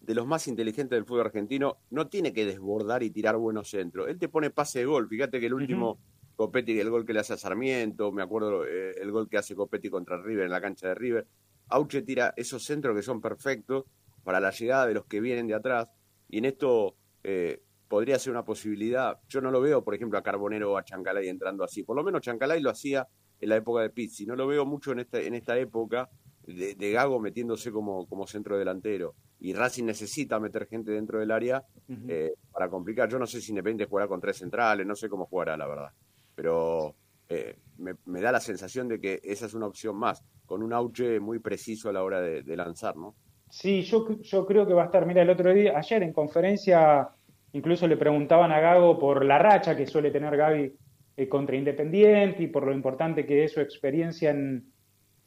de 0.00 0.14
los 0.16 0.26
más 0.26 0.48
inteligentes 0.48 0.96
del 0.96 1.04
fútbol 1.04 1.26
argentino. 1.26 1.78
No 1.90 2.08
tiene 2.08 2.32
que 2.32 2.44
desbordar 2.44 3.02
y 3.04 3.10
tirar 3.10 3.36
buenos 3.36 3.70
centros. 3.70 4.08
Él 4.08 4.18
te 4.18 4.28
pone 4.28 4.50
pase 4.50 4.80
de 4.80 4.86
gol. 4.86 5.08
Fíjate 5.08 5.38
que 5.38 5.46
el 5.46 5.54
último 5.54 5.98
Copetti, 6.34 6.80
el 6.80 6.90
gol 6.90 7.04
que 7.06 7.12
le 7.12 7.20
hace 7.20 7.34
a 7.34 7.36
Sarmiento, 7.36 8.10
me 8.10 8.22
acuerdo 8.22 8.64
eh, 8.66 8.94
el 9.00 9.12
gol 9.12 9.28
que 9.28 9.38
hace 9.38 9.54
Copetti 9.54 9.90
contra 9.90 10.20
River 10.20 10.46
en 10.46 10.50
la 10.50 10.60
cancha 10.60 10.88
de 10.88 10.94
River. 10.96 11.26
Auche 11.68 12.02
tira 12.02 12.34
esos 12.36 12.64
centros 12.64 12.96
que 12.96 13.02
son 13.02 13.20
perfectos 13.20 13.84
para 14.24 14.40
la 14.40 14.50
llegada 14.50 14.86
de 14.88 14.94
los 14.94 15.04
que 15.04 15.20
vienen 15.20 15.46
de 15.46 15.54
atrás. 15.54 15.88
Y 16.32 16.38
en 16.38 16.46
esto 16.46 16.96
eh, 17.22 17.62
podría 17.86 18.18
ser 18.18 18.32
una 18.32 18.42
posibilidad. 18.42 19.20
Yo 19.28 19.42
no 19.42 19.50
lo 19.50 19.60
veo, 19.60 19.84
por 19.84 19.94
ejemplo, 19.94 20.18
a 20.18 20.22
Carbonero 20.22 20.72
o 20.72 20.78
a 20.78 20.82
Chancalay 20.82 21.28
entrando 21.28 21.62
así. 21.62 21.82
Por 21.82 21.94
lo 21.94 22.02
menos 22.02 22.22
Chancalay 22.22 22.62
lo 22.62 22.70
hacía 22.70 23.06
en 23.38 23.48
la 23.50 23.56
época 23.56 23.82
de 23.82 23.90
Pizzi. 23.90 24.24
No 24.24 24.34
lo 24.34 24.46
veo 24.46 24.64
mucho 24.64 24.92
en 24.92 25.00
esta, 25.00 25.20
en 25.20 25.34
esta 25.34 25.58
época 25.58 26.08
de, 26.46 26.74
de 26.74 26.90
Gago 26.90 27.20
metiéndose 27.20 27.70
como, 27.70 28.08
como 28.08 28.26
centro 28.26 28.56
delantero. 28.56 29.14
Y 29.40 29.52
Racing 29.52 29.84
necesita 29.84 30.40
meter 30.40 30.66
gente 30.68 30.90
dentro 30.90 31.20
del 31.20 31.32
área 31.32 31.62
eh, 32.08 32.32
para 32.50 32.70
complicar. 32.70 33.10
Yo 33.10 33.18
no 33.18 33.26
sé 33.26 33.42
si 33.42 33.50
Independiente 33.50 33.90
jugará 33.90 34.08
con 34.08 34.22
tres 34.22 34.38
centrales, 34.38 34.86
no 34.86 34.96
sé 34.96 35.10
cómo 35.10 35.26
jugará, 35.26 35.54
la 35.58 35.68
verdad. 35.68 35.90
Pero 36.34 36.94
eh, 37.28 37.58
me, 37.76 37.96
me 38.06 38.22
da 38.22 38.32
la 38.32 38.40
sensación 38.40 38.88
de 38.88 38.98
que 38.98 39.20
esa 39.22 39.44
es 39.44 39.52
una 39.52 39.66
opción 39.66 39.96
más, 39.96 40.24
con 40.46 40.62
un 40.62 40.72
auche 40.72 41.20
muy 41.20 41.40
preciso 41.40 41.90
a 41.90 41.92
la 41.92 42.02
hora 42.02 42.22
de, 42.22 42.42
de 42.42 42.56
lanzar, 42.56 42.96
¿no? 42.96 43.16
Sí, 43.52 43.82
yo, 43.82 44.46
creo 44.46 44.66
que 44.66 44.72
va 44.72 44.84
a 44.84 44.86
estar. 44.86 45.04
Mira, 45.04 45.20
el 45.20 45.28
otro 45.28 45.52
día, 45.52 45.76
ayer 45.76 46.02
en 46.02 46.14
conferencia, 46.14 47.10
incluso 47.52 47.86
le 47.86 47.98
preguntaban 47.98 48.50
a 48.50 48.60
Gago 48.60 48.98
por 48.98 49.26
la 49.26 49.38
racha 49.38 49.76
que 49.76 49.86
suele 49.86 50.10
tener 50.10 50.34
Gaby 50.38 50.72
eh, 51.18 51.28
contra 51.28 51.54
Independiente 51.54 52.44
y 52.44 52.46
por 52.46 52.64
lo 52.64 52.72
importante 52.72 53.26
que 53.26 53.44
es 53.44 53.52
su 53.52 53.60
experiencia 53.60 54.30
en, 54.30 54.72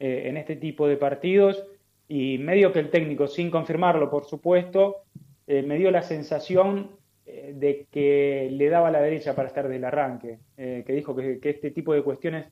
eh, 0.00 0.24
en 0.26 0.36
este 0.38 0.56
tipo 0.56 0.88
de 0.88 0.96
partidos. 0.96 1.64
Y 2.08 2.38
medio 2.38 2.72
que 2.72 2.80
el 2.80 2.90
técnico, 2.90 3.28
sin 3.28 3.48
confirmarlo, 3.48 4.10
por 4.10 4.24
supuesto, 4.24 5.04
eh, 5.46 5.62
me 5.62 5.78
dio 5.78 5.92
la 5.92 6.02
sensación 6.02 6.96
de 7.24 7.86
que 7.92 8.48
le 8.50 8.68
daba 8.68 8.90
la 8.90 9.00
derecha 9.00 9.36
para 9.36 9.48
estar 9.48 9.68
del 9.68 9.84
arranque, 9.84 10.38
que 10.56 10.92
dijo 10.92 11.14
que, 11.14 11.40
este 11.42 11.72
tipo 11.72 11.92
de 11.92 12.02
cuestiones 12.02 12.46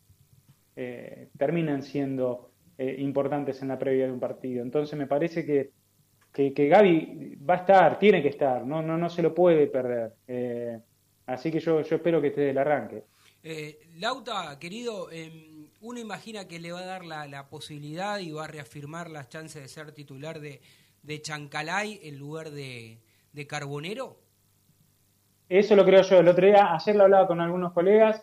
terminan 1.38 1.84
siendo 1.84 2.53
eh, 2.78 2.96
importantes 2.98 3.60
en 3.62 3.68
la 3.68 3.78
previa 3.78 4.06
de 4.06 4.12
un 4.12 4.20
partido. 4.20 4.62
Entonces 4.62 4.98
me 4.98 5.06
parece 5.06 5.44
que, 5.44 5.70
que, 6.32 6.52
que 6.52 6.68
Gaby 6.68 7.38
va 7.48 7.54
a 7.54 7.58
estar, 7.58 7.98
tiene 7.98 8.22
que 8.22 8.28
estar, 8.28 8.64
no, 8.64 8.82
no, 8.82 8.98
no 8.98 9.08
se 9.08 9.22
lo 9.22 9.34
puede 9.34 9.66
perder. 9.66 10.12
Eh, 10.26 10.78
así 11.26 11.50
que 11.50 11.60
yo, 11.60 11.80
yo 11.82 11.96
espero 11.96 12.20
que 12.20 12.28
esté 12.28 12.42
del 12.42 12.58
arranque. 12.58 13.04
Eh, 13.42 13.78
Lauta, 13.98 14.58
querido, 14.58 15.10
eh, 15.12 15.30
uno 15.82 16.00
imagina 16.00 16.48
que 16.48 16.58
le 16.58 16.72
va 16.72 16.80
a 16.80 16.86
dar 16.86 17.04
la, 17.04 17.26
la 17.26 17.48
posibilidad 17.48 18.18
y 18.18 18.32
va 18.32 18.44
a 18.44 18.48
reafirmar 18.48 19.10
las 19.10 19.28
chances 19.28 19.60
de 19.60 19.68
ser 19.68 19.92
titular 19.92 20.40
de, 20.40 20.62
de 21.02 21.20
Chancalay 21.20 22.00
en 22.04 22.18
lugar 22.18 22.50
de, 22.50 23.00
de 23.32 23.46
Carbonero. 23.46 24.16
Eso 25.46 25.76
lo 25.76 25.84
creo 25.84 26.00
yo. 26.00 26.20
El 26.20 26.28
otro 26.28 26.46
día, 26.46 26.72
ayer 26.74 26.96
lo 26.96 27.04
hablaba 27.04 27.26
con 27.26 27.38
algunos 27.42 27.74
colegas 27.74 28.22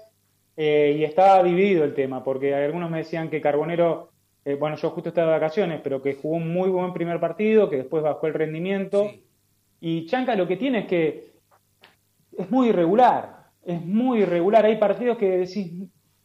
eh, 0.57 0.95
y 0.97 1.03
estaba 1.03 1.43
dividido 1.43 1.83
el 1.83 1.93
tema, 1.93 2.23
porque 2.23 2.55
algunos 2.55 2.89
me 2.89 2.97
decían 2.97 3.29
que 3.29 3.41
Carbonero, 3.41 4.10
eh, 4.45 4.55
bueno, 4.55 4.75
yo 4.75 4.89
justo 4.89 5.09
estaba 5.09 5.33
de 5.33 5.39
vacaciones, 5.39 5.81
pero 5.83 6.01
que 6.01 6.15
jugó 6.15 6.37
un 6.37 6.51
muy 6.51 6.69
buen 6.69 6.93
primer 6.93 7.19
partido, 7.19 7.69
que 7.69 7.77
después 7.77 8.03
bajó 8.03 8.27
el 8.27 8.33
rendimiento. 8.33 9.11
Y 9.79 10.05
Chanca 10.05 10.35
lo 10.35 10.47
que 10.47 10.57
tiene 10.57 10.79
es 10.79 10.87
que 10.87 11.31
es 12.37 12.49
muy 12.49 12.69
irregular. 12.69 13.49
es 13.63 13.81
muy 13.85 14.21
irregular. 14.21 14.65
Hay 14.65 14.77
partidos 14.77 15.17
que 15.17 15.37
decís, 15.37 15.71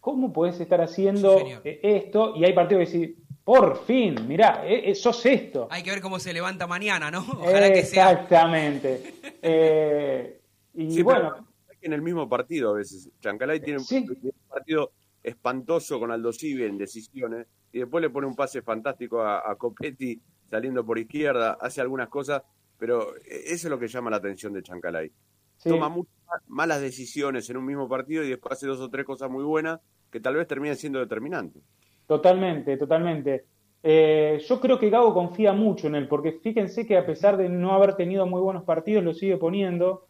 ¿cómo 0.01 0.33
puedes 0.33 0.59
estar 0.61 0.81
haciendo 0.81 1.39
eh, 1.65 1.81
esto? 1.83 2.35
Y 2.37 2.45
hay 2.45 2.53
partidos 2.53 2.89
que 2.89 2.99
decís, 2.99 3.17
por 3.47 3.85
fin, 3.85 4.27
mirá, 4.27 4.67
eh, 4.67 4.91
eh, 4.91 4.95
sos 4.97 5.25
esto. 5.25 5.69
Hay 5.71 5.85
que 5.85 5.91
ver 5.91 6.01
cómo 6.01 6.19
se 6.19 6.33
levanta 6.33 6.67
mañana, 6.67 7.13
¿no? 7.13 7.21
Ojalá 7.39 7.73
que 7.73 7.85
sea. 7.85 8.11
Exactamente. 8.11 9.15
Eh, 9.49 10.41
y 10.75 10.91
Sí, 10.91 11.03
bueno, 11.03 11.33
pero 11.33 11.79
en 11.83 11.93
el 11.93 12.03
mismo 12.03 12.29
partido 12.29 12.71
a 12.71 12.73
veces. 12.73 13.09
Chancalay 13.21 13.61
tiene 13.61 13.79
un, 13.79 13.87
tiene 13.87 14.09
un 14.25 14.49
partido 14.49 14.91
espantoso 15.27 15.99
con 15.99 16.13
Aldo 16.13 16.33
Civi 16.33 16.65
en 16.65 16.79
decisiones 16.79 17.47
y 17.73 17.81
después 17.81 18.01
le 18.01 18.11
pone 18.11 18.27
un 18.27 18.37
pase 18.37 18.63
fantástico 18.63 19.21
a, 19.21 19.51
a 19.51 19.57
Copetti 19.57 20.21
saliendo 20.49 20.87
por 20.87 20.99
izquierda, 20.99 21.59
hace 21.61 21.81
algunas 21.81 22.09
cosas, 22.09 22.43
pero 22.79 23.17
eso 23.27 23.67
es 23.67 23.71
lo 23.71 23.79
que 23.79 23.89
llama 23.89 24.11
la 24.11 24.19
atención 24.19 24.53
de 24.53 24.63
Chancalay. 24.63 25.11
Sí. 25.57 25.69
Toma 25.69 25.89
muchas 25.89 26.15
malas 26.47 26.81
decisiones 26.81 27.51
en 27.51 27.57
un 27.57 27.65
mismo 27.65 27.89
partido 27.89 28.23
y 28.23 28.29
después 28.29 28.53
hace 28.53 28.67
dos 28.67 28.81
o 28.81 28.89
tres 28.89 29.05
cosas 29.05 29.29
muy 29.29 29.43
buenas 29.43 29.81
que 30.11 30.21
tal 30.21 30.37
vez 30.37 30.47
terminen 30.47 30.77
siendo 30.77 31.01
determinantes. 31.01 31.63
Totalmente, 32.07 32.77
totalmente. 32.77 33.47
Eh, 33.83 34.41
yo 34.47 34.61
creo 34.61 34.79
que 34.79 34.91
Gago 34.91 35.13
confía 35.13 35.53
mucho 35.53 35.89
en 35.89 35.97
él, 35.97 36.09
porque 36.09 36.39
fíjense 36.43 36.87
que 36.87 36.97
a 36.97 37.07
pesar 37.07 37.37
de 37.37 37.49
no 37.49 37.73
haber 37.73 37.97
tenido 37.97 38.27
muy 38.27 38.41
buenos 38.41 38.65
partidos, 38.65 39.03
lo 39.03 39.13
sigue 39.13 39.37
poniendo. 39.37 40.07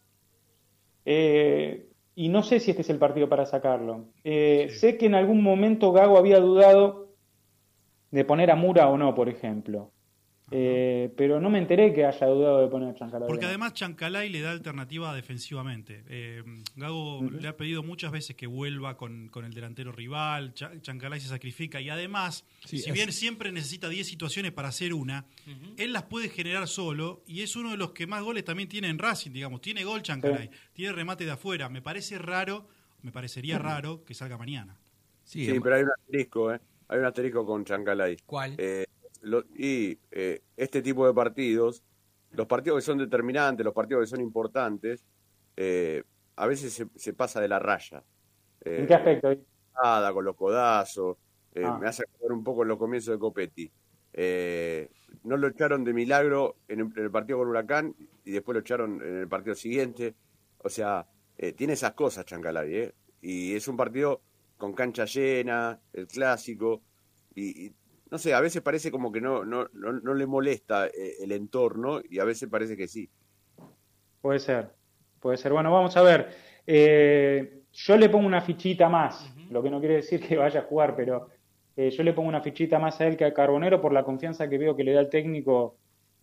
Eh, 1.04 1.88
y 2.16 2.30
no 2.30 2.42
sé 2.42 2.58
si 2.60 2.70
este 2.70 2.82
es 2.82 2.90
el 2.90 2.98
partido 2.98 3.28
para 3.28 3.46
sacarlo. 3.46 4.06
Eh, 4.24 4.68
Sé 4.70 4.96
que 4.98 5.06
en 5.06 5.14
algún 5.14 5.42
momento 5.42 5.92
Gago 5.92 6.16
había 6.18 6.40
dudado 6.40 7.10
de 8.10 8.24
poner 8.24 8.50
a 8.50 8.56
Mura 8.56 8.88
o 8.88 8.96
no, 8.96 9.14
por 9.14 9.28
ejemplo. 9.28 9.92
Eh, 10.52 11.12
pero 11.16 11.40
no 11.40 11.50
me 11.50 11.58
enteré 11.58 11.92
que 11.92 12.04
haya 12.04 12.26
dudado 12.28 12.60
de 12.60 12.68
poner 12.68 12.90
a 12.90 12.94
Chancalay. 12.94 13.26
Porque 13.26 13.46
además 13.46 13.74
Chancalay 13.74 14.28
le 14.28 14.40
da 14.40 14.52
alternativa 14.52 15.12
defensivamente. 15.12 16.04
Eh, 16.08 16.44
Gago 16.76 17.20
le 17.28 17.48
ha 17.48 17.56
pedido 17.56 17.82
muchas 17.82 18.12
veces 18.12 18.36
que 18.36 18.46
vuelva 18.46 18.96
con, 18.96 19.28
con 19.28 19.44
el 19.44 19.52
delantero 19.52 19.90
rival. 19.90 20.54
Cha- 20.54 20.80
Chancalay 20.80 21.18
se 21.20 21.28
sacrifica 21.28 21.80
y 21.80 21.90
además, 21.90 22.44
Sí, 22.64 22.78
si 22.78 22.90
es- 22.90 22.94
bien 22.94 23.12
siempre 23.12 23.50
necesita 23.50 23.88
10 23.88 24.06
situaciones 24.06 24.52
para 24.52 24.68
hacer 24.68 24.94
una, 24.94 25.24
él 25.76 25.92
las 25.92 26.04
puede 26.04 26.28
generar 26.28 26.68
solo 26.68 27.22
y 27.26 27.42
es 27.42 27.56
uno 27.56 27.72
de 27.72 27.76
los 27.76 27.90
que 27.90 28.06
más 28.06 28.22
goles 28.22 28.44
también 28.44 28.68
tiene 28.68 28.88
en 28.88 28.98
Racing, 29.00 29.32
digamos. 29.32 29.60
Tiene 29.60 29.82
gol 29.82 30.02
Chancalay, 30.02 30.48
tiene 30.72 30.92
remate 30.92 31.24
de 31.24 31.32
afuera. 31.32 31.68
Me 31.68 31.82
parece 31.82 32.18
raro, 32.18 32.68
me 33.02 33.10
parecería 33.10 33.58
raro 33.58 34.04
que 34.04 34.14
salga 34.14 34.38
mañana. 34.38 34.76
Sí, 35.24 35.44
pero 35.60 35.74
hay 35.74 35.82
un 35.82 35.90
asterisco, 35.90 36.54
¿eh? 36.54 36.60
Hay 36.86 37.00
un 37.00 37.04
asterisco 37.04 37.44
con 37.44 37.64
Chancalay. 37.64 38.16
¿Cuál? 38.24 38.54
Eh, 38.58 38.86
lo- 39.26 39.44
y 39.56 39.98
eh, 40.10 40.42
este 40.56 40.82
tipo 40.82 41.06
de 41.06 41.12
partidos, 41.14 41.82
los 42.32 42.46
partidos 42.46 42.78
que 42.78 42.82
son 42.86 42.98
determinantes, 42.98 43.64
los 43.64 43.74
partidos 43.74 44.02
que 44.04 44.06
son 44.16 44.20
importantes, 44.20 45.04
eh, 45.56 46.02
a 46.36 46.46
veces 46.46 46.72
se, 46.72 46.86
se 46.94 47.12
pasa 47.12 47.40
de 47.40 47.48
la 47.48 47.58
raya. 47.58 48.02
Eh, 48.64 48.80
¿En 48.80 48.86
qué 48.86 48.94
aspecto? 48.94 49.34
nada, 49.82 50.12
con 50.12 50.24
los 50.24 50.36
codazos. 50.36 51.16
eh, 51.54 51.62
Ah. 51.64 51.78
Me 51.80 51.88
hace 51.88 52.02
acordar 52.04 52.32
un 52.36 52.44
poco 52.44 52.62
en 52.62 52.68
los 52.68 52.78
comienzos 52.78 53.14
de 53.14 53.18
Copetti. 53.18 53.70
Eh, 54.12 54.88
no 55.24 55.36
lo 55.36 55.48
echaron 55.48 55.84
de 55.84 55.92
milagro 55.92 56.56
en 56.68 56.80
el, 56.80 56.86
en 56.96 57.04
el 57.04 57.10
partido 57.10 57.38
con 57.38 57.48
Huracán 57.48 57.94
y 58.24 58.30
después 58.32 58.54
lo 58.54 58.60
echaron 58.60 59.02
en 59.02 59.16
el 59.18 59.28
partido 59.28 59.54
siguiente. 59.54 60.14
O 60.58 60.68
sea, 60.68 61.06
eh, 61.38 61.52
tiene 61.52 61.72
esas 61.74 61.92
cosas 61.92 62.24
Chancalay, 62.26 62.74
¿eh? 62.74 62.94
Y 63.20 63.54
es 63.54 63.66
un 63.68 63.76
partido 63.76 64.20
con 64.56 64.72
cancha 64.72 65.04
llena, 65.04 65.78
el 65.92 66.06
clásico. 66.06 66.82
Y, 67.34 67.66
y, 67.66 67.72
no 68.10 68.18
sé, 68.18 68.34
a 68.34 68.40
veces 68.40 68.62
parece 68.62 68.90
como 68.90 69.10
que 69.10 69.20
no, 69.20 69.44
no, 69.44 69.68
no, 69.72 69.92
no 69.92 70.14
le 70.14 70.26
molesta 70.26 70.86
eh, 70.86 71.16
el 71.20 71.32
entorno 71.32 72.00
y 72.08 72.18
a 72.18 72.24
veces 72.24 72.48
parece 72.48 72.76
que 72.76 72.88
sí. 72.88 73.10
Puede 74.20 74.38
ser, 74.38 74.70
puede 75.20 75.36
ser. 75.36 75.52
Bueno, 75.52 75.72
vamos 75.72 75.96
a 75.96 76.02
ver. 76.02 76.28
Eh, 76.66 77.62
yo 77.72 77.96
le 77.96 78.08
pongo 78.08 78.26
una 78.26 78.40
fichita 78.40 78.88
más, 78.88 79.30
lo 79.50 79.62
que 79.62 79.70
no 79.70 79.80
quiere 79.80 79.96
decir 79.96 80.20
que 80.20 80.36
vaya 80.36 80.60
a 80.60 80.64
jugar, 80.64 80.96
pero 80.96 81.28
eh, 81.76 81.90
yo 81.90 82.02
le 82.02 82.12
pongo 82.12 82.28
una 82.28 82.40
fichita 82.40 82.78
más 82.78 83.00
a 83.00 83.06
él 83.06 83.16
que 83.16 83.24
a 83.24 83.34
Carbonero 83.34 83.80
por 83.80 83.92
la 83.92 84.04
confianza 84.04 84.48
que 84.48 84.58
veo 84.58 84.74
que 84.74 84.84
le 84.84 84.92
da 84.92 85.00
el 85.00 85.10
técnico, 85.10 85.76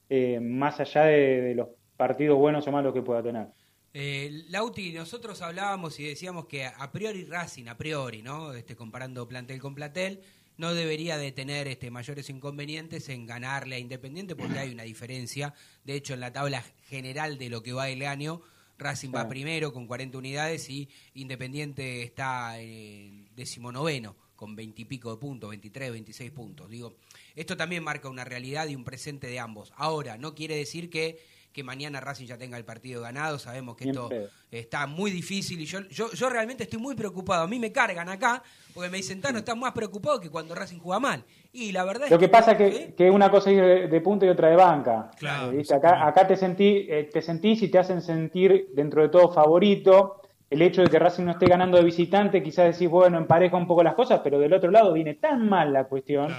eh, 0.10 0.40
más 0.40 0.80
allá 0.80 1.04
de, 1.06 1.42
de 1.42 1.56
los 1.56 1.70
partidos 1.96 2.38
buenos 2.38 2.68
o 2.68 2.72
malos 2.72 2.94
que 2.94 3.02
pueda 3.02 3.22
tener. 3.22 3.48
Eh, 3.96 4.46
Lauti, 4.50 4.92
nosotros 4.92 5.44
hablábamos 5.44 6.00
y 6.00 6.08
decíamos 6.08 6.48
que 6.48 6.66
a 6.66 6.92
priori 6.92 7.26
Racing, 7.26 7.68
a 7.68 7.78
priori, 7.78 8.24
¿no? 8.24 8.54
Este, 8.54 8.76
comparando 8.76 9.28
plantel 9.28 9.60
con 9.60 9.76
plantel, 9.76 10.20
no 10.58 10.74
debería 10.74 11.18
de 11.18 11.32
tener 11.32 11.68
este, 11.68 11.92
mayores 11.92 12.30
inconvenientes 12.30 13.10
en 13.10 13.26
ganarle 13.26 13.76
a 13.76 13.80
Independiente 13.80 14.36
porque 14.36 14.60
hay 14.60 14.72
una 14.72 14.84
diferencia. 14.84 15.54
De 15.84 15.96
hecho, 15.96 16.14
en 16.14 16.20
la 16.20 16.32
tabla 16.32 16.64
general 16.88 17.38
de 17.38 17.50
lo 17.50 17.64
que 17.64 17.74
va 17.74 17.90
el 17.90 18.06
año, 18.06 18.42
Racing 18.78 19.12
va 19.16 19.28
primero 19.28 19.72
con 19.72 19.88
40 19.88 20.18
unidades 20.18 20.70
y 20.70 20.90
Independiente 21.14 22.04
está 22.04 22.60
en 22.60 23.30
decimonoveno 23.36 24.16
con 24.36 24.56
20 24.56 24.82
y 24.82 24.86
pico 24.86 25.12
de 25.12 25.18
puntos, 25.18 25.50
23, 25.52 25.92
26 25.92 26.32
puntos. 26.32 26.70
Digo, 26.70 26.98
esto 27.36 27.56
también 27.56 27.84
marca 27.84 28.10
una 28.10 28.26
realidad 28.26 28.68
y 28.68 28.76
un 28.76 28.84
presente 28.84 29.28
de 29.28 29.40
ambos. 29.40 29.72
Ahora, 29.78 30.18
no 30.18 30.36
quiere 30.36 30.56
decir 30.56 30.90
que, 30.90 31.24
que 31.54 31.64
mañana 31.64 32.02
Racing 32.02 32.26
ya 32.26 32.38
tenga 32.38 32.58
el 32.58 32.66
partido 32.66 33.02
ganado. 33.04 33.38
Sabemos 33.38 33.78
que 33.78 33.86
esto 33.90 34.10
está 34.52 34.88
muy 34.88 35.12
difícil 35.12 35.62
y 35.62 35.66
yo, 35.66 35.82
yo, 35.90 36.12
yo 36.12 36.30
realmente 36.30 36.64
estoy 36.64 36.80
muy 36.80 36.96
preocupado. 36.96 37.44
A 37.44 37.48
mí 37.48 37.60
me 37.60 37.72
cargan 37.72 38.10
acá 38.10 38.42
porque 38.74 38.90
me 38.90 38.98
dicen, 38.98 39.22
Tano, 39.22 39.38
estás 39.38 39.56
más 39.56 39.72
preocupado 39.72 40.20
que 40.20 40.30
cuando 40.32 40.56
Racing 40.56 40.80
juega 40.80 41.00
mal. 41.00 41.24
Y 41.54 41.72
la 41.72 41.86
verdad 41.86 42.08
Lo 42.10 42.16
es 42.16 42.20
que 42.20 42.28
pasa 42.28 42.54
es 42.54 42.58
que, 42.58 42.94
que 42.96 43.12
una 43.12 43.30
cosa 43.30 43.52
es 43.52 43.58
de, 43.58 43.88
de 43.88 44.02
punto 44.02 44.26
y 44.26 44.30
otra 44.30 44.50
de 44.50 44.56
banca. 44.56 45.12
Claro, 45.18 45.52
Eh, 45.52 45.58
¿viste? 45.58 45.76
Acá, 45.76 46.06
acá 46.08 46.28
te, 46.28 46.36
sentí, 46.36 46.88
eh, 46.90 47.08
te 47.14 47.22
sentís 47.22 47.62
y 47.62 47.70
te 47.70 47.78
hacen 47.78 48.02
sentir 48.02 48.70
dentro 48.74 49.04
de 49.04 49.10
todo 49.10 49.32
favorito. 49.32 50.22
El 50.50 50.62
hecho 50.64 50.82
de 50.82 50.90
que 50.90 50.98
Racing 51.00 51.24
no 51.26 51.32
esté 51.32 51.46
ganando 51.46 51.78
de 51.78 51.84
visitante, 51.84 52.42
quizás 52.42 52.74
decís, 52.74 52.90
bueno, 52.90 53.18
empareja 53.20 53.56
un 53.58 53.68
poco 53.68 53.84
las 53.84 53.94
cosas, 53.94 54.22
pero 54.24 54.40
del 54.40 54.54
otro 54.54 54.72
lado 54.72 54.92
viene 54.94 55.14
tan 55.16 55.48
mal 55.48 55.72
la 55.72 55.84
cuestión 55.86 56.34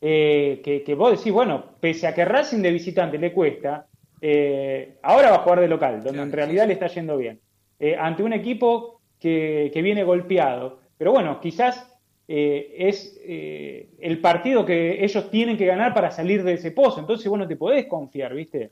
eh, 0.00 0.60
que, 0.64 0.82
que 0.82 0.94
vos 0.96 1.16
decís, 1.16 1.32
bueno, 1.32 1.64
pese 1.80 2.06
a 2.08 2.14
que 2.14 2.24
Racing 2.24 2.60
de 2.62 2.72
visitante 2.72 3.18
le 3.18 3.32
cuesta, 3.32 3.86
eh, 4.24 4.94
ahora 5.02 5.30
va 5.30 5.36
a 5.36 5.40
jugar 5.40 5.60
de 5.60 5.68
local, 5.68 6.02
donde 6.02 6.22
en 6.22 6.32
realidad 6.32 6.66
le 6.68 6.74
está 6.74 6.86
yendo 6.86 7.16
bien. 7.16 7.40
Eh, 7.80 7.96
ante 7.98 8.22
un 8.22 8.32
equipo 8.32 9.00
que, 9.18 9.70
que 9.74 9.82
viene 9.82 10.04
golpeado. 10.04 10.78
Pero 10.96 11.10
bueno, 11.10 11.40
quizás 11.40 11.92
eh, 12.28 12.74
es 12.78 13.20
el 13.26 14.20
partido 14.20 14.64
que 14.64 15.04
ellos 15.04 15.28
tienen 15.30 15.56
que 15.56 15.66
ganar 15.66 15.92
para 15.92 16.12
salir 16.12 16.44
de 16.44 16.52
ese 16.52 16.70
pozo. 16.70 17.00
Entonces, 17.00 17.28
bueno, 17.28 17.48
te 17.48 17.56
podés 17.56 17.86
confiar, 17.86 18.32
¿viste? 18.34 18.70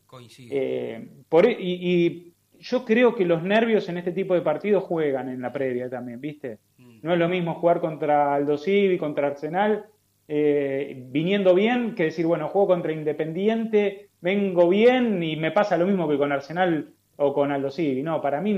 Eh, 0.51 1.09
por, 1.29 1.45
e- 1.47 1.57
y, 1.61 1.73
y 1.89 2.33
yo 2.61 2.85
creo 2.85 3.17
que 3.17 3.25
los 3.25 3.43
nervios 3.43 3.89
en 3.89 3.99
este 3.99 4.13
tipo 4.13 4.35
de 4.35 4.43
partidos 4.43 4.85
juegan 4.85 5.29
en 5.29 5.43
la 5.43 5.53
previa 5.53 5.91
también, 5.91 6.21
¿viste? 6.21 6.59
No 7.03 7.13
es 7.13 7.19
lo 7.19 7.29
mismo 7.29 7.55
jugar 7.55 7.81
contra 7.81 8.33
Aldo 8.35 8.57
Civi, 8.59 8.99
contra 8.99 9.27
Arsenal, 9.29 9.87
viniendo 10.29 11.55
bien, 11.55 11.95
que 11.95 12.05
decir, 12.05 12.27
bueno, 12.27 12.49
juego 12.49 12.69
contra 12.69 12.93
Independiente, 12.93 14.10
vengo 14.21 14.69
bien 14.69 15.23
y 15.23 15.37
me 15.37 15.51
pasa 15.51 15.77
lo 15.77 15.87
mismo 15.87 16.09
que 16.09 16.19
con 16.19 16.33
Arsenal 16.33 16.95
o 17.17 17.33
con 17.35 17.53
Aldo 17.53 17.71
Civi. 17.71 18.03
No, 18.03 18.21
para 18.21 18.41
mí 18.41 18.51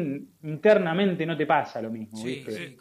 internamente 0.43 1.27
no 1.27 1.37
te 1.37 1.47
pasa 1.47 1.81
lo 1.83 1.91
mismo, 1.91 2.23
¿viste? 2.23 2.77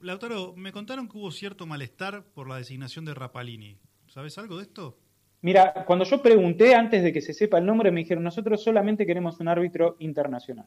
Lautaro, 0.00 0.54
me 0.56 0.72
contaron 0.72 1.08
que 1.08 1.18
hubo 1.18 1.30
cierto 1.30 1.66
malestar 1.66 2.22
por 2.24 2.48
la 2.48 2.56
designación 2.56 3.04
de 3.04 3.14
Rapalini. 3.14 3.78
¿Sabes 4.06 4.38
algo 4.38 4.56
de 4.58 4.62
esto? 4.64 4.98
Mira, 5.42 5.84
cuando 5.86 6.04
yo 6.04 6.22
pregunté 6.22 6.74
antes 6.74 7.02
de 7.02 7.12
que 7.12 7.20
se 7.20 7.32
sepa 7.32 7.58
el 7.58 7.66
nombre, 7.66 7.90
me 7.90 8.00
dijeron, 8.00 8.22
nosotros 8.24 8.62
solamente 8.62 9.04
queremos 9.06 9.38
un 9.40 9.48
árbitro 9.48 9.96
internacional. 10.00 10.66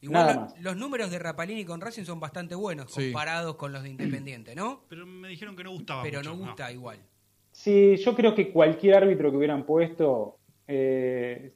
Igual 0.00 0.26
Nada 0.26 0.40
más. 0.40 0.60
los 0.60 0.76
números 0.76 1.10
de 1.10 1.18
Rapalini 1.18 1.64
con 1.64 1.80
Racing 1.80 2.04
son 2.04 2.20
bastante 2.20 2.54
buenos 2.54 2.92
Sí. 2.92 3.04
comparados 3.06 3.56
con 3.56 3.72
los 3.72 3.82
de 3.82 3.88
Independiente, 3.90 4.54
¿no? 4.54 4.84
Pero 4.88 5.06
me 5.06 5.28
dijeron 5.28 5.56
que 5.56 5.64
no 5.64 5.70
gustaba 5.70 6.02
Pero 6.02 6.18
mucho, 6.18 6.30
no 6.30 6.36
gusta 6.36 6.70
igual. 6.72 6.98
Sí, 7.54 7.96
yo 7.98 8.14
creo 8.16 8.34
que 8.34 8.50
cualquier 8.52 8.96
árbitro 8.96 9.30
que 9.30 9.36
hubieran 9.36 9.64
puesto 9.64 10.40
eh, 10.66 11.52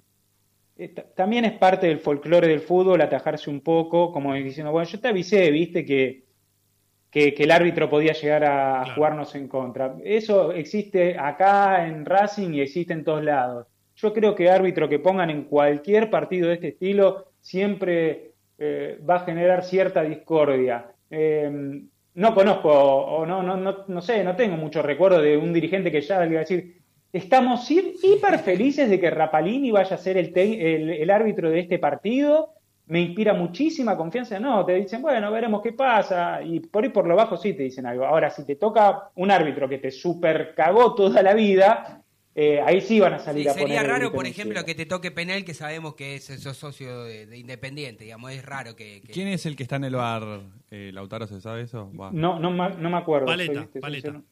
eh, 0.77 0.89
ta- 0.91 1.05
también 1.15 1.45
es 1.45 1.53
parte 1.59 1.89
del 1.89 2.01
folclore 2.01 2.49
del 2.49 2.61
fútbol 2.61 3.01
atajarse 3.03 3.51
un 3.51 3.62
poco, 3.62 4.12
como 4.12 4.35
diciendo, 4.35 4.73
bueno, 4.73 4.89
yo 4.89 5.01
te 5.01 5.09
avisé, 5.09 5.51
viste, 5.51 5.85
que, 5.85 6.25
que, 7.11 7.35
que 7.35 7.45
el 7.45 7.51
árbitro 7.53 7.91
podía 7.91 8.12
llegar 8.15 8.45
a 8.45 8.95
jugarnos 8.95 9.35
en 9.37 9.49
contra. 9.49 9.97
Eso 10.05 10.53
existe 10.53 11.19
acá 11.19 11.87
en 11.89 12.05
Racing 12.07 12.55
y 12.55 12.61
existe 12.62 12.93
en 12.95 13.05
todos 13.05 13.25
lados. 13.25 13.66
Yo 13.97 14.12
creo 14.15 14.35
que 14.37 14.51
árbitro 14.51 14.89
que 14.89 15.01
pongan 15.01 15.31
en 15.31 15.45
cualquier 15.45 16.11
partido 16.11 16.49
de 16.49 16.55
este 16.55 16.69
estilo 16.69 17.33
siempre 17.41 18.35
eh, 18.59 19.01
va 19.09 19.16
a 19.16 19.27
generar 19.27 19.65
cierta 19.65 20.03
discordia. 20.03 20.93
Eh, 21.11 21.83
no 22.23 22.35
conozco, 22.35 22.70
o 22.70 23.27
no, 23.27 23.43
no, 23.43 23.57
no, 23.57 23.85
no 23.86 24.03
sé, 24.03 24.24
no 24.24 24.35
tengo 24.36 24.57
mucho 24.57 24.82
recuerdo 24.82 25.20
de 25.23 25.36
un 25.36 25.53
dirigente 25.53 25.93
que 25.93 26.01
ya 26.01 26.24
iba 26.27 26.36
a 26.39 26.40
decir, 26.40 26.82
estamos 27.12 27.70
hi- 27.70 27.95
hiper 28.03 28.39
felices 28.40 28.90
de 28.90 28.99
que 29.01 29.11
Rapalini 29.11 29.70
vaya 29.70 29.95
a 29.97 29.99
ser 29.99 30.16
el, 30.16 30.32
el, 30.36 30.90
el 30.90 31.11
árbitro 31.11 31.51
de 31.51 31.61
este 31.61 31.78
partido, 31.78 32.55
me 32.86 33.01
inspira 33.01 33.35
muchísima 33.35 33.97
confianza. 33.97 34.40
No, 34.40 34.65
te 34.65 34.74
dicen, 34.74 35.03
bueno, 35.03 35.31
veremos 35.31 35.61
qué 35.62 35.73
pasa, 35.73 36.40
y 36.43 36.61
por 36.61 36.85
ahí 36.85 36.90
por 36.90 37.07
lo 37.07 37.16
bajo 37.16 37.36
sí 37.36 37.53
te 37.55 37.62
dicen 37.65 37.86
algo. 37.86 38.05
Ahora, 38.07 38.31
si 38.31 38.45
te 38.47 38.57
toca 38.57 39.11
un 39.16 39.31
árbitro 39.31 39.69
que 39.69 39.78
te 39.78 39.90
super 39.90 40.55
cagó 40.55 40.95
toda 40.95 41.23
la 41.23 41.35
vida, 41.35 42.03
eh, 42.40 42.60
ahí 42.60 42.81
sí 42.81 43.01
van 43.01 43.15
a 43.15 43.19
Sí, 43.19 43.24
salir 43.24 43.48
a 43.48 43.52
poner. 43.52 43.66
sería 43.69 43.82
raro, 43.82 44.12
por 44.12 44.24
ejemplo, 44.27 44.65
que 44.65 44.74
te 44.77 44.86
toque 44.86 45.10
penal, 45.10 45.44
que 45.44 45.55
sabemos 45.55 45.94
que 45.94 46.15
es 46.15 46.24
sos 46.24 46.56
socio 46.56 47.02
de, 47.02 47.27
de 47.27 47.36
Independiente, 47.36 48.05
digamos, 48.05 48.31
es 48.31 48.44
raro 48.44 48.77
que... 48.77 49.01
que- 49.01 49.12
¿Quién 49.12 49.27
es 49.28 49.44
el 49.47 49.56
que 49.56 49.65
está 49.65 49.74
en 49.77 49.85
el 49.85 49.97
bar? 49.97 50.43
Eh, 50.70 50.90
¿Lautaro 50.93 51.27
se 51.27 51.40
sabe 51.40 51.62
eso? 51.62 51.90
No, 51.93 52.39
no, 52.39 52.51
no 52.51 52.90
me 52.90 52.97
acuerdo. 52.97 53.27
Paleta, 53.27 53.69
soy- 53.73 53.81
paleta. 53.81 54.23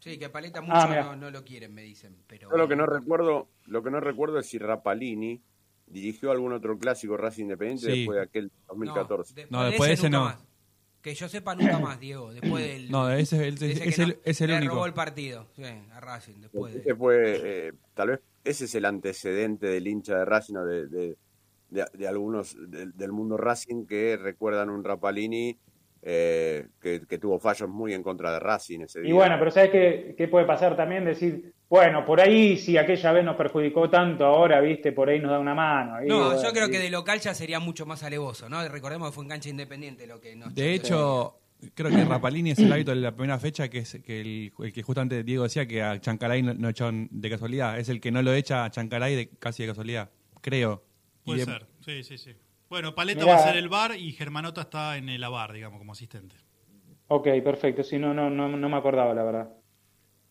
Sí, 0.00 0.18
que 0.18 0.28
Paleta 0.28 0.60
mucho 0.60 0.74
Ah, 0.76 0.86
mira. 0.88 1.04
no, 1.04 1.16
no 1.16 1.30
lo 1.30 1.44
quieren, 1.44 1.72
me 1.74 1.82
dicen. 1.82 2.16
Pero 2.26 2.50
Yo 2.50 2.56
lo 2.56 2.68
que 2.68 2.76
no 2.76 2.86
recuerdo, 2.86 3.48
lo 3.66 3.82
que 3.82 3.90
no 3.90 3.98
recuerdo 4.00 4.38
es 4.38 4.46
si 4.46 4.58
Rapalini 4.58 5.40
dirigió 5.86 6.30
algún 6.32 6.52
otro 6.52 6.78
clásico 6.78 7.16
Racing 7.16 7.44
Independiente 7.44 7.90
Sí. 7.92 7.98
después 8.00 8.16
de 8.16 8.22
aquel 8.22 8.52
2014. 8.68 9.46
No, 9.50 9.64
después 9.64 9.88
de 9.88 9.94
ese 9.94 10.10
no. 10.10 10.24
más. 10.24 10.44
Que 11.06 11.14
yo 11.14 11.28
sepa 11.28 11.54
nunca 11.54 11.78
más, 11.78 12.00
Diego. 12.00 12.32
Después 12.32 12.64
del. 12.66 12.90
No, 12.90 13.08
ese 13.12 13.36
es 13.36 13.42
el- 13.62 13.70
ese 13.70 13.88
es 13.88 13.94
que 13.94 14.02
el- 14.02 14.18
es 14.24 14.40
el 14.40 14.50
le 14.50 14.56
único. 14.56 14.74
robó 14.74 14.86
el 14.86 14.92
partido. 14.92 15.46
Sí, 15.54 15.62
a 15.62 16.00
Racing. 16.00 16.40
Después 16.40 16.74
de. 16.74 16.80
Ese 16.80 16.94
fue, 16.96 17.40
eh, 17.68 17.72
tal 17.94 18.08
vez 18.08 18.20
ese 18.42 18.64
es 18.64 18.74
el 18.74 18.84
antecedente 18.86 19.68
del 19.68 19.86
hincha 19.86 20.18
de 20.18 20.24
Racing 20.24 20.56
o 20.56 20.64
de, 20.66 20.88
de, 20.88 21.16
de- 21.70 21.86
de 21.92 22.08
algunos 22.08 22.56
del- 22.68 22.90
del 22.96 23.12
mundo 23.12 23.36
Racing 23.36 23.86
que 23.86 24.16
recuerdan 24.16 24.68
un 24.68 24.82
Rapalini 24.82 25.56
eh, 26.02 26.66
que, 26.80 27.02
que 27.06 27.18
tuvo 27.18 27.38
fallos 27.38 27.68
muy 27.68 27.92
en 27.94 28.02
contra 28.02 28.32
de 28.32 28.38
Racing 28.38 28.80
ese 28.80 29.00
día. 29.00 29.10
Y 29.10 29.12
bueno, 29.12 29.36
pero 29.38 29.50
¿sabes 29.50 29.70
qué, 29.70 30.14
qué 30.16 30.28
puede 30.28 30.46
pasar 30.46 30.76
también? 30.76 31.04
Decir, 31.04 31.52
bueno, 31.68 32.04
por 32.04 32.20
ahí 32.20 32.56
si 32.56 32.76
aquella 32.78 33.12
vez 33.12 33.24
nos 33.24 33.36
perjudicó 33.36 33.90
tanto, 33.90 34.24
ahora, 34.24 34.60
viste, 34.60 34.92
por 34.92 35.08
ahí 35.08 35.18
nos 35.20 35.30
da 35.32 35.38
una 35.38 35.54
mano. 35.54 35.96
Ahí, 35.96 36.06
No, 36.08 36.26
bueno, 36.26 36.42
yo 36.42 36.52
creo 36.52 36.68
que 36.68 36.78
de 36.78 36.90
local 36.90 37.18
ya 37.20 37.34
sería 37.34 37.58
mucho 37.58 37.86
más 37.86 38.02
alevoso, 38.04 38.48
¿no? 38.48 38.66
Recordemos 38.68 39.08
que 39.08 39.14
fue 39.14 39.24
en 39.24 39.30
cancha 39.30 39.48
independiente 39.48 40.06
lo 40.06 40.20
que 40.20 40.36
nos 40.36 40.54
De 40.54 40.74
hecho, 40.74 41.40
creo 41.74 41.90
que 41.90 42.04
Rapalini 42.04 42.52
es 42.52 42.58
el 42.60 42.72
hábito 42.72 42.92
de 42.92 42.98
la 42.98 43.10
primera 43.12 43.38
fecha, 43.40 43.68
que 43.68 43.78
es 43.78 43.98
que 44.04 44.20
el, 44.20 44.52
el 44.60 44.72
que 44.72 44.82
justamente 44.82 45.24
Diego 45.24 45.42
decía 45.42 45.66
que 45.66 45.82
a 45.82 46.00
Chancalay 46.00 46.42
no, 46.42 46.54
no 46.54 46.68
echaron 46.68 47.08
de 47.10 47.30
casualidad. 47.30 47.78
Es 47.80 47.88
el 47.88 48.00
que 48.00 48.12
no 48.12 48.22
lo 48.22 48.32
echa 48.32 48.64
a 48.64 48.70
Chancalay 48.70 49.16
de, 49.16 49.28
casi 49.38 49.64
de 49.64 49.70
casualidad, 49.70 50.10
creo. 50.40 50.84
Y 51.24 51.30
Puede 51.30 51.38
de- 51.40 51.44
ser, 51.46 51.66
sí, 51.84 52.04
sí, 52.04 52.16
sí. 52.18 52.36
Bueno, 52.68 52.94
Paleta 52.94 53.20
Mirá. 53.20 53.34
va 53.34 53.40
a 53.40 53.44
ser 53.46 53.56
el 53.56 53.68
bar 53.68 53.96
y 53.96 54.12
Germanota 54.12 54.62
está 54.62 54.96
en 54.96 55.08
el 55.08 55.22
ABAR, 55.22 55.52
digamos, 55.52 55.78
como 55.78 55.92
asistente. 55.92 56.36
Ok, 57.08 57.28
perfecto. 57.44 57.84
Si 57.84 57.98
no, 57.98 58.12
no, 58.12 58.28
no, 58.30 58.48
no 58.48 58.68
me 58.68 58.76
acordaba, 58.76 59.14
la 59.14 59.22
verdad. 59.22 59.52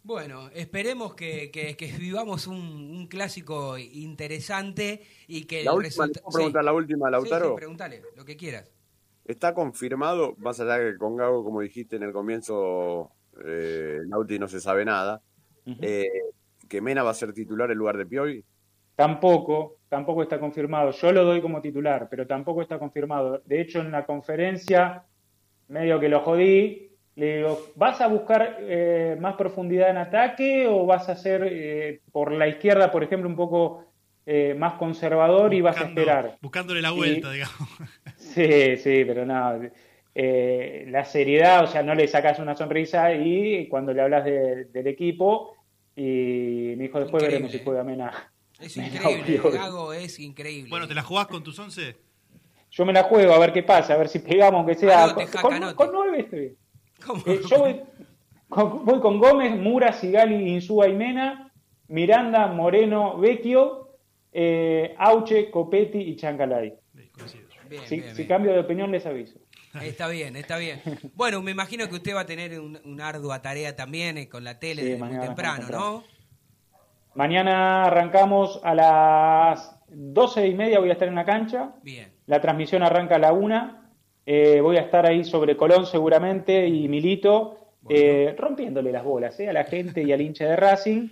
Bueno, 0.03 0.49
esperemos 0.53 1.15
que, 1.15 1.49
que- 1.49 1.75
que 1.77 1.87
vivamos 1.97 2.45
un, 2.47 2.57
un 2.57 3.07
clásico 3.07 3.77
interesante 3.77 5.01
y 5.27 5.45
que 5.45 5.63
La 5.63 5.71
el 5.71 5.77
última, 5.77 6.05
¿le 6.05 6.13
resulta- 6.13 6.21
puedo 6.21 6.33
preguntar 6.35 6.63
la 6.63 6.73
última, 6.73 7.09
Lautaro? 7.09 7.45
Sí, 7.45 7.51
sí, 7.51 7.55
pregúntale, 7.55 8.01
lo 8.15 8.25
que 8.25 8.35
quieras. 8.37 8.71
¿Está 9.23 9.55
confirmado, 9.55 10.35
más 10.37 10.59
allá 10.59 10.77
que 10.77 10.97
con 10.97 11.15
Gago, 11.15 11.43
como 11.43 11.61
dijiste 11.61 11.95
en 11.95 12.03
el 12.03 12.11
comienzo, 12.11 13.11
eh, 13.43 14.01
Nauti 14.07 14.37
no 14.37 14.47
se 14.47 14.59
sabe 14.59 14.85
nada, 14.85 15.21
eh, 15.81 16.05
que 16.69 16.81
Mena 16.81 17.01
va 17.01 17.09
a 17.09 17.15
ser 17.15 17.33
titular 17.33 17.71
en 17.71 17.77
lugar 17.79 17.97
de 17.97 18.05
Piovi? 18.05 18.43
Tampoco, 18.95 19.79
tampoco 19.95 20.23
está 20.23 20.39
confirmado. 20.39 20.91
Yo 20.91 21.11
lo 21.13 21.23
doy 21.23 21.39
como 21.41 21.61
titular, 21.61 22.07
pero 22.09 22.27
tampoco 22.27 22.61
está 22.61 22.77
confirmado. 22.77 23.41
De 23.45 23.61
hecho, 23.61 23.79
en 23.79 23.91
la 23.91 24.05
conferencia, 24.05 25.03
medio 25.69 25.99
que 26.01 26.09
lo 26.09 26.19
jodí, 26.19 26.91
le 27.15 27.37
digo, 27.37 27.57
¿vas 27.75 28.01
a 28.01 28.07
buscar 28.07 28.57
eh, 28.59 29.15
más 29.21 29.35
profundidad 29.35 29.89
en 29.89 29.97
ataque 29.97 30.67
o 30.67 30.85
vas 30.85 31.07
a 31.07 31.15
ser 31.15 31.47
eh, 31.49 32.01
por 32.11 32.33
la 32.33 32.45
izquierda, 32.49 32.91
por 32.91 33.03
ejemplo, 33.03 33.29
un 33.29 33.37
poco 33.37 33.85
eh, 34.25 34.53
más 34.57 34.73
conservador 34.73 35.53
y 35.53 35.61
vas 35.61 35.77
a 35.79 35.85
esperar? 35.85 36.37
Buscándole 36.41 36.81
la 36.81 36.91
Y- 36.91 36.95
vuelta, 36.97 37.31
digamos. 37.31 37.69
Sí, 38.17 38.75
sí, 38.77 39.05
pero 39.05 39.25
no. 39.25 39.61
eh, 40.13 40.85
la 40.89 41.05
seriedad, 41.05 41.63
o 41.63 41.67
sea, 41.67 41.83
no 41.83 41.95
le 41.95 42.05
sacas 42.07 42.39
una 42.39 42.53
sonrisa 42.55 43.13
y 43.13 43.67
cuando 43.69 43.93
le 43.93 44.01
hablas 44.01 44.25
de- 44.25 44.65
del 44.65 44.87
equipo 44.87 45.55
y 45.95 46.73
me 46.75 46.83
dijo 46.83 46.99
después 46.99 47.23
Increíble, 47.23 47.27
veremos 47.27 47.51
si 47.53 47.63
juega 47.63 47.83
Mena. 47.85 48.11
Es 48.59 48.77
increíble, 48.77 49.23
Piovi. 49.39 49.57
Gago 49.57 49.93
es 49.93 50.19
increíble. 50.19 50.69
Bueno, 50.69 50.87
¿te 50.87 50.93
la 50.95 51.03
jugás 51.03 51.27
con 51.27 51.43
tus 51.43 51.57
11? 51.59 51.95
Yo 52.71 52.85
me 52.85 52.93
la 52.93 53.03
juego 53.03 53.33
a 53.33 53.39
ver 53.39 53.53
qué 53.53 53.63
pasa, 53.63 53.93
a 53.93 53.97
ver 53.97 54.09
si 54.09 54.19
pegamos, 54.19 54.59
aunque 54.59 54.75
sea. 54.75 55.03
Anote, 55.05 55.25
con, 55.27 55.51
Jaca, 55.51 55.59
con- 55.59 55.75
con 55.75 55.91
nueve 55.93 56.19
estoy 56.21 56.39
bien. 56.39 56.57
Eh, 57.25 57.41
yo 57.49 57.59
voy 57.59 57.81
con, 58.49 58.85
voy 58.85 58.99
con 58.99 59.19
Gómez, 59.19 59.57
Mura, 59.57 59.93
Sigali, 59.93 60.49
Insúa 60.53 60.87
y 60.87 60.93
Mena, 60.93 61.51
Miranda, 61.87 62.47
Moreno, 62.47 63.17
Vecchio, 63.17 63.97
eh, 64.33 64.95
Auche, 64.97 65.49
Copetti 65.51 65.99
y 65.99 66.15
Chancalay. 66.15 66.73
Bien, 66.93 67.09
Si, 67.87 67.95
bien, 67.99 68.09
si 68.11 68.15
bien. 68.17 68.27
cambio 68.27 68.53
de 68.53 68.59
opinión 68.59 68.91
les 68.91 69.05
aviso. 69.05 69.39
Está 69.81 70.07
bien, 70.07 70.35
está 70.37 70.57
bien. 70.57 70.81
Bueno, 71.15 71.41
me 71.41 71.51
imagino 71.51 71.87
que 71.89 71.95
usted 71.95 72.15
va 72.15 72.21
a 72.21 72.25
tener 72.25 72.59
un- 72.59 72.79
una 72.85 73.09
ardua 73.09 73.41
tarea 73.41 73.75
también 73.75 74.17
eh, 74.17 74.29
con 74.29 74.43
la 74.43 74.57
tele 74.59 74.81
Sí, 74.81 74.87
desde 74.89 74.97
muy 74.99 75.07
mañana 75.09 75.25
temprano, 75.27 75.67
¿no? 75.69 76.03
Mañana 77.15 77.85
arrancamos 77.85 78.59
a 78.63 78.75
las 78.75 79.79
doce 79.87 80.47
y 80.47 80.53
media, 80.53 80.79
voy 80.79 80.89
a 80.89 80.93
estar 80.93 81.07
en 81.07 81.15
la 81.15 81.25
cancha. 81.25 81.75
Bien. 81.81 82.11
La 82.27 82.41
transmisión 82.41 82.83
arranca 82.83 83.15
a 83.15 83.19
la 83.19 83.33
una. 83.33 83.91
Eh, 84.25 84.59
voy 84.61 84.77
a 84.77 84.81
estar 84.81 85.05
ahí 85.05 85.23
sobre 85.23 85.55
Colón 85.55 85.85
seguramente 85.85 86.67
y 86.67 86.87
Milito, 86.87 87.57
eh, 87.89 88.35
rompiéndole 88.37 88.91
las 88.91 89.03
bolas 89.03 89.39
eh, 89.39 89.49
a 89.49 89.53
la 89.53 89.63
gente 89.63 90.03
y 90.03 90.11
al 90.11 90.21
hincha 90.21 90.45
de 90.45 90.55
Racing, 90.55 91.09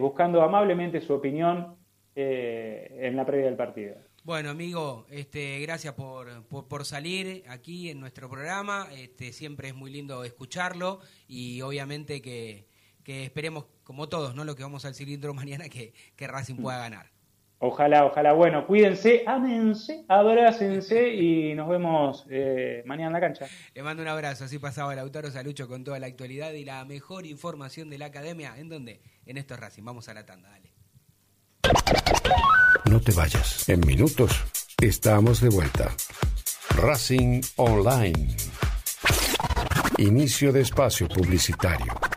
buscando 0.00 0.42
amablemente 0.42 1.00
su 1.00 1.14
opinión 1.14 1.78
eh, 2.20 2.98
en 3.02 3.14
la 3.14 3.24
previa 3.24 3.46
del 3.46 3.54
partido. 3.54 3.94
Bueno, 4.24 4.50
amigo, 4.50 5.06
este, 5.08 5.60
gracias 5.60 5.94
por, 5.94 6.44
por, 6.48 6.66
por 6.66 6.84
salir 6.84 7.44
aquí 7.48 7.90
en 7.90 8.00
nuestro 8.00 8.28
programa. 8.28 8.88
Este, 8.92 9.32
siempre 9.32 9.68
es 9.68 9.76
muy 9.76 9.92
lindo 9.92 10.24
escucharlo 10.24 10.98
y 11.28 11.60
obviamente 11.60 12.20
que, 12.20 12.66
que 13.08 13.24
esperemos, 13.24 13.64
como 13.84 14.06
todos, 14.10 14.34
¿no? 14.34 14.44
Lo 14.44 14.54
que 14.54 14.62
vamos 14.62 14.84
al 14.84 14.94
cilindro 14.94 15.32
mañana, 15.32 15.70
que, 15.70 15.94
que 16.14 16.26
Racing 16.26 16.56
pueda 16.56 16.76
ganar. 16.76 17.06
Ojalá, 17.58 18.04
ojalá. 18.04 18.34
Bueno, 18.34 18.66
cuídense, 18.66 19.24
ámense, 19.26 20.04
abrácense 20.08 21.14
y 21.14 21.54
nos 21.54 21.70
vemos 21.70 22.26
eh, 22.28 22.82
mañana 22.84 23.06
en 23.06 23.12
la 23.14 23.20
cancha. 23.20 23.46
Le 23.72 23.82
mando 23.82 24.02
un 24.02 24.10
abrazo, 24.10 24.44
así 24.44 24.58
pasaba 24.58 24.94
Lautaro 24.94 25.30
Salucho 25.30 25.68
con 25.68 25.84
toda 25.84 25.98
la 25.98 26.06
actualidad 26.06 26.52
y 26.52 26.66
la 26.66 26.84
mejor 26.84 27.24
información 27.24 27.88
de 27.88 27.96
la 27.96 28.04
academia. 28.04 28.52
¿En 28.58 28.68
dónde? 28.68 29.00
En 29.24 29.38
esto 29.38 29.54
es 29.54 29.60
Racing. 29.60 29.84
Vamos 29.84 30.06
a 30.10 30.12
la 30.12 30.26
tanda, 30.26 30.50
dale. 30.50 30.70
No 32.90 33.00
te 33.00 33.12
vayas. 33.12 33.70
En 33.70 33.80
minutos 33.86 34.44
estamos 34.82 35.40
de 35.40 35.48
vuelta. 35.48 35.88
Racing 36.76 37.40
Online. 37.56 38.36
Inicio 39.96 40.52
de 40.52 40.60
espacio 40.60 41.08
publicitario. 41.08 42.07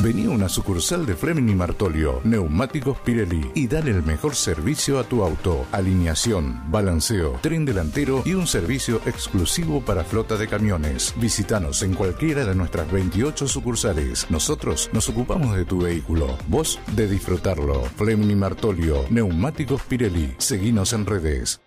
Vení 0.00 0.26
a 0.26 0.30
una 0.30 0.48
sucursal 0.48 1.04
de 1.06 1.16
Fleming 1.16 1.56
Martolio, 1.56 2.20
Neumáticos 2.22 3.00
Pirelli, 3.00 3.50
y 3.54 3.66
dale 3.66 3.90
el 3.90 4.04
mejor 4.04 4.36
servicio 4.36 5.00
a 5.00 5.02
tu 5.02 5.24
auto. 5.24 5.66
Alineación, 5.72 6.62
balanceo, 6.70 7.40
tren 7.40 7.64
delantero 7.64 8.22
y 8.24 8.34
un 8.34 8.46
servicio 8.46 9.00
exclusivo 9.06 9.80
para 9.80 10.04
flota 10.04 10.36
de 10.36 10.46
camiones. 10.46 11.12
Visítanos 11.16 11.82
en 11.82 11.94
cualquiera 11.94 12.44
de 12.44 12.54
nuestras 12.54 12.92
28 12.92 13.48
sucursales. 13.48 14.30
Nosotros 14.30 14.88
nos 14.92 15.08
ocupamos 15.08 15.56
de 15.56 15.64
tu 15.64 15.80
vehículo, 15.80 16.38
vos 16.46 16.78
de 16.92 17.08
disfrutarlo. 17.08 17.82
Fleming 17.96 18.30
y 18.30 18.36
Martolio, 18.36 19.04
Neumáticos 19.10 19.82
Pirelli. 19.82 20.32
Seguinos 20.38 20.92
en 20.92 21.06
redes. 21.06 21.60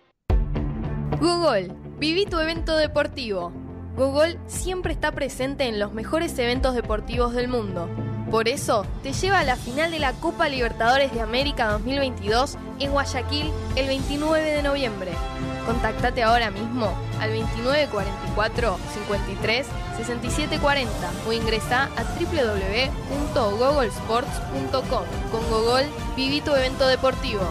Google, 1.19 1.75
viví 1.99 2.25
tu 2.27 2.39
evento 2.39 2.77
deportivo. 2.77 3.51
Google 3.97 4.39
siempre 4.47 4.93
está 4.93 5.11
presente 5.11 5.67
en 5.67 5.79
los 5.79 5.93
mejores 5.93 6.39
eventos 6.39 6.75
deportivos 6.75 7.33
del 7.33 7.49
mundo. 7.49 7.89
Por 8.31 8.47
eso, 8.47 8.85
te 9.03 9.11
lleva 9.11 9.39
a 9.39 9.43
la 9.43 9.57
final 9.57 9.91
de 9.91 9.99
la 9.99 10.13
Copa 10.13 10.47
Libertadores 10.47 11.13
de 11.13 11.19
América 11.19 11.67
2022 11.71 12.57
en 12.79 12.93
Guayaquil 12.93 13.51
el 13.75 13.87
29 13.87 14.51
de 14.51 14.63
noviembre. 14.63 15.11
Contactate 15.65 16.23
ahora 16.23 16.49
mismo 16.49 16.97
al 17.19 17.37
2944 17.37 18.77
53 18.93 19.67
6740 19.97 21.11
o 21.27 21.33
ingresa 21.33 21.89
a 21.97 22.03
www.googlesports.com. 22.03 25.03
Con 25.29 25.49
Google, 25.49 25.89
viví 26.15 26.39
tu 26.39 26.55
evento 26.55 26.87
deportivo. 26.87 27.41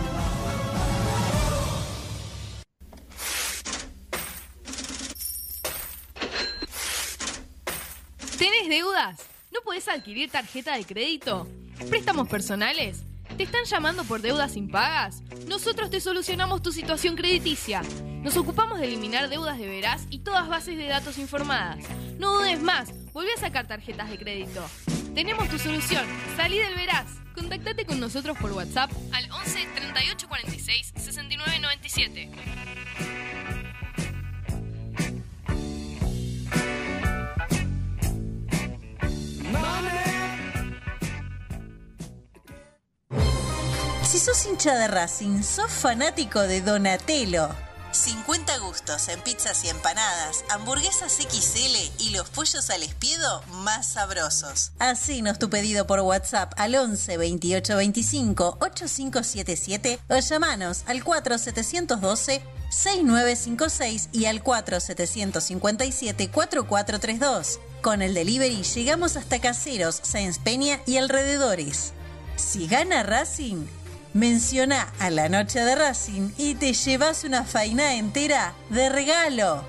¿Tenés 8.38 8.70
deudas? 8.70 9.39
¿No 9.52 9.60
podés 9.62 9.88
adquirir 9.88 10.30
tarjeta 10.30 10.76
de 10.76 10.84
crédito? 10.84 11.48
¿Préstamos 11.88 12.28
personales? 12.28 13.02
¿Te 13.36 13.42
están 13.44 13.64
llamando 13.64 14.04
por 14.04 14.20
deudas 14.20 14.56
impagas? 14.56 15.22
Nosotros 15.46 15.90
te 15.90 16.00
solucionamos 16.00 16.62
tu 16.62 16.72
situación 16.72 17.16
crediticia. 17.16 17.82
Nos 18.22 18.36
ocupamos 18.36 18.78
de 18.78 18.86
eliminar 18.86 19.28
deudas 19.28 19.58
de 19.58 19.66
veraz 19.66 20.06
y 20.10 20.20
todas 20.20 20.48
bases 20.48 20.76
de 20.76 20.86
datos 20.86 21.18
informadas. 21.18 21.84
No 22.18 22.38
dudes 22.38 22.62
más, 22.62 22.92
volví 23.12 23.30
a 23.30 23.40
sacar 23.40 23.66
tarjetas 23.66 24.10
de 24.10 24.18
crédito. 24.18 24.64
Tenemos 25.14 25.48
tu 25.48 25.58
solución. 25.58 26.04
Salí 26.36 26.58
del 26.58 26.74
veraz. 26.74 27.06
Contactate 27.34 27.84
con 27.86 27.98
nosotros 27.98 28.36
por 28.38 28.52
WhatsApp 28.52 28.90
al 29.12 29.30
11 29.30 29.66
38 29.74 30.28
46 30.28 30.92
Si 44.10 44.18
sos 44.18 44.44
hincha 44.44 44.74
de 44.74 44.88
Racing, 44.88 45.42
sos 45.42 45.70
fanático 45.70 46.40
de 46.40 46.62
Donatello. 46.62 47.48
50 47.92 48.58
gustos 48.58 49.08
en 49.08 49.20
pizzas 49.20 49.64
y 49.64 49.68
empanadas, 49.68 50.44
hamburguesas 50.48 51.12
XL 51.12 52.02
y 52.02 52.10
los 52.10 52.28
pollos 52.30 52.70
al 52.70 52.82
espiedo 52.82 53.42
más 53.62 53.92
sabrosos. 53.92 54.72
Hacenos 54.78 55.38
tu 55.38 55.50
pedido 55.50 55.86
por 55.86 56.00
WhatsApp 56.00 56.52
al 56.56 56.74
11 56.74 57.16
28 57.16 57.76
25 57.76 58.58
8577 58.60 60.00
o 60.08 60.18
llamanos 60.18 60.82
al 60.86 61.02
4712 61.02 62.42
6956 62.70 64.08
y 64.12 64.26
al 64.26 64.42
4757 64.42 66.30
4432. 66.30 67.60
Con 67.82 68.02
el 68.02 68.14
delivery 68.14 68.62
llegamos 68.62 69.16
hasta 69.16 69.40
Caseros, 69.40 70.00
Sáenz 70.02 70.38
Peña 70.38 70.80
y 70.86 70.96
alrededores. 70.96 71.92
Si 72.36 72.66
gana 72.66 73.02
Racing, 73.02 73.66
menciona 74.14 74.92
a 74.98 75.10
la 75.10 75.28
noche 75.28 75.60
de 75.60 75.74
Racing 75.74 76.30
y 76.38 76.54
te 76.54 76.72
llevas 76.72 77.24
una 77.24 77.44
faina 77.44 77.94
entera 77.96 78.54
de 78.70 78.88
regalo. 78.88 79.64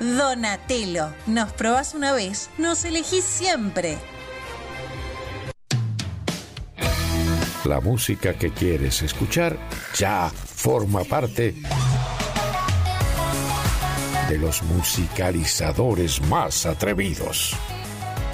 Donatello, 0.00 1.14
nos 1.26 1.52
probás 1.52 1.94
una 1.94 2.12
vez, 2.12 2.48
nos 2.58 2.84
elegís 2.84 3.24
siempre. 3.24 3.98
La 7.64 7.80
música 7.80 8.32
que 8.32 8.50
quieres 8.50 9.02
escuchar 9.02 9.58
ya 9.94 10.30
forma 10.30 11.04
parte 11.04 11.54
de 14.30 14.38
los 14.38 14.62
musicalizadores 14.62 16.22
más 16.28 16.64
atrevidos. 16.64 17.52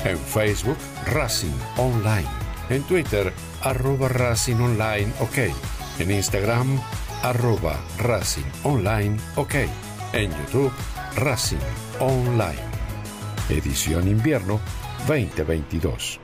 En 0.04 0.18
Facebook, 0.18 0.76
Racing 1.06 1.56
Online. 1.78 2.28
En 2.68 2.82
Twitter, 2.82 3.32
arroba 3.62 4.08
Racing 4.08 4.56
Online 4.56 5.10
OK. 5.20 5.38
En 5.98 6.10
Instagram, 6.10 6.78
arroba 7.22 7.80
Racing 7.98 8.44
Online 8.64 9.16
OK. 9.36 9.54
En 10.12 10.30
YouTube, 10.32 10.70
Racing 11.16 11.64
Online. 11.98 12.60
Edición 13.48 14.06
Invierno 14.06 14.60
2022. 15.08 16.20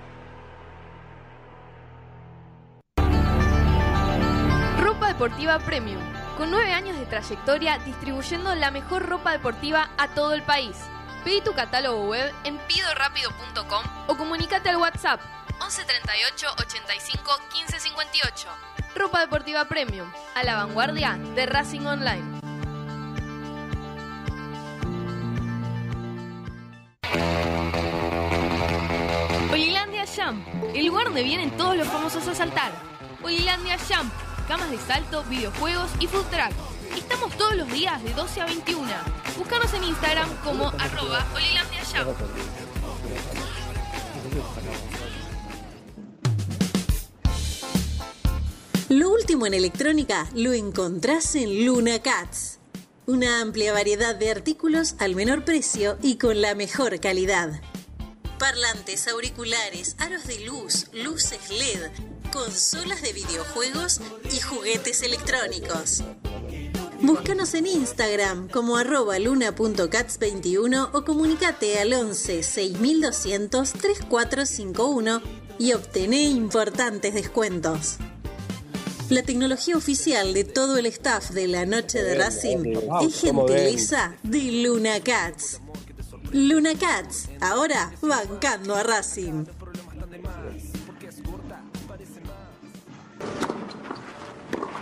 Ropa 4.79 5.09
deportiva 5.09 5.59
premium. 5.61 6.12
Con 6.37 6.51
nueve 6.51 6.73
años 6.73 6.99
de 6.99 7.07
trayectoria 7.07 7.79
distribuyendo 7.79 8.55
la 8.55 8.71
mejor 8.71 9.07
ropa 9.07 9.33
deportiva 9.33 9.91
a 9.99 10.09
todo 10.09 10.33
el 10.33 10.43
país. 10.43 10.77
Pedí 11.25 11.41
tu 11.41 11.53
catálogo 11.53 12.05
web 12.09 12.33
en 12.45 12.59
pidorapido.com 12.59 13.85
o 14.09 14.17
comunícate 14.17 14.71
al 14.71 14.79
WhatsApp 14.79 15.21
11 15.61 15.85
38 15.85 16.47
85 16.59 17.31
15 17.53 17.81
58. 17.81 18.49
Ropa 18.97 19.21
deportiva 19.21 19.65
premium, 19.67 20.11
a 20.35 20.43
la 20.43 20.57
vanguardia 20.57 21.19
de 21.35 21.47
Racing 21.47 21.87
Online. 21.87 22.41
Olilandia 29.53 30.05
Jump, 30.07 30.47
el 30.75 30.87
lugar 30.87 31.05
donde 31.05 31.23
vienen 31.23 31.51
todos 31.57 31.77
los 31.77 31.87
famosos 31.87 32.27
a 32.27 32.35
saltar. 32.35 32.73
Olilandia 33.23 33.77
Jump, 33.79 34.13
camas 34.47 34.71
de 34.71 34.79
salto, 34.79 35.25
videojuegos 35.25 35.91
y 36.01 36.07
food 36.07 36.25
truck. 36.31 36.53
Estamos 36.97 37.37
todos 37.37 37.57
los 37.57 37.71
días 37.73 38.03
de 38.03 38.13
12 38.13 38.41
a 38.41 38.47
21. 38.47 38.89
Búscanos 39.39 39.73
en 39.75 39.85
Instagram 39.85 40.29
como 40.45 40.69
arroba. 40.79 41.27
Lo 48.89 49.11
último 49.11 49.47
en 49.47 49.55
electrónica 49.55 50.29
lo 50.35 50.53
encontrás 50.53 51.35
en 51.35 51.65
Luna 51.65 52.01
Cats. 52.01 52.59
Una 53.07 53.41
amplia 53.41 53.73
variedad 53.73 54.15
de 54.15 54.31
artículos 54.31 54.97
al 54.99 55.15
menor 55.15 55.45
precio 55.45 55.97
y 56.03 56.17
con 56.17 56.41
la 56.41 56.55
mejor 56.55 57.01
calidad. 57.01 57.61
Parlantes, 58.43 59.07
auriculares, 59.07 59.95
aros 60.01 60.27
de 60.27 60.41
luz, 60.41 60.89
luces 60.93 61.49
LED, 61.49 61.93
consolas 62.33 63.01
de 63.01 63.13
videojuegos 63.13 64.01
y 64.33 64.41
juguetes 64.41 65.05
electrónicos. 65.05 66.03
Búscanos 67.03 67.55
en 67.55 67.69
Instagram 67.69 68.49
como 68.49 68.77
arroba 68.77 69.21
luna.cats21 69.21 70.91
o 70.93 71.05
comunicate 71.05 71.79
al 71.79 71.93
11 71.93 72.43
6200 72.43 73.73
3451 73.75 75.23
y 75.61 75.75
obtené 75.75 76.25
importantes 76.25 77.15
descuentos. 77.15 77.99
La 79.09 79.23
tecnología 79.23 79.77
oficial 79.77 80.35
de 80.35 80.43
todo 80.43 80.79
el 80.79 80.87
staff 80.87 81.31
de 81.31 81.47
la 81.47 81.65
noche 81.65 82.03
de 82.03 82.17
Racing 82.17 82.75
es 83.07 83.21
gentileza 83.21 84.17
de 84.25 84.65
Luna 84.65 84.99
Cats. 84.99 85.62
Luna 86.33 86.71
Cats, 86.81 87.29
ahora 87.43 87.93
bancando 88.01 88.75
a 88.75 88.83
Racing. 88.83 89.45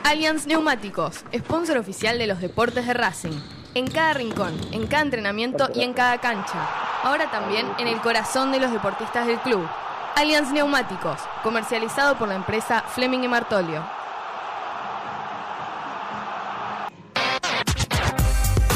Allianz 0.05 0.47
Neumáticos, 0.47 1.25
sponsor 1.37 1.79
oficial 1.79 2.19
de 2.19 2.29
los 2.29 2.41
deportes 2.41 2.87
de 2.87 2.95
Racing. 2.95 3.37
En 3.75 3.91
cada 3.91 4.15
rincón, 4.15 4.55
en 4.71 4.87
cada 4.87 5.03
entrenamiento 5.03 5.69
y 5.75 5.83
en 5.83 5.93
cada 5.93 6.19
cancha. 6.19 6.69
Ahora 7.03 7.29
también 7.33 7.67
en 7.79 7.89
el 7.89 8.01
corazón 8.01 8.53
de 8.53 8.61
los 8.61 8.71
deportistas 8.71 9.27
del 9.27 9.41
club. 9.41 9.67
Allianz 10.15 10.53
Neumáticos, 10.53 11.19
comercializado 11.43 12.17
por 12.17 12.29
la 12.29 12.37
empresa 12.37 12.83
Fleming 12.83 13.25
y 13.25 13.29
Martolio. 13.29 13.85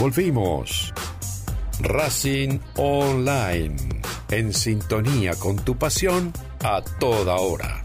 Volvimos. 0.00 0.92
Racing 1.84 2.60
Online. 2.76 3.76
En 4.30 4.54
sintonía 4.54 5.34
con 5.34 5.62
tu 5.62 5.76
pasión 5.76 6.32
a 6.62 6.80
toda 6.80 7.34
hora. 7.36 7.84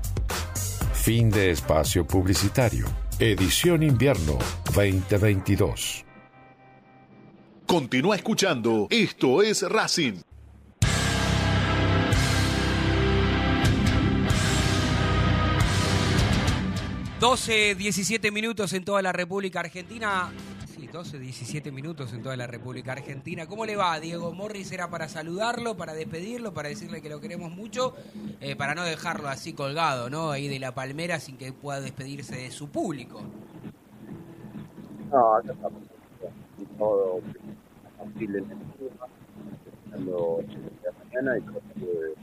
Fin 0.93 1.29
de 1.29 1.51
espacio 1.51 2.07
publicitario. 2.07 2.87
Edición 3.19 3.83
Invierno 3.83 4.39
2022. 4.73 6.05
Continúa 7.65 8.15
escuchando. 8.15 8.87
Esto 8.89 9.41
es 9.43 9.63
Racing. 9.63 10.21
...12, 17.19 17.75
17 17.75 18.31
minutos 18.31 18.71
en 18.71 18.85
toda 18.85 19.01
la 19.01 19.11
República 19.11 19.59
Argentina. 19.59 20.31
Sí, 20.89 20.93
12, 20.93 21.19
17 21.19 21.71
minutos 21.71 22.13
en 22.13 22.23
toda 22.23 22.35
la 22.35 22.47
República 22.47 22.93
Argentina. 22.93 23.47
¿Cómo 23.47 23.65
le 23.65 23.75
va, 23.75 23.99
Diego 23.99 24.33
Morris? 24.33 24.71
Era 24.71 24.89
para 24.89 25.07
saludarlo, 25.07 25.77
para 25.77 25.93
despedirlo, 25.93 26.53
para 26.53 26.69
decirle 26.69 27.01
que 27.01 27.09
lo 27.09 27.19
queremos 27.19 27.51
mucho, 27.51 27.93
eh, 28.41 28.55
para 28.55 28.73
no 28.75 28.83
dejarlo 28.83 29.27
así 29.27 29.53
colgado, 29.53 30.09
¿no? 30.09 30.31
Ahí 30.31 30.47
de 30.47 30.59
la 30.59 30.73
palmera 30.73 31.19
sin 31.19 31.37
que 31.37 31.53
pueda 31.53 31.79
despedirse 31.79 32.37
de 32.37 32.51
su 32.51 32.69
público. 32.69 33.21
No, 35.11 35.35
acá 35.35 35.53
estamos 35.53 35.83
todo 36.77 37.21
posible 37.97 38.39
en 38.39 38.45
el 38.45 38.57
empezando 39.85 40.43
la 40.83 40.91
mañana 41.03 41.37
y 41.37 41.41
tratando 41.41 41.85
de 41.85 42.13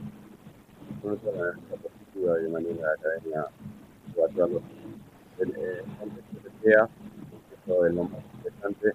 conocer 1.01 1.33
la 1.69 1.77
positiva 1.77 2.33
de 2.35 2.49
manera 2.49 2.75
de 2.75 2.93
academia 2.93 3.45
va 4.17 4.23
a 4.23 4.27
ayudarlos 4.27 4.63
eh, 5.39 5.83
antes 6.01 6.23
que 6.43 6.69
sea, 6.69 6.89
eso 7.63 7.85
es 7.85 7.93
lo 7.93 8.09
más 8.67 8.75
interesante, 8.83 8.93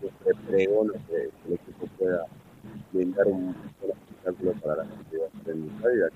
siempre 0.00 0.34
pregono 0.46 0.92
que, 0.92 0.98
que 1.08 1.48
el 1.48 1.52
equipo 1.54 1.86
pueda 1.98 2.26
brindar 2.92 3.26
un 3.26 3.54
buen 3.80 3.92
espectáculo 3.92 4.52
para 4.60 4.76
la 4.76 4.84
gente 4.84 5.18
para. 5.18 6.10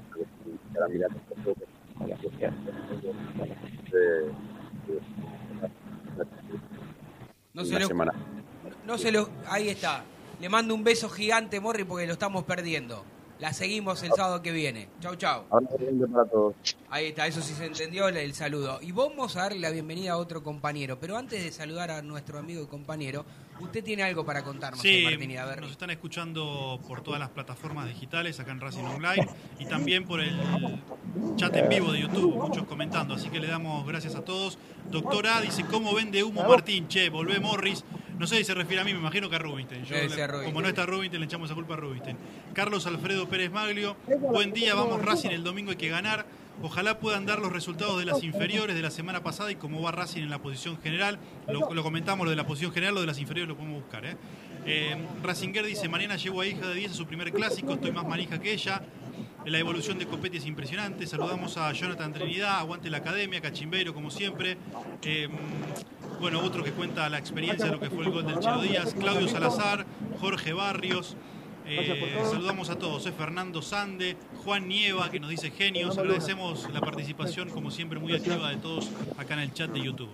No 7.54 7.64
se 7.64 7.70
una 7.70 7.78
lo- 7.80 7.86
semana. 7.88 8.12
No 8.86 8.98
se 8.98 9.12
lo. 9.12 9.28
Ahí 9.48 9.68
está. 9.68 10.04
Le 10.40 10.48
mando 10.48 10.74
un 10.74 10.84
beso 10.84 11.08
gigante, 11.08 11.60
Morri, 11.60 11.84
porque 11.84 12.06
lo 12.06 12.12
estamos 12.12 12.44
perdiendo. 12.44 13.04
La 13.40 13.52
seguimos 13.52 14.02
el 14.02 14.12
sábado 14.12 14.42
que 14.42 14.50
viene. 14.50 14.88
Chau, 15.00 15.14
chau. 15.14 15.44
Para 15.48 16.24
todos. 16.28 16.54
Ahí 16.90 17.06
está, 17.06 17.26
eso 17.26 17.40
sí 17.40 17.54
se 17.54 17.66
entendió 17.66 18.08
el 18.08 18.34
saludo. 18.34 18.80
Y 18.82 18.90
vamos 18.90 19.36
a 19.36 19.42
darle 19.42 19.60
la 19.60 19.70
bienvenida 19.70 20.12
a 20.12 20.16
otro 20.16 20.42
compañero. 20.42 20.98
Pero 20.98 21.16
antes 21.16 21.44
de 21.44 21.52
saludar 21.52 21.92
a 21.92 22.02
nuestro 22.02 22.38
amigo 22.38 22.62
y 22.62 22.66
compañero, 22.66 23.24
usted 23.60 23.82
tiene 23.84 24.02
algo 24.02 24.24
para 24.24 24.42
contarnos, 24.42 24.80
Sí, 24.80 25.02
Martín 25.04 25.30
Idaverri. 25.30 25.62
nos 25.62 25.70
están 25.70 25.90
escuchando 25.90 26.80
por 26.86 27.02
todas 27.02 27.20
las 27.20 27.30
plataformas 27.30 27.86
digitales 27.88 28.38
acá 28.40 28.52
en 28.52 28.60
Racing 28.60 28.84
Online 28.84 29.26
y 29.58 29.66
también 29.66 30.04
por 30.04 30.20
el 30.20 30.36
chat 31.36 31.54
en 31.56 31.68
vivo 31.68 31.92
de 31.92 32.00
YouTube, 32.02 32.34
muchos 32.36 32.64
comentando, 32.66 33.14
así 33.14 33.28
que 33.28 33.40
le 33.40 33.46
damos 33.48 33.86
gracias 33.86 34.14
a 34.14 34.24
todos. 34.24 34.58
Doctora 34.90 35.40
dice, 35.40 35.64
¿cómo 35.64 35.94
vende 35.94 36.22
humo 36.24 36.44
Martín? 36.48 36.88
Che, 36.88 37.08
volvé 37.10 37.40
Morris. 37.40 37.84
No 38.18 38.26
sé 38.26 38.36
si 38.38 38.44
se 38.44 38.54
refiere 38.54 38.80
a 38.82 38.84
mí, 38.84 38.92
me 38.92 38.98
imagino 38.98 39.30
que 39.30 39.36
a 39.36 39.38
Rubinstein. 39.38 39.84
Yo 39.84 39.94
le- 39.94 40.08
Rubinstein. 40.08 40.44
como 40.44 40.60
no 40.62 40.68
está 40.68 40.86
Rubinstein, 40.86 41.20
le 41.20 41.26
echamos 41.26 41.46
esa 41.48 41.54
culpa 41.54 41.74
a 41.74 41.76
Rubinstein. 41.76 42.16
Carlos 42.52 42.86
Alfredo 42.86 43.28
Pérez 43.28 43.50
Maglio, 43.52 43.96
buen 44.32 44.52
día, 44.52 44.74
vamos 44.74 45.00
Racing, 45.04 45.30
el 45.30 45.44
domingo 45.44 45.70
hay 45.70 45.76
que 45.76 45.88
ganar. 45.88 46.26
Ojalá 46.60 46.98
puedan 46.98 47.24
dar 47.24 47.38
los 47.38 47.52
resultados 47.52 47.98
de 47.98 48.04
las 48.04 48.24
inferiores 48.24 48.74
de 48.74 48.82
la 48.82 48.90
semana 48.90 49.22
pasada 49.22 49.52
y 49.52 49.54
cómo 49.54 49.80
va 49.80 49.92
Racing 49.92 50.22
en 50.22 50.30
la 50.30 50.42
posición 50.42 50.76
general. 50.80 51.18
Lo, 51.46 51.82
comentamos, 51.82 52.24
lo 52.24 52.30
de 52.30 52.36
la 52.36 52.46
posición 52.46 52.72
general, 52.72 52.96
lo 52.96 53.00
de 53.00 53.06
las 53.06 53.20
inferiores 53.20 53.48
lo 53.48 53.56
podemos 53.56 53.82
buscar. 53.82 54.04
¿eh? 54.04 54.16
Eh, 54.66 54.96
Racinger 55.22 55.64
dice, 55.64 55.88
mañana 55.88 56.16
llevo 56.16 56.40
a 56.40 56.46
hija 56.46 56.66
de 56.66 56.74
10 56.74 56.92
a 56.92 56.94
su 56.94 57.06
primer 57.06 57.32
clásico, 57.32 57.74
estoy 57.74 57.92
más 57.92 58.06
manija 58.06 58.40
que 58.40 58.52
ella. 58.52 58.82
La 59.46 59.58
evolución 59.58 59.98
de 59.98 60.06
Copetti 60.06 60.38
es 60.38 60.46
impresionante. 60.46 61.06
Saludamos 61.06 61.56
a 61.56 61.72
Jonathan 61.72 62.12
Trinidad, 62.12 62.58
aguante 62.58 62.90
la 62.90 62.98
academia, 62.98 63.40
Cachimbeiro 63.40 63.94
como 63.94 64.10
siempre. 64.10 64.58
Eh, 65.02 65.28
bueno, 66.20 66.40
otro 66.40 66.64
que 66.64 66.72
cuenta 66.72 67.08
la 67.08 67.18
experiencia 67.18 67.66
de 67.66 67.72
lo 67.72 67.80
que 67.80 67.88
fue 67.88 68.04
el 68.04 68.10
gol 68.10 68.26
del 68.26 68.40
Chelo 68.40 68.62
Díaz, 68.62 68.94
Claudio 68.94 69.28
Salazar, 69.28 69.86
Jorge 70.20 70.52
Barrios. 70.52 71.16
Eh, 71.70 72.22
saludamos 72.30 72.70
a 72.70 72.76
todos, 72.76 73.04
eh, 73.06 73.12
Fernando 73.12 73.60
Sande, 73.60 74.16
Juan 74.42 74.68
Nieva, 74.68 75.10
que 75.10 75.20
nos 75.20 75.28
dice 75.28 75.50
genios. 75.50 75.98
Agradecemos 75.98 76.66
la 76.72 76.80
participación, 76.80 77.50
como 77.50 77.70
siempre, 77.70 77.98
muy 77.98 78.14
activa 78.14 78.48
de 78.48 78.56
todos 78.56 78.88
acá 79.18 79.34
en 79.34 79.40
el 79.40 79.52
chat 79.52 79.70
de 79.70 79.82
YouTube. 79.82 80.08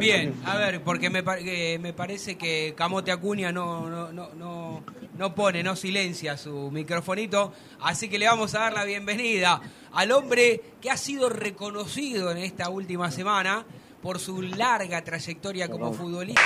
Bien, 0.00 0.34
a 0.44 0.56
ver, 0.56 0.82
porque 0.82 1.08
me, 1.08 1.22
que 1.22 1.78
me 1.80 1.92
parece 1.92 2.36
que 2.36 2.74
Camote 2.76 3.12
Acuña 3.12 3.52
no, 3.52 3.88
no, 3.88 4.12
no, 4.12 4.34
no, 4.34 4.82
no 5.16 5.34
pone, 5.34 5.62
no 5.62 5.76
silencia 5.76 6.36
su 6.36 6.70
microfonito, 6.72 7.52
así 7.80 8.08
que 8.08 8.18
le 8.18 8.26
vamos 8.26 8.54
a 8.56 8.60
dar 8.60 8.72
la 8.72 8.84
bienvenida 8.84 9.60
al 9.92 10.10
hombre 10.10 10.60
que 10.80 10.90
ha 10.90 10.96
sido 10.96 11.28
reconocido 11.28 12.32
en 12.32 12.38
esta 12.38 12.68
última 12.68 13.12
semana 13.12 13.64
por 14.02 14.18
su 14.18 14.42
larga 14.42 15.02
trayectoria 15.04 15.68
como 15.68 15.92
futbolista 15.92 16.42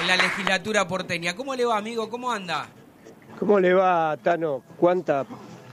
en 0.00 0.06
la 0.08 0.16
legislatura 0.16 0.86
porteña. 0.86 1.34
¿Cómo 1.34 1.54
le 1.54 1.64
va, 1.64 1.76
amigo? 1.78 2.08
¿Cómo 2.08 2.30
anda? 2.30 2.66
¿Cómo 3.38 3.58
le 3.60 3.74
va, 3.74 4.16
Tano? 4.22 4.62
¿Cuánta, 4.78 5.24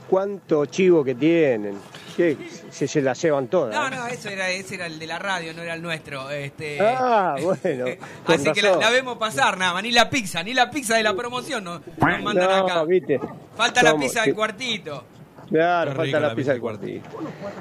¿Cuánto 0.08 0.66
chivo 0.66 1.04
que 1.04 1.14
tienen? 1.14 1.78
¿Qué? 2.16 2.36
Se, 2.70 2.86
se 2.86 3.00
la 3.00 3.14
llevan 3.14 3.48
todas. 3.48 3.74
No, 3.74 3.88
no, 3.88 4.06
eso 4.06 4.28
era, 4.28 4.50
ese 4.50 4.74
era 4.74 4.86
el 4.86 4.98
de 4.98 5.06
la 5.06 5.18
radio, 5.18 5.54
no 5.54 5.62
era 5.62 5.74
el 5.74 5.80
nuestro. 5.82 6.28
Este, 6.30 6.78
Ah, 6.80 7.36
bueno. 7.40 7.86
Así 8.26 8.52
que 8.52 8.60
la, 8.62 8.90
vemos 8.90 9.16
pasar 9.16 9.56
nada 9.56 9.74
más, 9.74 9.82
ni 9.82 9.92
la 9.92 10.10
pizza, 10.10 10.42
ni 10.42 10.52
la 10.52 10.70
pizza 10.70 10.96
de 10.96 11.02
la 11.02 11.14
promoción 11.14 11.64
nos, 11.64 11.80
nos 11.86 12.22
mandan 12.22 12.48
No, 12.48 12.66
acá. 12.66 12.84
viste. 12.84 13.18
Falta 13.56 13.82
la 13.82 13.96
pizza 13.96 14.22
del 14.22 14.34
cuartito. 14.34 15.04
Claro, 15.52 15.92
falta 15.94 16.18
la, 16.20 16.28
la 16.28 16.34
pizza 16.34 16.52
del 16.52 16.60
cuartito. 16.60 17.08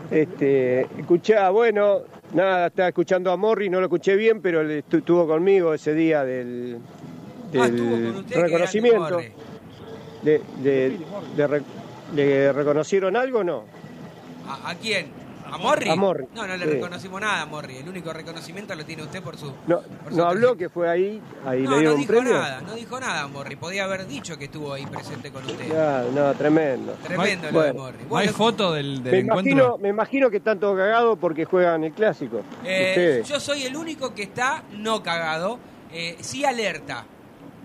Este, 0.09 0.81
escuchá, 0.97 1.49
bueno, 1.49 1.99
nada, 2.33 2.67
estaba 2.67 2.87
escuchando 2.89 3.31
a 3.31 3.37
Morri, 3.37 3.69
no 3.69 3.79
lo 3.79 3.85
escuché 3.87 4.15
bien, 4.15 4.41
pero 4.41 4.61
estuvo 4.69 5.27
conmigo 5.27 5.73
ese 5.73 5.93
día 5.93 6.23
del, 6.23 6.77
Ah, 6.79 7.47
del 7.51 7.61
estuvo 7.75 7.91
con 7.91 8.15
usted, 8.21 8.35
qué 8.35 8.41
reconocimiento. 8.41 9.21
De, 10.23 10.41
de- 10.63 10.97
de 11.35 11.61
¿Le 12.15 12.51
reconocieron 12.53 13.15
algo 13.15 13.39
o 13.39 13.43
no? 13.43 13.63
¿A, 14.47 14.71
a 14.71 14.75
quién? 14.75 15.07
¿A 15.51 15.57
Morri? 15.57 15.89
A 15.89 15.95
Morri, 15.95 16.25
No, 16.33 16.47
no 16.47 16.55
le 16.57 16.65
sí. 16.65 16.71
reconocimos 16.71 17.19
nada 17.21 17.41
a 17.41 17.45
Morri. 17.45 17.77
El 17.77 17.89
único 17.89 18.13
reconocimiento 18.13 18.73
lo 18.75 18.85
tiene 18.85 19.03
usted 19.03 19.21
por 19.21 19.37
su. 19.37 19.47
No, 19.67 19.81
por 19.81 20.11
su 20.11 20.17
no 20.17 20.25
habló 20.25 20.55
que 20.55 20.69
fue 20.69 20.89
ahí, 20.89 21.21
ahí 21.45 21.61
No, 21.63 21.77
le 21.77 21.83
no 21.85 21.91
un 21.93 21.99
dijo 22.01 22.13
premio. 22.13 22.33
nada, 22.33 22.61
no 22.61 22.73
dijo 22.73 22.99
nada 22.99 23.27
Morri. 23.27 23.55
Podía 23.57 23.83
haber 23.83 24.07
dicho 24.07 24.37
que 24.37 24.45
estuvo 24.45 24.73
ahí 24.73 24.85
presente 24.85 25.31
con 25.31 25.45
usted. 25.45 25.67
Ya, 25.67 26.03
no, 26.13 26.33
tremendo. 26.35 26.93
Tremendo 27.03 27.51
lo 27.51 27.61
de 27.61 27.71
Bueno. 27.71 27.79
Morri. 27.83 27.97
¿No 27.97 28.03
hay 28.03 28.07
Bueno, 28.27 28.33
foto 28.33 28.73
del, 28.73 29.03
del 29.03 29.11
Me 29.13 29.19
encuentro? 29.19 29.51
imagino, 29.51 29.77
me 29.77 29.89
imagino 29.89 30.29
que 30.29 30.37
están 30.37 30.59
todos 30.59 30.77
cagados 30.77 31.17
porque 31.19 31.45
juegan 31.45 31.83
el 31.83 31.91
clásico. 31.91 32.41
Eh, 32.63 33.21
yo 33.27 33.39
soy 33.39 33.63
el 33.63 33.75
único 33.75 34.13
que 34.15 34.23
está 34.23 34.63
no 34.71 35.03
cagado, 35.03 35.59
eh, 35.91 36.17
sí 36.21 36.45
alerta. 36.45 37.05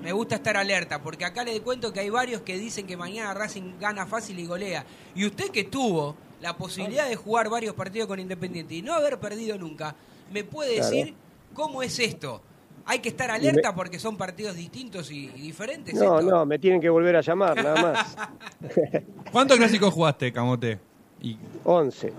Me 0.02 0.12
gusta 0.12 0.34
estar 0.34 0.56
alerta, 0.56 1.00
porque 1.02 1.24
acá 1.24 1.42
le 1.42 1.60
cuento 1.62 1.92
que 1.92 2.00
hay 2.00 2.10
varios 2.10 2.42
que 2.42 2.58
dicen 2.58 2.86
que 2.86 2.96
mañana 2.96 3.32
Racing 3.32 3.78
gana 3.80 4.06
fácil 4.06 4.38
y 4.38 4.46
golea. 4.46 4.84
Y 5.14 5.24
usted 5.26 5.50
que 5.50 5.64
tuvo 5.64 6.14
la 6.40 6.56
posibilidad 6.56 7.08
de 7.08 7.16
jugar 7.16 7.48
varios 7.48 7.74
partidos 7.74 8.08
con 8.08 8.18
Independiente 8.20 8.74
y 8.74 8.82
no 8.82 8.94
haber 8.94 9.18
perdido 9.18 9.56
nunca, 9.58 9.94
¿me 10.32 10.44
puede 10.44 10.76
Claro. 10.76 10.90
decir 10.90 11.14
cómo 11.54 11.82
es 11.82 11.98
esto? 11.98 12.40
¿Hay 12.88 13.00
que 13.00 13.08
estar 13.08 13.30
alerta 13.30 13.74
porque 13.74 13.98
son 13.98 14.16
partidos 14.16 14.54
distintos 14.54 15.10
y, 15.10 15.24
y 15.34 15.40
diferentes? 15.40 15.94
No, 15.94 16.20
esto? 16.20 16.30
no, 16.30 16.46
me 16.46 16.58
tienen 16.58 16.80
que 16.80 16.88
volver 16.88 17.16
a 17.16 17.20
llamar, 17.20 17.56
nada 17.56 17.82
más. 17.82 18.16
¿Cuántos 19.32 19.56
clásicos 19.56 19.92
jugaste, 19.92 20.32
Camote? 20.32 20.78
Y, 21.20 21.36
11. 21.64 22.12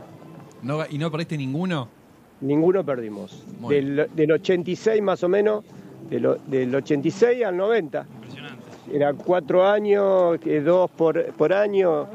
no, 0.63 0.79
¿Y 0.89 0.97
no 0.97 1.09
perdiste 1.09 1.37
ninguno? 1.37 1.87
Ninguno 2.41 2.83
perdimos. 2.83 3.43
Muy 3.59 3.75
Del, 3.75 4.09
del 4.13 4.31
86 4.33 5.01
más 5.01 5.23
o 5.23 5.29
menos, 5.29 5.63
de 6.09 6.19
lo- 6.19 6.35
del 6.35 6.73
86 6.75 7.45
al 7.45 7.55
90. 7.55 8.05
Eran 8.91 9.15
cuatro 9.17 9.65
años, 9.67 10.37
que 10.39 10.59
dos 10.61 10.89
por, 10.91 11.33
por 11.33 11.53
año. 11.53 12.07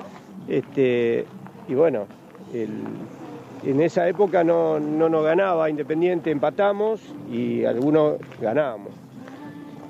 Este, 0.49 1.25
y 1.69 1.75
bueno, 1.75 2.07
en 2.53 3.81
esa 3.81 4.09
época 4.09 4.43
no, 4.45 4.81
no 4.81 5.09
nos 5.09 5.25
ganaba 5.25 5.71
Independiente, 5.71 6.31
empatamos 6.31 7.01
y 7.31 7.65
algunos 7.65 8.17
ganábamos. 8.41 8.91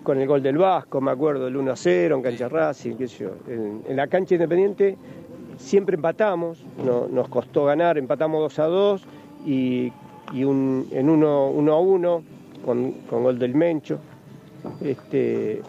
Con 0.03 0.21
el 0.21 0.27
gol 0.27 0.43
del 0.43 0.59
Vasco, 0.59 1.01
me 1.01 1.13
acuerdo, 1.13 1.47
el 1.47 1.57
1 1.57 1.73
a 1.73 1.77
0 1.77 2.17
en 2.17 2.23
cancha 2.23 2.49
Racing, 2.49 2.97
qué 2.97 3.07
sé 3.07 3.25
yo. 3.25 3.31
En, 3.49 3.97
la 3.97 4.09
cancha 4.09 4.35
Independiente 4.35 4.97
siempre 5.59 5.95
empatamos, 5.95 6.63
no- 6.85 7.07
nos 7.09 7.29
costó 7.29 7.65
ganar, 7.65 7.97
empatamos 7.99 8.41
2 8.43 8.59
a 8.59 8.65
2 8.67 9.05
y, 9.47 9.93
y 10.33 10.45
un, 10.45 10.89
en 10.91 11.09
1 11.09 11.49
uno, 11.51 11.73
a 11.73 11.81
1 11.81 12.23
con, 12.65 12.93
con 13.09 13.23
gol 13.23 13.39
del 13.39 13.55
Mencho. 13.55 13.99
Este, 14.81 15.63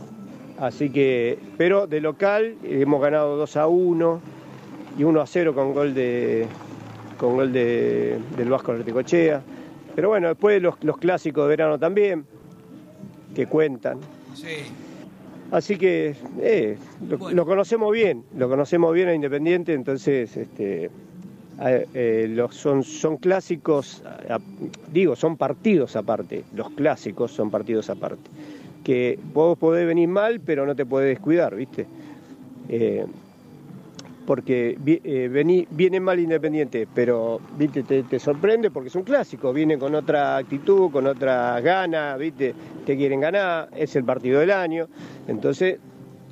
así 0.60 0.90
que, 0.90 1.38
pero 1.58 1.86
de 1.88 2.02
local 2.02 2.56
hemos 2.64 3.02
ganado 3.02 3.38
2 3.38 3.56
a 3.58 3.68
1 3.68 4.20
y 4.98 5.04
1 5.04 5.22
a 5.22 5.26
0 5.28 5.54
con 5.54 5.74
gol 5.74 5.94
de 5.94 6.48
con 7.18 7.36
gol 7.36 7.54
de, 7.54 8.20
del 8.36 8.50
Vasco 8.50 8.72
Artecochea. 8.72 9.42
Pero 9.96 10.10
bueno, 10.10 10.28
después 10.30 10.62
los, 10.62 10.76
los 10.84 10.98
clásicos 10.98 11.44
de 11.46 11.50
verano 11.50 11.78
también, 11.78 12.26
que 13.36 13.46
cuentan. 13.46 14.00
Sí. 14.34 14.66
Así 15.52 15.78
que 15.78 16.16
eh, 16.42 16.78
lo, 17.08 17.32
lo 17.32 17.46
conocemos 17.46 17.92
bien, 17.92 18.24
lo 18.36 18.50
conocemos 18.50 18.94
bien 18.94 19.08
a 19.10 19.14
Independiente, 19.14 19.74
entonces 19.74 20.36
este, 20.36 20.90
eh, 21.62 22.28
los, 22.30 22.56
son, 22.56 22.84
son 22.84 23.18
clásicos, 23.18 24.02
digo, 24.92 25.16
son 25.16 25.38
partidos 25.38 25.96
aparte, 25.96 26.44
los 26.56 26.72
clásicos 26.72 27.32
son 27.32 27.52
partidos 27.52 27.90
aparte. 27.90 28.30
Que 28.84 29.20
vos 29.34 29.58
podés 29.58 29.86
venir 29.86 30.10
mal, 30.10 30.40
pero 30.42 30.66
no 30.66 30.76
te 30.76 30.86
podés 30.86 31.10
descuidar, 31.10 31.56
¿viste? 31.56 31.86
Eh, 32.70 33.06
porque 34.26 34.78
eh, 34.86 35.30
vení- 35.32 35.68
viene 35.70 36.00
mal 36.00 36.20
Independiente, 36.20 36.88
pero 36.94 37.42
¿viste? 37.58 37.84
Te, 37.84 38.04
te 38.04 38.20
sorprende 38.20 38.72
porque 38.72 38.90
es 38.90 38.96
un 38.96 39.04
clásico, 39.04 39.52
viene 39.52 39.78
con 39.78 39.94
otra 39.96 40.38
actitud, 40.38 40.92
con 40.92 41.08
otra 41.08 41.60
gana, 41.62 42.16
¿viste? 42.18 42.54
te 42.86 42.96
quieren 42.98 43.20
ganar, 43.20 43.70
es 43.76 43.96
el 43.96 44.04
partido 44.04 44.40
del 44.40 44.52
año, 44.52 44.88
entonces, 45.28 45.78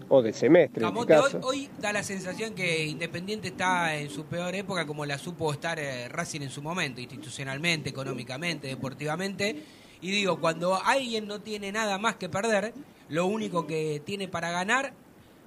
o 0.09 0.22
del 0.22 0.34
semestre 0.34 0.84
en 0.85 0.89
este 0.89 1.05
Camote, 1.07 1.15
hoy, 1.18 1.31
caso. 1.31 1.47
hoy 1.47 1.69
da 1.80 1.93
la 1.93 2.03
sensación 2.03 2.53
que 2.53 2.85
Independiente 2.85 3.49
está 3.49 3.95
en 3.95 4.09
su 4.09 4.26
peor 4.26 4.53
época 4.55 4.85
como 4.85 5.05
la 5.05 5.18
supo 5.18 5.51
estar 5.53 5.80
eh, 5.80 6.07
Racing 6.09 6.41
en 6.41 6.49
su 6.49 6.61
momento, 6.61 6.99
institucionalmente, 7.01 7.89
económicamente, 7.89 8.68
deportivamente. 8.68 9.55
Y 10.01 10.11
digo, 10.11 10.39
cuando 10.39 10.81
alguien 10.84 11.27
no 11.27 11.39
tiene 11.41 11.72
nada 11.72 11.97
más 11.97 12.15
que 12.15 12.27
perder, 12.27 12.73
lo 13.09 13.26
único 13.27 13.68
que 13.68 14.01
tiene 14.03 14.27
para 14.27 14.49
ganar, 14.51 14.93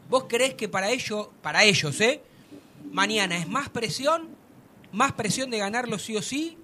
¿vos 0.08 0.24
creés 0.28 0.54
que 0.54 0.68
para 0.68 0.90
ellos, 0.90 1.28
para 1.42 1.64
ellos, 1.64 2.00
eh? 2.00 2.20
Mañana 2.94 3.36
es 3.36 3.48
más 3.48 3.68
presión, 3.70 4.28
más 4.92 5.10
presión 5.12 5.50
de 5.50 5.58
ganarlo 5.58 5.98
sí 5.98 6.16
o 6.16 6.22
sí, 6.22 6.56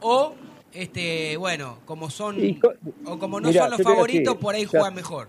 o 0.00 0.32
este, 0.72 1.36
bueno, 1.36 1.78
como 1.84 2.08
son 2.08 2.36
co- 2.54 2.72
o 3.04 3.18
como 3.18 3.40
no 3.40 3.48
Mirá, 3.48 3.62
son 3.62 3.70
los 3.72 3.82
favoritos, 3.82 4.36
por 4.36 4.54
ahí 4.54 4.64
juegan 4.64 4.94
mejor. 4.94 5.26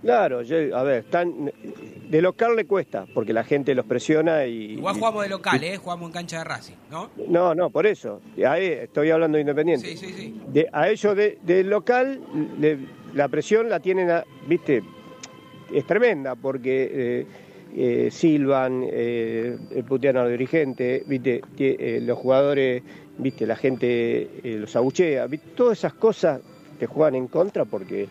Claro, 0.00 0.40
yo- 0.40 0.74
a 0.74 0.82
ver, 0.84 1.04
están, 1.04 1.52
de 2.08 2.22
local 2.22 2.56
le 2.56 2.64
cuesta, 2.64 3.04
porque 3.12 3.34
la 3.34 3.44
gente 3.44 3.74
los 3.74 3.84
presiona 3.84 4.46
y... 4.46 4.72
Igual 4.72 4.94
jugamos 4.94 5.22
de 5.22 5.28
local, 5.28 5.62
¿eh? 5.62 5.76
Jugamos 5.76 6.06
en 6.06 6.12
cancha 6.14 6.38
de 6.38 6.44
Racing, 6.44 6.76
¿no? 6.90 7.10
No, 7.28 7.54
no, 7.54 7.68
por 7.68 7.86
eso. 7.86 8.22
Ahí 8.48 8.64
estoy 8.68 9.10
hablando 9.10 9.36
de 9.36 9.42
Independiente. 9.42 9.86
Sí, 9.86 9.98
sí, 9.98 10.14
sí. 10.16 10.40
De, 10.48 10.66
a 10.72 10.88
ellos 10.88 11.14
de, 11.14 11.38
de 11.42 11.62
local, 11.62 12.20
le- 12.58 12.78
la 13.12 13.28
presión 13.28 13.68
la 13.68 13.80
tienen, 13.80 14.10
a- 14.10 14.24
viste, 14.46 14.82
es 15.70 15.86
tremenda 15.86 16.34
porque 16.36 16.90
eh, 16.90 17.26
eh, 17.76 18.08
silban, 18.10 18.84
eh, 18.90 19.56
putean 19.86 20.16
a 20.16 20.22
los 20.22 20.32
dirigentes, 20.32 21.06
viste, 21.06 21.42
eh, 21.58 22.00
los 22.02 22.18
jugadores, 22.18 22.82
viste, 23.18 23.46
la 23.46 23.56
gente 23.56 24.22
eh, 24.42 24.56
los 24.58 24.74
abuchea, 24.76 25.26
¿viste? 25.26 25.50
todas 25.54 25.78
esas 25.78 25.94
cosas 25.94 26.40
te 26.78 26.86
juegan 26.86 27.14
en 27.14 27.28
contra 27.28 27.64
porque 27.64 28.04
eh, 28.04 28.08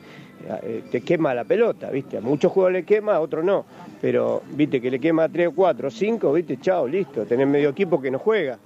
te 0.92 1.02
quema 1.02 1.34
la 1.34 1.44
pelota, 1.44 1.90
¿viste? 1.90 2.18
A 2.18 2.22
muchos 2.22 2.52
jugadores 2.52 2.82
le 2.82 2.86
quema, 2.86 3.16
a 3.16 3.20
otros 3.20 3.44
no. 3.44 3.66
Pero, 4.02 4.42
¿viste? 4.52 4.80
Que 4.82 4.90
le 4.90 5.00
quema 5.00 5.26
a 5.26 5.30
3, 5.30 5.50
4, 5.56 5.90
5, 5.92 6.34
¿viste? 6.34 6.58
Chao, 6.60 6.88
listo. 6.88 7.26
Tenés 7.26 7.48
medio 7.48 7.70
equipo 7.70 8.02
que 8.02 8.10
no 8.10 8.18
juega. 8.20 8.58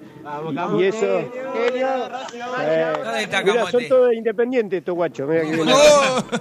Y, 0.78 0.82
y 0.82 0.86
eso... 0.86 1.20
Eh, 1.20 2.94
¿Dónde 3.04 3.24
está 3.24 3.44
mirá, 3.44 3.66
son 3.72 3.88
todos 3.88 4.14
independientes 4.14 4.80
estos 4.80 4.96
guachos. 4.96 5.28
mirá 5.30 5.42
que- 5.42 5.58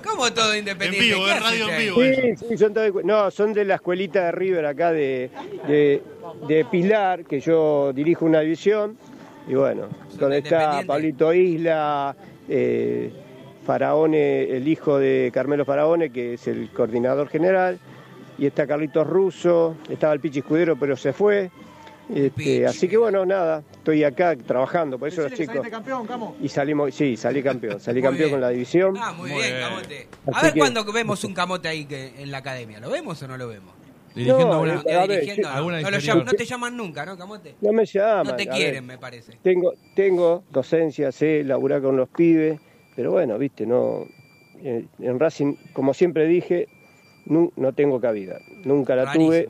¿Cómo 0.09 0.33
todo 0.33 0.55
independiente? 0.57 1.05
En 1.05 1.11
vivo, 1.11 1.25
¿Qué 1.25 1.33
en 1.33 1.43
radio 1.43 1.69
en 1.71 1.79
vivo. 1.79 1.97
Sí, 2.37 2.47
sí, 2.49 2.59
son 2.59 2.75
todos, 2.75 3.05
no, 3.05 3.31
son 3.31 3.53
de 3.53 3.65
la 3.65 3.75
escuelita 3.77 4.25
de 4.27 4.33
River 4.33 4.67
acá 4.67 4.93
de, 4.93 5.31
de, 5.67 6.03
de 6.47 6.65
Pilar, 6.67 7.25
que 7.25 7.41
yo 7.41 7.93
dirijo 7.93 8.25
una 8.25 8.41
división. 8.41 8.97
Y 9.49 9.55
bueno, 9.55 9.89
donde 10.19 10.39
está 10.39 10.55
independientes. 10.55 10.87
Pablito 10.87 11.33
Isla, 11.35 12.17
eh, 12.49 13.13
Faraone, 13.65 14.43
el 14.57 14.67
hijo 14.69 14.99
de 14.99 15.31
Carmelo 15.33 15.65
Faraone, 15.65 16.11
que 16.11 16.35
es 16.35 16.47
el 16.49 16.71
coordinador 16.71 17.29
general. 17.29 17.79
Y 18.39 18.47
está 18.47 18.67
Carlitos 18.67 19.07
Russo, 19.07 19.77
estaba 19.89 20.13
el 20.15 20.21
Pichi 20.21 20.41
Escudero, 20.41 20.77
pero 20.77 20.97
se 20.97 21.13
fue. 21.13 21.51
Este, 22.13 22.67
así 22.67 22.89
que 22.89 22.97
bueno, 22.97 23.25
nada, 23.25 23.63
estoy 23.73 24.03
acá 24.05 24.35
trabajando, 24.37 24.99
por 24.99 25.09
eso 25.09 25.23
los 25.23 25.33
chicos. 25.33 25.67
campeón, 25.71 26.07
Camo. 26.07 26.37
Y 26.43 26.49
salimos, 26.49 26.95
sí, 26.95 27.17
salí 27.17 27.43
campeón, 27.43 27.79
salí 27.81 28.03
campeón 28.03 28.19
bien. 28.29 28.31
con 28.33 28.41
la 28.41 28.49
división. 28.51 28.97
Ah, 28.99 29.13
muy, 29.13 29.31
bien, 29.31 29.61
camote. 29.61 30.09
A 30.27 30.31
Así 30.37 30.47
ver 30.47 30.53
que- 30.55 30.59
cuándo 30.59 30.85
vemos 30.93 31.23
un 31.25 31.33
camote 31.33 31.69
ahí 31.69 31.85
que, 31.85 32.21
en 32.21 32.31
la 32.31 32.39
academia. 32.39 32.81
¿Lo 32.81 32.91
vemos 32.91 33.23
o 33.23 33.29
no 33.29 33.37
lo 33.39 33.49
vemos? 33.49 33.73
Dirigiendo 34.15 34.47
No, 34.47 34.53
alguna- 34.55 34.83
eh, 34.85 34.95
a 34.95 35.07
ver, 35.07 35.21
Dirigiendo, 35.21 35.49
alguna 35.49 35.81
No, 35.81 35.91
lo 35.91 35.99
llaman- 35.99 36.25
no 36.27 36.33
te 36.33 36.45
llaman 36.45 36.77
nunca, 36.77 37.07
¿no, 37.07 37.17
camote? 37.17 37.55
No 37.63 37.73
me 37.73 37.87
llaman. 37.87 38.27
No 38.27 38.37
te 38.37 38.45
ver. 38.45 38.55
quieren, 38.55 38.85
me 38.87 38.99
parece. 38.99 39.39
Tengo, 39.43 39.73
tengo 39.95 40.43
docencia, 40.51 41.13
sé 41.13 41.45
laburar 41.45 41.81
con 41.81 41.97
los 41.97 42.09
pibes, 42.11 42.61
pero 42.97 43.11
bueno, 43.13 43.39
viste, 43.39 43.67
no. 43.67 44.07
En, 44.63 44.89
en 45.01 45.19
Racing, 45.19 45.55
como 45.73 45.93
siempre 45.95 46.27
dije, 46.27 46.69
nu- 47.27 47.53
no, 47.57 47.73
tengo 47.73 48.01
cabida. 48.01 48.39
Nunca 48.65 48.95
la 48.95 49.13
tuve. 49.13 49.39
¿eh? 49.41 49.49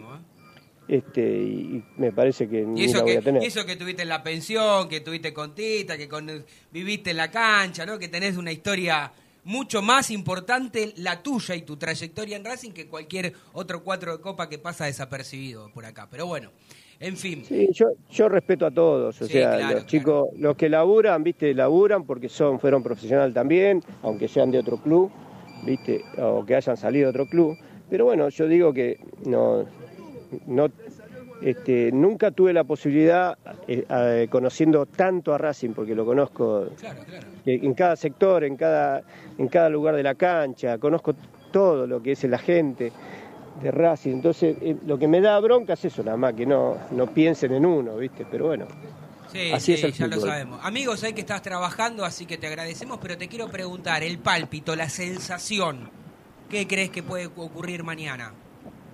Este, 0.88 1.20
y, 1.22 1.76
y 1.76 1.84
me 1.96 2.12
parece 2.12 2.48
que 2.48 2.62
ni 2.62 2.84
eso, 2.84 2.98
la 2.98 3.02
voy 3.04 3.12
que, 3.12 3.18
a 3.18 3.22
tener. 3.22 3.42
y 3.42 3.46
eso 3.46 3.64
que 3.64 3.76
tuviste 3.76 4.02
en 4.02 4.08
la 4.08 4.22
pensión, 4.22 4.88
que 4.88 5.00
tuviste 5.00 5.32
con 5.32 5.54
Tita, 5.54 5.96
que 5.96 6.08
con, 6.08 6.44
viviste 6.72 7.10
en 7.12 7.16
la 7.18 7.30
cancha, 7.30 7.86
¿no? 7.86 7.98
Que 7.98 8.08
tenés 8.08 8.36
una 8.36 8.50
historia 8.52 9.12
mucho 9.44 9.80
más 9.82 10.10
importante, 10.10 10.92
la 10.96 11.22
tuya 11.22 11.54
y 11.54 11.62
tu 11.62 11.76
trayectoria 11.76 12.36
en 12.36 12.44
Racing, 12.44 12.70
que 12.72 12.88
cualquier 12.88 13.32
otro 13.52 13.82
cuatro 13.84 14.16
de 14.16 14.22
copa 14.22 14.48
que 14.48 14.58
pasa 14.58 14.86
desapercibido 14.86 15.70
por 15.72 15.84
acá. 15.86 16.08
Pero 16.10 16.26
bueno, 16.26 16.50
en 17.02 17.16
fin. 17.16 17.44
Sí, 17.44 17.68
yo, 17.72 17.92
yo 18.10 18.28
respeto 18.28 18.64
a 18.66 18.70
todos, 18.70 19.20
o 19.20 19.26
Sí, 19.26 19.32
sea, 19.32 19.56
claro, 19.56 19.74
los 19.76 19.86
chicos, 19.86 20.28
los 20.38 20.56
que 20.56 20.68
laburan, 20.68 21.22
viste, 21.22 21.52
laburan 21.52 22.04
porque 22.04 22.28
son, 22.28 22.60
fueron 22.60 22.82
profesionales 22.82 23.34
también, 23.34 23.82
aunque 24.02 24.28
sean 24.28 24.50
de 24.50 24.58
otro 24.58 24.76
club, 24.76 25.10
viste, 25.64 26.04
o 26.18 26.44
que 26.44 26.54
hayan 26.54 26.76
salido 26.76 27.06
de 27.06 27.10
otro 27.10 27.26
club. 27.26 27.56
Pero 27.90 28.04
bueno, 28.04 28.28
yo 28.28 28.46
digo 28.46 28.72
que 28.72 29.00
no, 29.26 29.64
no, 30.46 30.68
este, 31.42 31.90
nunca 31.92 32.30
tuve 32.30 32.52
la 32.52 32.64
posibilidad, 32.64 33.36
eh, 33.66 33.84
eh, 33.88 34.28
conociendo 34.30 34.86
tanto 34.86 35.34
a 35.34 35.38
Racing, 35.38 35.70
porque 35.70 35.94
lo 35.94 36.04
conozco 36.04 36.68
eh, 37.44 37.60
en 37.62 37.74
cada 37.74 37.96
sector, 37.96 38.44
en 38.44 38.56
cada, 38.56 39.02
en 39.38 39.48
cada 39.48 39.68
lugar 39.68 39.96
de 39.96 40.04
la 40.04 40.14
cancha, 40.14 40.78
conozco 40.78 41.14
todo 41.50 41.86
lo 41.86 42.00
que 42.02 42.12
es 42.12 42.24
la 42.24 42.38
gente 42.38 42.92
de 43.60 43.70
Racing. 43.70 44.12
Entonces, 44.12 44.56
eh, 44.60 44.76
lo 44.86 44.98
que 44.98 45.08
me 45.08 45.20
da 45.20 45.38
bronca 45.40 45.74
es 45.74 45.84
eso, 45.84 46.02
nada 46.02 46.16
más, 46.16 46.34
que 46.34 46.46
no, 46.46 46.76
no 46.90 47.06
piensen 47.06 47.52
en 47.52 47.66
uno, 47.66 47.96
¿viste? 47.96 48.26
Pero 48.30 48.46
bueno, 48.46 48.66
Sí, 49.32 49.50
así 49.50 49.64
sí, 49.64 49.72
es 49.74 49.84
el 49.84 49.92
ya 49.92 50.06
lo 50.08 50.20
sabemos. 50.20 50.60
Amigos, 50.62 51.00
sé 51.00 51.14
que 51.14 51.22
estás 51.22 51.40
trabajando, 51.40 52.04
así 52.04 52.26
que 52.26 52.36
te 52.36 52.46
agradecemos, 52.46 52.98
pero 53.00 53.16
te 53.16 53.28
quiero 53.28 53.48
preguntar, 53.48 54.02
el 54.02 54.18
pálpito, 54.18 54.76
la 54.76 54.90
sensación, 54.90 55.88
¿qué 56.50 56.66
crees 56.66 56.90
que 56.90 57.02
puede 57.02 57.26
ocurrir 57.26 57.82
mañana? 57.82 58.34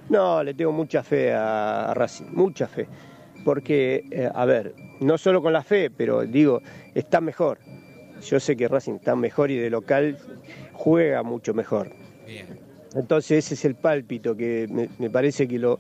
No, 0.09 0.43
le 0.45 0.55
tengo 0.55 0.71
mucha 0.71 1.03
fe 1.03 1.33
a, 1.33 1.91
a 1.91 1.95
Racing, 1.95 2.27
mucha 2.33 2.69
fe. 2.69 2.87
Porque, 3.45 4.05
eh, 4.11 4.31
a 4.33 4.45
ver, 4.45 4.75
no 5.01 5.19
solo 5.19 5.43
con 5.43 5.53
la 5.53 5.63
fe, 5.63 5.91
pero 5.91 6.23
digo, 6.23 6.63
está 6.95 7.21
mejor. 7.21 7.59
Yo 8.23 8.39
sé 8.39 8.57
que 8.57 8.69
Racing 8.69 8.95
está 8.95 9.17
mejor 9.17 9.51
y 9.51 9.57
de 9.57 9.71
local 9.71 10.19
juega 10.73 11.23
mucho 11.25 11.53
mejor. 11.53 11.91
Bien. 12.27 12.68
Entonces 12.95 13.45
ese 13.45 13.55
es 13.55 13.65
el 13.65 13.75
pálpito 13.75 14.37
que 14.37 14.67
me, 14.71 14.89
me 14.99 15.11
parece 15.11 15.47
que 15.47 15.59
lo, 15.59 15.79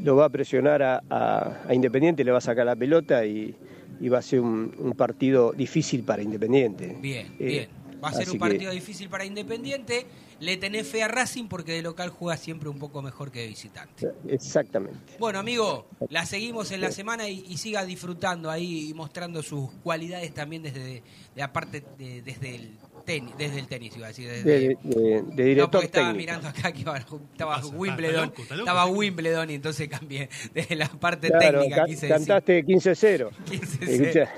lo 0.00 0.16
va 0.16 0.26
a 0.26 0.28
presionar 0.28 0.82
a, 0.82 1.02
a- 1.08 1.62
a 1.68 1.74
Independiente, 1.74 2.24
le 2.24 2.32
va 2.32 2.38
a 2.38 2.42
sacar 2.42 2.66
la 2.66 2.76
pelota 2.76 3.24
y, 3.24 3.54
y 4.00 4.08
va 4.08 4.18
a 4.18 4.22
ser 4.22 4.40
un, 4.40 4.74
un 4.78 4.92
partido 4.92 5.52
difícil 5.52 6.02
para 6.04 6.22
Independiente. 6.22 6.96
Bien, 7.00 7.26
Eh, 7.38 7.44
bien. 7.46 7.80
Va 8.02 8.08
a 8.08 8.12
ser 8.14 8.28
un 8.28 8.34
que- 8.34 8.38
partido 8.38 8.72
difícil 8.72 9.08
para 9.10 9.26
Independiente. 9.26 10.06
Le 10.40 10.56
tenés 10.56 10.86
fe 10.88 11.02
a 11.02 11.08
Racing 11.08 11.48
porque 11.48 11.72
de 11.72 11.82
local 11.82 12.08
juega 12.08 12.38
siempre 12.38 12.70
un 12.70 12.78
poco 12.78 13.02
mejor 13.02 13.30
que 13.30 13.40
de 13.40 13.48
visitante. 13.48 14.08
Exactamente. 14.26 14.98
Bueno, 15.18 15.38
amigo, 15.38 15.86
la 16.08 16.24
seguimos 16.24 16.70
en 16.72 16.80
la 16.80 16.90
semana 16.92 17.28
y, 17.28 17.44
y 17.46 17.58
siga 17.58 17.84
disfrutando 17.84 18.50
ahí 18.50 18.88
y 18.88 18.94
mostrando 18.94 19.42
sus 19.42 19.70
cualidades 19.82 20.32
también 20.32 20.62
desde 20.62 21.02
de, 21.34 21.42
aparte 21.42 21.84
de- 21.98 22.22
desde 22.22 22.54
el 22.54 22.70
tenis, 23.12 23.34
desde 23.38 23.58
el 23.58 23.66
tenis 23.66 23.96
iba 23.96 24.06
a 24.06 24.08
decir, 24.08 24.28
desde, 24.28 24.44
De, 24.50 24.58
de- 24.68 24.76
de 24.84 25.22
no, 25.22 25.34
director 25.34 25.70
porque 25.70 25.86
estaba 25.86 26.06
técnico. 26.08 26.18
mirando 26.18 26.48
acá 26.48 26.72
que 26.72 26.80
iba- 26.80 26.96
estaba 26.98 27.56
Está 27.56 27.66
Wimbledon, 27.76 28.26
loco, 28.28 28.42
está 28.42 28.54
loco, 28.56 28.68
estaba 28.68 28.84
está. 28.84 28.96
Wimbledon 28.98 29.50
y 29.50 29.54
entonces 29.54 29.88
cambié 29.88 30.28
de 30.54 30.76
la 30.76 30.88
parte 30.88 31.28
Claro, 31.28 31.58
técnica 31.60 31.76
ca- 31.82 31.86
quise 31.86 32.08
cantaste 32.08 32.64
15-0. 32.64 33.30
15-0. 33.46 33.78
decir. 33.86 34.28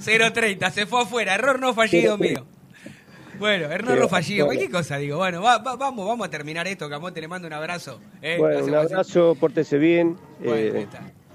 0.30, 0.00 0.70
se 0.72 0.86
fue 0.86 1.02
afuera, 1.02 1.34
error 1.34 1.60
no 1.60 1.74
fallido 1.74 2.16
mío. 2.18 2.46
Bueno, 3.38 3.66
error 3.70 3.86
Pero, 3.88 4.00
no 4.02 4.08
fallido, 4.08 4.44
bueno. 4.46 4.58
cualquier 4.58 4.70
cosa 4.82 4.98
digo. 4.98 5.16
Bueno, 5.16 5.40
va- 5.42 5.58
va- 5.58 5.76
vamos, 5.76 6.06
vamos 6.06 6.26
a 6.26 6.30
terminar 6.30 6.66
esto, 6.68 6.88
Camote, 6.90 7.20
le 7.20 7.28
mando 7.28 7.46
un 7.48 7.54
abrazo. 7.54 7.98
eh, 8.20 8.36
Bueno, 8.38 8.64
un 8.64 8.74
abrazo, 8.74 9.34
pórtese 9.40 9.78
bien. 9.78 10.16
Bueno, 10.40 10.78
eh, 10.78 10.86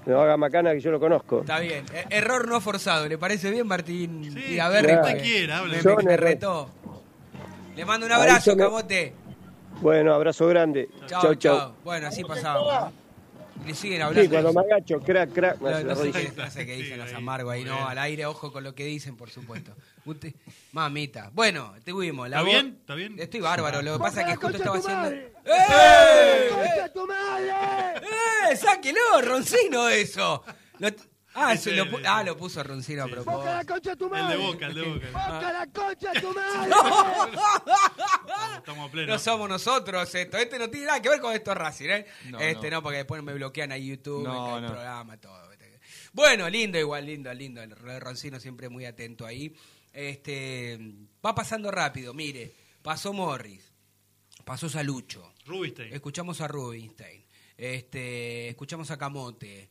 no 0.06 0.20
haga 0.20 0.36
macana 0.36 0.72
que 0.72 0.80
yo 0.80 0.90
lo 0.90 0.98
conozco. 1.00 1.40
Está 1.40 1.58
bien. 1.58 1.84
Eh, 1.92 2.04
Error 2.10 2.48
no 2.48 2.60
forzado. 2.60 3.06
¿Le 3.08 3.18
parece 3.18 3.50
bien, 3.50 3.66
Martín? 3.66 4.22
y 4.48 4.58
a 4.58 4.68
claro. 4.68 4.88
me- 4.88 5.00
Cualquiera, 5.00 5.58
habla. 5.58 5.76
me, 5.84 5.94
me- 5.96 6.02
me 6.02 6.16
retó. 6.16 6.70
Le 7.76 7.84
mando 7.84 8.06
un 8.06 8.12
abrazo, 8.12 8.56
Camote. 8.56 9.12
Bueno, 9.82 10.14
abrazo 10.14 10.46
grande. 10.48 10.88
Chao, 11.06 11.22
Chau, 11.22 11.34
chao. 11.34 11.74
Bueno, 11.84 12.06
así 12.08 12.24
pasábamos. 12.24 12.92
Le 13.64 13.74
siguen 13.74 13.98
Sí, 13.98 14.02
hablando. 14.02 14.30
cuando 14.30 14.52
me 14.52 14.60
agacho, 14.74 15.00
crack, 15.00 15.32
crack, 15.32 15.60
No, 15.60 15.80
no 15.82 15.96
sé 15.96 16.12
qué, 16.12 16.32
no 16.36 16.50
sé 16.50 16.66
qué 16.66 16.76
dicen 16.76 16.98
los 16.98 17.12
amargos 17.14 17.52
ahí, 17.52 17.64
no, 17.64 17.86
al 17.88 17.98
aire, 17.98 18.26
ojo 18.26 18.52
con 18.52 18.62
lo 18.62 18.74
que 18.74 18.84
dicen, 18.84 19.16
por 19.16 19.30
supuesto. 19.30 19.72
Usted- 20.04 20.34
mamita. 20.72 21.30
Bueno, 21.32 21.74
tuvimos 21.84 22.28
la 22.28 22.38
¿Está 22.38 22.48
bien? 22.50 22.76
¿Está 22.80 22.94
bien? 22.94 23.16
Estoy 23.18 23.40
bárbaro, 23.40 23.82
lo 23.82 23.94
que 23.94 23.98
pasa 23.98 24.20
es 24.22 24.28
que 24.28 24.36
justo 24.36 24.56
estaba 24.58 24.76
haciendo... 24.78 25.10
¡Eh! 25.10 26.48
¡Concha 26.50 26.92
tu 26.92 27.06
madre! 27.06 27.52
¡Eh! 28.52 28.56
¡Sáquelo, 28.56 29.00
Roncino, 29.22 29.88
eso! 29.88 30.44
Lo- 30.78 30.88
ah, 31.36 31.52
Ese, 31.54 31.70
se 31.70 31.76
lo, 31.76 31.84
pu- 31.86 32.02
ah, 32.04 32.22
lo 32.24 32.36
puso 32.36 32.62
Roncino 32.62 33.02
a 33.02 33.06
¡Boca 33.06 33.22
propósito. 33.22 33.44
la 33.54 33.64
concha 33.64 33.90
de 33.90 33.96
tu 33.96 34.04
El 34.06 34.10
de 34.10 34.16
madre! 34.22 34.36
Boca, 34.38 34.66
el 34.66 34.74
de 34.74 34.82
Boca. 34.82 35.06
¡Boca 35.06 35.52
la 35.52 35.66
concha 35.72 36.12
de 36.12 36.20
tu 36.20 36.32
madre! 36.34 36.70
Estamos 38.58 38.88
a 38.88 38.92
pleno. 38.92 39.12
No 39.12 39.18
somos 39.18 39.48
nosotros 39.48 40.14
esto. 40.14 40.36
Este 40.36 40.58
no 40.58 40.68
tiene 40.70 40.86
nada 40.86 41.00
que 41.02 41.08
ver 41.08 41.20
con 41.20 41.32
esto 41.34 41.54
Racing, 41.54 41.88
¿eh? 41.90 42.06
No, 42.30 42.40
este 42.40 42.70
no. 42.70 42.76
no. 42.78 42.82
porque 42.82 42.98
después 42.98 43.22
me 43.22 43.32
bloquean 43.34 43.72
a 43.72 43.78
YouTube, 43.78 44.24
No, 44.24 44.32
me 44.44 44.48
cae 44.50 44.56
el 44.56 44.62
no. 44.62 44.68
programa, 44.72 45.16
todo. 45.18 45.48
¿viste? 45.50 45.78
Bueno, 46.12 46.48
lindo 46.48 46.78
igual, 46.78 47.06
lindo, 47.06 47.32
lindo. 47.34 47.62
El 47.62 48.00
Roncino 48.00 48.40
siempre 48.40 48.68
muy 48.68 48.84
atento 48.84 49.26
ahí. 49.26 49.54
Este, 49.92 50.78
va 51.24 51.34
pasando 51.34 51.70
rápido, 51.70 52.12
mire. 52.14 52.52
Pasó 52.82 53.12
Morris, 53.12 53.72
pasó 54.44 54.68
Salucho. 54.68 55.32
Rubinstein. 55.46 55.92
Escuchamos 55.92 56.40
a 56.40 56.48
Rubinstein. 56.48 57.24
Este, 57.56 58.48
escuchamos 58.48 58.90
a 58.90 58.98
Camote. 58.98 59.70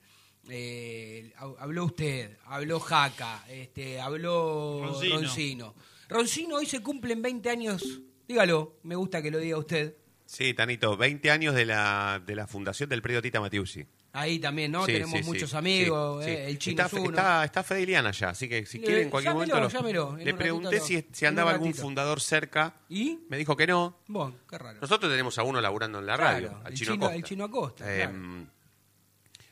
Eh, 0.50 1.34
hab- 1.38 1.56
habló 1.60 1.86
usted, 1.86 2.38
habló 2.46 2.80
Jaca, 2.80 3.44
este, 3.50 4.00
habló 4.00 4.82
Roncino. 4.86 5.16
Roncino. 5.16 5.76
Roncino 6.10 6.56
hoy 6.58 6.66
se 6.66 6.82
cumplen 6.82 7.22
20 7.22 7.50
años. 7.50 7.84
Dígalo, 8.28 8.78
me 8.84 8.96
gusta 8.96 9.22
que 9.22 9.32
lo 9.32 9.38
diga 9.40 9.58
usted. 9.58 9.96
Sí, 10.26 10.54
Tanito, 10.54 10.98
20 10.98 11.30
años 11.32 11.54
de 11.56 11.66
la, 11.66 12.22
de 12.26 12.36
la 12.36 12.48
fundación 12.48 12.90
del 12.90 13.02
predio 13.02 13.22
Tita 13.22 13.40
Matiusi. 13.40 13.86
Ahí 14.14 14.40
también, 14.40 14.72
¿no? 14.72 14.86
Sí, 14.86 14.94
Tenemos 14.94 15.20
sí, 15.20 15.24
muchos 15.26 15.50
sí, 15.50 15.58
amigos, 15.58 16.24
sí. 16.24 16.32
eh, 16.32 16.48
el 16.48 16.58
chino 16.58 16.84
está, 16.86 16.96
es 16.98 17.04
uno. 17.04 17.10
Está, 17.18 17.44
está 17.46 17.64
Fede 17.64 17.82
Iliana 17.82 18.12
ya, 18.12 18.30
así 18.30 18.48
que 18.48 18.66
si 18.66 18.78
Eh, 18.78 18.82
quiere 18.82 19.02
en 19.04 19.10
cualquier 19.10 19.34
llámelo, 19.34 19.56
momento... 19.56 19.78
lo- 19.78 19.82
llámelo, 19.82 20.16
le 20.18 20.32
un 20.32 20.38
pregunté 20.38 20.80
si, 20.80 21.06
si 21.12 21.26
andaba 21.26 21.52
algún 21.52 21.74
fundador 21.74 22.22
cerca. 22.22 22.76
¿Y? 22.88 23.20
Me 23.30 23.38
dijo 23.38 23.58
que 23.58 23.68
no. 23.68 24.00
Bueno, 24.08 24.36
qué 24.50 24.58
raro. 24.58 24.80
Nosotros 24.80 25.12
tenemos 25.12 25.38
a 25.38 25.44
uno 25.44 25.60
laburando 25.60 26.00
en 26.00 26.06
la 26.06 26.16
Claro, 26.16 26.34
radio, 26.48 26.62
al 26.64 26.72
el 26.72 26.78
Chino, 26.80 26.92
chino- 26.94 27.06
Acosta. 27.06 27.16
el 27.18 27.24
Chino 27.24 27.44
Acosta, 27.44 27.94
Eh, 27.94 27.98
claro. 28.04 28.46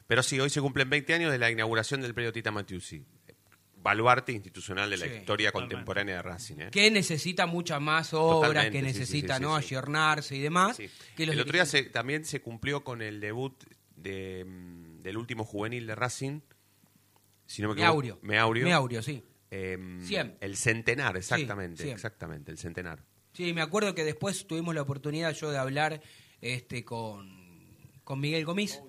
Pero 0.08 0.22
sí, 0.24 0.40
hoy 0.40 0.50
se 0.50 0.62
cumplen 0.62 0.90
20 0.90 1.14
años 1.14 1.32
de 1.32 1.38
la 1.38 1.50
inauguración 1.52 2.02
del 2.02 2.14
predio 2.14 2.32
Tita 2.34 2.52
Matiusi. 2.52 3.04
Baluarte 3.82 4.32
institucional 4.32 4.90
de 4.90 4.98
la 4.98 5.06
Sí, 5.08 5.14
historia 5.16 5.52
contemporánea 5.52 6.16
de 6.16 6.22
Racing. 6.22 6.56
¿eh? 6.60 6.70
Que 6.72 6.90
necesita 6.90 7.46
muchas 7.46 7.82
más 7.82 8.14
obras, 8.14 8.50
Totalmente, 8.50 8.78
que 8.80 8.82
necesita, 8.82 9.34
sí, 9.36 9.40
sí, 9.40 9.44
¿no? 9.44 9.56
Ayornarse 9.56 10.36
y 10.38 10.40
demás. 10.40 10.78
Que 11.18 11.26
los 11.26 11.36
El 11.36 11.42
otro 11.42 11.52
día 11.54 11.66
se- 11.66 11.84
también 11.84 12.24
se 12.24 12.42
cumplió 12.42 12.84
con 12.86 13.02
el 13.02 13.20
debut 13.20 13.62
de, 13.98 14.46
mm, 14.46 15.02
del 15.02 15.18
último 15.18 15.44
juvenil 15.44 15.86
de 15.86 15.96
Racing. 15.96 16.40
Si 17.46 17.62
no 17.62 17.68
me 17.68 17.74
equivoco. 17.74 17.92
Meaurio. 17.92 18.20
Meaurio. 18.22 18.64
Meaurio, 18.66 19.02
sí. 19.04 19.22
Cien. 19.50 20.38
El 20.40 20.56
centenar, 20.56 21.18
exactamente. 21.18 21.92
exactamente, 21.92 22.52
el 22.52 22.58
centenar. 22.58 23.04
Sí, 23.34 23.54
me 23.54 23.62
acuerdo 23.62 23.94
que 23.94 24.04
después 24.06 24.48
tuvimos 24.48 24.74
la 24.74 24.82
oportunidad 24.82 25.34
yo 25.34 25.52
de 25.52 25.58
hablar 25.58 26.02
este 26.42 26.86
con, 26.86 27.30
con 28.06 28.20
Miguel 28.22 28.46
Gomis. 28.46 28.82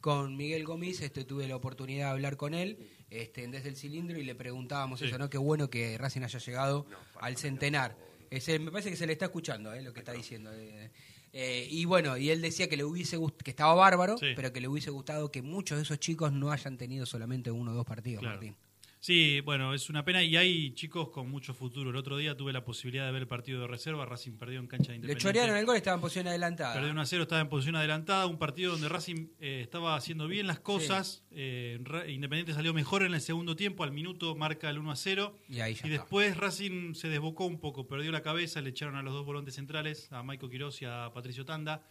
Con 0.00 0.36
Miguel 0.36 0.64
Gomis 0.64 1.00
este, 1.00 1.24
tuve 1.24 1.48
la 1.48 1.56
oportunidad 1.56 2.06
de 2.06 2.10
hablar 2.12 2.36
con 2.36 2.54
él 2.54 2.78
este, 3.10 3.46
desde 3.48 3.68
el 3.68 3.76
cilindro 3.76 4.18
y 4.18 4.24
le 4.24 4.34
preguntábamos 4.34 5.02
eso, 5.02 5.18
¿no? 5.18 5.28
Qué 5.28 5.38
bueno 5.38 5.68
que 5.70 5.98
Racing 5.98 6.22
haya 6.22 6.38
llegado 6.38 6.86
al 7.20 7.36
centenar. 7.36 7.96
Ese, 8.30 8.58
me 8.58 8.70
parece 8.70 8.90
que 8.90 8.96
se 8.96 9.06
le 9.06 9.14
está 9.14 9.24
escuchando 9.26 9.72
eh, 9.72 9.82
lo 9.82 9.92
que 9.92 10.00
está 10.00 10.12
diciendo. 10.12 10.50
eh. 10.54 10.90
Eh, 11.32 11.66
y 11.70 11.84
bueno, 11.84 12.16
y 12.16 12.30
él 12.30 12.40
decía 12.40 12.68
que 12.70 12.76
le 12.76 12.84
hubiese 12.84 13.18
que 13.44 13.50
estaba 13.50 13.74
bárbaro, 13.74 14.16
Sí. 14.16 14.28
pero 14.34 14.50
que 14.52 14.60
le 14.62 14.68
hubiese 14.68 14.90
gustado 14.90 15.30
que 15.30 15.42
muchos 15.42 15.76
de 15.76 15.82
esos 15.82 15.98
chicos 16.00 16.32
no 16.32 16.50
hayan 16.52 16.78
tenido 16.78 17.04
solamente 17.04 17.50
uno 17.50 17.72
o 17.72 17.74
dos 17.74 17.84
partidos, 17.86 18.20
Claro. 18.20 18.36
Martín. 18.36 18.56
Sí, 19.00 19.40
bueno, 19.42 19.74
es 19.74 19.88
una 19.90 20.04
pena 20.04 20.24
y 20.24 20.36
hay 20.36 20.72
chicos 20.74 21.10
con 21.10 21.30
mucho 21.30 21.54
futuro. 21.54 21.90
El 21.90 21.96
otro 21.96 22.16
día 22.16 22.36
tuve 22.36 22.52
la 22.52 22.64
posibilidad 22.64 23.06
de 23.06 23.12
ver 23.12 23.22
el 23.22 23.28
partido 23.28 23.60
de 23.60 23.68
reserva, 23.68 24.04
Racing 24.04 24.32
perdió 24.32 24.58
en 24.58 24.66
cancha 24.66 24.86
de 24.90 24.90
Le 24.90 24.96
Independiente. 24.96 25.22
chorearon 25.22 25.56
el 25.56 25.66
gol, 25.66 25.76
estaba 25.76 25.94
en 25.94 26.00
posición 26.00 26.26
adelantada. 26.26 26.74
Perdió 26.74 26.90
1 26.90 27.00
a 27.00 27.06
0, 27.06 27.22
estaba 27.22 27.40
en 27.40 27.48
posición 27.48 27.76
adelantada, 27.76 28.26
un 28.26 28.38
partido 28.38 28.72
donde 28.72 28.88
Racing 28.88 29.28
eh, 29.38 29.60
estaba 29.62 29.94
haciendo 29.94 30.26
bien 30.26 30.48
las 30.48 30.58
cosas. 30.58 31.22
eh, 31.30 31.78
Independiente 32.08 32.52
salió 32.54 32.74
mejor 32.74 33.04
en 33.04 33.14
el 33.14 33.20
segundo 33.20 33.54
tiempo, 33.54 33.84
al 33.84 33.92
minuto 33.92 34.34
marca 34.34 34.68
el 34.68 34.78
1 34.78 34.90
a 34.90 34.96
0. 34.96 35.36
Y 35.48 35.60
ahí 35.60 35.74
ya 35.74 35.86
Y 35.86 35.90
está. 35.92 36.02
después 36.02 36.36
Racing 36.36 36.94
se 36.94 37.08
desbocó 37.08 37.46
un 37.46 37.60
poco, 37.60 37.86
perdió 37.86 38.10
la 38.10 38.22
cabeza, 38.22 38.60
le 38.60 38.70
echaron 38.70 38.96
a 38.96 39.02
los 39.02 39.14
dos 39.14 39.24
volantes 39.24 39.54
centrales, 39.54 40.10
a 40.12 40.24
Maico 40.24 40.48
Quirós 40.48 40.82
y 40.82 40.86
a 40.86 41.12
Patricio 41.14 41.44
Tanda. 41.44 41.82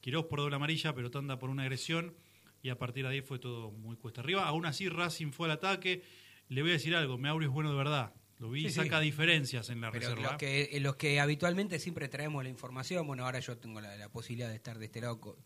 Quirós 0.00 0.26
por 0.26 0.38
doble 0.38 0.54
amarilla, 0.54 0.94
pero 0.94 1.10
Tanda 1.10 1.40
por 1.40 1.50
una 1.50 1.62
agresión. 1.64 2.14
Y 2.64 2.68
a 2.68 2.78
partir 2.78 3.02
de 3.04 3.10
ahí 3.10 3.20
fue 3.20 3.40
todo 3.40 3.72
muy 3.72 3.96
cuesta 3.96 4.20
arriba. 4.20 4.46
Aún 4.46 4.64
así, 4.66 4.88
Racing 4.88 5.32
fue 5.32 5.48
al 5.48 5.52
ataque. 5.52 6.04
Le 6.52 6.62
voy 6.62 6.70
a 6.70 6.74
decir 6.74 6.94
algo, 6.94 7.18
Meauri 7.18 7.46
es 7.46 7.50
bueno 7.52 7.70
de 7.70 7.76
verdad. 7.76 8.12
Lo 8.38 8.50
vi, 8.50 8.62
Sí, 8.62 8.68
sí. 8.70 8.74
saca 8.74 8.98
diferencias 9.00 9.70
en 9.70 9.80
la 9.80 9.90
Pero 9.92 10.08
reserva. 10.10 10.30
los 10.32 10.38
que, 10.38 10.62
eh, 10.72 10.80
los 10.80 10.96
que 10.96 11.20
habitualmente 11.20 11.78
siempre 11.78 12.08
traemos 12.08 12.42
la 12.42 12.50
información, 12.50 13.06
bueno, 13.06 13.24
ahora 13.24 13.38
yo 13.40 13.56
tengo 13.58 13.80
la, 13.80 13.96
la 13.96 14.08
posibilidad 14.08 14.48
de 14.48 14.56
estar 14.56 14.78
de 14.78 14.86
este 14.86 15.00
lado 15.00 15.20
co- 15.20 15.38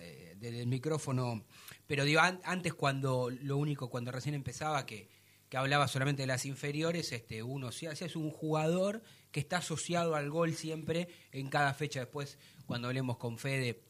eh, 0.00 0.34
del 0.38 0.66
micrófono, 0.66 1.44
pero 1.86 2.04
digo, 2.04 2.20
an- 2.20 2.40
antes 2.44 2.74
cuando 2.74 3.28
lo 3.30 3.56
único, 3.56 3.90
cuando 3.90 4.12
recién 4.12 4.34
empezaba, 4.34 4.86
que, 4.86 5.08
que 5.48 5.56
hablaba 5.56 5.88
solamente 5.88 6.22
de 6.22 6.26
las 6.28 6.44
inferiores, 6.46 7.10
este 7.12 7.42
uno 7.42 7.72
si 7.72 7.86
es 7.86 8.14
un 8.16 8.30
jugador 8.30 9.02
que 9.32 9.40
está 9.40 9.58
asociado 9.58 10.14
al 10.14 10.30
gol 10.30 10.54
siempre 10.54 11.08
en 11.32 11.48
cada 11.48 11.74
fecha. 11.74 12.00
Después, 12.00 12.38
cuando 12.66 12.86
hablemos 12.88 13.16
con 13.16 13.38
Fede, 13.38 13.82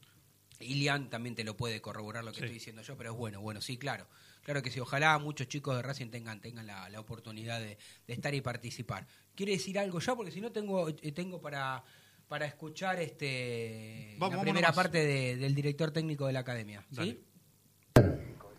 Ilian 0.61 1.11
también 1.11 1.35
te 1.35 1.45
lo 1.45 1.57
puede 1.57 1.81
corroborar 1.81 2.25
lo 2.25 2.31
que 2.33 2.39
Sí. 2.39 2.45
estoy 2.45 2.55
diciendo 2.55 2.83
yo, 2.83 2.97
pero 2.97 3.11
es 3.13 3.17
bueno, 3.17 3.41
bueno, 3.41 3.61
sí, 3.61 3.77
claro. 3.77 4.09
Claro 4.49 4.63
que 4.63 4.71
sí, 4.71 4.81
ojalá 4.81 5.19
muchos 5.19 5.47
chicos 5.47 5.77
de 5.77 5.83
Racing 5.83 6.09
tengan, 6.09 6.41
tengan 6.41 6.67
la, 6.67 6.89
la 6.89 7.01
oportunidad 7.01 7.61
de, 7.61 7.77
de 8.07 8.13
estar 8.15 8.33
y 8.35 8.41
participar. 8.41 9.07
¿Quiere 9.35 9.53
decir 9.53 9.79
algo 9.79 10.01
ya? 10.01 10.17
Porque 10.17 10.31
si 10.31 10.41
no 10.41 10.51
tengo, 10.51 10.89
eh, 10.89 11.13
tengo 11.13 11.39
para, 11.39 11.85
para 12.29 12.47
escuchar 12.47 12.99
este 12.99 14.17
Vamos, 14.19 14.37
la 14.37 14.41
primera 14.41 14.73
parte 14.73 15.05
de- 15.05 15.37
del 15.37 15.55
director 15.55 15.91
técnico 15.91 16.27
de 16.27 16.33
la 16.33 16.41
academia. 16.41 16.83
¿sí? 16.97 17.23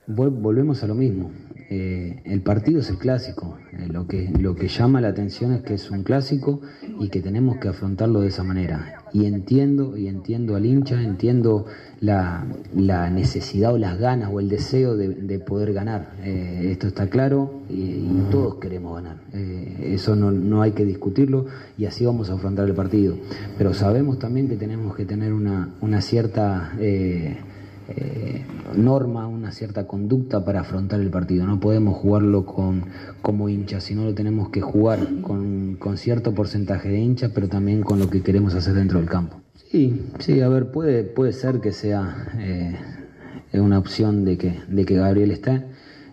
Vol- 0.10 0.32
Volvemos 0.32 0.84
a 0.84 0.88
lo 0.88 0.96
mismo. 0.96 1.32
Eh, 1.72 2.16
el 2.24 2.42
partido 2.42 2.80
es 2.80 2.90
el 2.90 2.98
clásico. 2.98 3.56
Eh, 3.74 3.88
lo, 3.92 4.08
que, 4.08 4.32
lo 4.40 4.56
que 4.56 4.68
llama 4.68 5.02
la 5.02 5.10
atención 5.10 5.54
es 5.54 5.62
que 5.62 5.76
es 5.76 5.92
un 5.92 6.02
clásico 6.02 6.62
y 7.00 7.10
que 7.10 7.22
tenemos 7.22 7.58
que 7.58 7.68
afrontarlo 7.68 8.22
de 8.22 8.30
esa 8.30 8.44
manera. 8.44 9.04
Y 9.14 9.26
entiendo, 9.26 9.96
y 9.96 10.08
entiendo 10.08 10.56
al 10.56 10.66
hincha, 10.66 11.00
entiendo 11.04 11.66
la, 12.02 12.44
la 12.76 13.12
necesidad 13.12 13.72
o 13.72 13.78
las 13.78 14.00
ganas 14.00 14.30
o 14.34 14.40
el 14.40 14.50
deseo 14.50 14.98
de, 14.98 15.10
de 15.10 15.38
poder 15.38 15.74
ganar. 15.74 16.10
Eh, 16.24 16.70
esto 16.72 16.88
está 16.88 17.08
claro 17.08 17.62
y, 17.70 17.74
y 17.82 18.28
todos 18.32 18.56
queremos 18.56 18.96
ganar. 18.96 19.18
Eso 19.32 20.16
no, 20.16 20.32
no 20.32 20.64
hay 20.64 20.72
que 20.72 20.86
discutirlo 20.86 21.46
y 21.78 21.86
así 21.86 22.04
vamos 22.04 22.32
a 22.32 22.34
afrontar 22.34 22.68
el 22.68 22.74
partido. 22.74 23.16
Pero 23.60 23.76
sabemos 23.76 24.18
también 24.18 24.48
que 24.50 24.56
tenemos 24.56 24.96
que 24.96 25.06
tener 25.06 25.34
una, 25.34 25.70
una 25.82 26.02
cierta... 26.02 26.74
eh, 27.96 28.46
norma, 28.76 29.28
una 29.28 29.52
cierta 29.52 29.88
conducta 29.88 30.46
para 30.46 30.62
afrontar 30.62 31.00
el 31.00 31.10
partido. 31.10 31.46
No 31.46 31.60
podemos 31.60 31.98
jugarlo 31.98 32.46
con, 32.46 32.86
como 33.22 33.50
hinchas, 33.50 33.84
sino 33.84 34.06
lo 34.06 34.14
tenemos 34.14 34.50
que 34.50 34.62
jugar 34.62 35.22
con, 35.22 35.76
con 35.80 35.98
cierto 35.98 36.34
porcentaje 36.34 36.90
de 36.90 37.00
hinchas, 37.00 37.32
pero 37.34 37.48
también 37.48 37.82
con 37.82 38.00
lo 38.00 38.10
que 38.10 38.22
queremos 38.22 38.56
hacer 38.56 38.74
dentro 38.76 39.00
del 39.00 39.10
campo. 39.10 39.38
Sí, 39.72 40.08
sí, 40.20 40.42
a 40.42 40.50
ver, 40.50 40.72
puede, 40.72 41.04
puede 41.04 41.32
ser 41.32 41.62
que 41.62 41.72
sea 41.72 42.28
eh, 42.40 42.76
una 43.54 43.78
opción 43.78 44.26
de 44.26 44.38
que, 44.38 44.60
de 44.68 44.86
que 44.86 44.96
Gabriel 44.96 45.32
esté. 45.32 45.64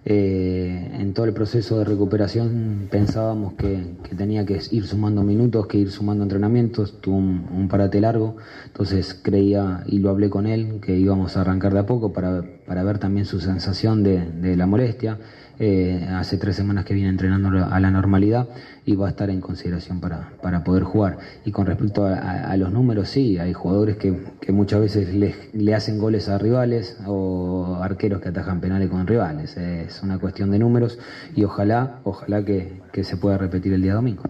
Eh, 0.08 0.88
en 1.00 1.14
todo 1.14 1.26
el 1.26 1.32
proceso 1.32 1.80
de 1.80 1.84
recuperación 1.84 2.86
pensábamos 2.92 3.54
que, 3.54 3.96
tenía 4.16 4.46
que 4.46 4.60
ir 4.70 4.86
sumando 4.86 5.24
minutos, 5.24 5.66
que 5.66 5.78
ir 5.78 5.90
sumando 5.90 6.22
entrenamientos, 6.22 7.00
tuvo 7.00 7.16
un, 7.16 7.66
parate 7.68 8.00
largo, 8.00 8.36
entonces 8.66 9.18
creía 9.20 9.82
y 9.84 9.98
lo 9.98 10.10
hablé 10.10 10.30
con 10.30 10.46
él 10.46 10.78
que 10.80 10.96
íbamos 10.96 11.36
a 11.36 11.40
arrancar 11.40 11.72
de 11.72 11.80
a 11.80 11.86
poco 11.86 12.12
para, 12.12 12.44
para 12.66 12.84
ver 12.84 12.98
también 12.98 13.26
su 13.26 13.40
sensación 13.40 14.04
de 14.04 14.56
la 14.56 14.66
molestia. 14.66 15.18
Eh, 15.58 16.06
hace 16.10 16.36
tres 16.36 16.54
semanas 16.54 16.84
que 16.84 16.92
viene 16.92 17.08
entrenando 17.08 17.48
a 17.64 17.80
la 17.80 17.90
normalidad 17.90 18.46
y 18.84 18.94
va 18.94 19.06
a 19.06 19.10
estar 19.10 19.30
en 19.30 19.40
consideración 19.40 20.00
para, 20.00 20.32
para 20.42 20.62
poder 20.64 20.82
jugar. 20.82 21.18
Y 21.46 21.50
con 21.50 21.66
respecto 21.66 22.04
a, 22.04 22.54
los 22.56 22.70
números, 22.72 23.08
sí, 23.08 23.38
hay 23.38 23.54
jugadores 23.54 23.96
que, 23.96 24.12
muchas 24.52 24.80
veces 24.80 25.14
le 25.14 25.74
hacen 25.74 25.98
goles 25.98 26.28
a 26.28 26.38
rivales 26.38 26.98
o 27.06 27.78
arqueros 27.80 28.20
que 28.20 28.28
atajan 28.28 28.60
penales 28.60 28.90
con 28.90 29.06
rivales. 29.06 29.56
Es 29.56 30.02
una 30.02 30.18
cuestión 30.18 30.50
de 30.50 30.58
números 30.58 30.98
y 31.34 31.44
ojalá, 31.44 32.00
ojalá 32.04 32.44
que, 32.44 32.82
que 32.92 33.04
se 33.04 33.16
pueda 33.16 33.38
repetir 33.38 33.72
el 33.72 33.82
día 33.82 33.94
domingo. 33.94 34.24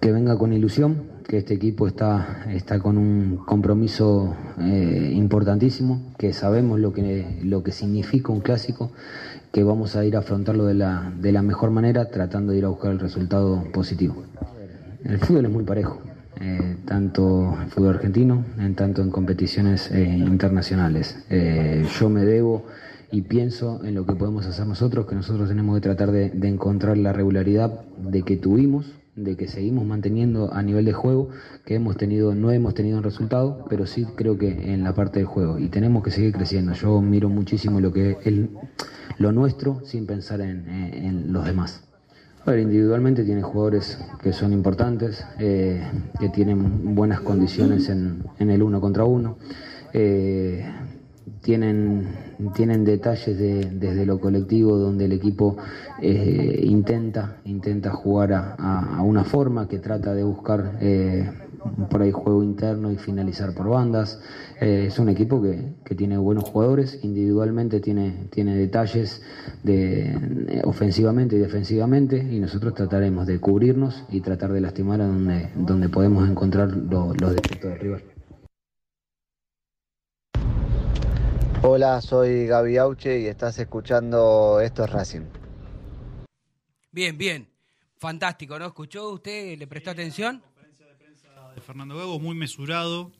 Que 0.00 0.12
venga 0.12 0.36
con 0.36 0.52
ilusión, 0.52 1.14
que 1.26 1.38
este 1.38 1.54
equipo 1.54 1.88
está, 1.88 2.44
está 2.50 2.78
con 2.78 2.98
un 2.98 3.36
compromiso 3.36 4.36
eh, 4.60 5.12
importantísimo, 5.14 6.14
que 6.18 6.32
sabemos 6.32 6.78
lo 6.78 6.92
que, 6.92 7.40
lo 7.42 7.62
que 7.62 7.72
significa 7.72 8.32
un 8.32 8.40
clásico, 8.40 8.92
que 9.54 9.62
vamos 9.62 9.94
a 9.94 10.04
ir 10.04 10.16
a 10.16 10.18
afrontarlo 10.18 10.66
de 10.66 10.74
la, 10.74 11.12
de 11.16 11.30
la 11.30 11.40
mejor 11.40 11.70
manera, 11.70 12.10
tratando 12.10 12.50
de 12.50 12.58
ir 12.58 12.64
a 12.64 12.68
buscar 12.70 12.90
el 12.90 12.98
resultado 12.98 13.62
positivo. 13.72 14.24
El 15.04 15.18
fútbol 15.20 15.44
es 15.44 15.50
muy 15.52 15.62
parejo, 15.62 16.00
eh, 16.40 16.78
tanto 16.84 17.56
el 17.62 17.70
fútbol 17.70 17.94
argentino, 17.94 18.44
en 18.58 18.74
tanto 18.74 19.00
en 19.00 19.12
competiciones 19.12 19.92
eh, 19.92 20.02
internacionales. 20.02 21.24
Eh, 21.30 21.86
yo 22.00 22.08
me 22.08 22.24
debo 22.24 22.64
y 23.12 23.22
pienso 23.22 23.84
en 23.84 23.94
lo 23.94 24.04
que 24.04 24.14
podemos 24.14 24.44
hacer 24.44 24.66
nosotros, 24.66 25.06
que 25.06 25.14
nosotros 25.14 25.48
tenemos 25.48 25.76
que 25.76 25.82
tratar 25.82 26.10
de, 26.10 26.30
de 26.30 26.48
encontrar 26.48 26.98
la 26.98 27.12
regularidad 27.12 27.70
de 27.96 28.22
que 28.22 28.36
tuvimos, 28.36 28.86
de 29.16 29.36
que 29.36 29.46
seguimos 29.46 29.84
manteniendo 29.84 30.52
a 30.52 30.62
nivel 30.62 30.84
de 30.84 30.92
juego, 30.92 31.28
que 31.64 31.74
hemos 31.74 31.96
tenido, 31.96 32.34
no 32.34 32.50
hemos 32.50 32.74
tenido 32.74 32.98
un 32.98 33.04
resultado, 33.04 33.64
pero 33.68 33.86
sí 33.86 34.06
creo 34.16 34.36
que 34.36 34.72
en 34.72 34.82
la 34.82 34.92
parte 34.92 35.20
del 35.20 35.26
juego 35.26 35.58
y 35.58 35.68
tenemos 35.68 36.02
que 36.02 36.10
seguir 36.10 36.32
creciendo. 36.32 36.72
Yo 36.72 37.00
miro 37.00 37.28
muchísimo 37.28 37.80
lo 37.80 37.92
que 37.92 38.12
es 38.12 38.16
el- 38.26 38.50
lo 39.18 39.30
nuestro 39.32 39.80
sin 39.84 40.06
pensar 40.06 40.40
en, 40.40 41.32
los 41.32 41.44
demás. 41.44 41.82
A 42.44 42.50
ver, 42.50 42.60
individualmente 42.60 43.24
tiene 43.24 43.40
jugadores 43.42 43.98
que 44.22 44.32
son 44.32 44.52
importantes, 44.52 45.24
eh, 45.38 45.82
que 46.18 46.28
tienen 46.28 46.94
buenas 46.94 47.20
condiciones 47.20 47.88
en, 47.88 48.22
en 48.38 48.50
el 48.50 48.62
uno 48.62 48.80
contra 48.80 49.04
uno. 49.04 49.36
Eh, 49.94 50.66
tienen, 51.44 52.08
tienen 52.54 52.84
detalles 52.84 53.38
de- 53.38 53.70
desde 53.70 54.06
lo 54.06 54.18
colectivo 54.18 54.76
donde 54.78 55.04
el 55.04 55.12
equipo 55.12 55.56
eh, 56.00 56.60
intenta, 56.64 57.36
intenta 57.44 57.90
jugar 57.90 58.32
a, 58.32 58.54
a- 58.98 59.02
una 59.02 59.24
forma 59.24 59.68
que 59.68 59.78
trata 59.78 60.14
de 60.14 60.24
buscar 60.24 60.78
eh, 60.80 61.30
por 61.90 62.02
ahí 62.02 62.10
juego 62.12 62.42
interno 62.42 62.90
y 62.90 62.96
finalizar 62.96 63.54
por 63.54 63.68
bandas. 63.68 64.20
Eh, 64.60 64.86
es 64.88 64.98
un 64.98 65.08
equipo 65.08 65.40
que, 65.42 65.74
que 65.84 65.94
tiene 65.94 66.16
buenos 66.18 66.44
jugadores, 66.44 66.98
individualmente 67.02 67.80
tiene, 67.80 68.26
tiene 68.30 68.56
detalles 68.56 69.22
de, 69.62 70.60
ofensivamente 70.64 71.36
y 71.36 71.38
defensivamente 71.40 72.16
y 72.18 72.38
nosotros 72.40 72.74
trataremos 72.74 73.26
de 73.26 73.38
cubrirnos 73.38 74.04
y 74.10 74.20
tratar 74.22 74.52
de 74.52 74.60
lastimar 74.62 75.00
a 75.02 75.06
donde, 75.06 75.50
donde 75.56 75.88
podemos 75.90 76.28
encontrar 76.28 76.70
lo- 76.74 77.12
los 77.14 77.34
defectos 77.34 77.70
del 77.70 77.78
rival. 77.80 78.02
Hola, 81.66 82.02
soy 82.02 82.46
Gaby 82.46 82.76
Auche 82.76 83.20
y 83.20 83.26
estás 83.26 83.58
escuchando 83.58 84.60
Esto 84.60 84.84
es 84.84 84.90
Racing. 84.90 85.22
Bien, 86.92 87.16
bien. 87.16 87.48
Fantástico, 87.96 88.58
¿no? 88.58 88.66
¿Escuchó 88.66 89.08
usted? 89.08 89.58
¿Le 89.58 89.66
prestó 89.66 89.88
atención? 89.90 90.42
de 91.54 91.60
Fernando 91.62 91.96
Gago, 91.96 92.20
muy 92.20 92.34
mesurado, 92.34 93.12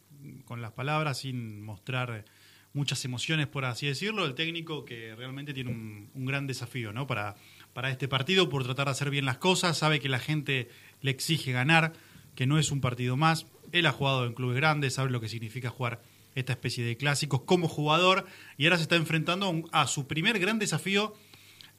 con 0.45 0.61
las 0.61 0.73
palabras, 0.73 1.21
sin 1.21 1.65
mostrar 1.65 2.27
muchas 2.75 3.03
emociones, 3.07 3.47
por 3.47 3.65
así 3.65 3.87
decirlo. 3.87 4.27
El 4.27 4.35
técnico 4.35 4.85
que 4.85 5.15
realmente 5.15 5.55
tiene 5.55 5.71
un, 5.71 6.11
un 6.13 6.27
gran 6.27 6.47
desafío 6.47 6.93
¿no? 6.93 7.07
para, 7.07 7.37
para 7.73 7.89
este 7.89 8.09
partido, 8.09 8.51
por 8.51 8.63
tratar 8.63 8.85
de 8.85 8.93
hacer 8.93 9.09
bien 9.09 9.25
las 9.25 9.39
cosas. 9.39 9.79
Sabe 9.79 10.01
que 10.01 10.11
la 10.11 10.19
gente 10.19 10.69
le 11.01 11.11
exige 11.11 11.53
ganar, 11.53 11.95
que 12.35 12.47
no 12.47 12.59
es 12.59 12.71
un 12.71 12.83
partido 12.83 13.17
más. 13.17 13.47
Él 13.73 13.87
ha 13.87 13.93
jugado 13.93 14.27
en 14.27 14.35
clubes 14.35 14.57
grandes, 14.57 14.93
sabe 14.93 15.09
lo 15.09 15.23
que 15.23 15.31
significa 15.31 15.71
jugar 15.71 16.03
esta 16.35 16.53
especie 16.53 16.85
de 16.85 16.97
clásicos 16.97 17.43
como 17.43 17.69
jugador 17.69 18.27
y 18.57 18.65
ahora 18.65 18.77
se 18.77 18.83
está 18.85 18.97
enfrentando 18.97 19.47
a, 19.47 19.49
un- 19.51 19.69
a 19.73 19.87
su 19.87 20.07
primer 20.07 20.39
gran 20.39 20.59
desafío 20.59 21.15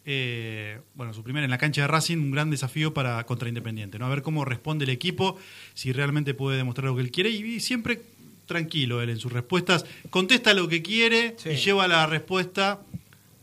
eh, 0.08 0.82
bueno, 0.94 1.14
su 1.14 1.24
primera 1.24 1.46
en 1.46 1.52
la 1.52 1.58
cancha 1.58 1.82
de 1.82 1.88
Racing, 1.88 2.18
un 2.18 2.32
gran 2.32 2.52
desafío 2.52 2.94
para 2.94 3.24
contra 3.26 3.50
Independiente, 3.50 3.98
¿no? 3.98 4.06
A 4.06 4.10
ver 4.10 4.22
cómo 4.22 4.46
responde 4.46 4.86
el 4.86 4.92
equipo, 4.92 5.38
si 5.74 5.92
realmente 5.94 6.34
puede 6.36 6.58
demostrar 6.58 6.86
lo 6.88 6.96
que 6.96 7.02
él 7.02 7.12
quiere 7.12 7.32
y, 7.32 7.44
y 7.56 7.60
siempre 7.60 8.02
tranquilo 8.46 9.02
él 9.02 9.10
en 9.10 9.18
sus 9.18 9.34
respuestas, 9.34 9.86
contesta 10.12 10.54
lo 10.54 10.68
que 10.68 10.84
quiere 10.84 11.36
y 11.54 11.56
lleva 11.56 11.88
la 11.88 12.06
respuesta 12.06 12.82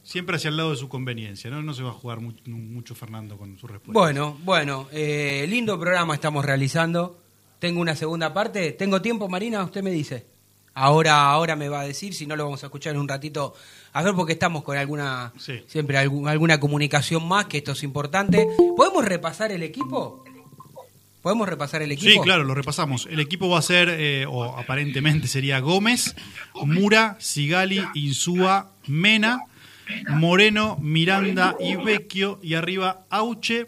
siempre 0.04 0.36
hacia 0.36 0.50
el 0.50 0.56
lado 0.56 0.70
de 0.70 0.76
su 0.76 0.88
conveniencia, 0.88 1.50
¿no? 1.50 1.62
No 1.62 1.74
se 1.74 1.82
va 1.82 1.90
a 1.90 1.94
jugar 1.94 2.20
mu- 2.20 2.32
mucho 2.46 2.94
Fernando 2.94 3.36
con 3.36 3.58
su 3.58 3.66
respuesta. 3.66 3.98
Bueno, 3.98 4.38
bueno, 4.44 4.88
eh, 4.92 5.44
lindo 5.48 5.78
programa 5.80 6.14
estamos 6.14 6.44
realizando. 6.44 7.18
Tengo 7.58 7.80
una 7.80 7.96
segunda 7.96 8.32
parte. 8.32 8.70
¿Tengo 8.72 9.02
tiempo, 9.02 9.28
Marina? 9.28 9.64
Usted 9.64 9.82
me 9.82 9.90
dice. 9.90 10.26
Ahora, 10.74 11.30
ahora 11.30 11.54
me 11.56 11.68
va 11.68 11.80
a 11.80 11.84
decir, 11.86 12.14
si 12.14 12.26
no 12.26 12.34
lo 12.36 12.44
vamos 12.44 12.62
a 12.62 12.66
escuchar 12.66 12.94
en 12.94 13.00
un 13.00 13.08
ratito. 13.08 13.54
A 13.92 14.02
ver, 14.02 14.14
porque 14.14 14.32
estamos 14.32 14.62
con 14.62 14.76
alguna, 14.76 15.32
siempre 15.66 15.98
algún- 15.98 16.28
alguna 16.28 16.58
comunicación 16.58 17.28
más, 17.28 17.44
que 17.46 17.58
esto 17.58 17.72
es 17.72 17.82
importante. 17.82 18.46
¿Podemos 18.76 19.04
repasar 19.04 19.52
el 19.52 19.62
equipo? 19.62 20.24
¿Podemos 21.20 21.46
repasar 21.48 21.82
el 21.82 21.92
equipo? 21.92 22.10
Sí, 22.10 22.18
claro, 22.20 22.42
lo 22.42 22.54
repasamos. 22.54 23.06
El 23.10 23.20
equipo 23.20 23.48
va 23.48 23.58
a 23.58 23.62
ser, 23.62 23.88
eh, 23.90 24.24
o 24.26 24.56
aparentemente 24.58 25.28
sería 25.28 25.60
Gómez, 25.60 26.16
Mura, 26.64 27.16
Sigali, 27.20 27.80
Insúa, 27.94 28.72
Mena, 28.88 29.40
Moreno, 30.08 30.78
Miranda 30.80 31.54
y 31.60 31.76
Vecchio. 31.76 32.40
Y 32.42 32.54
arriba 32.54 33.04
Auche, 33.10 33.66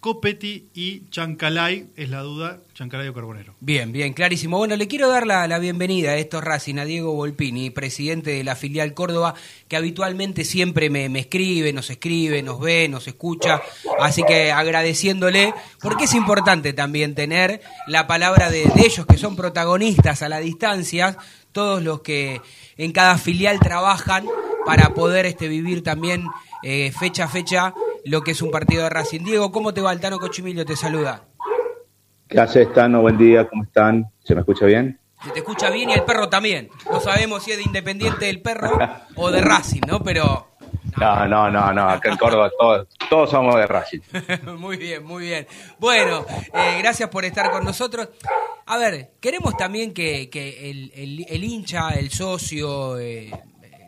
Copetti 0.00 0.66
y 0.74 1.08
Chancalay. 1.10 1.86
Es 1.96 2.10
la 2.10 2.20
duda, 2.20 2.60
Chancalay 2.74 3.06
o 3.08 3.14
Carbonero. 3.14 3.54
Bien, 3.60 3.92
bien, 3.92 4.12
clarísimo. 4.12 4.58
Bueno, 4.58 4.74
le 4.74 4.88
quiero 4.88 5.08
dar 5.08 5.26
la, 5.26 5.46
la 5.46 5.58
bienvenida 5.60 6.10
a 6.10 6.16
estos 6.16 6.42
Racing, 6.42 6.78
a 6.78 6.84
Diego 6.84 7.14
Volpini, 7.14 7.70
presidente 7.70 8.32
de 8.32 8.42
la 8.42 8.56
filial 8.56 8.94
Córdoba, 8.94 9.34
que 9.68 9.76
habitualmente 9.76 10.44
siempre 10.44 10.90
me, 10.90 11.08
me 11.08 11.20
escribe, 11.20 11.72
nos 11.72 11.88
escribe, 11.90 12.42
nos 12.42 12.58
ve, 12.58 12.88
nos 12.88 13.06
escucha. 13.06 13.62
Así 14.00 14.24
que 14.24 14.50
agradeciéndole, 14.50 15.54
porque 15.80 16.04
es 16.04 16.14
importante 16.14 16.72
también 16.72 17.14
tener 17.14 17.62
la 17.86 18.08
palabra 18.08 18.50
de, 18.50 18.64
de 18.66 18.82
ellos 18.82 19.06
que 19.06 19.18
son 19.18 19.36
protagonistas 19.36 20.22
a 20.22 20.28
la 20.28 20.40
distancia, 20.40 21.16
todos 21.52 21.80
los 21.82 22.00
que 22.00 22.40
en 22.76 22.92
cada 22.92 23.16
filial 23.18 23.60
trabajan 23.60 24.26
para 24.66 24.94
poder 24.94 25.26
este, 25.26 25.46
vivir 25.46 25.84
también 25.84 26.26
eh, 26.64 26.92
fecha 26.98 27.24
a 27.24 27.28
fecha 27.28 27.74
lo 28.04 28.22
que 28.22 28.32
es 28.32 28.42
un 28.42 28.50
partido 28.50 28.82
de 28.82 28.90
Racing. 28.90 29.20
Diego, 29.20 29.52
¿cómo 29.52 29.72
te 29.72 29.80
va? 29.80 29.90
Altano 29.90 30.18
Cochimilio 30.18 30.64
te 30.66 30.76
saluda. 30.76 31.28
¿Qué 32.28 32.40
haces, 32.40 32.72
Tano? 32.72 33.02
Buen 33.02 33.18
día, 33.18 33.48
¿cómo 33.48 33.64
están? 33.64 34.10
¿Se 34.24 34.34
me 34.34 34.40
escucha 34.40 34.66
bien? 34.66 34.98
Se 35.24 35.30
te 35.30 35.38
escucha 35.38 35.70
bien 35.70 35.90
y 35.90 35.92
el 35.94 36.04
perro 36.04 36.28
también. 36.28 36.68
No 36.90 37.00
sabemos 37.00 37.42
si 37.44 37.52
es 37.52 37.58
de 37.58 37.62
Independiente 37.64 38.26
del 38.26 38.42
perro 38.42 38.78
o 39.16 39.30
de 39.30 39.40
Racing, 39.40 39.82
¿no? 39.86 40.00
Pero 40.02 40.48
No, 40.98 41.26
no, 41.28 41.50
no, 41.50 41.72
no. 41.72 41.88
Acá 41.88 42.10
en 42.10 42.16
Córdoba 42.16 42.50
todos, 42.58 42.88
todos 43.08 43.30
somos 43.30 43.54
de 43.56 43.66
Racing. 43.66 44.00
muy 44.58 44.76
bien, 44.76 45.04
muy 45.04 45.24
bien. 45.24 45.46
Bueno, 45.78 46.26
eh, 46.52 46.76
gracias 46.78 47.08
por 47.08 47.24
estar 47.24 47.50
con 47.50 47.64
nosotros. 47.64 48.08
A 48.66 48.78
ver, 48.78 49.12
queremos 49.20 49.56
también 49.56 49.92
que, 49.92 50.28
que 50.30 50.70
el, 50.70 50.92
el- 50.94 51.26
el 51.28 51.44
hincha, 51.44 51.90
el 51.90 52.10
socio, 52.10 52.98
eh, 52.98 53.30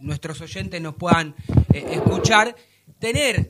nuestros 0.02 0.40
oyentes 0.42 0.80
nos 0.80 0.94
puedan 0.94 1.34
eh, 1.72 1.86
escuchar, 1.92 2.54
tener 2.98 3.46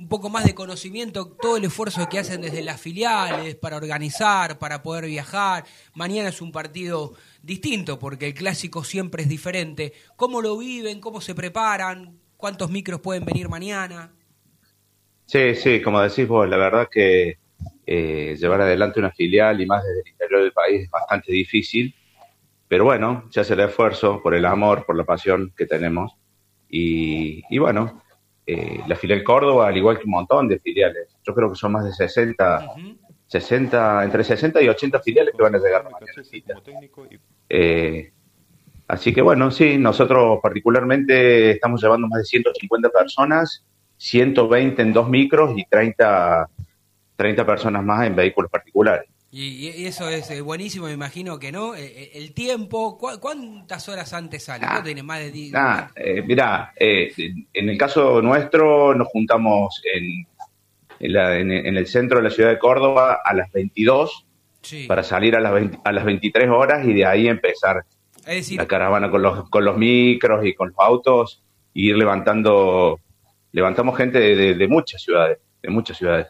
un 0.00 0.08
poco 0.08 0.30
más 0.30 0.46
de 0.46 0.54
conocimiento, 0.54 1.36
todo 1.38 1.58
el 1.58 1.64
esfuerzo 1.66 2.08
que 2.08 2.18
hacen 2.18 2.40
desde 2.40 2.62
las 2.62 2.80
filiales 2.80 3.54
para 3.54 3.76
organizar, 3.76 4.58
para 4.58 4.82
poder 4.82 5.04
viajar. 5.04 5.64
Mañana 5.92 6.30
es 6.30 6.40
un 6.40 6.52
partido 6.52 7.12
distinto 7.42 7.98
porque 7.98 8.28
el 8.28 8.34
clásico 8.34 8.82
siempre 8.82 9.24
es 9.24 9.28
diferente. 9.28 9.92
¿Cómo 10.16 10.40
lo 10.40 10.56
viven? 10.56 11.00
¿Cómo 11.00 11.20
se 11.20 11.34
preparan? 11.34 12.18
¿Cuántos 12.38 12.70
micros 12.70 13.00
pueden 13.00 13.26
venir 13.26 13.50
mañana? 13.50 14.10
Sí, 15.26 15.54
sí, 15.54 15.82
como 15.82 16.00
decís 16.00 16.26
vos, 16.26 16.48
la 16.48 16.56
verdad 16.56 16.88
que 16.90 17.36
eh, 17.84 18.36
llevar 18.40 18.62
adelante 18.62 19.00
una 19.00 19.10
filial 19.10 19.60
y 19.60 19.66
más 19.66 19.84
desde 19.84 20.00
el 20.00 20.08
interior 20.08 20.42
del 20.44 20.52
país 20.52 20.84
es 20.84 20.90
bastante 20.90 21.30
difícil, 21.30 21.94
pero 22.66 22.84
bueno, 22.84 23.28
se 23.30 23.40
hace 23.40 23.52
el 23.52 23.60
esfuerzo 23.60 24.22
por 24.22 24.34
el 24.34 24.46
amor, 24.46 24.86
por 24.86 24.96
la 24.96 25.04
pasión 25.04 25.52
que 25.54 25.66
tenemos. 25.66 26.12
Y, 26.70 27.42
y 27.50 27.58
bueno, 27.58 28.02
eh, 28.52 28.80
la 28.88 28.96
filial 28.96 29.22
Córdoba, 29.22 29.68
al 29.68 29.76
igual 29.76 29.96
que 29.96 30.06
un 30.06 30.10
montón 30.10 30.48
de 30.48 30.58
filiales, 30.58 31.16
yo 31.22 31.32
creo 31.32 31.48
que 31.50 31.54
son 31.54 31.70
más 31.70 31.84
de 31.84 31.92
60, 31.92 32.66
60 33.28 34.04
entre 34.04 34.24
60 34.24 34.60
y 34.60 34.68
80 34.68 34.98
filiales 34.98 35.34
que 35.36 35.42
van 35.42 35.54
a 35.54 35.58
llegar. 35.58 35.84
Eh, 37.48 38.12
así 38.88 39.14
que 39.14 39.22
bueno, 39.22 39.52
sí, 39.52 39.78
nosotros 39.78 40.40
particularmente 40.42 41.52
estamos 41.52 41.80
llevando 41.80 42.08
más 42.08 42.22
de 42.22 42.24
150 42.24 42.88
personas, 42.88 43.64
120 43.98 44.82
en 44.82 44.92
dos 44.92 45.08
micros 45.08 45.56
y 45.56 45.64
30, 45.66 46.50
30 47.14 47.46
personas 47.46 47.84
más 47.84 48.04
en 48.04 48.16
vehículos 48.16 48.50
particulares. 48.50 49.08
Y, 49.32 49.68
y 49.70 49.86
eso 49.86 50.08
es 50.08 50.28
eh, 50.32 50.40
buenísimo, 50.40 50.86
me 50.86 50.92
imagino 50.92 51.38
que 51.38 51.52
no. 51.52 51.76
Eh, 51.76 51.84
eh, 51.84 52.10
el 52.14 52.34
tiempo, 52.34 52.98
¿cu- 52.98 53.20
¿cuántas 53.20 53.88
horas 53.88 54.12
antes 54.12 54.44
sale? 54.44 54.66
¿No 54.66 54.82
tiene 54.82 55.04
más 55.04 55.20
de 55.20 55.30
10? 55.30 55.54
Ah, 55.54 55.88
eh, 55.94 56.22
mirá, 56.22 56.72
eh, 56.76 57.12
en 57.52 57.68
el 57.68 57.78
caso 57.78 58.20
nuestro 58.22 58.92
nos 58.94 59.06
juntamos 59.08 59.80
en, 59.94 60.26
en, 60.98 61.12
la- 61.12 61.38
en- 61.38 61.52
en 61.52 61.76
el 61.76 61.86
centro 61.86 62.18
de 62.18 62.24
la 62.24 62.30
ciudad 62.30 62.50
de 62.50 62.58
Córdoba 62.58 63.20
a 63.24 63.34
las 63.34 63.50
22 63.52 64.26
Sí. 64.62 64.84
para 64.86 65.02
salir 65.02 65.36
a 65.36 65.40
las, 65.40 65.52
20 65.52 65.78
a 65.84 65.92
las 65.92 66.04
23 66.04 66.48
horas 66.50 66.84
y 66.86 66.92
de 66.92 67.06
ahí 67.06 67.28
empezar 67.28 67.84
Es 68.26 68.34
decir, 68.34 68.58
la 68.58 68.66
caravana 68.66 69.10
con 69.10 69.22
los, 69.22 69.48
con 69.48 69.64
los 69.64 69.78
micros 69.78 70.44
y 70.44 70.54
con 70.54 70.68
los 70.68 70.76
autos 70.78 71.42
y 71.72 71.88
ir 71.90 71.96
levantando, 71.96 72.98
levantamos 73.52 73.96
gente 73.96 74.18
de, 74.18 74.34
de- 74.36 74.54
de 74.54 74.68
muchas 74.68 75.00
ciudades, 75.02 75.38
de 75.62 75.70
muchas 75.70 75.96
ciudades. 75.96 76.26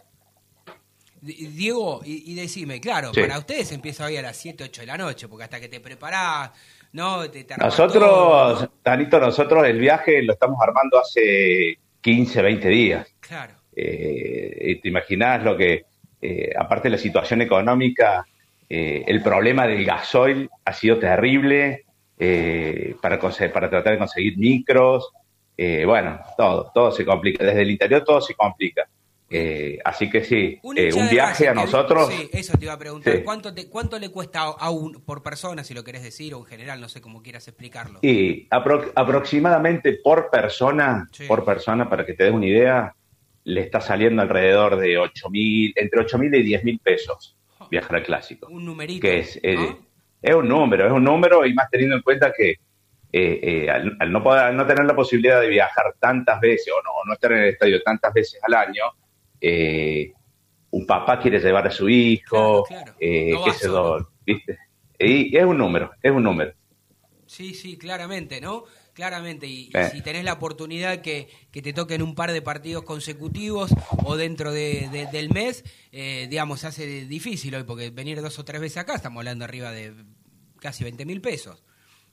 Di- 1.21 1.47
Diego, 1.49 2.01
y, 2.05 2.33
y 2.33 2.35
decime, 2.35 2.81
claro, 2.81 3.13
Sí. 3.13 3.21
para 3.21 3.39
ustedes 3.39 3.71
empieza 3.73 4.07
hoy 4.07 4.17
a 4.17 4.23
las 4.23 4.37
7, 4.37 4.65
8 4.65 4.81
de 4.83 4.87
la 4.87 4.97
noche, 4.97 5.29
porque 5.29 5.45
hasta 5.45 5.61
que 5.61 5.69
te 5.69 5.81
preparás, 5.81 6.51
¿no? 6.93 7.29
Te, 7.31 7.45
te 7.45 7.55
armás 7.55 7.77
todo, 7.77 7.87
Nosotros, 7.87 8.63
¿no? 8.63 8.69
Tanito, 8.83 9.21
nosotros 9.21 9.67
el 9.67 9.79
viaje 9.79 10.23
lo 10.23 10.33
estamos 10.33 10.59
armando 10.63 10.99
hace 10.99 11.79
15, 12.01 12.43
20 12.43 12.69
días. 12.69 13.07
Claro. 13.21 13.55
Eh, 13.77 14.57
y 14.73 14.81
te 14.81 14.89
imaginás 14.89 15.43
lo 15.45 15.57
que, 15.57 15.85
eh, 16.23 16.53
aparte 16.59 16.89
de 16.89 16.93
la 16.97 16.99
situación 16.99 17.43
económica, 17.43 18.25
eh, 18.69 19.05
el 19.07 19.23
problema 19.23 19.67
del 19.67 19.85
gasoil 19.85 20.49
ha 20.65 20.73
sido 20.73 20.99
terrible 20.99 21.85
eh, 22.19 22.95
para, 23.01 23.19
para 23.19 23.71
tratar 23.71 23.93
de 23.93 23.99
conseguir 23.99 24.37
micros. 24.39 25.11
Eh, 25.57 25.85
bueno, 25.85 26.21
todo, 26.37 26.71
todo 26.75 26.93
se 26.93 27.05
complica. 27.05 27.45
Desde 27.45 27.63
el 27.63 27.71
interior 27.71 28.05
todo 28.05 28.21
se 28.21 28.35
complica. 28.35 28.89
Eh, 29.32 29.78
así 29.85 30.11
que 30.11 30.24
sí, 30.24 30.59
Un 30.65 30.77
eh, 30.77 30.93
un 30.93 31.09
viaje 31.09 31.47
a 31.48 31.55
nosotros. 31.55 32.09
Sí, 32.12 32.28
eso 32.32 32.59
te 32.59 32.65
iba 32.65 32.73
a 32.74 32.78
preguntar. 32.78 33.15
Sí. 33.15 33.23
¿Cuánto, 33.23 33.55
te- 33.55 33.69
¿Cuánto 33.69 33.97
le 33.98 34.09
cuesta 34.11 34.40
a 34.43 34.70
un, 34.70 35.05
por 35.05 35.23
persona, 35.23 35.62
si 35.62 35.73
lo 35.73 35.85
querés 35.85 36.02
decir, 36.02 36.35
o 36.35 36.39
en 36.40 36.47
general, 36.47 36.81
no 36.81 36.89
sé 36.89 37.01
cómo 37.01 37.23
quieras 37.23 37.47
explicarlo? 37.47 38.01
Y 38.02 38.48
apro- 38.48 38.90
aproximadamente 38.94 39.98
por 40.02 40.31
persona, 40.31 41.09
Sí. 41.12 41.27
por 41.28 41.44
persona, 41.44 41.89
para 41.89 42.05
que 42.05 42.15
te 42.15 42.24
des 42.24 42.32
una 42.32 42.47
idea, 42.47 42.94
le 43.44 43.61
está 43.61 43.81
saliendo 43.81 44.20
alrededor 44.20 44.77
de 44.77 44.98
8 44.98 45.31
mil, 45.31 45.73
entre 45.77 46.01
8 46.01 46.19
mil 46.19 46.35
y 46.35 46.43
10 46.43 46.65
mil 46.65 46.78
pesos 46.81 47.36
viajar 47.70 47.97
al 47.97 48.02
clásico. 48.02 48.48
Un 48.48 48.65
numerito. 48.65 49.02
Que 49.02 49.20
es, 49.20 49.39
eh, 49.44 49.77
es 50.20 50.35
un 50.35 50.48
número, 50.48 50.86
es 50.86 50.93
un 50.93 51.05
número 51.05 51.47
y 51.47 51.55
más 51.55 51.70
teniendo 51.70 51.94
en 51.97 52.02
cuenta 52.02 52.32
que 52.36 52.51
eh, 52.51 52.57
eh, 53.43 53.70
al, 53.70 53.97
al 53.98 54.12
no 54.12 54.23
poder, 54.23 54.44
al 54.44 54.57
no 54.57 54.66
tener 54.66 54.85
la 54.85 54.94
posibilidad 54.94 55.40
de 55.40 55.48
viajar 55.48 55.94
tantas 56.01 56.40
veces 56.40 56.73
o 56.73 56.82
no, 56.82 56.90
o 56.90 57.05
no 57.07 57.12
estar 57.12 57.31
en 57.32 57.39
el 57.39 57.48
estadio 57.51 57.81
tantas 57.82 58.12
veces 58.12 58.40
al 58.43 58.55
año, 58.55 58.85
eh, 59.41 60.12
un 60.71 60.87
papá 60.87 61.19
quiere 61.19 61.41
llevar 61.41 61.67
a 61.67 61.71
su 61.71 61.89
hijo, 61.89 62.65
eh, 63.01 63.31
No 63.33 63.45
qué 63.45 63.51
va 63.51 63.55
sé 63.57 63.67
yo, 63.67 64.09
¿viste? 64.27 64.59
Y 64.99 65.37
es 65.37 65.45
un 65.45 65.59
número, 65.59 65.91
es 66.03 66.12
un 66.12 66.23
número. 66.23 66.53
Sí, 67.27 67.55
sí, 67.55 67.77
claramente, 67.79 68.41
¿no? 68.41 68.65
Claramente. 68.93 69.47
Y, 69.47 69.71
y 69.73 69.77
Eh. 69.77 69.89
si 69.93 70.03
tenés 70.03 70.25
la 70.25 70.35
oportunidad 70.35 71.01
que, 71.01 71.29
que 71.53 71.62
te 71.62 71.73
toquen 71.73 72.03
un 72.03 72.15
par 72.15 72.33
de 72.33 72.43
partidos 72.43 72.83
consecutivos 72.85 73.71
o 74.05 74.17
dentro 74.17 74.53
de- 74.53 74.89
de- 74.91 75.07
del 75.07 75.31
mes, 75.31 75.65
eh, 75.93 76.27
digamos, 76.29 76.61
se 76.61 76.67
hace 76.67 77.07
difícil 77.07 77.55
hoy, 77.55 77.62
porque 77.65 77.91
venir 77.91 78.21
dos 78.21 78.39
o 78.39 78.45
tres 78.45 78.61
veces 78.61 78.79
acá 78.79 78.95
estamos 78.97 79.21
hablando 79.21 79.45
arriba 79.45 79.71
de 79.71 79.95
casi 80.59 80.85
20 80.85 81.07
mil 81.07 81.21
pesos. 81.21 81.62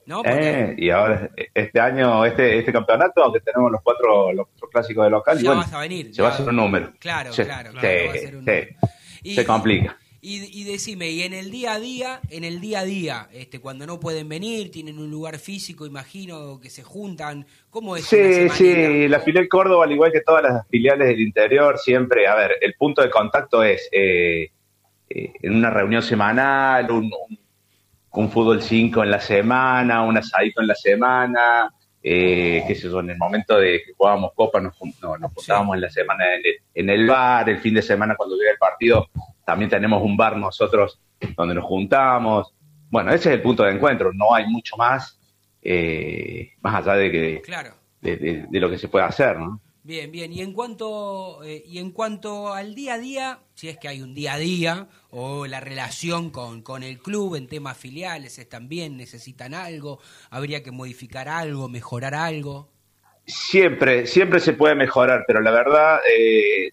¿No? 0.08 0.22
Porque- 0.22 0.38
Eh, 0.60 0.74
y 0.78 0.88
ahora, 0.88 1.30
este 1.52 1.78
año, 1.78 2.24
este, 2.24 2.58
este 2.58 2.72
campeonato, 2.72 3.22
aunque 3.22 3.40
tenemos 3.40 3.70
los 3.70 3.82
cuatro, 3.82 4.32
los 4.32 4.46
cuatro 4.48 4.68
clásicos 4.70 5.04
de 5.04 5.10
local, 5.10 5.38
y 5.38 5.42
Ya 5.42 5.50
bueno, 5.50 5.60
vas 5.62 5.72
a 5.74 5.80
venir, 5.80 6.14
se 6.14 6.22
va 6.22 6.28
a 6.28 6.32
hacer 6.32 6.48
un 6.48 6.56
número. 6.56 6.92
Claro, 6.98 7.30
Sí, 7.30 7.42
claro, 7.44 7.72
claro, 7.72 7.88
va 8.06 8.12
a 8.12 8.16
ser 8.16 8.36
un 8.36 8.44
sí. 8.44 8.50
número. 8.50 8.66
Y- 9.22 9.34
se 9.34 9.44
complica. 9.44 9.98
Y, 10.22 10.60
y 10.60 10.64
decime, 10.64 11.10
y 11.10 11.22
en 11.22 11.34
el 11.34 11.50
día 11.50 11.74
a 11.74 11.78
día, 11.78 12.20
en 12.30 12.42
el 12.42 12.58
día 12.60 12.80
a 12.80 12.84
día, 12.84 13.28
este, 13.32 13.60
cuando 13.60 13.86
no 13.86 14.00
pueden 14.00 14.28
venir, 14.30 14.70
tienen 14.70 14.98
un 14.98 15.10
lugar 15.10 15.38
físico, 15.38 15.84
imagino, 15.86 16.58
que 16.58 16.70
se 16.70 16.82
juntan, 16.82 17.46
¿cómo 17.68 17.94
es? 17.94 18.04
Sí, 18.06 18.48
sí, 18.48 19.06
la 19.08 19.20
filial 19.20 19.46
Córdoba, 19.46 19.84
al 19.84 19.92
igual 19.92 20.10
que 20.10 20.22
todas 20.22 20.42
las 20.42 20.66
filiales 20.68 21.06
del 21.08 21.20
interior, 21.20 21.78
siempre, 21.78 22.26
a 22.26 22.34
ver, 22.34 22.52
el 22.62 22.74
punto 22.74 23.02
de 23.02 23.10
contacto 23.10 23.62
es 23.62 23.88
eh, 23.92 24.50
eh, 25.10 25.32
en 25.42 25.54
una 25.54 25.68
reunión 25.70 26.00
semanal, 26.02 26.90
un, 26.90 27.04
un- 27.28 27.38
un 28.18 28.30
fútbol 28.30 28.60
5 28.60 29.02
en 29.04 29.10
la 29.12 29.20
semana, 29.20 30.02
un 30.02 30.16
asadito 30.16 30.60
en 30.60 30.66
la 30.66 30.74
semana, 30.74 31.72
eh, 32.02 32.64
qué 32.66 32.74
sé 32.74 32.88
yo, 32.90 33.00
en 33.00 33.10
el 33.10 33.16
momento 33.16 33.56
de 33.58 33.80
que 33.84 33.92
jugábamos 33.96 34.32
Copa 34.34 34.60
nos, 34.60 34.74
no, 35.02 35.16
nos 35.18 35.32
juntábamos 35.32 35.74
en 35.76 35.80
la 35.82 35.90
semana 35.90 36.24
en 36.34 36.40
el, 36.44 36.54
en 36.74 36.90
el 36.90 37.06
bar, 37.06 37.48
el 37.48 37.58
fin 37.58 37.74
de 37.74 37.82
semana 37.82 38.16
cuando 38.16 38.36
llega 38.36 38.50
el 38.50 38.58
partido, 38.58 39.06
también 39.46 39.70
tenemos 39.70 40.02
un 40.02 40.16
bar 40.16 40.36
nosotros 40.36 41.00
donde 41.36 41.54
nos 41.54 41.64
juntamos. 41.64 42.52
Bueno, 42.90 43.10
ese 43.10 43.28
es 43.30 43.34
el 43.36 43.42
punto 43.42 43.62
de 43.62 43.72
encuentro, 43.72 44.10
no 44.12 44.34
hay 44.34 44.46
mucho 44.46 44.76
más, 44.76 45.18
eh, 45.62 46.50
más 46.60 46.74
allá 46.76 46.94
de, 46.94 47.10
que, 47.12 47.42
Claro. 47.42 47.70
de, 48.00 48.16
de- 48.16 48.46
de 48.50 48.60
lo 48.60 48.68
que 48.70 48.78
se 48.78 48.88
puede 48.88 49.04
hacer, 49.04 49.38
¿no? 49.38 49.60
Bien, 49.88 50.12
bien. 50.12 50.30
Y 50.34 50.42
en 50.42 50.52
cuanto 50.52 51.42
eh, 51.44 51.62
y 51.66 51.78
en 51.78 51.92
cuanto 51.92 52.52
al 52.52 52.74
día 52.74 52.92
a 52.92 52.98
día, 52.98 53.38
si 53.54 53.70
es 53.70 53.78
que 53.78 53.88
hay 53.88 54.02
un 54.02 54.12
día 54.12 54.34
a 54.34 54.38
día 54.38 54.86
o 55.08 55.46
la 55.46 55.60
relación 55.60 56.28
con, 56.28 56.60
con 56.60 56.82
el 56.82 56.98
club 56.98 57.36
en 57.36 57.48
temas 57.48 57.78
filiales, 57.78 58.38
¿están 58.38 58.68
bien? 58.68 58.98
¿Necesitan 58.98 59.54
algo? 59.54 59.98
¿Habría 60.28 60.62
que 60.62 60.72
modificar 60.72 61.30
algo, 61.30 61.70
mejorar 61.70 62.14
algo? 62.14 62.68
Siempre, 63.24 64.06
siempre 64.06 64.40
se 64.40 64.52
puede 64.52 64.74
mejorar, 64.74 65.24
pero 65.26 65.40
la 65.40 65.52
verdad, 65.52 66.00
eh, 66.06 66.70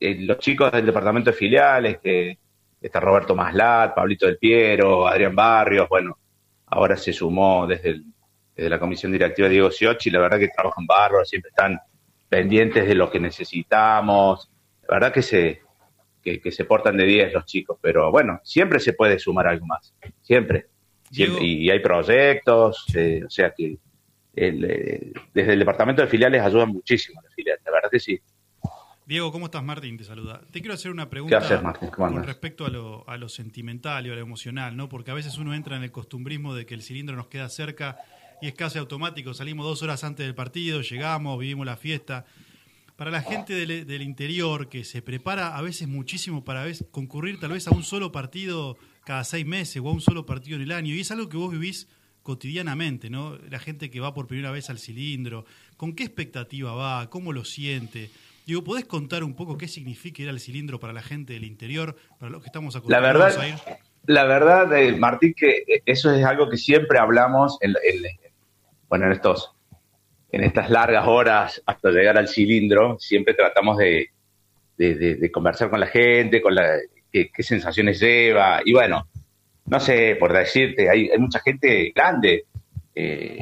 eh, 0.00 0.16
los 0.20 0.38
chicos 0.38 0.72
del 0.72 0.86
departamento 0.86 1.32
de 1.32 1.36
filiales, 1.36 1.98
que 2.02 2.38
está 2.80 3.00
Roberto 3.00 3.34
Maslat, 3.34 3.94
Pablito 3.94 4.24
del 4.24 4.38
Piero, 4.38 5.06
Adrián 5.06 5.36
Barrios, 5.36 5.90
bueno, 5.90 6.16
ahora 6.68 6.96
se 6.96 7.12
sumó 7.12 7.66
desde, 7.66 8.00
desde 8.54 8.70
la 8.70 8.78
comisión 8.78 9.12
directiva 9.12 9.46
Diego 9.46 9.70
Siochi, 9.70 10.08
la 10.08 10.20
verdad 10.20 10.38
que 10.38 10.48
trabajan 10.48 10.86
bárbaros, 10.86 11.28
siempre 11.28 11.50
están 11.50 11.78
pendientes 12.28 12.86
de 12.86 12.94
lo 12.94 13.10
que 13.10 13.20
necesitamos, 13.20 14.50
la 14.88 14.94
verdad 14.94 15.12
que 15.12 15.22
se, 15.22 15.60
que, 16.22 16.40
que 16.40 16.52
se 16.52 16.64
portan 16.64 16.96
de 16.96 17.04
10 17.04 17.32
los 17.32 17.44
chicos, 17.44 17.78
pero 17.80 18.10
bueno, 18.10 18.40
siempre 18.42 18.80
se 18.80 18.92
puede 18.92 19.18
sumar 19.18 19.46
algo 19.46 19.66
más, 19.66 19.94
siempre. 20.22 20.66
Siempre. 21.10 21.44
Y, 21.44 21.66
y 21.66 21.70
hay 21.70 21.78
proyectos, 21.78 22.84
eh, 22.94 23.22
o 23.24 23.30
sea 23.30 23.52
que 23.56 23.78
el, 24.34 24.64
eh, 24.64 25.12
desde 25.32 25.52
el 25.52 25.58
departamento 25.60 26.02
de 26.02 26.08
filiales 26.08 26.42
ayudan 26.42 26.70
muchísimo 26.70 27.20
a 27.20 27.22
las 27.22 27.34
filiales, 27.34 27.62
la 27.64 27.72
verdad 27.72 27.90
que 27.90 28.00
sí. 28.00 28.20
Diego, 29.06 29.30
¿cómo 29.30 29.46
estás? 29.46 29.62
Martín 29.62 29.96
te 29.96 30.02
saluda. 30.02 30.40
Te 30.50 30.60
quiero 30.60 30.74
hacer 30.74 30.90
una 30.90 31.08
pregunta 31.08 31.38
haces, 31.38 31.62
Martín? 31.62 31.90
¿Cómo 31.90 32.12
con 32.12 32.24
respecto 32.24 32.66
a 32.66 32.70
lo, 32.70 33.08
a 33.08 33.16
lo 33.16 33.28
sentimental 33.28 34.04
y 34.04 34.10
a 34.10 34.14
lo 34.14 34.20
emocional, 34.20 34.76
¿no? 34.76 34.88
Porque 34.88 35.12
a 35.12 35.14
veces 35.14 35.38
uno 35.38 35.54
entra 35.54 35.76
en 35.76 35.84
el 35.84 35.92
costumbrismo 35.92 36.56
de 36.56 36.66
que 36.66 36.74
el 36.74 36.82
cilindro 36.82 37.14
nos 37.14 37.28
queda 37.28 37.48
cerca 37.48 37.98
y 38.42 38.48
es 38.48 38.54
casi 38.54 38.78
automático. 38.78 39.34
Salimos 39.34 39.66
dos 39.66 39.82
horas 39.82 40.04
antes 40.04 40.26
del 40.26 40.34
partido, 40.34 40.80
llegamos, 40.82 41.38
vivimos 41.38 41.66
la 41.66 41.76
fiesta. 41.76 42.24
Para 42.96 43.10
la 43.10 43.20
gente 43.22 43.52
del, 43.52 43.86
del 43.86 44.02
interior 44.02 44.68
que 44.68 44.82
se 44.84 45.02
prepara 45.02 45.56
a 45.56 45.60
veces 45.62 45.86
muchísimo 45.86 46.44
para 46.44 46.64
vez- 46.64 46.84
concurrir 46.90 47.38
tal 47.38 47.52
vez 47.52 47.66
a 47.68 47.70
un 47.72 47.82
solo 47.84 48.10
partido 48.10 48.78
cada 49.04 49.22
seis 49.24 49.44
meses 49.46 49.82
o 49.84 49.88
a 49.88 49.92
un 49.92 50.00
solo 50.00 50.24
partido 50.26 50.56
en 50.56 50.62
el 50.62 50.72
año, 50.72 50.94
y 50.94 51.00
es 51.00 51.10
algo 51.10 51.28
que 51.28 51.36
vos 51.36 51.52
vivís 51.52 51.88
cotidianamente, 52.22 53.08
¿no? 53.10 53.36
La 53.50 53.58
gente 53.60 53.88
que 53.90 54.00
va 54.00 54.12
por 54.14 54.26
primera 54.26 54.50
vez 54.50 54.68
al 54.70 54.78
cilindro, 54.78 55.44
¿con 55.76 55.94
qué 55.94 56.02
expectativa 56.04 56.74
va? 56.74 57.08
¿Cómo 57.10 57.32
lo 57.32 57.44
siente? 57.44 58.10
Digo, 58.46 58.64
¿podés 58.64 58.84
contar 58.84 59.22
un 59.24 59.34
poco 59.34 59.56
qué 59.58 59.68
significa 59.68 60.22
ir 60.22 60.28
al 60.28 60.40
cilindro 60.40 60.80
para 60.80 60.92
la 60.92 61.02
gente 61.02 61.34
del 61.34 61.44
interior, 61.44 61.96
para 62.18 62.30
los 62.32 62.42
que 62.42 62.46
estamos 62.48 62.74
La 62.74 62.78
acostumbrados 62.80 63.36
verdad, 63.36 63.40
a 63.40 63.48
ir? 63.48 63.76
la 64.06 64.24
verdad, 64.24 64.76
eh, 64.76 64.96
Martín, 64.96 65.34
que 65.36 65.64
eso 65.84 66.12
es 66.12 66.24
algo 66.24 66.48
que 66.48 66.56
siempre 66.56 66.98
hablamos 66.98 67.58
en, 67.60 67.70
en- 67.84 68.04
bueno, 68.88 69.06
en 69.06 69.12
estos, 69.12 69.52
en 70.32 70.44
estas 70.44 70.70
largas 70.70 71.06
horas 71.06 71.62
hasta 71.66 71.90
llegar 71.90 72.16
al 72.18 72.28
cilindro, 72.28 72.98
siempre 72.98 73.34
tratamos 73.34 73.78
de, 73.78 74.10
de- 74.76 74.94
de- 74.94 75.14
de 75.16 75.30
conversar 75.30 75.70
con 75.70 75.80
la 75.80 75.86
gente, 75.86 76.40
con 76.40 76.54
la, 76.54 76.76
qué, 77.12 77.30
qué 77.32 77.42
sensaciones 77.42 77.98
lleva, 78.00 78.60
y 78.64 78.72
bueno, 78.72 79.06
no 79.66 79.80
sé, 79.80 80.16
por 80.18 80.32
decirte, 80.32 80.88
hay, 80.90 81.08
hay 81.10 81.18
mucha 81.18 81.40
gente 81.40 81.92
grande, 81.94 82.44
eh, 82.94 83.38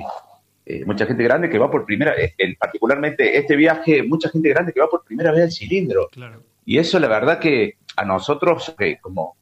eh, 0.66 0.84
mucha 0.86 1.04
gente 1.06 1.22
grande 1.24 1.50
que 1.50 1.58
va 1.58 1.70
por 1.70 1.84
primera 1.84 2.14
vez, 2.14 2.34
en- 2.38 2.54
particularmente 2.54 3.36
este 3.36 3.56
viaje, 3.56 4.02
mucha 4.02 4.28
gente 4.30 4.48
grande 4.48 4.72
que 4.72 4.80
va 4.80 4.88
por 4.88 5.04
primera 5.04 5.30
vez 5.32 5.42
al 5.44 5.52
cilindro. 5.52 6.08
Y 6.64 6.78
eso 6.78 6.98
la 6.98 7.08
verdad 7.08 7.38
que 7.38 7.74
a 7.96 8.04
nosotros, 8.06 8.74
eh, 8.78 8.96
como, 9.00 9.36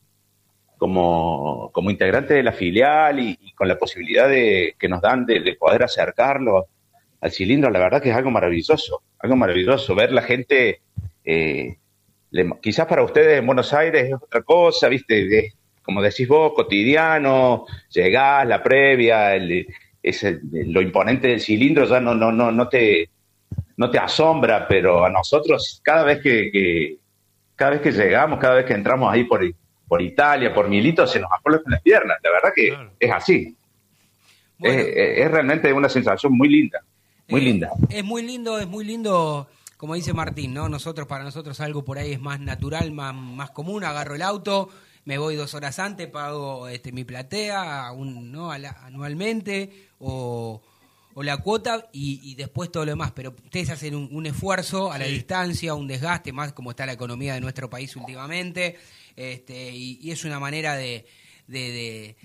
como, 0.82 1.70
como 1.72 1.92
integrante 1.92 2.34
de 2.34 2.42
la 2.42 2.50
filial 2.50 3.20
y, 3.20 3.52
con 3.54 3.68
la 3.68 3.78
posibilidad 3.78 4.28
de, 4.28 4.74
que 4.76 4.88
nos 4.88 5.00
dan 5.00 5.24
de, 5.24 5.38
de 5.38 5.54
poder 5.54 5.84
acercarlo 5.84 6.66
al 7.20 7.30
cilindro, 7.30 7.70
la 7.70 7.78
verdad 7.78 8.02
que 8.02 8.10
es 8.10 8.16
algo 8.16 8.32
maravilloso, 8.32 9.00
algo 9.20 9.36
maravilloso, 9.36 9.94
ver 9.94 10.10
la 10.10 10.22
gente, 10.22 10.80
eh, 11.24 11.76
quizás 12.60 12.86
para 12.88 13.04
ustedes 13.04 13.38
en 13.38 13.46
Buenos 13.46 13.72
Aires 13.72 14.08
es 14.08 14.14
otra 14.14 14.42
cosa, 14.42 14.88
viste, 14.88 15.52
como 15.84 16.02
decís 16.02 16.26
vos, 16.26 16.52
cotidiano, 16.52 17.64
llegás, 17.90 18.44
la 18.48 18.60
previa, 18.60 19.36
el- 19.36 19.64
lo 20.66 20.80
imponente 20.82 21.28
del 21.28 21.40
cilindro 21.40 21.84
ya 21.84 22.00
no, 22.00 22.12
no, 22.12 22.32
no, 22.32 22.50
no 22.50 22.68
te 22.68 23.08
no 23.76 23.88
te 23.88 23.98
asombra, 23.98 24.66
pero 24.66 25.04
a 25.04 25.10
nosotros 25.10 25.80
cada 25.84 26.02
vez 26.02 26.20
que, 26.20 26.50
que- 26.50 26.96
cada 27.54 27.70
vez 27.72 27.80
que 27.82 27.92
llegamos, 27.92 28.40
cada 28.40 28.56
vez 28.56 28.64
que 28.66 28.72
entramos 28.74 29.12
ahí 29.12 29.22
por, 29.24 29.42
por 29.92 30.00
Italia, 30.00 30.54
por 30.54 30.70
Milito, 30.70 31.06
se 31.06 31.20
nos 31.20 31.30
acolocan 31.30 31.70
las 31.70 31.82
piernas. 31.82 32.16
La 32.24 32.30
verdad 32.30 32.48
que 32.56 32.74
es 32.98 33.12
así. 33.12 33.54
Es, 34.58 34.74
es- 34.74 35.18
es 35.18 35.30
realmente 35.30 35.70
una 35.70 35.90
sensación 35.90 36.32
muy 36.34 36.48
linda, 36.48 36.80
muy 37.28 37.42
linda. 37.42 37.70
Es 37.90 38.02
muy 38.02 38.22
lindo, 38.22 38.58
es 38.58 38.66
muy 38.66 38.86
lindo, 38.86 39.48
como 39.76 39.94
dice 39.94 40.14
Martín, 40.14 40.54
¿no? 40.54 40.66
Nosotros, 40.70 41.06
para 41.06 41.24
nosotros 41.24 41.60
algo 41.60 41.84
por 41.84 41.98
ahí 41.98 42.12
es 42.12 42.20
más 42.22 42.40
natural, 42.40 42.90
más, 42.90 43.14
más 43.14 43.50
común, 43.50 43.84
agarro 43.84 44.14
el 44.14 44.22
auto, 44.22 44.70
me 45.04 45.18
voy 45.18 45.36
dos 45.36 45.52
horas 45.52 45.78
antes, 45.78 46.06
pago 46.08 46.68
este, 46.68 46.90
mi 46.90 47.04
platea 47.04 47.92
un, 47.92 48.32
¿no? 48.32 48.56
La- 48.56 48.78
anualmente 48.84 49.88
o, 49.98 50.62
o 51.12 51.22
la 51.22 51.36
cuota 51.36 51.88
y, 51.92 52.18
y 52.22 52.34
después 52.34 52.72
todo 52.72 52.86
lo 52.86 52.92
demás. 52.92 53.12
Pero 53.14 53.28
ustedes 53.44 53.68
hacen 53.68 53.94
un, 53.94 54.08
un 54.10 54.24
esfuerzo 54.24 54.90
a 54.90 54.96
la 54.98 55.04
distancia, 55.04 55.74
un 55.74 55.86
desgaste, 55.86 56.32
más 56.32 56.54
como 56.54 56.70
está 56.70 56.86
la 56.86 56.92
economía 56.94 57.34
de 57.34 57.42
nuestro 57.42 57.68
país 57.68 57.94
últimamente, 57.94 58.78
este, 59.16 59.70
y, 59.70 59.98
y 60.02 60.10
es 60.10 60.24
una 60.24 60.38
manera 60.40 60.76
de, 60.76 61.04
de, 61.46 61.58
de- 61.72 62.16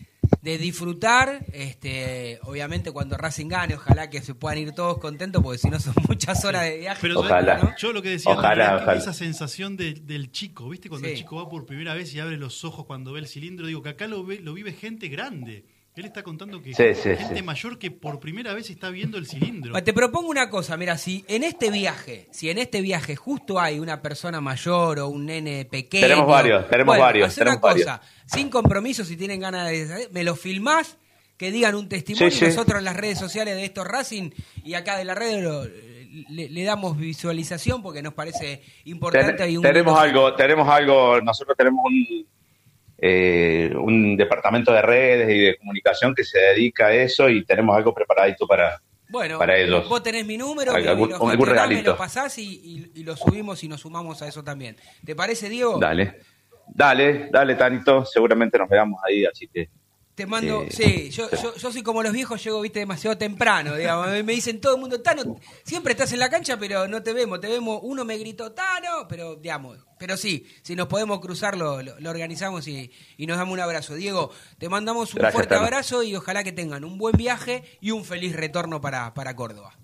de 0.41 0.57
disfrutar, 0.57 1.45
este, 1.53 2.39
obviamente 2.43 2.91
cuando 2.91 3.17
Racing 3.17 3.47
gane, 3.47 3.75
ojalá 3.75 4.09
que 4.09 4.21
se 4.21 4.35
puedan 4.35 4.57
ir 4.59 4.71
todos 4.73 4.97
contentos, 4.97 5.41
porque 5.41 5.57
si 5.57 5.69
no 5.69 5.79
son 5.79 5.93
muchas 6.07 6.43
horas 6.45 6.63
de 6.63 6.77
viaje. 6.79 6.99
Pero 7.01 7.19
Ojalá. 7.21 7.57
¿no? 7.57 7.73
yo 7.77 7.93
lo 7.93 8.01
que 8.01 8.09
decía 8.09 8.31
Ojalá, 8.33 8.49
también 8.49 8.67
es 8.67 8.77
que 8.79 8.83
ojalá. 8.83 8.97
esa 8.99 9.13
sensación 9.13 9.77
de- 9.77 9.93
del 9.93 10.31
chico, 10.31 10.69
¿viste? 10.69 10.89
Cuando 10.89 11.07
Sí. 11.07 11.13
el 11.13 11.19
chico 11.19 11.37
va 11.37 11.49
por 11.49 11.65
primera 11.65 11.93
vez 11.93 12.13
y 12.13 12.19
abre 12.19 12.37
los 12.37 12.63
ojos 12.65 12.85
cuando 12.85 13.13
ve 13.13 13.19
el 13.21 13.27
cilindro, 13.27 13.67
digo 13.67 13.81
que 13.81 13.89
acá 13.89 14.07
lo, 14.07 14.23
ve- 14.25 14.39
lo 14.41 14.53
vive 14.53 14.73
gente 14.73 15.07
grande. 15.07 15.65
Él 15.97 16.05
está 16.05 16.21
contando 16.23 16.61
que 16.61 16.73
Sí, 16.75 16.83
sí, 16.93 17.15
gente 17.15 17.37
sí. 17.37 17.41
mayor 17.43 17.79
que 17.79 17.89
por 17.91 18.19
primera 18.19 18.53
vez 18.53 18.69
está 18.69 18.89
viendo 18.89 19.17
el 19.17 19.25
cilindro. 19.25 19.81
Te 19.83 19.93
propongo 19.93 20.29
una 20.29 20.49
cosa, 20.49 20.77
mira, 20.77 20.97
si 20.97 21.25
en 21.27 21.43
este 21.43 21.71
viaje, 21.71 22.27
si 22.31 22.49
en 22.49 22.59
este 22.59 22.81
viaje 22.81 23.15
justo 23.15 23.59
hay 23.59 23.79
una 23.79 24.01
persona 24.01 24.39
mayor 24.39 24.99
o 24.99 25.07
un 25.07 25.25
nene 25.25 25.65
pequeño. 25.65 26.07
Tenemos 26.07 26.27
varios, 26.27 26.69
tenemos 26.69 26.91
bueno, 26.93 27.03
varios, 27.03 27.27
hacer 27.29 27.47
una 27.47 27.57
varios. 27.57 27.85
cosa, 27.87 28.01
sin 28.27 28.49
compromiso, 28.49 29.03
si 29.03 29.17
tienen 29.17 29.39
ganas 29.39 29.69
de. 29.69 30.07
Me 30.11 30.23
lo 30.23 30.35
filmás, 30.35 30.97
que 31.35 31.51
digan 31.51 31.73
un 31.75 31.89
testimonio, 31.89 32.29
Sí, 32.31 32.37
sí. 32.39 32.45
nosotros 32.45 32.79
en 32.79 32.85
las 32.85 32.95
redes 32.95 33.17
sociales 33.19 33.55
de 33.55 33.65
estos 33.65 33.87
Racing 33.87 34.29
y 34.63 34.73
acá 34.75 34.97
de 34.97 35.05
la 35.05 35.15
red 35.15 35.41
lo- 35.43 35.65
le, 35.65 36.49
le 36.49 36.63
damos 36.63 36.97
visualización 36.97 37.81
porque 37.83 38.01
nos 38.01 38.13
parece 38.13 38.61
importante. 38.85 39.33
Ten- 39.33 39.51
y 39.51 39.57
un 39.57 39.63
tenemos 39.63 39.99
algo, 39.99 40.33
tenemos 40.35 40.67
algo, 40.67 41.21
nosotros 41.21 41.55
tenemos 41.57 41.85
un, 41.85 42.25
eh, 42.99 43.71
un 43.79 44.17
departamento 44.17 44.71
de 44.73 44.81
redes 44.81 45.29
y 45.29 45.39
de 45.39 45.57
comunicación 45.57 46.15
que 46.15 46.23
se 46.23 46.39
dedica 46.39 46.87
a 46.87 46.93
eso 46.93 47.29
y 47.29 47.45
tenemos 47.45 47.75
algo 47.77 47.93
preparadito 47.93 48.47
para, 48.47 48.81
Bueno, 49.09 49.37
para 49.37 49.57
ellos. 49.57 49.87
vos 49.87 50.01
tenés 50.03 50.25
mi 50.25 50.37
número, 50.37 50.71
Algún- 50.73 51.09
me, 51.09 51.13
algún 51.15 51.29
lo 51.31 51.37
me 51.37 51.45
regalito. 51.51 51.91
lo 51.91 51.97
pasás 51.97 52.37
y, 52.39 52.43
y- 52.43 52.91
y 52.95 53.03
lo 53.03 53.15
subimos 53.15 53.63
y 53.63 53.67
nos 53.67 53.81
sumamos 53.81 54.21
a 54.21 54.27
eso 54.27 54.43
también. 54.43 54.75
¿Te 55.05 55.15
parece, 55.15 55.47
Diego? 55.49 55.77
Dale, 55.79 56.15
dale, 56.67 57.29
dale, 57.31 57.55
Tanito, 57.55 58.03
seguramente 58.05 58.57
nos 58.57 58.67
veamos 58.69 58.99
ahí, 59.07 59.25
así 59.25 59.47
que 59.47 59.69
Te 60.17 60.25
mando, 60.25 60.63
Eh, 60.63 60.69
sí, 60.71 61.09
yo, 61.11 61.29
yo, 61.29 61.55
yo 61.55 61.71
soy 61.71 61.83
como 61.83 62.01
los 62.01 62.11
viejos, 62.11 62.43
llego, 62.43 62.59
viste, 62.61 62.79
demasiado 62.79 63.15
temprano, 63.19 63.75
digamos. 63.75 64.07
Me, 64.23 64.33
dicen 64.33 64.59
todo 64.59 64.73
el 64.73 64.81
mundo, 64.81 64.99
Tano, 64.99 65.35
siempre 65.63 65.91
estás 65.91 66.11
en 66.11 66.17
la 66.17 66.27
cancha, 66.27 66.57
pero 66.57 66.87
no 66.87 67.03
te 67.03 67.13
vemos, 67.13 67.39
te 67.39 67.47
vemos, 67.47 67.81
uno 67.83 68.03
me 68.03 68.17
gritó, 68.17 68.51
Tano, 68.51 69.07
pero, 69.07 69.35
digamos, 69.35 69.77
pero 69.99 70.17
sí, 70.17 70.47
si 70.63 70.75
nos 70.75 70.87
podemos 70.87 71.19
cruzar, 71.19 71.55
lo, 71.55 71.83
lo- 71.83 71.99
lo 71.99 72.09
organizamos 72.09 72.67
y, 72.67 72.91
y 73.15 73.27
nos 73.27 73.37
damos 73.37 73.53
un 73.53 73.59
abrazo. 73.59 73.93
Diego, 73.93 74.31
te 74.57 74.69
mandamos 74.69 75.13
un 75.13 75.19
Gracias, 75.19 75.33
fuerte 75.35 75.53
Tano. 75.53 75.65
abrazo 75.67 76.01
y 76.01 76.15
ojalá 76.15 76.43
que 76.43 76.51
tengan 76.51 76.83
un 76.83 76.97
buen 76.97 77.15
viaje 77.15 77.63
y 77.79 77.91
un 77.91 78.03
feliz 78.03 78.35
retorno 78.35 78.81
para, 78.81 79.13
para 79.13 79.35
Córdoba. 79.35 79.77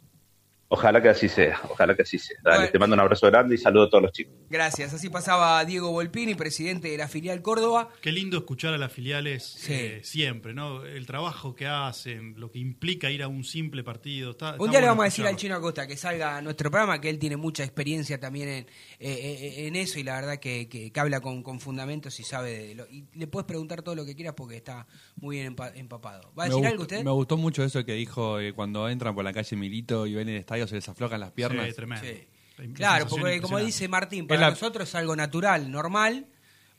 Ojalá 0.76 1.04
que 1.04 1.10
así 1.10 1.30
sea, 1.30 1.62
ojalá 1.70 1.96
que 1.96 2.02
así 2.02 2.18
sea. 2.18 2.36
Dale, 2.44 2.58
Bueno. 2.58 2.72
te 2.72 2.80
mando 2.80 2.94
un 2.96 3.00
abrazo 3.02 3.28
grande 3.28 3.54
y 3.54 3.58
saludo 3.60 3.84
a 3.84 3.90
todos 3.92 4.02
los 4.06 4.12
chicos. 4.12 4.34
Gracias. 4.50 4.92
Así 4.92 5.08
pasaba 5.08 5.64
Diego 5.66 5.92
Volpini, 5.92 6.34
presidente 6.34 6.88
de 6.88 6.98
la 6.98 7.08
filial 7.08 7.44
Córdoba. 7.44 7.90
Qué 8.02 8.12
lindo 8.12 8.38
escuchar 8.40 8.74
a 8.74 8.80
las 8.80 8.92
filiales 8.92 9.56
eh, 9.70 10.00
siempre, 10.04 10.56
¿no? 10.56 10.84
El 10.84 11.06
trabajo 11.06 11.54
que 11.54 11.68
hacen, 11.68 12.34
lo 12.40 12.50
que 12.50 12.58
implica 12.58 13.12
ir 13.12 13.22
a 13.22 13.28
un 13.28 13.44
simple 13.44 13.84
partido. 13.84 14.32
Está- 14.32 14.54
Un 14.56 14.62
está 14.62 14.72
día 14.72 14.82
le 14.82 14.88
vamos 14.88 15.04
a 15.04 15.06
decir 15.06 15.28
al. 15.28 15.36
Chino 15.36 15.56
Acosta 15.56 15.86
que 15.86 15.96
salga 15.96 16.38
a 16.38 16.42
nuestro 16.42 16.72
programa, 16.72 17.00
que 17.00 17.10
él 17.10 17.20
tiene 17.20 17.38
mucha 17.38 17.64
experiencia 17.64 18.20
también 18.20 18.50
en, 18.50 18.64
eh, 18.66 18.68
eh, 19.00 19.68
en 19.68 19.76
eso 19.76 20.00
y 20.00 20.04
la 20.04 20.16
verdad 20.16 20.40
que, 20.40 20.68
que- 20.68 20.92
que 20.92 21.00
habla 21.00 21.20
con, 21.22 21.44
con 21.44 21.60
fundamentos 21.60 22.20
y 22.20 22.24
sabe 22.24 22.52
de 22.52 22.76
lo. 22.76 22.88
Y 22.90 23.06
le 23.14 23.28
puedes 23.28 23.46
preguntar 23.46 23.84
todo 23.84 23.94
lo 23.94 24.06
que 24.06 24.16
quieras 24.16 24.34
porque 24.36 24.56
está 24.58 24.88
muy 25.18 25.36
bien 25.38 25.56
empa- 25.56 25.72
empapado. 25.76 26.32
¿Va 26.38 26.44
a 26.44 26.46
decir 26.48 26.58
gustó- 26.62 26.72
algo 26.72 26.82
usted? 26.84 27.04
Me 27.04 27.12
gustó 27.12 27.38
mucho 27.38 27.64
eso 27.64 27.86
que 27.86 27.94
dijo 27.94 28.40
eh, 28.40 28.54
cuando 28.54 28.90
entran 28.90 29.14
por 29.14 29.24
la 29.24 29.34
calle 29.34 29.56
Milito 29.56 30.08
y 30.08 30.16
ven 30.16 30.30
el 30.30 30.38
estadio 30.38 30.63
se 30.68 30.76
les 30.76 30.88
aflojan 30.90 31.20
las 31.20 31.32
piernas. 31.32 31.68
Sí, 31.68 31.74
tremendo. 31.74 32.06
Sí. 32.06 32.28
La 32.58 32.74
Claro, 32.74 33.08
porque 33.08 33.42
como 33.42 33.58
dice 33.60 33.88
Martín, 33.88 34.28
para 34.28 34.42
la- 34.42 34.50
nosotros 34.52 34.88
es 34.88 34.96
algo 34.96 35.16
natural, 35.16 35.72
normal, 35.72 36.28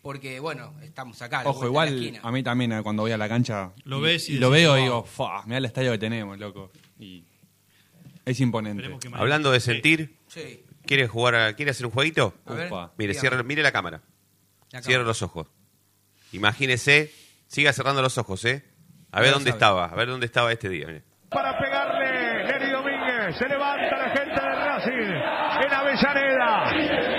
porque 0.02 0.38
bueno, 0.38 0.72
estamos 0.82 1.20
acá. 1.22 1.42
Ojo, 1.44 1.66
igual 1.66 1.88
esquina. 1.94 2.20
a 2.22 2.30
mí 2.30 2.42
también 2.42 2.72
eh, 2.72 2.82
cuando 2.82 3.02
voy 3.02 3.10
a 3.12 3.16
la 3.18 3.28
cancha 3.28 3.72
Lo 3.84 3.98
y- 3.98 4.02
ves 4.02 4.28
y 4.28 4.34
y 4.34 4.38
lo 4.38 4.50
decís, 4.50 4.64
veo 4.66 4.78
y 4.78 4.82
digo, 4.82 5.02
"Fa, 5.04 5.42
mirá 5.46 5.58
el 5.58 5.64
estadio 5.64 5.90
que 5.92 5.98
tenemos, 5.98 6.38
loco. 6.38 6.70
Y 6.98 7.24
es 8.24 8.40
imponente. 8.40 8.88
Hablando 9.14 9.50
de 9.50 9.60
sentir, 9.60 10.16
Sí. 10.28 10.62
¿quiere 10.86 11.08
jugar 11.08 11.34
a- 11.34 11.54
quiere 11.54 11.72
hacer 11.72 11.86
un 11.86 11.92
jueguito? 11.92 12.34
Ver, 12.46 12.70
Mire, 12.96 13.14
cierre, 13.14 13.42
mire 13.42 13.62
la 13.62 13.72
cámara. 13.72 14.00
La 14.70 14.80
Cierre 14.80 14.98
cámara. 14.98 15.08
los 15.08 15.22
ojos. 15.22 15.46
Imagínese, 16.32 17.12
siga 17.46 17.72
cerrando 17.72 18.00
los 18.02 18.16
ojos, 18.18 18.44
¿eh? 18.44 18.64
A 19.12 19.20
ver 19.20 19.32
dónde 19.32 19.50
sabe. 19.50 19.58
estaba, 19.58 19.84
a 19.86 19.94
ver 19.94 20.08
dónde 20.08 20.26
estaba 20.26 20.52
este 20.52 20.68
día. 20.68 20.86
mire. 20.86 21.02
Para 21.28 21.52
Domínguez. 21.52 21.93
Se 23.38 23.48
levanta 23.48 23.96
la 23.96 24.10
gente 24.10 24.40
de 24.40 24.54
Racing 24.54 25.10
en 25.64 25.74
Avellaneda. 25.74 26.70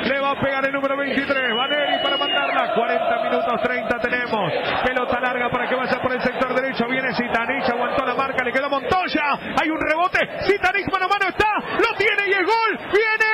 Le 0.04 0.20
va 0.22 0.32
a 0.32 0.40
pegar 0.40 0.66
el 0.66 0.72
número 0.72 0.96
23. 0.96 1.56
Vaneri 1.56 2.02
para 2.02 2.18
mandarla. 2.18 2.74
40 2.74 3.24
minutos 3.24 3.62
30 3.62 4.00
tenemos. 4.00 4.54
Pelota 4.86 5.20
larga 5.20 5.50
para 5.50 5.68
que 5.68 5.76
vaya 5.76 6.00
por 6.02 6.14
el 6.14 6.22
sector 6.22 6.54
derecho. 6.54 6.88
Viene 6.88 7.14
Zitanich. 7.16 7.70
Aguantó 7.70 8.06
la 8.06 8.16
marca. 8.16 8.46
Le 8.46 8.54
quedó 8.54 8.70
Montoya. 8.70 9.24
Hay 9.62 9.70
un 9.70 9.80
rebote. 9.80 10.20
Zitanich 10.48 10.90
mano 10.90 11.06
a 11.06 11.10
mano 11.10 11.28
está. 11.28 11.60
Lo 11.80 11.98
tiene 11.98 12.28
y 12.28 12.32
es 12.32 12.46
gol. 12.46 12.78
Viene. 12.94 13.26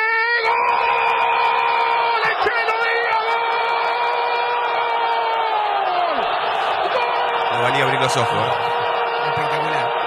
¡Gol! 0.43 1.11
¡El 7.53 7.61
valía 7.61 7.83
abrir 7.83 8.01
los 8.01 8.17
ojos, 8.17 8.33
¿eh? 8.33 8.51
Espectacular. 9.29 10.01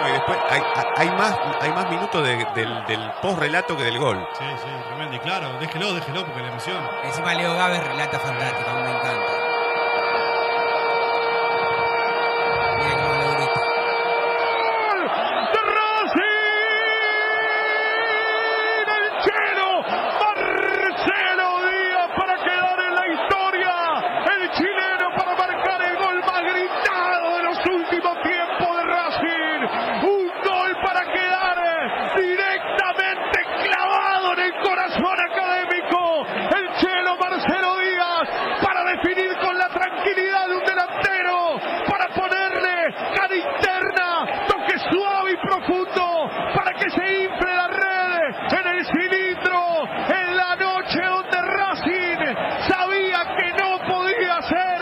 No, 0.00 0.08
y 0.08 0.10
después 0.26 0.38
hay, 0.50 0.62
hay 0.96 1.10
más, 1.16 1.38
hay 1.60 1.70
más 1.72 1.90
minutos 1.90 2.22
de- 2.24 2.46
del, 2.54 2.84
del 2.86 3.10
post-relato 3.20 3.76
que 3.76 3.84
del 3.84 3.98
gol. 3.98 4.26
Sí, 4.38 4.44
sí, 4.62 4.68
tremendo. 4.88 5.16
Y 5.16 5.18
claro, 5.20 5.58
déjelo, 5.60 5.92
déjelo, 5.94 6.24
porque 6.24 6.40
la 6.42 6.48
emoción. 6.48 6.78
Encima 7.04 7.34
Leo 7.34 7.54
Gávez 7.54 7.82
relata 7.84 8.18
fantástico, 8.18 8.70
a 8.70 8.74
mí 8.74 8.82
me 8.82 8.90
encanta. 8.90 9.32
Mira 12.78 12.94
cómo 12.96 13.14
lo 13.14 13.30
grita. 13.36 13.60
de 15.52 15.60
Racing, 17.62 18.88
el 18.96 19.06
chelo, 19.22 19.70
Marcelo 20.20 21.48
Díaz 21.66 22.10
para 22.16 22.34
quedar 22.44 22.78
en 22.80 22.94
la 22.94 23.06
historia, 23.08 23.74
el 24.36 24.50
chileno 24.52 25.06
para 25.16 25.34
marcar 25.36 25.82
el 25.82 25.96
gol 25.96 26.18
más 26.20 26.42
gritado 26.42 27.36
de 27.36 27.42
los 27.42 27.58
últimos 27.66 28.22
tiempos 28.22 28.76
de 28.76 28.84
Racing, 28.84 29.60
un 30.04 30.26
gol 30.44 30.76
para 30.82 31.02
quedar 31.12 31.56
directamente 32.16 33.38
clavado 33.64 34.32
en 34.34 34.40
el 34.40 34.52
corazón 34.62 35.16
académico, 35.30 36.26
el 36.56 36.66
chelo 36.78 37.16
Marcelo 37.16 37.78
Díaz 37.78 38.28
para 38.62 38.84
definir 38.84 39.36
con 39.38 39.56
la 39.58 39.68
tranquilidad 39.68 40.48
de 40.48 40.56
un 40.56 40.64
delantero, 40.64 41.60
para 41.88 42.08
ponerle 42.08 42.94
cara 43.16 43.34
interna, 43.36 44.46
toque 44.48 44.78
suave 44.90 45.32
y 45.32 45.36
profundo, 45.36 46.30
para 46.54 46.72
que 46.74 46.90
se 46.90 47.22
infle 47.24 47.52
la 47.56 47.68
red 47.68 48.34
en 48.58 48.66
el 48.66 48.86
cilindro, 48.86 49.84
en 50.08 50.36
la 50.36 50.56
noche 50.56 51.00
donde 51.02 51.40
Racing 51.42 52.36
sabía 52.68 53.20
que 53.36 53.52
no 53.54 53.78
podía 53.86 54.42
ser 54.42 54.80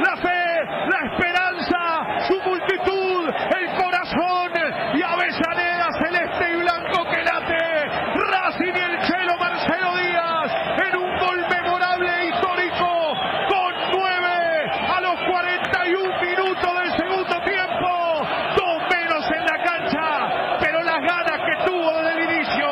la 0.00 0.16
fe, 0.16 0.64
la 0.88 1.12
esperanza, 1.12 2.26
su 2.28 2.40
multitud, 2.48 3.28
el 3.28 3.74
corazón 3.76 4.50
y 4.94 5.02
Avellaneda 5.02 5.88
celeste 5.98 6.50
y 6.52 6.56
blanco 6.60 7.04
que 7.10 7.22
late, 7.22 7.88
Racing 8.30 8.72
y 8.74 8.80
el 8.80 9.00
Chelo 9.02 9.36
Marcelo 9.38 9.96
Díaz 9.96 10.50
en 10.86 10.96
un 10.96 11.18
gol 11.18 11.46
memorable 11.48 12.08
e 12.20 12.26
histórico 12.28 13.14
con 13.48 13.74
nueve 13.92 14.70
a 14.96 15.00
los 15.00 15.16
41 15.28 16.20
minutos 16.20 16.74
del 16.80 16.96
segundo 16.96 17.40
tiempo, 17.42 18.26
dos 18.56 18.82
menos 18.90 19.30
en 19.30 19.44
la 19.46 19.62
cancha, 19.62 20.58
pero 20.60 20.82
las 20.82 20.98
ganas 21.00 21.38
que 21.46 21.56
tuvo 21.66 21.92
desde 22.02 22.12
el 22.12 22.30
inicio, 22.30 22.68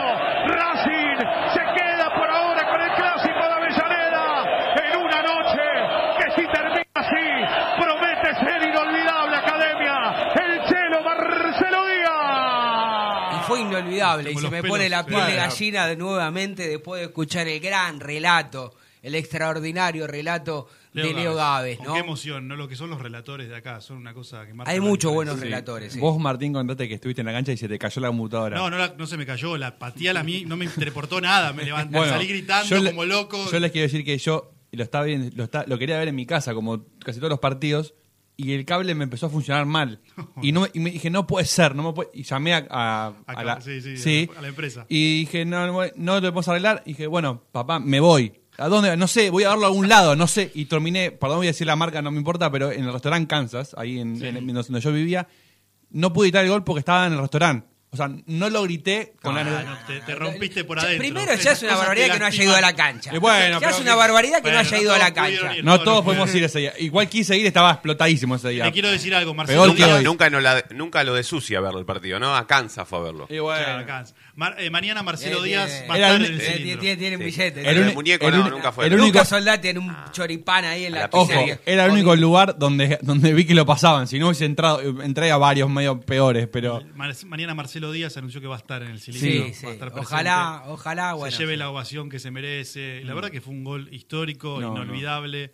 Racing 0.47 1.18
se 1.55 1.60
queda 1.80 2.10
por 2.14 2.30
ahora 2.30 2.68
con 2.70 2.80
el 2.80 2.90
clásico 2.93 3.39
de 3.39 3.52
Avellaneda 3.52 4.44
en 4.85 4.97
una 5.01 5.22
noche 5.22 5.62
que 6.18 6.30
si 6.32 6.47
termina 6.48 6.82
así 6.94 7.26
promete 7.80 8.35
ser 8.35 8.62
inolvidable 8.62 9.36
Academia, 9.36 9.97
el 10.35 10.64
Chelo 10.66 11.02
Marcelo 11.02 11.86
Díaz. 11.86 13.35
Y 13.36 13.47
fue 13.47 13.60
inolvidable. 14.16 14.32
Y 14.32 14.35
se 14.36 14.51
me 14.51 14.62
pelos, 14.62 14.76
pone 14.76 14.89
la 14.89 15.06
piel 15.06 15.26
de 15.26 15.35
gallina 15.36 15.86
de 15.86 15.97
nuevamente 15.97 16.68
después 16.68 17.01
de 17.01 17.06
escuchar 17.06 17.48
el 17.48 17.60
gran 17.60 18.01
relato, 18.01 18.74
el 19.02 19.14
extraordinario 19.14 20.06
relato 20.06 20.68
de 20.93 21.14
Leo 21.14 21.35
Gávez, 21.36 21.78
¿no? 21.80 21.93
Qué 21.93 22.01
emoción, 22.01 22.48
¿no? 22.48 22.56
Lo 22.56 22.66
que 22.66 22.74
son 22.74 22.90
los 22.90 23.01
relatores 23.01 23.48
de 23.48 23.55
acá, 23.55 23.80
son 23.80 23.98
una 23.98 24.12
cosa 24.12 24.44
que 24.47 24.55
marca 24.55 24.72
Hay 24.72 24.80
muchos 24.80 25.12
buenos 25.12 25.39
relatores. 25.39 25.93
sí. 25.93 26.01
Vos, 26.01 26.18
Martín, 26.18 26.52
contate 26.52 26.89
que 26.89 26.94
estuviste 26.94 27.20
en 27.22 27.26
la 27.26 27.32
cancha 27.32 27.52
y 27.52 27.56
se 27.56 27.68
te 27.68 27.78
cayó 27.78 28.01
la 28.02 28.09
computadora. 28.09 28.56
No, 28.56 28.68
no, 28.68 28.78
la- 28.78 28.94
no 28.98 29.06
se 29.06 29.16
me 29.16 29.24
cayó, 29.24 29.56
la 29.56 29.78
pateé 29.78 30.10
a 30.10 30.12
la 30.14 30.24
mí, 30.24 30.44
no 30.44 30.56
me 30.56 30.66
reportó 30.76 31.20
nada, 31.20 31.52
me 31.52 31.62
levanté, 31.64 31.97
Bueno, 31.97 32.12
salí 32.12 32.26
gritando 32.26 32.68
yo 32.68 32.82
le- 32.82 32.90
como 32.90 33.05
loco. 33.05 33.48
Yo 33.51 33.60
les 33.60 33.70
quiero 33.70 33.85
decir 33.85 34.05
que 34.05 34.18
yo 34.18 34.51
lo 34.72 34.82
estaba 34.82 35.05
viendo- 35.05 35.30
lo, 35.36 35.44
está- 35.44 35.64
lo 35.68 35.78
quería 35.78 35.98
ver 35.98 36.09
en 36.09 36.16
mi 36.16 36.26
casa, 36.26 36.52
como 36.52 36.85
casi 37.05 37.18
todos 37.20 37.30
los 37.30 37.39
partidos, 37.40 37.94
y 38.39 38.52
el 38.52 38.65
cable 38.65 38.94
me 38.94 39.05
empezó 39.05 39.27
a 39.27 39.28
funcionar 39.31 39.66
mal. 39.66 40.01
Y, 40.43 40.52
no, 40.52 40.66
y 40.73 40.78
me 40.81 40.90
dije, 40.93 41.10
no 41.10 41.27
puede 41.27 41.44
ser, 41.44 41.74
no 41.74 41.82
me 41.82 41.93
puede. 41.93 42.09
Y 42.15 42.23
llamé 42.23 42.55
a, 42.55 42.66
a- 42.70 43.06
a 43.09 43.32
Acá, 43.32 43.44
la, 43.44 43.60
sí, 43.60 43.81
sí, 43.98 44.31
a 44.39 44.40
la 44.40 44.48
empresa. 44.48 44.86
Y 44.89 45.19
dije, 45.20 45.44
no, 45.44 45.66
no, 45.66 45.81
no 45.97 46.15
lo 46.15 46.20
podemos 46.20 46.48
arreglar. 46.48 46.82
Y 46.86 46.90
dije, 46.90 47.06
bueno, 47.09 47.43
papá, 47.52 47.78
me 47.81 48.01
voy. 48.01 48.32
¿A 48.56 48.69
dónde? 48.69 48.97
No 48.97 49.06
sé, 49.06 49.31
voy 49.31 49.44
a 49.44 49.48
darlo 49.51 49.65
a 49.66 49.69
algún 49.69 49.89
lado, 49.89 50.16
no 50.16 50.27
sé. 50.27 50.51
Y 50.55 50.65
terminé, 50.65 51.10
perdón, 51.10 51.39
voy 51.39 51.47
a 51.48 51.51
decir 51.51 51.66
la 51.66 51.77
marca, 51.77 52.01
no 52.02 52.10
me 52.10 52.19
importa, 52.19 52.51
pero 52.51 52.73
en 52.73 52.85
el 52.85 52.93
restaurante 52.93 53.28
Kansas, 53.28 53.74
ahí 53.77 53.98
en, 54.01 54.16
en- 54.24 54.36
en 54.39 54.47
donde 54.55 54.81
yo 54.81 54.93
vivía, 54.93 55.28
no 55.90 56.12
pude 56.12 56.28
gritar 56.28 56.44
el 56.44 56.51
gol 56.51 56.65
porque 56.65 56.81
estaba 56.81 57.06
en 57.06 57.12
el 57.12 57.19
restaurante. 57.20 57.68
O 57.90 57.97
sea, 57.97 58.10
no 58.27 58.51
lo 58.51 58.65
grité 58.65 59.15
con 59.23 59.39
Ah, 59.39 59.44
la... 59.44 59.62
no, 59.62 59.78
te, 59.86 60.01
te 60.01 60.15
rompiste 60.15 60.62
por 60.65 60.78
adentro. 60.78 60.98
Primero 60.98 61.35
ya 61.35 61.52
es 61.52 61.62
una 61.62 61.74
barbaridad 61.77 62.12
que 62.12 62.19
no 62.19 62.27
haya 62.27 62.44
ido 62.44 62.55
a 62.55 62.60
la 62.60 62.77
cancha. 62.77 63.15
Y 63.15 63.19
bueno, 63.19 63.60
ya 63.60 63.70
es 63.70 63.81
una 63.81 63.94
barbaridad 63.94 64.36
que 64.36 64.43
Bueno, 64.43 64.56
no 64.56 64.60
haya 64.60 64.77
no 64.77 64.82
ido 64.82 64.93
a 64.94 64.98
la 64.98 65.09
pudieron 65.15 65.39
cancha. 65.47 65.56
ir. 65.56 65.65
No 65.65 65.70
No, 65.78 65.82
todos 65.82 65.97
no, 66.01 66.05
podemos 66.05 66.31
no. 66.31 66.36
ir 66.36 66.44
ese 66.44 66.59
día. 66.59 66.74
Igual 66.78 67.09
quise 67.09 67.39
ir, 67.39 67.47
estaba 67.47 67.73
explotadísimo 67.73 68.35
ese 68.35 68.51
día. 68.51 68.65
Te 68.65 68.73
quiero 68.73 68.90
decir 68.90 69.15
algo, 69.15 69.32
Marcelo. 69.32 69.62
Peor 69.62 69.74
que 69.74 69.85
Díaz- 69.85 69.97
hoy. 69.97 70.05
Nunca, 70.05 70.28
no 70.28 70.39
la- 70.40 70.62
nunca 70.74 71.02
lo 71.02 71.15
de 71.15 71.23
sucia 71.23 71.60
verlo 71.62 71.78
el 71.78 71.86
partido, 71.86 72.20
¿no? 72.20 72.36
A 72.36 72.47
Kansas 72.47 72.86
fue 72.86 72.98
a 72.98 73.02
verlo. 73.02 73.27
Y 73.31 73.39
bueno. 73.39 73.65
Claro. 73.86 74.05
Mar- 74.39 74.55
eh, 74.59 74.70
mañana 74.70 75.02
Marcelo 75.02 75.44
Eh, 75.44 75.48
Díaz 75.48 75.69
tiene- 75.69 75.89
va 75.89 75.94
a 75.94 75.98
Era 75.98 76.06
estar 76.06 76.20
un- 76.20 76.27
en 76.27 76.32
el 76.32 76.40
Eh, 76.40 76.44
cilindro. 76.44 76.81
tiene, 76.81 77.16
un 77.16 77.23
Sí. 77.23 77.24
billete. 77.27 77.60
El 77.60 77.66
El, 77.77 77.82
uni- 77.82 77.94
muñeco 77.94 78.28
el 78.28 78.35
no, 78.39 78.51
nunca 78.51 78.70
fue. 78.70 78.86
el 78.86 78.93
único- 78.94 79.06
Lucas 79.09 79.28
Soldati 79.28 79.62
tiene 79.62 79.81
un 79.81 79.97
choripán 80.12 80.65
ahí 80.65 80.85
en 80.85 80.93
la 80.93 81.09
Ojo, 81.10 81.27
pizzería. 81.27 81.60
era 81.66 81.86
el 81.86 81.90
único 81.90 82.15
lugar 82.15 82.56
donde, 82.56 83.01
donde 83.02 83.35
vi 83.35 83.44
que 83.44 83.55
lo 83.56 83.66
pasaban. 83.66 84.06
Si 84.06 84.16
no 84.20 84.27
hubiese 84.28 84.44
entrado, 84.44 84.81
entré 85.02 85.32
a 85.32 85.36
varios 85.39 85.69
medio 85.69 85.98
peores, 86.01 86.47
pero... 86.47 86.81
Mar- 86.94 87.15
Mañana 87.27 87.55
Marcelo 87.56 87.90
Díaz 87.90 88.16
anunció 88.16 88.40
que 88.40 88.47
va 88.47 88.55
a 88.55 88.59
estar 88.59 88.81
en 88.82 88.90
el 88.90 89.01
cilindro. 89.01 89.47
Sí, 89.48 89.55
sí. 89.55 89.66
va 89.66 89.73
a 89.73 89.74
estar. 89.74 89.93
Ojalá, 89.98 90.62
ojalá, 90.69 91.15
bueno. 91.15 91.32
se 91.32 91.43
lleve 91.43 91.56
la 91.56 91.69
ovación 91.69 92.09
que 92.09 92.20
se 92.20 92.31
merece. 92.31 93.02
La 93.05 93.15
verdad 93.15 93.31
que 93.31 93.40
fue 93.40 93.52
un 93.52 93.65
gol 93.65 93.89
histórico, 93.93 94.60
No, 94.60 94.70
inolvidable, 94.73 95.52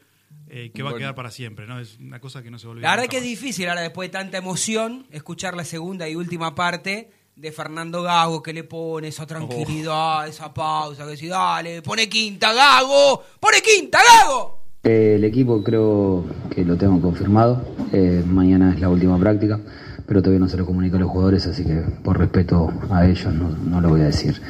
eh, 0.50 0.72
que 0.74 0.82
va 0.82 0.90
a 0.90 0.94
quedar 0.98 1.14
para 1.14 1.30
siempre, 1.30 1.66
¿no? 1.66 1.80
Es 1.80 1.96
una 1.98 2.20
cosa 2.20 2.42
que 2.42 2.50
no 2.50 2.58
se 2.58 2.66
va 2.66 2.72
a 2.72 2.74
olvidar. 2.74 2.90
La 2.90 2.96
verdad 2.96 3.10
que 3.10 3.16
es 3.16 3.22
difícil 3.22 3.66
ahora 3.66 3.80
después 3.80 4.08
de 4.10 4.12
tanta 4.12 4.36
emoción 4.36 5.06
escuchar 5.10 5.54
la 5.56 5.64
segunda 5.64 6.06
y 6.06 6.16
última 6.16 6.54
parte 6.54 7.08
de 7.36 7.50
Fernando 7.50 8.02
Gago 8.02 8.42
que 8.42 8.52
le 8.52 8.62
pone 8.62 9.08
esa 9.08 9.26
tranquilidad, 9.26 10.28
esa 10.28 10.54
pausa, 10.54 11.04
que 11.04 11.12
dice, 11.12 11.26
dale, 11.26 11.82
pone 11.82 12.08
quinta 12.08 12.52
Gago, 12.52 13.22
pone 13.40 13.56
quinta 13.60 13.98
Gago. 13.98 14.58
Eh, 14.84 15.16
El 15.16 15.24
equipo 15.24 15.62
creo 15.64 16.24
que 16.50 16.64
lo 16.64 16.76
tengo 16.76 17.00
confirmado. 17.00 17.64
Eh, 17.92 18.22
mañana 18.24 18.72
es 18.72 18.80
la 18.80 18.88
última 18.88 19.18
práctica, 19.18 19.58
pero 20.06 20.22
todavía 20.22 20.38
no 20.38 20.48
se 20.48 20.56
lo 20.56 20.64
comunico 20.64 20.96
a 20.96 21.00
los 21.00 21.10
jugadores, 21.10 21.46
así 21.46 21.64
que 21.64 21.82
por 22.04 22.18
respeto 22.18 22.72
a 22.90 23.06
ellos 23.06 23.32
no, 23.34 23.48
no 23.48 23.80
lo 23.80 23.88
voy 23.88 24.02
a 24.02 24.04
decir. 24.04 24.40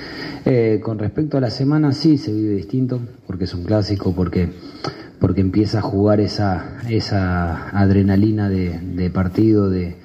Eh, 0.44 0.80
con 0.82 0.98
respecto 0.98 1.38
a 1.38 1.40
la 1.40 1.50
semana, 1.50 1.92
sí 1.92 2.18
se 2.18 2.32
vive 2.32 2.54
distinto, 2.56 3.00
porque 3.26 3.44
es 3.44 3.54
un 3.54 3.64
clásico, 3.64 4.14
porque, 4.14 4.52
porque 5.20 5.40
empieza 5.40 5.78
a 5.78 5.82
jugar 5.82 6.20
esa, 6.20 6.80
esa 6.90 7.70
adrenalina 7.70 8.50
de, 8.50 8.78
de 8.78 9.08
partido, 9.08 9.70
de, 9.70 10.03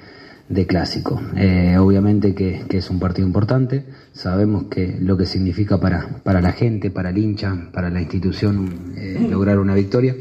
de 0.50 0.66
clásico. 0.66 1.20
Eh, 1.36 1.78
obviamente 1.78 2.34
que, 2.34 2.64
que 2.68 2.76
es 2.78 2.90
un 2.90 2.98
partido 2.98 3.26
importante, 3.26 3.86
sabemos 4.12 4.64
que 4.64 4.98
lo 5.00 5.16
que 5.16 5.24
significa 5.24 5.78
para, 5.80 6.20
para 6.24 6.40
la 6.42 6.52
gente, 6.52 6.90
para 6.90 7.10
el 7.10 7.18
hincha, 7.18 7.70
para 7.72 7.88
la 7.88 8.00
institución 8.02 8.68
eh, 8.96 9.26
lograr 9.30 9.58
una 9.60 9.74
victoria, 9.74 10.14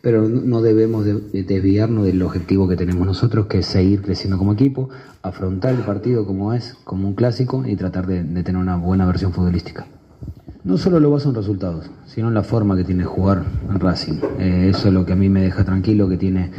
pero 0.00 0.28
no 0.28 0.62
debemos 0.62 1.04
de- 1.04 1.20
de 1.20 1.42
desviarnos 1.44 2.04
del 2.06 2.22
objetivo 2.22 2.68
que 2.68 2.76
tenemos 2.76 3.06
nosotros, 3.06 3.46
que 3.46 3.58
es 3.58 3.66
seguir 3.66 4.02
creciendo 4.02 4.38
como 4.38 4.52
equipo, 4.52 4.88
afrontar 5.22 5.74
el 5.74 5.80
partido 5.82 6.26
como 6.26 6.54
es, 6.54 6.74
como 6.84 7.08
un 7.08 7.14
clásico 7.14 7.64
y 7.66 7.76
tratar 7.76 8.06
de, 8.06 8.22
tener 8.42 8.56
una 8.60 8.76
buena 8.76 9.04
versión 9.06 9.32
futbolística. 9.32 9.86
No 10.64 10.78
solo 10.78 11.00
lo 11.00 11.10
baso 11.10 11.28
en 11.28 11.34
resultados, 11.34 11.90
sino 12.06 12.28
en 12.28 12.34
la 12.34 12.44
forma 12.44 12.76
que 12.76 12.84
tiene 12.84 13.02
jugar 13.04 13.42
Racing. 13.68 14.20
Eh, 14.38 14.68
eso 14.70 14.88
es 14.88 14.94
lo 14.94 15.04
que 15.04 15.12
a 15.12 15.16
mí 15.16 15.28
me 15.28 15.40
deja 15.42 15.64
tranquilo, 15.64 16.08
que 16.08 16.16
tiene, 16.16 16.50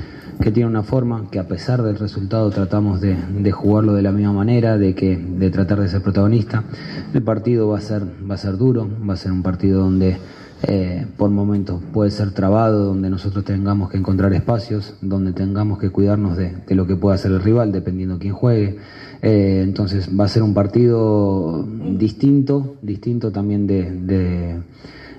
que 0.43 0.51
tiene 0.51 0.69
una 0.69 0.83
forma, 0.83 1.29
que 1.31 1.39
a 1.39 1.47
pesar 1.47 1.81
del 1.83 1.97
resultado 1.97 2.49
tratamos 2.49 2.99
de, 2.99 3.15
jugarlo 3.53 3.93
de 3.93 4.01
la 4.01 4.11
misma 4.11 4.33
manera, 4.33 4.77
de, 4.77 4.93
que, 4.93 5.15
de 5.15 5.49
tratar 5.49 5.79
de 5.79 5.87
ser 5.87 6.01
protagonista. 6.01 6.65
El 7.13 7.21
partido 7.23 7.69
va 7.69 7.77
a 7.77 7.81
ser, 7.81 8.03
va 8.29 8.35
a 8.35 8.37
ser 8.37 8.57
duro, 8.57 8.85
va 9.09 9.13
a 9.13 9.17
ser 9.17 9.31
un 9.31 9.41
partido 9.41 9.79
donde 9.79 10.17
eh, 10.63 11.07
por 11.15 11.29
momentos 11.29 11.81
puede 11.93 12.11
ser 12.11 12.31
trabado, 12.31 12.83
donde 12.85 13.09
nosotros 13.09 13.45
tengamos 13.45 13.89
que 13.89 13.97
encontrar 13.97 14.33
espacios, 14.33 14.95
donde 15.01 15.31
tengamos 15.31 15.79
que 15.79 15.91
cuidarnos 15.91 16.35
de, 16.35 16.51
de 16.67 16.75
lo 16.75 16.85
que 16.87 16.97
pueda 16.97 17.15
hacer 17.15 17.31
el 17.31 17.41
rival, 17.41 17.71
dependiendo 17.71 18.19
quién 18.19 18.33
juegue. 18.33 18.77
Eh, 19.21 19.61
entonces 19.63 20.09
va 20.19 20.25
a 20.25 20.27
ser 20.27 20.43
un 20.43 20.53
partido 20.53 21.65
distinto, 21.97 22.75
distinto 22.81 23.31
también 23.31 23.65
de, 23.65 23.89
de- 23.91 24.61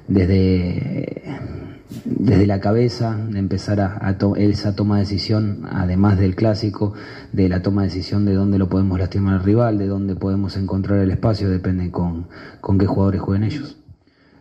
desde, 0.06 1.22
desde 2.04 2.46
la 2.46 2.60
cabeza, 2.60 3.16
de 3.16 3.38
empezar 3.38 3.80
a, 3.80 3.98
a 4.06 4.18
to- 4.18 4.36
esa 4.36 4.74
toma 4.74 4.96
de 4.96 5.02
decisión, 5.02 5.66
además 5.70 6.18
del 6.18 6.34
clásico, 6.34 6.94
de 7.32 7.48
la 7.48 7.62
toma 7.62 7.82
de 7.82 7.88
decisión 7.88 8.24
de 8.24 8.34
dónde 8.34 8.58
lo 8.58 8.68
podemos 8.68 8.98
lastimar 8.98 9.34
al 9.34 9.44
rival, 9.44 9.78
de 9.78 9.86
dónde 9.86 10.16
podemos 10.16 10.56
encontrar 10.56 10.98
el 11.00 11.10
espacio, 11.10 11.48
depende 11.50 11.90
con, 11.90 12.26
con 12.60 12.78
qué 12.78 12.86
jugadores 12.86 13.20
jueguen 13.20 13.44
ellos. 13.44 13.78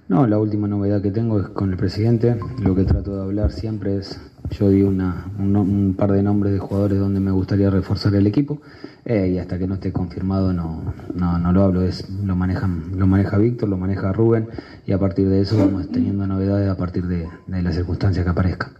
No, 0.09 0.27
la 0.27 0.37
última 0.37 0.67
novedad 0.67 1.01
que 1.01 1.11
tengo 1.11 1.39
es 1.39 1.47
con 1.49 1.71
el 1.71 1.77
presidente. 1.77 2.37
Lo 2.61 2.75
que 2.75 2.83
trato 2.83 3.15
de 3.15 3.21
hablar 3.23 3.51
siempre 3.51 3.97
es, 3.97 4.19
yo 4.51 4.69
di 4.69 4.81
una, 4.81 5.25
un, 5.39 5.95
par 5.97 6.11
de 6.11 6.21
nombres 6.21 6.53
de 6.53 6.59
jugadores 6.59 6.99
donde 6.99 7.19
me 7.19 7.31
gustaría 7.31 7.69
reforzar 7.69 8.13
el 8.15 8.27
equipo 8.27 8.61
eh, 9.05 9.29
y 9.33 9.39
hasta 9.39 9.57
que 9.57 9.67
no 9.67 9.75
esté 9.75 9.91
confirmado 9.91 10.53
no, 10.53 10.93
no, 11.13 11.39
no 11.39 11.51
lo 11.51 11.63
hablo. 11.63 11.81
Es, 11.81 12.09
lo, 12.09 12.35
manejan, 12.35 12.97
lo 12.97 13.07
maneja 13.07 13.37
Víctor, 13.37 13.69
lo 13.69 13.77
maneja 13.77 14.11
Rubén 14.11 14.49
y 14.85 14.91
a 14.91 14.99
partir 14.99 15.29
de 15.29 15.41
eso 15.41 15.57
vamos 15.57 15.89
teniendo 15.89 16.27
novedades 16.27 16.69
a 16.69 16.77
partir 16.77 17.07
de, 17.07 17.27
de 17.47 17.61
las 17.61 17.75
circunstancias 17.75 18.23
que 18.23 18.31
aparezcan. 18.31 18.73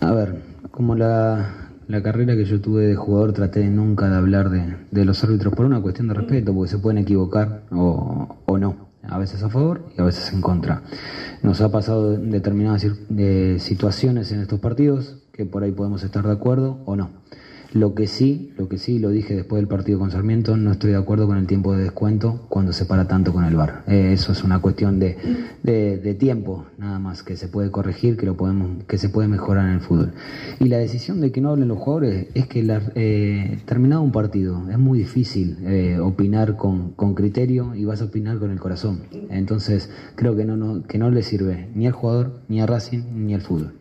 A 0.00 0.12
ver, 0.12 0.42
como 0.70 0.94
la, 0.94 1.68
la 1.88 2.02
carrera 2.02 2.34
que 2.34 2.44
yo 2.44 2.60
tuve 2.60 2.86
de 2.86 2.96
jugador 2.96 3.32
traté 3.32 3.60
de 3.60 3.70
nunca 3.70 4.08
de 4.08 4.16
hablar 4.16 4.50
de, 4.50 4.76
de 4.90 5.04
los 5.04 5.22
árbitros 5.22 5.54
por 5.54 5.66
una 5.66 5.80
cuestión 5.80 6.08
de 6.08 6.14
respeto, 6.14 6.52
porque 6.54 6.70
se 6.70 6.78
pueden 6.78 6.98
equivocar 6.98 7.62
o, 7.70 8.36
o 8.44 8.58
no, 8.58 8.76
a 9.08 9.18
veces 9.18 9.42
a 9.42 9.48
favor 9.48 9.82
y 9.96 10.00
a 10.00 10.04
veces 10.04 10.32
en 10.32 10.40
contra. 10.40 10.82
Nos 11.42 11.60
ha 11.60 11.70
pasado 11.70 12.16
determinadas 12.16 12.86
situaciones 13.58 14.32
en 14.32 14.40
estos 14.40 14.60
partidos 14.60 15.16
que 15.32 15.44
por 15.44 15.62
ahí 15.62 15.72
podemos 15.72 16.02
estar 16.02 16.26
de 16.26 16.32
acuerdo 16.32 16.80
o 16.86 16.96
no. 16.96 17.25
Lo 17.76 17.92
que 17.94 18.06
sí, 18.06 18.54
lo 18.56 18.68
que 18.70 18.78
sí, 18.78 18.98
lo 18.98 19.10
dije 19.10 19.34
después 19.34 19.60
del 19.60 19.68
partido 19.68 19.98
con 19.98 20.10
Sarmiento, 20.10 20.56
no 20.56 20.72
estoy 20.72 20.92
de 20.92 20.96
acuerdo 20.96 21.26
con 21.26 21.36
el 21.36 21.46
tiempo 21.46 21.74
de 21.74 21.82
descuento 21.82 22.40
cuando 22.48 22.72
se 22.72 22.86
para 22.86 23.06
tanto 23.06 23.34
con 23.34 23.44
el 23.44 23.54
VAR. 23.54 23.82
Eh, 23.86 24.12
eso 24.14 24.32
es 24.32 24.42
una 24.44 24.60
cuestión 24.60 24.98
de, 24.98 25.14
de, 25.62 26.14
tiempo, 26.14 26.64
nada 26.78 26.98
más, 26.98 27.22
que 27.22 27.36
se 27.36 27.48
puede 27.48 27.70
corregir, 27.70 28.16
que 28.16 28.24
lo 28.24 28.34
podemos, 28.34 28.82
que 28.86 28.96
se 28.96 29.10
puede 29.10 29.28
mejorar 29.28 29.66
en 29.68 29.74
el 29.74 29.80
fútbol. 29.80 30.12
Y 30.58 30.68
la 30.68 30.78
decisión 30.78 31.20
de 31.20 31.30
que 31.32 31.42
no 31.42 31.50
hablen 31.50 31.68
los 31.68 31.76
jugadores 31.78 32.28
es 32.32 32.46
que 32.46 32.62
la- 32.62 32.80
eh, 32.94 33.58
terminado 33.66 34.00
un 34.00 34.10
partido 34.10 34.70
es 34.70 34.78
muy 34.78 34.98
difícil 34.98 35.58
eh, 35.60 35.98
opinar 36.00 36.56
con, 36.56 36.92
con 36.92 37.12
criterio 37.14 37.74
y 37.74 37.84
vas 37.84 38.00
a 38.00 38.06
opinar 38.06 38.38
con 38.38 38.50
el 38.50 38.58
corazón. 38.58 39.02
Entonces 39.28 39.90
creo 40.14 40.34
que 40.34 40.46
no, 40.46 40.56
no, 40.56 40.82
que 40.82 40.96
no 40.96 41.10
le 41.10 41.22
sirve 41.22 41.68
ni 41.74 41.86
al 41.86 41.92
jugador, 41.92 42.30
ni 42.48 42.58
a 42.62 42.64
Racing, 42.66 43.02
ni 43.26 43.34
al 43.34 43.42
fútbol. 43.42 43.74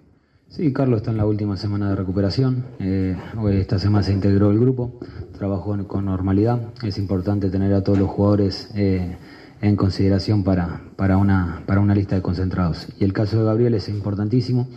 Sí, 0.55 0.71
Carlos 0.71 0.99
está 0.99 1.11
en 1.11 1.17
la 1.17 1.25
última 1.25 1.57
semana 1.57 1.89
de 1.89 1.97
recuperación. 1.97 2.63
Eh, 2.79 3.17
hoy 3.37 3.57
esta 3.57 3.77
semana 3.77 4.03
se 4.05 4.13
integró 4.13 4.51
el 4.51 4.57
grupo, 4.57 5.01
trabajó 5.37 5.77
con 5.85 6.05
normalidad. 6.05 6.61
Es 6.81 6.97
importante 6.97 7.49
tener 7.49 7.73
a 7.73 7.83
todos 7.83 7.99
los 7.99 8.09
jugadores 8.09 8.69
eh, 8.73 9.17
en 9.61 9.75
consideración 9.75 10.45
para, 10.45 10.79
para, 10.95 11.17
una, 11.17 11.61
para 11.65 11.81
una 11.81 11.93
lista 11.93 12.15
de 12.15 12.21
concentrados. 12.21 12.87
Y 12.97 13.03
el 13.03 13.11
caso 13.11 13.37
de 13.37 13.43
Gabriel 13.43 13.73
es 13.73 13.89
importantísimo 13.89 14.69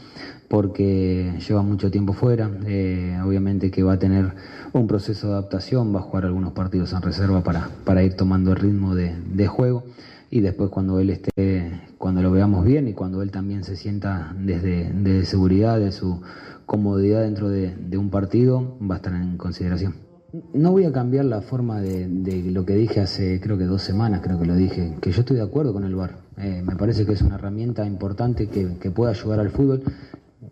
porque 0.48 1.34
lleva 1.46 1.62
mucho 1.62 1.92
tiempo 1.92 2.12
fuera. 2.12 2.50
Eh, 2.66 3.16
obviamente 3.24 3.70
que 3.70 3.84
va 3.84 3.92
a 3.92 3.98
tener 4.00 4.32
un 4.72 4.88
proceso 4.88 5.28
de 5.28 5.34
adaptación, 5.34 5.94
va 5.94 6.00
a 6.00 6.02
jugar 6.02 6.24
algunos 6.24 6.54
partidos 6.54 6.92
en 6.92 7.02
reserva 7.02 7.44
para, 7.44 7.70
para 7.84 8.02
ir 8.02 8.14
tomando 8.14 8.50
el 8.50 8.56
ritmo 8.56 8.96
de 8.96 9.46
juego 9.46 9.84
y 10.30 10.40
después 10.40 10.70
cuando 10.70 11.00
él 11.00 11.10
esté, 11.10 11.72
cuando 11.96 12.22
lo 12.22 12.30
veamos 12.30 12.64
bien 12.64 12.88
y 12.88 12.92
cuando 12.92 13.22
él 13.22 13.30
también 13.30 13.64
se 13.64 13.76
sienta 13.76 14.34
desde, 14.38 15.24
seguridad, 15.24 15.78
de 15.78 15.92
su 15.92 16.20
comodidad 16.66 17.22
dentro 17.22 17.48
de, 17.48 17.74
de 17.74 17.96
un 17.96 18.10
partido, 18.10 18.76
va 18.80 18.96
a 18.96 18.98
estar 18.98 19.14
en 19.14 19.36
consideración. 19.36 19.94
No 20.52 20.72
voy 20.72 20.84
a 20.84 20.92
cambiar 20.92 21.24
la 21.24 21.40
forma 21.40 21.80
de, 21.80 22.06
de 22.06 22.50
lo 22.50 22.66
que 22.66 22.74
dije 22.74 23.00
hace 23.00 23.40
creo 23.40 23.56
que 23.56 23.64
dos 23.64 23.80
semanas, 23.80 24.20
creo 24.22 24.38
que 24.38 24.44
lo 24.44 24.54
dije, 24.54 24.96
que 25.00 25.10
yo 25.10 25.20
estoy 25.20 25.38
de 25.38 25.42
acuerdo 25.42 25.72
con 25.72 25.84
el 25.84 25.94
VAR. 25.94 26.18
Eh, 26.36 26.62
me 26.62 26.76
parece 26.76 27.06
que 27.06 27.12
es 27.12 27.22
una 27.22 27.36
herramienta 27.36 27.86
importante 27.86 28.48
que, 28.48 28.76
que 28.78 28.90
puede 28.90 29.12
ayudar 29.12 29.40
al 29.40 29.50
fútbol 29.50 29.82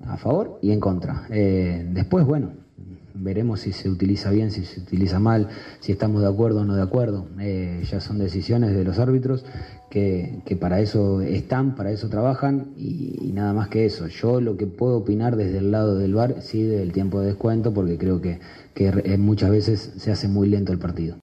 a 0.07 0.17
favor 0.17 0.59
y 0.63 0.71
en 0.71 0.81
contra. 0.81 1.27
Eh, 1.29 1.87
después, 1.93 2.25
bueno, 2.25 2.53
veremos 3.19 3.61
si 3.61 3.73
se 3.73 3.89
utiliza 3.89 4.31
bien, 4.31 4.51
si 4.51 4.65
se 4.65 4.81
utiliza 4.81 5.19
mal, 5.19 5.49
si 5.81 5.93
estamos 5.93 6.23
de 6.23 6.29
acuerdo 6.29 6.61
o 6.61 6.65
no 6.65 6.77
de 6.77 6.83
acuerdo. 6.83 7.27
Eh, 7.41 7.83
ya 7.91 8.01
son 8.01 8.19
decisiones 8.19 8.75
de 8.75 8.85
los 8.85 8.99
árbitros 8.99 9.45
que, 9.91 10.59
para 10.61 10.81
eso 10.81 11.21
están, 11.21 11.75
para 11.75 11.91
eso 11.91 12.09
trabajan 12.09 12.73
y, 12.77 13.33
nada 13.33 13.53
más 13.53 13.69
que 13.69 13.87
eso. 13.87 14.09
Yo 14.09 14.41
lo 14.41 14.57
que 14.57 14.67
puedo 14.67 14.99
opinar 14.99 15.37
desde 15.37 15.59
el 15.59 15.71
lado 15.71 15.97
del 15.97 16.15
VAR, 16.15 16.43
sí, 16.43 16.63
del 16.63 16.93
tiempo 16.93 17.21
de 17.21 17.29
descuento, 17.29 17.73
porque 17.73 17.99
creo 17.99 18.21
que, 18.21 18.41
que 18.75 18.89
eh, 18.89 19.19
muchas 19.19 19.51
veces 19.51 19.93
se 19.97 20.11
hace 20.11 20.29
muy 20.29 20.49
lento 20.49 20.73
el 20.73 20.79
partido. 20.79 21.19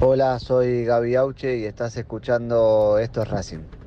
Hola, 0.00 0.38
soy 0.38 0.84
Gaby 0.84 1.14
Auche 1.14 1.58
y 1.58 1.64
estás 1.64 1.96
escuchando 1.96 2.98
Esto 2.98 3.22
es 3.22 3.28
Racing. 3.28 3.83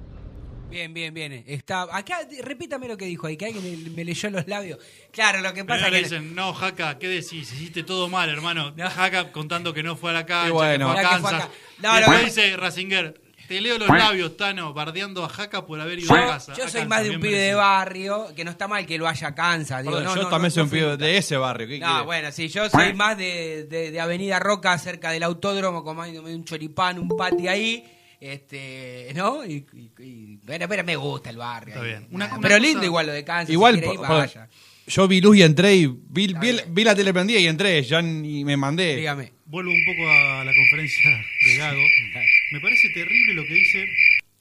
Bien, 0.69 0.93
bien, 0.93 1.13
bien. 1.13 1.43
Está, 1.47 1.83
acá, 1.95 2.19
repítame 2.43 2.87
lo 2.89 2.97
que 2.97 3.05
dijo 3.05 3.25
ahí, 3.27 3.37
que 3.37 3.45
alguien 3.45 3.83
me, 3.85 3.89
me 3.91 4.03
leyó 4.03 4.29
los 4.29 4.47
labios. 4.47 4.77
Claro, 5.11 5.39
lo 5.41 5.53
que 5.53 5.63
pasa 5.63 5.85
Primero 5.85 5.95
es 6.05 6.09
que... 6.09 6.15
dicen, 6.19 6.35
no, 6.35 6.53
Jaca, 6.53 6.99
¿qué 6.99 7.07
decís? 7.07 7.31
Hiciste 7.53 7.83
todo 7.83 8.09
mal, 8.09 8.29
hermano. 8.29 8.73
Jaca 8.95 9.31
contando 9.31 9.73
que 9.73 9.81
no 9.83 9.95
fue 9.95 10.09
a 10.09 10.13
la 10.13 10.25
cancha, 10.25 10.51
bueno. 10.51 10.93
que 10.93 11.01
fue 11.01 11.01
a 11.01 11.03
Mirá 11.03 11.09
que 11.15 11.21
fue 11.21 11.31
Kansas. 11.31 11.43
acá. 11.45 11.53
No, 11.79 11.93
y 11.93 11.97
después 11.99 12.19
no. 12.19 12.25
dice 12.25 12.57
Rasinger, 12.57 13.21
te 13.47 13.61
leo 13.61 13.77
los 13.77 13.87
labios, 13.87 14.35
Tano, 14.35 14.73
bardeando 14.73 15.23
a 15.23 15.29
Jaca 15.29 15.65
por 15.65 15.79
haber 15.79 15.99
ido 15.99 16.13
a 16.13 16.27
casa. 16.27 16.53
Yo 16.53 16.65
A 16.65 16.67
soy 16.67 16.81
Kansas, 16.81 16.87
más 16.89 17.03
de 17.05 17.11
un 17.11 17.21
pibe 17.21 17.37
de 17.39 17.53
barrio, 17.53 18.27
que 18.35 18.43
no 18.43 18.51
está 18.51 18.67
mal 18.67 18.85
que 18.85 18.97
lo 18.97 19.07
haya 19.07 19.33
cansa. 19.33 19.81
Digo, 19.81 19.93
Perdón, 19.93 20.03
no, 20.03 20.15
yo 20.15 20.23
no, 20.23 20.29
también 20.29 20.49
no, 20.49 20.51
soy 20.51 20.61
no 20.63 20.65
un 20.65 20.69
pibe 20.71 20.97
de 20.97 21.17
ese 21.17 21.37
barrio. 21.37 21.65
¿qué 21.69 21.79
No, 21.79 21.87
quiere? 21.87 22.03
bueno, 22.03 22.31
sí, 22.33 22.49
yo 22.49 22.69
soy 22.69 22.93
más 22.93 23.17
de, 23.17 23.63
de, 23.69 23.91
de 23.91 23.99
Avenida 24.01 24.37
Roca, 24.39 24.77
cerca 24.77 25.11
del 25.11 25.23
autódromo, 25.23 25.81
comiéndome 25.85 26.35
un 26.35 26.43
choripán, 26.43 26.99
un 26.99 27.07
pati 27.07 27.47
ahí. 27.47 27.93
Este, 28.19 29.11
¿no? 29.15 29.45
Y, 29.45 29.65
y- 29.99 30.37
pero 30.45 30.83
me 30.83 30.95
gusta 30.95 31.29
el 31.29 31.37
barrio. 31.37 31.73
Está 31.75 31.83
ahí. 31.85 31.89
bien. 31.91 32.07
Una- 32.11 32.25
Nada, 32.25 32.37
una 32.39 32.47
pero 32.47 32.57
cosa- 32.59 32.67
lindo 32.67 32.85
igual 32.85 33.05
lo 33.07 33.11
de 33.13 33.23
Kansas. 33.23 33.49
Igual, 33.53 33.75
si 33.75 33.79
quiere 33.81 33.93
ir, 33.93 33.99
por- 33.99 34.07
por- 34.07 34.17
vaya. 34.17 34.49
yo 34.87 35.07
vi 35.07 35.21
luz 35.21 35.37
y 35.37 35.41
entré 35.43 35.75
y 35.75 35.85
vi, 35.87 36.27
vi- 36.33 36.59
vi 36.69 36.83
la 36.83 36.95
tele 36.95 37.13
prendida 37.13 37.39
y 37.39 37.47
entré, 37.47 37.83
ya 37.83 38.01
ni 38.01 38.43
me 38.43 38.57
mandé. 38.57 38.95
Dígame. 38.95 39.33
Vuelvo 39.45 39.71
un 39.71 39.85
poco 39.85 40.09
a 40.09 40.43
la 40.43 40.51
conferencia 40.53 41.09
de 41.45 41.55
Gago. 41.57 41.79
Me 42.51 42.59
parece 42.61 42.89
terrible 42.89 43.33
lo 43.33 43.43
que 43.43 43.53
dice 43.53 43.85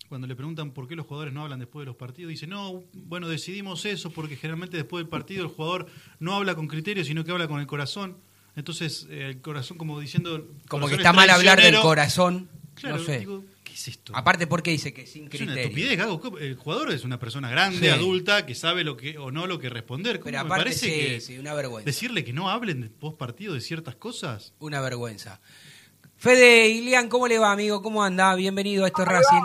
cuando 0.08 0.26
le 0.28 0.36
preguntan 0.36 0.70
por 0.70 0.86
qué 0.88 0.94
los 0.94 1.04
jugadores 1.06 1.34
no 1.34 1.42
hablan 1.42 1.58
después 1.58 1.82
de 1.82 1.86
los 1.86 1.96
partidos. 1.96 2.30
Dice, 2.30 2.46
no, 2.46 2.84
bueno, 2.94 3.28
decidimos 3.28 3.84
eso 3.84 4.10
porque 4.10 4.36
generalmente 4.36 4.76
después 4.76 5.00
del 5.02 5.08
partido 5.08 5.42
el 5.42 5.48
jugador 5.50 5.86
no 6.20 6.34
habla 6.36 6.54
con 6.54 6.68
criterio, 6.68 7.04
sino 7.04 7.24
que 7.24 7.32
habla 7.32 7.48
con 7.48 7.58
el 7.60 7.66
corazón. 7.66 8.18
Entonces, 8.54 9.06
eh, 9.10 9.26
el 9.30 9.40
corazón 9.40 9.76
como 9.78 9.98
diciendo... 10.00 10.48
Como 10.68 10.86
que 10.88 10.94
está 10.94 11.10
es 11.10 11.16
mal 11.16 11.28
hablar 11.30 11.60
del 11.60 11.74
corazón. 11.80 12.48
Claro, 12.74 12.98
no 12.98 13.02
sé. 13.04 13.18
digo, 13.18 13.42
¿qué 13.42 13.55
es 13.76 13.88
esto? 13.88 14.12
Aparte, 14.16 14.46
¿por 14.46 14.62
qué 14.62 14.70
dice 14.72 14.92
que 14.92 15.06
sin 15.06 15.24
Es 15.26 15.40
una 15.40 15.52
criterio? 15.52 15.62
estupidez, 15.62 15.98
Gago. 15.98 16.38
El 16.38 16.56
jugador 16.56 16.90
es 16.92 17.04
una 17.04 17.18
persona 17.18 17.48
grande, 17.50 17.78
Sí. 17.78 17.88
adulta, 17.88 18.44
que 18.46 18.54
sabe 18.54 18.84
lo 18.84 18.96
que 18.96 19.16
o 19.18 19.30
no 19.30 19.46
lo 19.46 19.58
que 19.58 19.68
responder. 19.70 20.18
¿Cómo 20.20 20.30
Pero 20.32 20.44
me 20.44 20.48
parece 20.50 20.86
sí, 20.86 20.90
que 20.92 21.20
sí, 21.20 21.38
una 21.38 21.54
vergüenza. 21.54 21.84
decirle 21.86 22.24
que 22.24 22.32
no 22.32 22.50
hablen 22.50 22.92
post 22.98 23.16
partido 23.18 23.54
de 23.54 23.60
ciertas 23.60 23.94
cosas. 23.96 24.52
Una 24.58 24.80
vergüenza. 24.80 25.40
Fede 26.16 26.68
Ilian, 26.68 27.08
¿cómo 27.08 27.28
le 27.28 27.38
va, 27.38 27.52
amigo? 27.52 27.82
¿Cómo 27.82 28.02
anda? 28.02 28.34
Bienvenido 28.34 28.84
a 28.84 28.88
esto 28.88 29.02
es 29.02 29.08
Racing. 29.08 29.42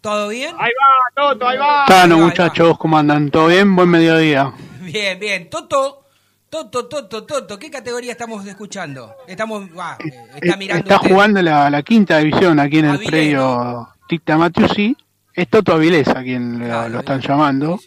¿Todo 0.00 0.28
bien? 0.28 0.54
Ahí 0.58 0.70
va, 0.72 1.22
Toto, 1.32 1.46
ahí 1.48 1.58
va. 1.58 1.82
Ahí 1.82 1.88
Tano, 1.88 2.16
va, 2.16 2.22
ahí 2.22 2.28
muchachos, 2.30 2.78
¿cómo 2.78 2.98
andan? 2.98 3.30
¿Todo 3.30 3.48
bien? 3.48 3.74
Buen 3.76 3.88
mediodía. 3.88 4.52
Bien, 4.80 5.18
bien. 5.20 5.50
Toto, 5.50 6.06
Toto, 6.50 6.86
Toto, 6.88 7.24
Toto, 7.24 7.58
¿qué 7.58 7.70
categoría 7.70 8.12
estamos 8.12 8.46
escuchando? 8.46 9.14
Estamos, 9.26 9.68
eh, 9.68 10.14
está 10.40 10.56
mirando 10.56 10.82
Está 10.82 10.96
usted. 10.96 11.10
jugando 11.10 11.42
la, 11.42 11.68
la 11.68 11.82
quinta 11.82 12.18
división 12.18 12.58
aquí 12.58 12.78
en 12.78 12.86
el 12.86 12.90
Avilés, 12.92 13.10
predio 13.10 13.88
Ticta 14.08 14.38
Matiusi. 14.38 14.96
Es 15.34 15.48
Toto 15.48 15.74
Avilés 15.74 16.08
a 16.08 16.22
quien 16.22 16.58
lo- 16.66 16.88
lo, 16.88 16.98
están 17.00 17.20
llamando. 17.20 17.78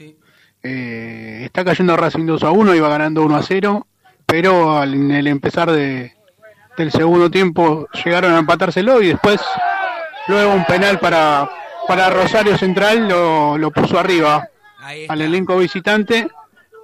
eh, 0.63 1.41
está 1.43 1.65
cayendo 1.65 1.97
Racing 1.97 2.25
2 2.27 2.43
a 2.43 2.51
1, 2.51 2.75
iba 2.75 2.87
ganando 2.87 3.23
1 3.23 3.35
a 3.35 3.41
0, 3.41 3.87
pero 4.27 4.77
al- 4.77 4.93
en 4.93 5.09
el 5.09 5.25
empezar 5.25 5.71
de, 5.71 6.13
del 6.77 6.91
segundo 6.91 7.31
tiempo 7.31 7.87
llegaron 8.05 8.33
a 8.33 8.37
empatárselo 8.39 9.01
y 9.01 9.07
después, 9.07 9.41
luego 10.27 10.53
un 10.53 10.65
penal 10.65 10.99
para, 10.99 11.49
para 11.87 12.11
Rosario 12.11 12.55
Central 12.59 13.07
lo, 13.09 13.57
lo 13.57 13.71
puso 13.71 13.97
arriba 13.97 14.47
al 15.09 15.21
elenco 15.21 15.57
visitante. 15.57 16.27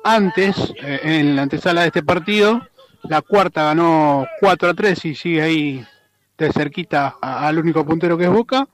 Antes, 0.09 0.55
eh, 0.81 1.01
en 1.03 1.35
la 1.35 1.41
antesala 1.41 1.81
de 1.81 1.87
este 1.87 2.01
partido, 2.01 2.65
la 3.03 3.21
cuarta 3.21 3.65
ganó 3.65 4.25
4 4.39 4.69
a 4.69 4.73
3 4.73 5.03
y 5.03 5.15
sigue 5.15 5.41
ahí 5.41 5.85
de 6.37 6.53
cerquita 6.53 7.17
al 7.21 7.59
único 7.59 7.85
puntero 7.85 8.17
que 8.17 8.23
es 8.23 8.29
Boca. 8.29 8.69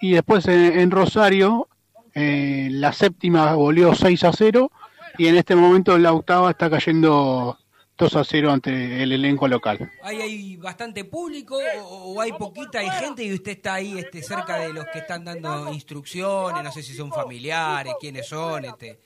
Y 0.00 0.12
después 0.12 0.46
en, 0.46 0.78
en 0.78 0.92
Rosario, 0.92 1.66
eh, 2.14 2.68
la 2.70 2.92
séptima 2.92 3.54
volvió 3.54 3.92
6 3.92 4.22
a 4.22 4.32
0 4.32 4.70
y 5.18 5.26
en 5.26 5.34
este 5.34 5.56
momento 5.56 5.98
la 5.98 6.12
octava 6.12 6.48
está 6.48 6.70
cayendo 6.70 7.58
2 7.96 8.14
a 8.14 8.22
0 8.22 8.52
ante 8.52 9.02
el 9.02 9.10
elenco 9.10 9.48
local. 9.48 9.90
¿Hay, 10.04 10.20
hay 10.20 10.56
bastante 10.58 11.04
público 11.04 11.58
o, 11.82 12.14
o 12.14 12.20
hay 12.20 12.30
poquita, 12.34 12.78
hay 12.78 12.90
gente 12.90 13.24
y 13.24 13.32
usted 13.34 13.50
está 13.50 13.74
ahí 13.74 13.98
este, 13.98 14.22
cerca 14.22 14.60
de 14.60 14.72
los 14.72 14.84
que 14.92 15.00
están 15.00 15.24
dando 15.24 15.72
instrucciones? 15.72 16.62
No 16.62 16.70
sé 16.70 16.84
si 16.84 16.94
son 16.94 17.10
familiares, 17.10 17.94
quiénes 17.98 18.28
son. 18.28 18.64
Este. 18.64 19.00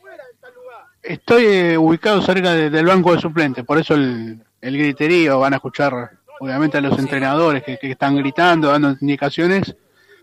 Estoy 1.03 1.45
eh, 1.47 1.79
ubicado 1.79 2.23
cerca 2.23 2.53
de- 2.53 2.71
del 2.71 2.87
banco 2.87 3.15
de 3.15 3.21
suplentes, 3.21 3.65
por 3.65 3.79
eso 3.79 3.95
el, 3.95 4.43
el 4.61 4.79
griterío, 4.79 5.41
van 5.41 5.53
a 5.53 5.57
escuchar 5.57 6.11
obviamente 6.41 6.79
a 6.79 6.81
los 6.81 6.99
entrenadores 6.99 7.63
que, 7.65 7.79
que 7.79 7.91
están 7.91 8.17
gritando, 8.17 8.69
dando 8.69 8.97
indicaciones, 9.01 9.75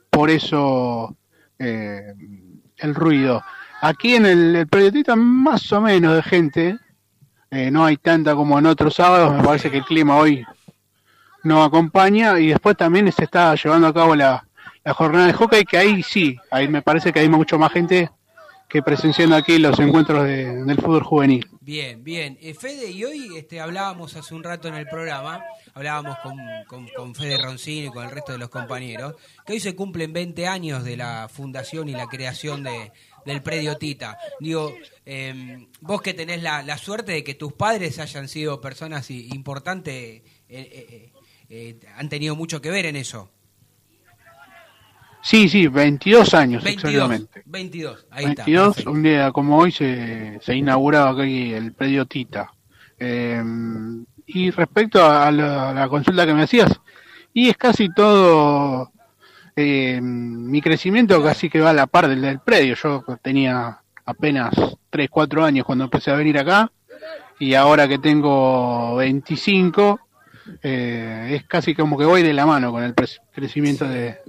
por 0.10 0.30
eso 0.30 1.16
eh, 1.58 2.14
el 2.78 2.96
ruido. 2.96 3.42
Aquí 3.82 4.16
en 4.16 4.26
el, 4.26 4.56
el 4.56 4.68
periodista 4.68 5.16
más 5.16 5.72
o 5.74 5.82
menos 5.82 6.16
de 6.16 6.24
gente, 6.24 6.78
eh, 7.52 7.72
no 7.72 7.86
hay 7.86 7.98
tanta 7.98 8.36
como 8.36 8.58
en 8.60 8.66
otros 8.66 8.96
sábados, 8.96 9.34
me 9.36 9.44
parece 9.44 9.70
que 9.72 9.78
el 9.78 9.86
clima 9.86 10.16
hoy 10.18 10.46
no 11.44 11.64
acompaña 11.64 12.40
y 12.40 12.48
después 12.48 12.76
también 12.78 13.12
se 13.12 13.24
está 13.24 13.56
llevando 13.56 13.88
a 13.88 13.94
cabo 13.94 14.16
la, 14.16 14.46
la 14.84 14.94
jornada 14.94 15.28
de 15.28 15.34
hockey, 15.34 15.64
que 15.66 15.78
ahí 15.78 16.04
sí, 16.04 16.38
ahí 16.52 16.68
me 16.68 16.82
parece 16.82 17.12
que 17.14 17.20
hay 17.20 17.30
mucho 17.30 17.58
más 17.58 17.72
gente 17.72 18.10
que 18.70 18.82
presenciando 18.84 19.36
aquí 19.36 19.58
los 19.58 19.80
encuentros 19.80 20.24
de- 20.26 20.64
del 20.64 20.78
fútbol 20.78 21.04
juvenil. 21.04 21.48
Bien, 21.60 22.04
bien. 22.04 22.38
Eh, 22.42 22.54
Fede, 22.54 22.90
y 22.92 23.04
hoy 23.04 23.36
este, 23.38 23.60
hablábamos 23.60 24.16
hace 24.16 24.34
un 24.36 24.44
rato 24.44 24.68
en 24.68 24.76
el 24.76 24.88
programa, 24.88 25.44
hablábamos 25.74 26.18
con, 26.20 26.38
con, 26.68 26.88
con 26.96 27.16
Fede 27.16 27.38
Roncini 27.42 27.88
y 27.88 27.90
con 27.90 28.06
el 28.06 28.12
resto 28.12 28.32
de 28.32 28.38
los 28.38 28.50
compañeros, 28.50 29.16
que 29.46 29.54
hoy 29.54 29.60
se 29.60 29.76
cumplen 29.76 30.14
20 30.14 30.48
años 30.48 30.84
de 30.84 30.98
la 30.98 31.28
fundación 31.30 31.90
y 31.90 31.94
la 31.94 32.06
creación 32.08 32.64
de, 32.64 32.92
del 33.26 33.42
predio 33.42 33.78
Tita. 33.78 34.18
Digo, 34.40 34.74
eh, 35.06 35.68
vos 35.82 36.02
que 36.04 36.14
tenés 36.14 36.44
la, 36.44 36.62
la 36.62 36.78
suerte 36.78 37.12
de 37.14 37.24
que 37.24 37.34
tus 37.34 37.54
padres 37.54 37.98
hayan 38.00 38.28
sido 38.28 38.62
personas 38.62 39.10
importantes, 39.10 39.96
eh, 39.96 40.24
eh, 40.50 41.12
eh, 41.50 41.80
han 41.96 42.08
tenido 42.10 42.36
mucho 42.36 42.62
que 42.62 42.70
ver 42.70 42.86
en 42.86 42.96
eso. 42.96 43.32
Sí, 45.22 45.50
sí, 45.50 45.68
22 45.68 46.34
años 46.34 46.64
22, 46.64 46.94
exactamente. 46.94 47.44
22, 47.46 48.08
ahí 48.10 48.26
está. 48.26 48.44
22, 48.44 48.68
perfecto. 48.68 48.92
un 48.92 49.04
día 49.04 49.32
como 49.32 49.58
hoy 49.58 49.72
se, 49.72 50.40
se 50.42 50.56
inauguraba 50.56 51.12
aquí 51.22 51.54
el 51.54 51.74
predio 51.74 52.06
Tita. 52.06 52.52
Eh, 52.98 53.44
y 54.26 54.52
respecto 54.52 55.04
a 55.04 55.32
la, 55.32 55.70
a 55.70 55.74
la 55.74 55.90
consulta 55.90 56.26
que 56.26 56.34
me 56.34 56.44
hacías, 56.44 56.80
y 57.34 57.50
es 57.50 57.58
casi 57.58 57.90
todo, 57.94 58.92
eh, 59.56 60.00
mi 60.02 60.62
crecimiento 60.62 61.22
casi 61.24 61.50
que 61.50 61.60
va 61.60 61.72
a 61.72 61.74
la 61.74 61.88
par 61.88 62.08
del, 62.08 62.22
del 62.22 62.40
predio. 62.40 62.76
Yo 62.76 63.04
tenía 63.22 63.80
apenas 64.06 64.54
3, 64.90 65.10
4 65.10 65.44
años 65.44 65.66
cuando 65.66 65.86
empecé 65.86 66.12
a 66.12 66.16
venir 66.16 66.38
acá, 66.38 66.72
y 67.40 67.54
ahora 67.54 67.88
que 67.88 68.00
tengo 68.00 68.96
25, 68.98 70.00
eh, 70.62 71.32
es 71.36 71.44
casi 71.46 71.74
como 71.74 71.98
que 71.98 72.06
voy 72.06 72.22
de 72.22 72.34
la 72.34 72.46
mano 72.46 72.72
con 72.72 72.84
el 72.84 72.94
crecimiento 73.32 73.88
de, 73.88 74.20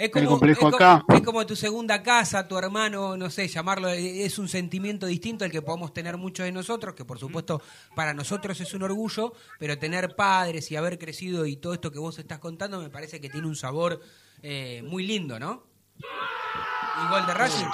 Es 0.00 0.08
como, 0.08 0.30
complejo 0.30 0.68
es, 0.68 0.74
acá. 0.74 1.02
como, 1.06 1.18
es 1.18 1.24
como 1.24 1.46
tu 1.46 1.54
segunda 1.54 2.02
casa, 2.02 2.48
tu 2.48 2.56
hermano, 2.56 3.18
no 3.18 3.28
sé, 3.28 3.46
llamarlo, 3.48 3.90
eh, 3.90 4.24
es 4.24 4.38
un 4.38 4.48
sentimiento 4.48 5.04
distinto 5.04 5.44
al 5.44 5.50
que 5.50 5.60
podemos 5.60 5.92
tener 5.92 6.16
muchos 6.16 6.46
de 6.46 6.52
nosotros, 6.52 6.94
que 6.94 7.04
por 7.04 7.18
supuesto 7.18 7.60
para 7.94 8.14
nosotros 8.14 8.58
es 8.62 8.72
un 8.72 8.82
orgullo, 8.82 9.34
pero 9.58 9.78
tener 9.78 10.16
padres 10.16 10.70
y 10.70 10.76
haber 10.76 10.98
crecido 10.98 11.44
y 11.44 11.56
todo 11.56 11.74
esto 11.74 11.92
que 11.92 11.98
vos 11.98 12.18
estás 12.18 12.38
contando 12.38 12.80
me 12.80 12.88
parece 12.88 13.20
que 13.20 13.28
tiene 13.28 13.46
un 13.46 13.56
sabor 13.56 14.00
eh, 14.42 14.82
muy 14.86 15.06
lindo, 15.06 15.38
¿no? 15.38 15.64
Igual 17.04 17.26
de 17.26 17.34
Racing. 17.34 17.66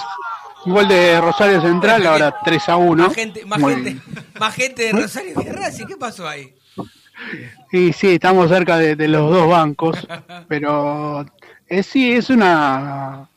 Gol 0.64 0.88
de 0.88 1.20
Rosario 1.20 1.60
Central, 1.60 2.04
ahora 2.08 2.34
3 2.44 2.68
a 2.70 2.76
1. 2.76 3.06
Más 3.06 3.14
gente, 3.14 3.46
más 3.46 3.60
Muy 3.60 3.74
gente, 3.74 3.96
más 4.40 4.52
gente 4.52 4.82
de 4.82 4.92
Rosario 5.00 5.32
que 5.36 5.44
de 5.44 5.52
Racing, 5.52 5.86
¿qué 5.86 5.96
pasó 5.96 6.28
ahí? 6.28 6.56
Sí, 7.70 7.92
sí, 7.92 8.14
estamos 8.14 8.48
cerca 8.48 8.76
de, 8.78 8.96
de 8.96 9.06
los 9.06 9.30
dos 9.30 9.48
bancos, 9.48 9.96
pero 10.48 11.24
eh, 11.68 11.82
sí, 11.82 12.12
es 12.12 12.30
una, 12.30 13.28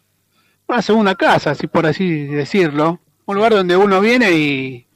una 0.68 0.82
segunda 0.82 1.16
casa, 1.16 1.52
así 1.52 1.68
por 1.68 1.86
así 1.86 2.26
decirlo. 2.26 3.00
Un 3.26 3.36
lugar 3.36 3.52
donde 3.54 3.76
uno 3.78 4.00
viene 4.02 4.32
y, 4.32 4.88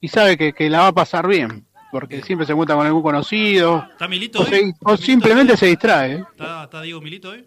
y 0.00 0.08
sabe 0.08 0.36
que, 0.36 0.52
que 0.52 0.68
la 0.68 0.80
va 0.80 0.86
a 0.88 0.92
pasar 0.92 1.26
bien, 1.28 1.64
porque 1.92 2.22
siempre 2.22 2.44
se 2.46 2.52
encuentra 2.52 2.74
con 2.76 2.84
algún 2.86 3.02
conocido, 3.02 3.86
¿Está 3.92 4.08
Milito 4.08 4.40
o, 4.40 4.42
hoy? 4.42 4.48
se- 4.48 4.74
o 4.80 4.96
simplemente 4.96 5.56
se 5.56 5.66
distrae. 5.66 6.24
¿Está, 6.32 6.64
está 6.64 6.82
Diego 6.82 7.00
Milito 7.00 7.30
hoy? 7.30 7.46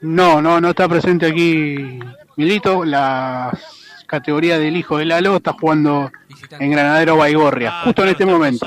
No, 0.00 0.40
no, 0.42 0.60
no 0.60 0.70
está 0.70 0.88
presente 0.88 1.26
aquí 1.26 1.98
Milito. 2.36 2.84
La 2.84 3.56
categoría 4.06 4.58
del 4.58 4.76
hijo 4.76 4.98
de 4.98 5.06
Lalo 5.06 5.36
está 5.36 5.52
jugando 5.54 6.10
en 6.58 6.70
Granadero 6.70 7.16
Baigorria, 7.16 7.80
justo 7.84 8.02
en 8.02 8.08
este 8.10 8.26
momento. 8.26 8.66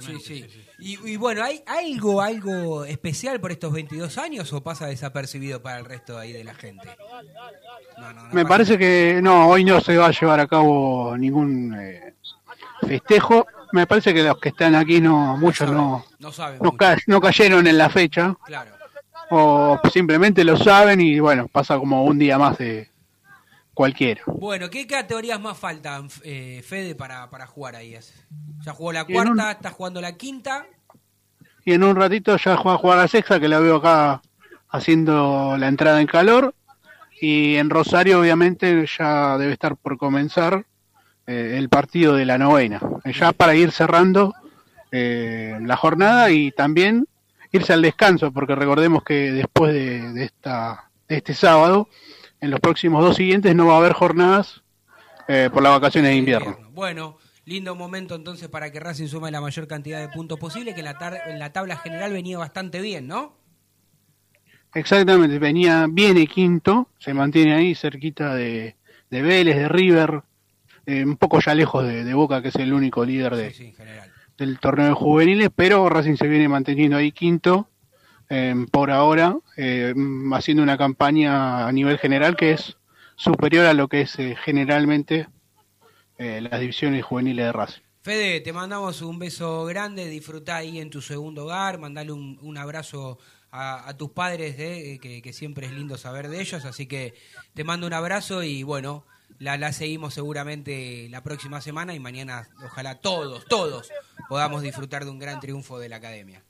Sí, 0.00 0.20
sí. 0.20 0.44
Y, 0.78 0.98
y 1.12 1.16
bueno, 1.16 1.44
¿hay 1.44 1.62
algo, 1.66 2.20
algo 2.20 2.84
especial 2.84 3.40
por 3.40 3.52
estos 3.52 3.72
22 3.72 4.18
años 4.18 4.52
o 4.52 4.62
pasa 4.62 4.86
desapercibido 4.86 5.62
para 5.62 5.78
el 5.78 5.84
resto 5.84 6.18
ahí 6.18 6.32
de 6.32 6.42
la 6.44 6.54
gente? 6.54 6.88
Me 8.32 8.44
parece 8.44 8.76
que 8.76 9.20
no, 9.22 9.48
hoy 9.48 9.64
no 9.64 9.80
se 9.80 9.96
va 9.96 10.06
a 10.06 10.10
llevar 10.10 10.40
a 10.40 10.46
cabo 10.48 11.16
ningún 11.16 11.74
eh, 11.78 12.14
festejo. 12.86 13.46
Me 13.72 13.86
parece 13.86 14.12
que 14.12 14.22
los 14.22 14.38
que 14.38 14.48
están 14.50 14.74
aquí 14.74 15.00
no, 15.00 15.36
muchos 15.36 15.70
no, 15.70 16.04
No 16.18 16.32
saben 16.32 16.58
no, 16.62 16.72
ca- 16.72 16.98
no 17.06 17.20
cayeron 17.20 17.66
en 17.66 17.78
la 17.78 17.88
fecha 17.90 18.36
Claro. 18.44 18.70
o 19.30 19.80
simplemente 19.92 20.44
lo 20.44 20.56
saben 20.56 21.00
y 21.00 21.18
bueno, 21.20 21.48
pasa 21.48 21.76
como 21.78 22.04
un 22.04 22.18
día 22.18 22.38
más 22.38 22.58
de 22.58 22.90
cualquiera. 23.74 24.22
Bueno, 24.26 24.70
¿qué 24.70 24.86
categorías 24.86 25.40
más 25.40 25.58
faltan, 25.58 26.08
eh, 26.22 26.62
Fede, 26.66 26.94
para, 26.94 27.28
para 27.28 27.46
jugar 27.46 27.76
ahí? 27.76 27.96
Ya 28.64 28.72
jugó 28.72 28.92
la 28.92 29.04
un- 29.04 29.12
cuarta, 29.12 29.50
está 29.52 29.70
jugando 29.70 30.00
la 30.00 30.16
quinta. 30.16 30.66
Y 31.64 31.72
en 31.72 31.82
un 31.82 31.96
ratito 31.96 32.36
ya 32.36 32.54
va 32.56 32.74
a 32.74 32.78
jugar 32.78 32.98
la 32.98 33.08
sexta, 33.08 33.40
que 33.40 33.48
la 33.48 33.58
veo 33.58 33.76
acá 33.76 34.22
haciendo 34.70 35.56
la 35.58 35.68
entrada 35.68 36.00
en 36.00 36.06
calor. 36.06 36.54
Y 37.20 37.56
en 37.56 37.70
Rosario, 37.70 38.20
obviamente, 38.20 38.86
ya 38.98 39.38
debe 39.38 39.52
estar 39.52 39.76
por 39.76 39.96
comenzar 39.96 40.64
eh, 41.26 41.54
el 41.56 41.68
partido 41.68 42.14
de 42.16 42.26
la 42.26 42.36
novena. 42.38 42.80
Ya 43.18 43.32
para 43.32 43.54
ir 43.54 43.72
cerrando 43.72 44.34
eh, 44.92 45.56
la 45.62 45.76
jornada 45.76 46.30
y 46.30 46.50
también 46.52 47.06
irse 47.50 47.72
al 47.72 47.82
descanso, 47.82 48.30
porque 48.32 48.54
recordemos 48.54 49.02
que 49.04 49.32
después 49.32 49.72
de, 49.72 50.12
de 50.12 50.24
esta, 50.24 50.90
de 51.08 51.16
este 51.16 51.32
sábado, 51.34 51.88
en 52.44 52.50
los 52.50 52.60
próximos 52.60 53.02
dos 53.02 53.16
siguientes 53.16 53.54
no 53.54 53.66
va 53.66 53.74
a 53.74 53.78
haber 53.78 53.92
jornadas 53.92 54.62
eh, 55.28 55.48
por 55.52 55.62
las 55.62 55.72
vacaciones 55.72 56.10
de 56.10 56.16
invierno. 56.16 56.58
Bueno, 56.72 57.16
lindo 57.46 57.74
momento 57.74 58.14
entonces 58.14 58.48
para 58.48 58.70
que 58.70 58.80
Racing 58.80 59.06
sume 59.06 59.30
la 59.30 59.40
mayor 59.40 59.66
cantidad 59.66 60.00
de 60.00 60.08
puntos 60.08 60.38
posible, 60.38 60.74
que 60.74 60.80
en 60.80 60.84
la, 60.86 60.98
tar- 60.98 61.22
en 61.26 61.38
la 61.38 61.52
tabla 61.52 61.76
general 61.78 62.12
venía 62.12 62.36
bastante 62.38 62.80
bien, 62.80 63.06
¿no? 63.08 63.36
Exactamente, 64.74 65.38
venía, 65.38 65.86
viene 65.88 66.26
quinto, 66.26 66.88
se 66.98 67.14
mantiene 67.14 67.54
ahí 67.54 67.74
cerquita 67.74 68.34
de, 68.34 68.76
de 69.08 69.22
Vélez, 69.22 69.56
de 69.56 69.68
River, 69.68 70.22
eh, 70.84 71.04
un 71.04 71.16
poco 71.16 71.40
ya 71.40 71.54
lejos 71.54 71.86
de, 71.86 72.04
de 72.04 72.14
Boca, 72.14 72.42
que 72.42 72.48
es 72.48 72.56
el 72.56 72.72
único 72.74 73.04
líder 73.04 73.36
de, 73.36 73.74
del 74.36 74.58
torneo 74.58 74.88
de 74.88 74.92
juveniles, 74.94 75.50
pero 75.54 75.88
Racing 75.88 76.16
se 76.16 76.26
viene 76.26 76.48
manteniendo 76.48 76.96
ahí 76.96 77.12
quinto 77.12 77.68
por 78.70 78.90
ahora, 78.90 79.36
eh, 79.56 79.94
haciendo 80.32 80.62
una 80.62 80.76
campaña 80.76 81.66
a 81.66 81.72
nivel 81.72 81.98
general 81.98 82.36
que 82.36 82.52
es 82.52 82.76
superior 83.16 83.66
a 83.66 83.74
lo 83.74 83.88
que 83.88 84.02
es 84.02 84.18
eh, 84.18 84.36
generalmente 84.44 85.28
eh, 86.18 86.40
las 86.40 86.60
divisiones 86.60 87.04
juveniles 87.04 87.46
de 87.46 87.52
Racing. 87.52 87.82
Fede, 88.02 88.40
te 88.40 88.52
mandamos 88.52 89.00
un 89.02 89.18
beso 89.18 89.64
grande, 89.64 90.08
disfrutá 90.08 90.56
ahí 90.56 90.78
en 90.78 90.90
tu 90.90 91.00
segundo 91.00 91.44
hogar, 91.44 91.78
mandale 91.78 92.12
un, 92.12 92.38
un 92.42 92.58
abrazo 92.58 93.18
a, 93.50 93.88
a 93.88 93.96
tus 93.96 94.10
padres, 94.10 94.56
eh, 94.58 94.98
que, 95.00 95.22
que 95.22 95.32
siempre 95.32 95.66
es 95.66 95.72
lindo 95.72 95.96
saber 95.96 96.28
de 96.28 96.40
ellos, 96.40 96.64
así 96.64 96.86
que 96.86 97.14
te 97.54 97.64
mando 97.64 97.86
un 97.86 97.94
abrazo 97.94 98.42
y 98.42 98.62
bueno, 98.62 99.06
la, 99.38 99.56
la 99.56 99.72
seguimos 99.72 100.12
seguramente 100.12 101.08
la 101.08 101.22
próxima 101.22 101.60
semana 101.60 101.94
y 101.94 102.00
mañana 102.00 102.48
ojalá 102.62 102.96
todos, 102.96 103.46
todos 103.46 103.90
podamos 104.28 104.62
disfrutar 104.62 105.04
de 105.04 105.10
un 105.10 105.18
gran 105.18 105.40
triunfo 105.40 105.78
de 105.78 105.88
la 105.88 105.96
academia. 105.96 106.42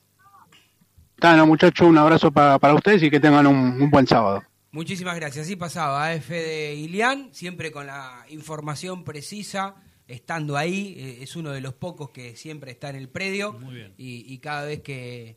Tano, 1.19 1.47
muchachos, 1.47 1.86
un 1.89 1.97
abrazo 1.99 2.31
para, 2.31 2.59
para 2.59 2.74
ustedes 2.74 3.03
y 3.03 3.11
que 3.11 3.20
tengan 3.20 3.47
un- 3.47 3.81
un 3.81 3.91
buen 3.91 4.07
sábado. 4.07 4.43
Muchísimas 4.73 5.16
gracias. 5.16 5.47
Así 5.47 5.57
pasaba, 5.57 6.12
¿eh? 6.15 6.20
Fede 6.20 6.74
Ilián, 6.74 7.28
siempre 7.32 7.70
con 7.70 7.86
la 7.86 8.24
información 8.28 9.05
precisa, 9.05 9.77
estando 10.09 10.57
ahí. 10.57 10.95
eh, 10.99 11.19
es 11.23 11.36
uno 11.36 11.51
de 11.53 11.61
los 11.61 11.74
pocos 11.74 12.11
que 12.11 12.36
siempre 12.36 12.73
está 12.73 12.91
en 12.91 12.97
el 12.97 13.09
predio. 13.09 13.53
Muy 13.55 13.74
bien. 13.77 13.95
Y, 13.97 14.24
y 14.32 14.39
cada 14.39 14.65
vez 14.66 14.81
que, 14.82 15.35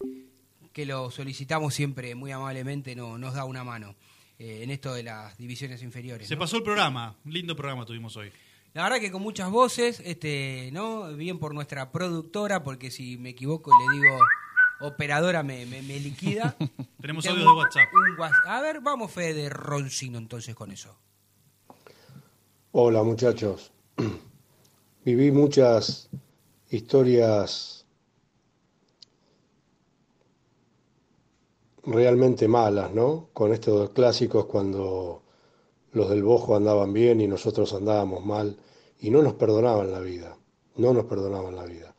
que 0.74 0.86
lo 0.86 1.12
solicitamos, 1.12 1.74
siempre 1.74 2.16
muy 2.16 2.32
amablemente 2.32 2.96
no- 2.96 3.18
nos 3.18 3.36
da 3.36 3.46
una 3.46 3.64
mano 3.64 3.96
eh, 4.40 4.62
en 4.64 4.72
esto 4.72 4.94
de 4.94 5.04
las 5.04 5.38
divisiones 5.38 5.84
inferiores. 5.84 6.28
Se 6.28 6.36
¿no? 6.36 6.40
pasó 6.40 6.58
el 6.58 6.64
programa. 6.64 7.16
Un 7.24 7.34
lindo 7.34 7.56
programa 7.56 7.86
tuvimos 7.86 8.18
hoy. 8.18 8.32
La 8.74 8.84
verdad 8.84 9.00
que 9.00 9.12
con 9.12 9.22
muchas 9.22 9.50
voces, 9.50 10.02
este, 10.04 10.70
¿no? 10.74 11.16
Bien 11.16 11.40
por 11.40 11.54
nuestra 11.54 11.92
productora, 11.92 12.64
porque 12.64 12.92
si 12.92 13.18
me 13.18 13.30
equivoco 13.30 13.72
le 13.72 13.98
digo 14.00 14.18
operadora 14.82 15.44
me, 15.44 15.66
me, 15.66 15.82
me 15.82 16.00
liquida. 16.00 16.56
Tenemos 17.02 17.26
audios 17.26 17.46
de 17.46 17.52
WhatsApp. 17.54 17.88
un 17.94 18.18
whats- 18.18 18.46
A 18.48 18.62
ver, 18.62 18.82
vamos 18.82 19.12
Fede 19.12 19.34
de 19.34 19.50
Roncino 19.50 20.18
entonces 20.18 20.56
con 20.56 20.72
eso. 20.72 20.96
Hola 22.72 23.04
muchachos. 23.04 23.72
Viví 25.06 25.32
muchas 25.32 26.10
historias 26.70 27.86
realmente 31.84 32.48
malas, 32.48 32.92
¿no? 32.94 33.30
Con 33.34 33.54
estos 33.54 33.92
clásicos 33.92 34.46
cuando 34.46 35.24
los 35.94 36.10
del 36.10 36.24
Bojo 36.24 36.56
andaban 36.56 36.92
bien 36.94 37.22
y 37.22 37.28
nosotros 37.28 37.74
andábamos 37.74 38.26
mal 38.26 38.58
y 39.00 39.10
no 39.10 39.22
nos 39.22 39.34
perdonaban 39.36 39.92
la 39.92 40.00
vida, 40.02 40.38
no 40.76 40.94
nos 40.94 41.06
perdonaban 41.06 41.56
la 41.56 41.64
vida. 41.66 41.96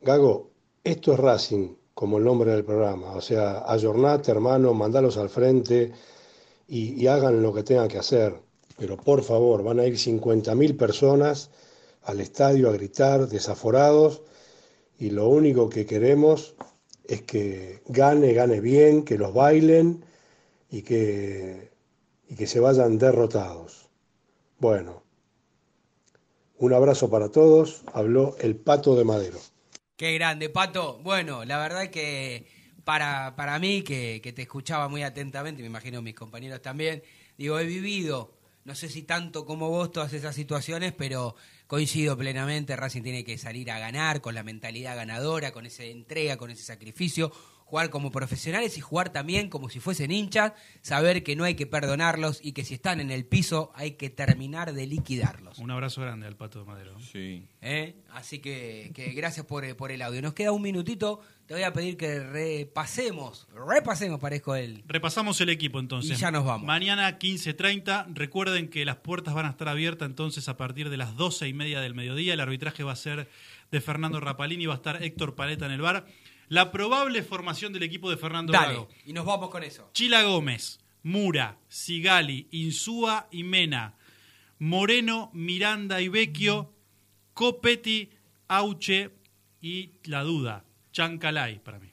Gago, 0.00 0.50
esto 0.82 1.12
es 1.12 1.20
Racing, 1.20 1.74
como 2.00 2.16
el 2.16 2.24
nombre 2.24 2.52
del 2.52 2.64
programa, 2.64 3.12
o 3.12 3.20
sea, 3.20 3.70
ayornate 3.70 4.30
hermano, 4.30 4.72
mandalos 4.72 5.18
al 5.18 5.28
frente 5.28 5.92
y, 6.66 6.94
y 6.94 7.06
hagan 7.06 7.42
lo 7.42 7.52
que 7.52 7.62
tengan 7.62 7.88
que 7.88 7.98
hacer. 7.98 8.40
Pero 8.78 8.96
por 8.96 9.22
favor, 9.22 9.62
van 9.62 9.80
a 9.80 9.84
ir 9.84 9.98
50.000 9.98 10.78
personas 10.78 11.50
al 12.04 12.22
estadio 12.22 12.70
a 12.70 12.72
gritar, 12.72 13.28
desaforados, 13.28 14.22
y 14.98 15.10
lo 15.10 15.28
único 15.28 15.68
que 15.68 15.84
queremos 15.84 16.54
es 17.04 17.20
que 17.20 17.82
gane, 17.86 18.32
gane 18.32 18.62
bien, 18.62 19.04
que 19.04 19.18
los 19.18 19.34
bailen 19.34 20.02
y 20.70 20.80
que, 20.80 21.70
y 22.30 22.34
que 22.34 22.46
se 22.46 22.60
vayan 22.60 22.96
derrotados. 22.96 23.90
Bueno, 24.58 25.02
un 26.56 26.72
abrazo 26.72 27.10
para 27.10 27.28
todos, 27.28 27.82
habló 27.92 28.36
el 28.40 28.56
Pato 28.56 28.96
de 28.96 29.04
Madero. 29.04 29.49
Qué 30.00 30.14
grande, 30.14 30.48
Pato. 30.48 30.98
Bueno, 31.02 31.44
la 31.44 31.58
verdad 31.58 31.90
que 31.90 32.46
para, 32.84 33.36
para 33.36 33.58
mí, 33.58 33.82
que, 33.82 34.22
que 34.22 34.32
te 34.32 34.40
escuchaba 34.40 34.88
muy 34.88 35.02
atentamente, 35.02 35.60
me 35.60 35.68
imagino 35.68 36.00
mis 36.00 36.14
compañeros 36.14 36.62
también, 36.62 37.02
digo, 37.36 37.58
he 37.58 37.66
vivido, 37.66 38.32
no 38.64 38.74
sé 38.74 38.88
si 38.88 39.02
tanto 39.02 39.44
como 39.44 39.68
vos, 39.68 39.92
todas 39.92 40.14
esas 40.14 40.34
situaciones, 40.34 40.94
pero 40.94 41.36
coincido 41.66 42.16
plenamente, 42.16 42.76
Racing 42.76 43.02
tiene 43.02 43.24
que 43.24 43.36
salir 43.36 43.70
a 43.70 43.78
ganar 43.78 44.22
con 44.22 44.34
la 44.34 44.42
mentalidad 44.42 44.96
ganadora, 44.96 45.52
con 45.52 45.66
esa 45.66 45.84
entrega, 45.84 46.38
con 46.38 46.50
ese 46.50 46.62
sacrificio, 46.62 47.30
jugar 47.70 47.88
como 47.88 48.10
profesionales 48.10 48.76
y 48.76 48.80
jugar 48.80 49.10
también 49.10 49.48
como 49.48 49.70
si 49.70 49.78
fuesen 49.78 50.10
hinchas, 50.10 50.54
saber 50.82 51.22
que 51.22 51.36
no 51.36 51.44
hay 51.44 51.54
que 51.54 51.66
perdonarlos 51.66 52.40
y 52.42 52.50
que 52.50 52.64
si 52.64 52.74
están 52.74 53.00
en 53.00 53.12
el 53.12 53.24
piso 53.24 53.70
hay 53.76 53.92
que 53.92 54.10
terminar 54.10 54.74
de 54.74 54.88
liquidarlos. 54.88 55.58
Un 55.58 55.70
abrazo 55.70 56.00
grande 56.00 56.26
al 56.26 56.36
Pato 56.36 56.58
de 56.58 56.64
Madero. 56.64 56.98
Sí. 57.00 57.46
¿eh? 57.62 57.94
Así 58.12 58.40
que, 58.40 58.90
que 58.92 59.12
gracias 59.12 59.46
por, 59.46 59.64
eh, 59.64 59.76
por 59.76 59.92
el 59.92 60.02
audio. 60.02 60.20
Nos 60.20 60.34
queda 60.34 60.50
un 60.50 60.62
minutito. 60.62 61.20
Te 61.46 61.54
voy 61.54 61.62
a 61.62 61.72
pedir 61.72 61.96
que 61.96 62.20
repasemos, 62.20 63.48
repasemos, 63.52 64.18
parezco 64.20 64.56
él. 64.56 64.82
Repasamos 64.86 65.40
el 65.40 65.48
equipo 65.48 65.78
entonces. 65.78 66.18
Y 66.18 66.20
ya 66.20 66.32
nos 66.32 66.44
vamos. 66.44 66.66
Mañana 66.66 67.20
15.30. 67.20 68.06
Recuerden 68.14 68.68
que 68.68 68.84
las 68.84 68.96
puertas 68.96 69.34
van 69.34 69.46
a 69.46 69.50
estar 69.50 69.68
abiertas 69.68 70.06
entonces 70.06 70.48
a 70.48 70.56
partir 70.56 70.90
de 70.90 70.96
las 70.96 71.16
12 71.16 71.46
y 71.46 71.52
media 71.52 71.80
del 71.80 71.94
mediodía. 71.94 72.34
El 72.34 72.40
arbitraje 72.40 72.82
va 72.82 72.92
a 72.92 72.96
ser 72.96 73.28
de 73.70 73.80
Fernando 73.80 74.18
Rapalini. 74.18 74.66
Va 74.66 74.74
a 74.74 74.76
estar 74.76 75.02
Héctor 75.02 75.36
Paleta 75.36 75.66
en 75.66 75.72
el 75.72 75.80
bar. 75.80 76.06
La 76.50 76.72
probable 76.72 77.22
formación 77.22 77.72
del 77.72 77.84
equipo 77.84 78.10
de 78.10 78.16
Fernando 78.16 78.52
Dale, 78.52 78.74
Gago. 78.74 78.88
y 79.06 79.12
nos 79.12 79.24
vamos 79.24 79.50
con 79.50 79.62
eso. 79.62 79.88
Chila 79.94 80.24
Gómez, 80.24 80.80
Mura, 81.04 81.58
Sigali, 81.68 82.48
Insúa 82.50 83.28
y 83.30 83.44
Mena. 83.44 83.94
Moreno, 84.58 85.30
Miranda 85.32 86.00
y 86.00 86.08
Vecchio. 86.08 86.74
Copetti, 87.34 88.10
Auche 88.48 89.10
y 89.62 89.92
la 90.04 90.22
duda. 90.24 90.64
Chancalay 90.92 91.60
para 91.60 91.78
mí. 91.78 91.89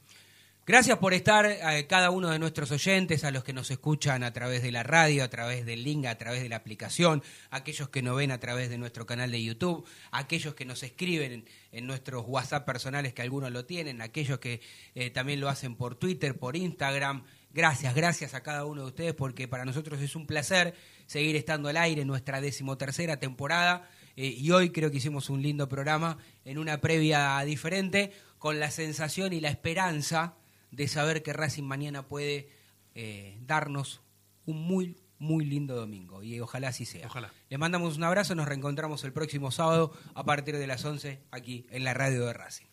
Gracias 0.68 0.98
por 0.98 1.14
estar 1.14 1.46
eh, 1.46 1.88
cada 1.88 2.10
uno 2.10 2.30
de 2.30 2.40
nuestros 2.40 2.72
oyentes, 2.72 3.24
a 3.24 3.32
los 3.32 3.46
que 3.46 3.54
nos 3.54 3.72
escuchan 3.72 4.22
a 4.22 4.34
través 4.34 4.62
de 4.62 4.74
la 4.74 4.84
radio, 4.84 5.24
a 5.24 5.30
través 5.30 5.66
del 5.66 5.82
link, 5.82 6.06
a 6.08 6.18
través 6.18 6.42
de 6.42 6.50
la 6.50 6.58
aplicación, 6.58 7.24
aquellos 7.52 7.88
que 7.88 8.02
nos 8.02 8.18
ven 8.18 8.32
a 8.32 8.40
través 8.42 8.70
de 8.70 8.78
nuestro 8.78 9.06
canal 9.06 9.32
de 9.32 9.42
YouTube, 9.42 9.88
aquellos 10.12 10.56
que 10.56 10.66
nos 10.66 10.84
escriben 10.84 11.32
en, 11.32 11.46
en 11.72 11.88
nuestros 11.88 12.26
WhatsApp 12.28 12.66
personales, 12.66 13.14
que 13.14 13.22
algunos 13.22 13.50
lo 13.50 13.64
tienen, 13.64 14.02
aquellos 14.02 14.40
que 14.40 14.60
eh, 14.94 15.10
también 15.10 15.40
lo 15.40 15.48
hacen 15.48 15.78
por 15.78 15.96
Twitter, 15.96 16.38
por 16.38 16.58
Instagram. 16.58 17.24
Gracias, 17.54 17.96
gracias 17.96 18.34
a 18.34 18.44
cada 18.44 18.66
uno 18.66 18.82
de 18.82 18.88
ustedes, 18.88 19.14
porque 19.14 19.48
para 19.48 19.64
nosotros 19.64 20.02
es 20.02 20.18
un 20.18 20.28
placer 20.28 20.74
seguir 21.06 21.38
estando 21.38 21.70
al 21.70 21.78
aire 21.78 22.02
en 22.02 22.10
nuestra 22.10 22.42
decimotercera 22.42 23.22
temporada. 23.22 23.90
eh, 24.18 24.36
y 24.38 24.52
hoy 24.52 24.72
creo 24.72 24.92
que 24.92 24.98
hicimos 24.98 25.30
un 25.30 25.42
lindo 25.42 25.70
programa 25.70 26.18
en 26.44 26.58
una 26.58 26.82
previa 26.82 27.40
diferente, 27.46 28.12
con 28.38 28.60
la 28.60 28.70
sensación 28.70 29.32
y 29.32 29.40
la 29.40 29.48
esperanza 29.48 30.36
de 30.72 30.88
saber 30.88 31.24
que 31.24 31.34
Racing 31.34 31.64
mañana 31.64 32.08
puede 32.08 32.50
eh, 32.96 33.38
darnos 33.42 34.02
un 34.46 34.64
muy, 34.64 34.98
muy 35.20 35.46
lindo 35.46 35.76
domingo. 35.76 36.24
Y 36.24 36.40
ojalá 36.40 36.70
así 36.70 36.86
sea. 36.86 37.08
Ojalá. 37.08 37.32
Les 37.50 37.60
mandamos 37.60 37.98
un 37.98 38.04
abrazo, 38.04 38.36
nos 38.36 38.48
reencontramos 38.48 39.04
el 39.04 39.14
próximo 39.14 39.52
sábado 39.52 39.94
a 40.16 40.24
partir 40.24 40.58
de 40.58 40.68
las 40.68 40.84
11 40.84 41.22
aquí 41.32 41.68
en 41.70 41.84
la 41.84 41.94
radio 41.94 42.26
de 42.26 42.34
Racing. 42.34 42.68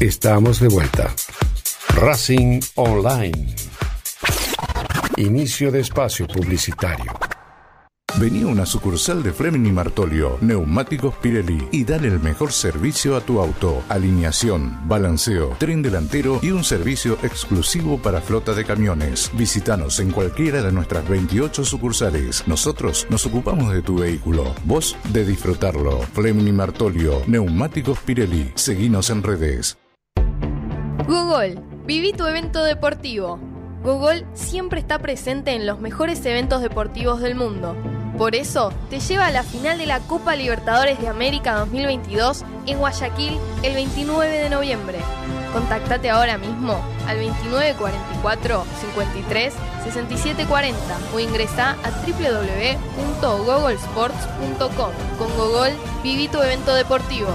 Estamos 0.00 0.58
de 0.58 0.68
vuelta. 0.68 1.14
Racing 1.94 2.60
Online. 2.74 3.54
Inicio 5.16 5.70
de 5.70 5.80
espacio 5.80 6.26
publicitario. 6.26 7.27
Vení 8.20 8.42
a 8.42 8.48
una 8.48 8.66
sucursal 8.66 9.22
de 9.22 9.32
Fleming 9.32 9.72
Martolio, 9.72 10.38
Neumáticos 10.40 11.14
Pirelli 11.18 11.68
y 11.70 11.84
dale 11.84 12.08
el 12.08 12.18
mejor 12.18 12.50
servicio 12.50 13.14
a 13.14 13.20
tu 13.20 13.40
auto. 13.40 13.84
Alineación, 13.88 14.76
balanceo, 14.88 15.54
tren 15.58 15.82
delantero 15.82 16.40
y 16.42 16.50
un 16.50 16.64
servicio 16.64 17.16
exclusivo 17.22 17.96
para 17.98 18.20
flota 18.20 18.54
de 18.54 18.64
camiones. 18.64 19.30
Visítanos 19.34 20.00
en 20.00 20.10
cualquiera 20.10 20.62
de 20.62 20.72
nuestras 20.72 21.08
28 21.08 21.64
sucursales. 21.64 22.42
Nosotros 22.48 23.06
nos 23.08 23.24
ocupamos 23.24 23.72
de 23.72 23.82
tu 23.82 23.98
vehículo, 23.98 24.52
vos 24.64 24.96
de 25.10 25.24
disfrutarlo. 25.24 26.00
Fleming 26.00 26.52
Martolio, 26.52 27.22
Neumáticos 27.28 28.00
Pirelli. 28.00 28.50
Seguinos 28.56 29.10
en 29.10 29.22
redes. 29.22 29.78
Google, 31.06 31.62
viví 31.86 32.12
tu 32.14 32.26
evento 32.26 32.64
deportivo. 32.64 33.38
Google 33.84 34.26
siempre 34.34 34.80
está 34.80 34.98
presente 34.98 35.52
en 35.52 35.66
los 35.66 35.80
mejores 35.80 36.26
eventos 36.26 36.62
deportivos 36.62 37.20
del 37.20 37.36
mundo. 37.36 37.76
Por 38.18 38.34
eso, 38.34 38.72
te 38.90 38.98
lleva 38.98 39.26
a 39.26 39.30
la 39.30 39.44
final 39.44 39.78
de 39.78 39.86
la 39.86 40.00
Copa 40.00 40.34
Libertadores 40.34 41.00
de 41.00 41.06
América 41.06 41.54
2022 41.54 42.42
en 42.66 42.78
Guayaquil 42.78 43.38
el 43.62 43.74
29 43.74 44.38
de 44.38 44.50
noviembre. 44.50 44.98
Contactate 45.52 46.10
ahora 46.10 46.36
mismo 46.36 46.82
al 47.06 47.24
2944 47.24 48.64
53 48.80 49.54
67 49.84 50.46
40 50.46 50.78
o 51.14 51.20
ingresa 51.20 51.76
a 51.84 51.90
www.googlesports.com. 51.90 54.90
Con 55.16 55.36
Google, 55.36 55.76
viví 56.02 56.26
tu 56.28 56.42
evento 56.42 56.74
deportivo. 56.74 57.28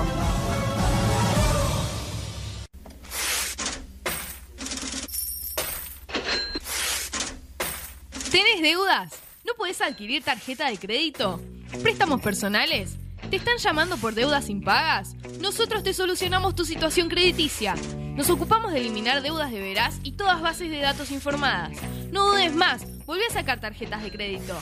deudas? 8.63 9.32
¿No 9.43 9.53
puedes 9.55 9.81
adquirir 9.81 10.23
tarjeta 10.23 10.69
de 10.69 10.77
crédito? 10.77 11.41
¿Préstamos 11.81 12.21
personales? 12.21 12.95
¿Te 13.29 13.35
están 13.35 13.57
llamando 13.57 13.97
por 13.97 14.13
deudas 14.13 14.49
impagas? 14.49 15.15
Nosotros 15.41 15.83
te 15.83 15.93
solucionamos 15.93 16.55
tu 16.55 16.63
situación 16.65 17.09
crediticia. 17.09 17.75
Nos 18.15 18.29
ocupamos 18.29 18.71
de 18.71 18.79
eliminar 18.79 19.21
deudas 19.21 19.51
de 19.51 19.59
veraz 19.59 19.99
y 20.03 20.13
todas 20.13 20.41
bases 20.41 20.69
de 20.69 20.79
datos 20.79 21.11
informadas. 21.11 21.77
No 22.11 22.27
dudes 22.27 22.53
más, 22.55 22.85
volví 23.05 23.23
a 23.29 23.33
sacar 23.33 23.59
tarjetas 23.59 24.01
de 24.03 24.11
crédito. 24.11 24.57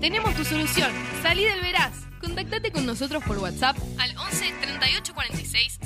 Tenemos 0.00 0.34
tu 0.34 0.44
solución. 0.44 0.90
Salí 1.22 1.44
del 1.44 1.60
veraz. 1.60 1.92
Contactate 2.20 2.70
con 2.72 2.84
nosotros 2.84 3.22
por 3.24 3.38
WhatsApp 3.38 3.76
al 3.98 4.16
11 4.16 4.52
38 4.60 5.14
46 5.14 5.78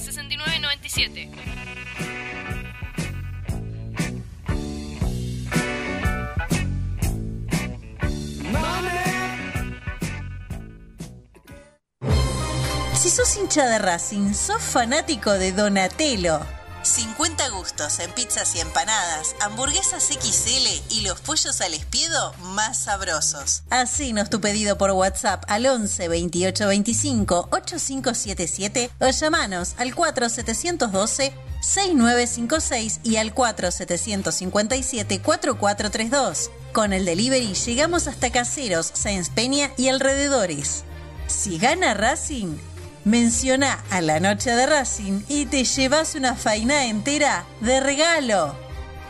Si 13.00 13.08
sos 13.08 13.36
hincha 13.36 13.66
de 13.66 13.78
Racing, 13.78 14.34
sos 14.34 14.60
fanático 14.62 15.32
de 15.32 15.52
Donatello. 15.52 16.40
50 16.82 17.48
gustos 17.50 17.98
en 18.00 18.10
pizzas 18.12 18.54
y 18.56 18.60
empanadas, 18.60 19.34
hamburguesas 19.40 20.04
XL 20.04 20.94
y 20.94 21.02
los 21.02 21.20
pollos 21.20 21.60
al 21.60 21.74
espiedo 21.74 22.34
más 22.40 22.84
sabrosos. 22.84 23.62
Hacenos 23.70 24.30
tu 24.30 24.40
pedido 24.40 24.78
por 24.78 24.90
WhatsApp 24.92 25.44
al 25.48 25.66
11 25.66 26.08
28 26.08 26.66
25 26.66 27.48
8577 27.50 28.90
o 28.98 29.08
llamanos 29.08 29.74
al 29.78 29.94
4712 29.94 31.32
6956 31.60 33.00
y 33.02 33.16
al 33.16 33.34
4757 33.34 35.20
4432. 35.20 36.50
Con 36.72 36.92
el 36.92 37.04
delivery 37.04 37.54
llegamos 37.54 38.06
hasta 38.06 38.30
Caseros, 38.30 38.90
Sáenz 38.94 39.30
Peña 39.30 39.70
y 39.76 39.88
alrededores. 39.88 40.84
Si 41.26 41.58
gana 41.58 41.94
Racing, 41.94 42.56
menciona 43.04 43.82
a 43.90 44.00
la 44.00 44.20
noche 44.20 44.50
de 44.50 44.66
Racing 44.66 45.22
y 45.28 45.46
te 45.46 45.64
llevas 45.64 46.14
una 46.14 46.34
faina 46.34 46.86
entera 46.86 47.44
de 47.60 47.80
regalo. 47.80 48.54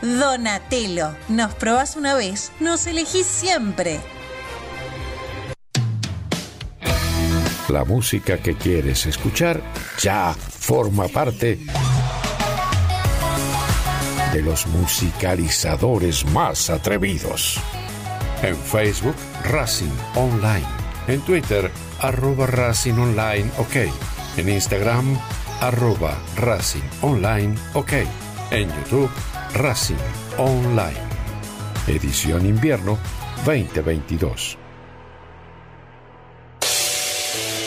Donatello, 0.01 1.15
nos 1.29 1.53
probás 1.53 1.95
una 1.95 2.15
vez, 2.15 2.51
nos 2.59 2.87
elegís 2.87 3.27
siempre. 3.27 3.99
La 7.69 7.85
música 7.85 8.37
que 8.37 8.55
quieres 8.55 9.05
escuchar 9.05 9.61
ya 10.01 10.33
forma 10.33 11.07
parte 11.07 11.59
de 14.33 14.41
los 14.41 14.65
musicalizadores 14.67 16.25
más 16.27 16.69
atrevidos. 16.69 17.59
En 18.41 18.55
Facebook, 18.55 19.15
Racing 19.43 19.91
Online. 20.15 20.65
En 21.07 21.21
Twitter, 21.21 21.69
arroba 21.99 22.47
Racing 22.47 22.93
Online 22.93 23.49
OK. 23.57 23.75
En 24.37 24.49
Instagram, 24.49 25.17
arroba 25.59 26.17
Racing 26.37 26.83
Online 27.01 27.55
OK. 27.73 27.93
En 28.51 28.69
YouTube, 28.69 29.11
Racing 29.53 29.95
Online. 30.37 30.99
Edición 31.87 32.45
Invierno 32.45 32.97
2022. 33.45 34.57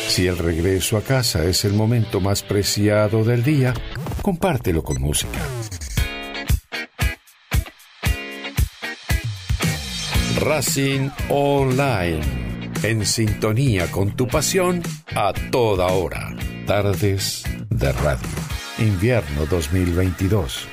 Si 0.08 0.26
el 0.28 0.38
regreso 0.38 0.96
a 0.96 1.02
casa 1.02 1.44
es 1.44 1.64
el 1.64 1.72
momento 1.72 2.20
más 2.20 2.42
preciado 2.42 3.24
del 3.24 3.42
día, 3.42 3.74
compártelo 4.22 4.82
con 4.84 5.00
música. 5.00 5.40
Racing 10.40 11.10
Online. 11.28 12.20
En 12.82 13.06
sintonía 13.06 13.90
con 13.90 14.16
tu 14.16 14.26
pasión 14.26 14.82
a 15.14 15.32
toda 15.50 15.86
hora. 15.86 16.34
Tardes 16.66 17.44
de 17.70 17.92
radio. 17.92 18.28
Invierno 18.78 19.46
2022. 19.46 20.66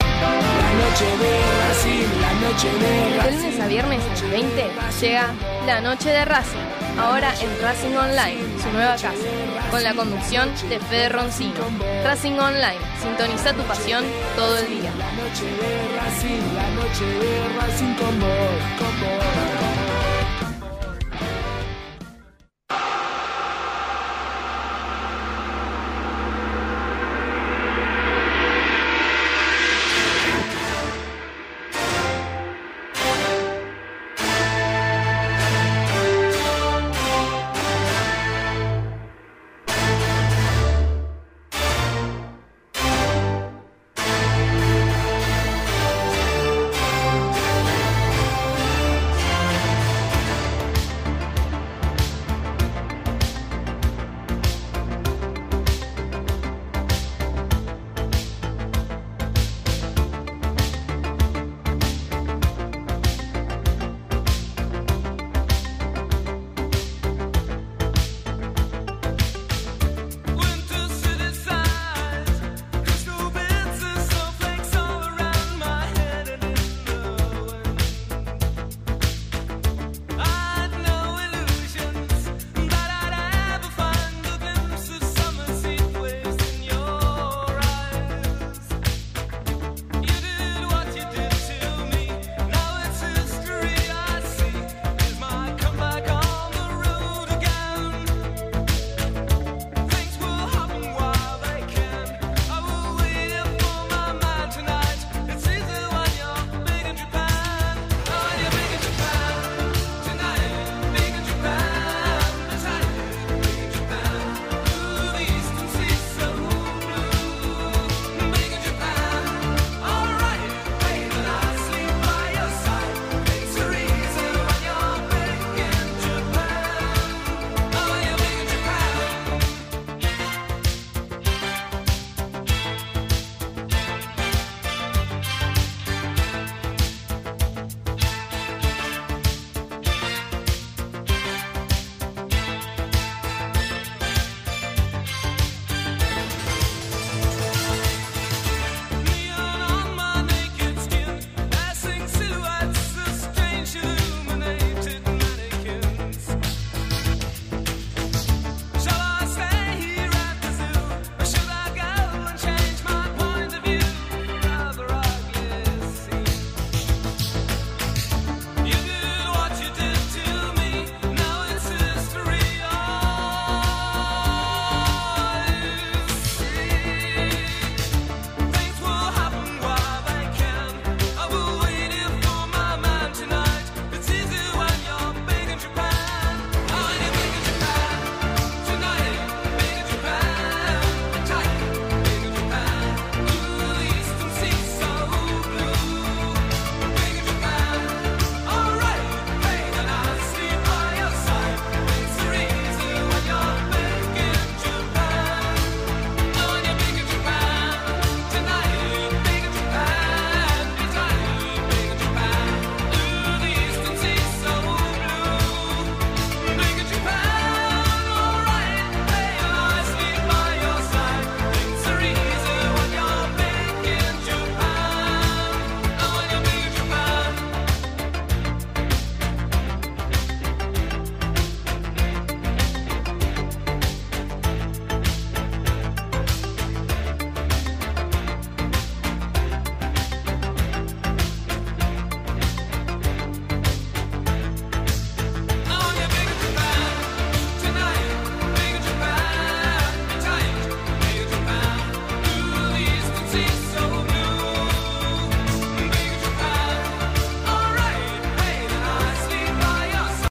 La 0.00 0.72
noche 0.72 1.04
de 1.18 1.40
Racing, 1.68 2.20
la 2.20 2.32
noche 2.48 2.68
de 2.72 2.78
De 2.78 3.16
Racing. 3.18 3.36
lunes 3.36 3.60
a 3.60 3.66
viernes 3.68 4.02
a 4.02 4.08
las 4.08 4.30
20 4.30 4.64
llega 5.00 5.34
La 5.66 5.80
Noche 5.80 6.08
de 6.08 6.24
Racing, 6.24 6.98
ahora 6.98 7.34
en 7.40 7.62
Racing 7.62 7.94
Online, 7.96 8.40
su 8.62 8.70
nueva 8.72 8.94
casa, 8.94 9.12
con 9.70 9.82
la 9.82 9.94
conducción 9.94 10.48
de 10.70 10.80
Fede 10.80 11.10
Roncino. 11.10 11.60
Racing 12.02 12.38
Online, 12.38 12.78
sintoniza 13.02 13.52
tu 13.52 13.62
pasión 13.64 14.04
todo 14.34 14.56
el 14.58 14.68
día. 14.68 14.90
Noche 15.36 15.50
de 15.50 15.96
Racing, 15.98 16.54
la 16.54 16.70
noche 16.70 17.04
de 17.04 17.58
Racing 17.58 17.94
con. 17.96 18.65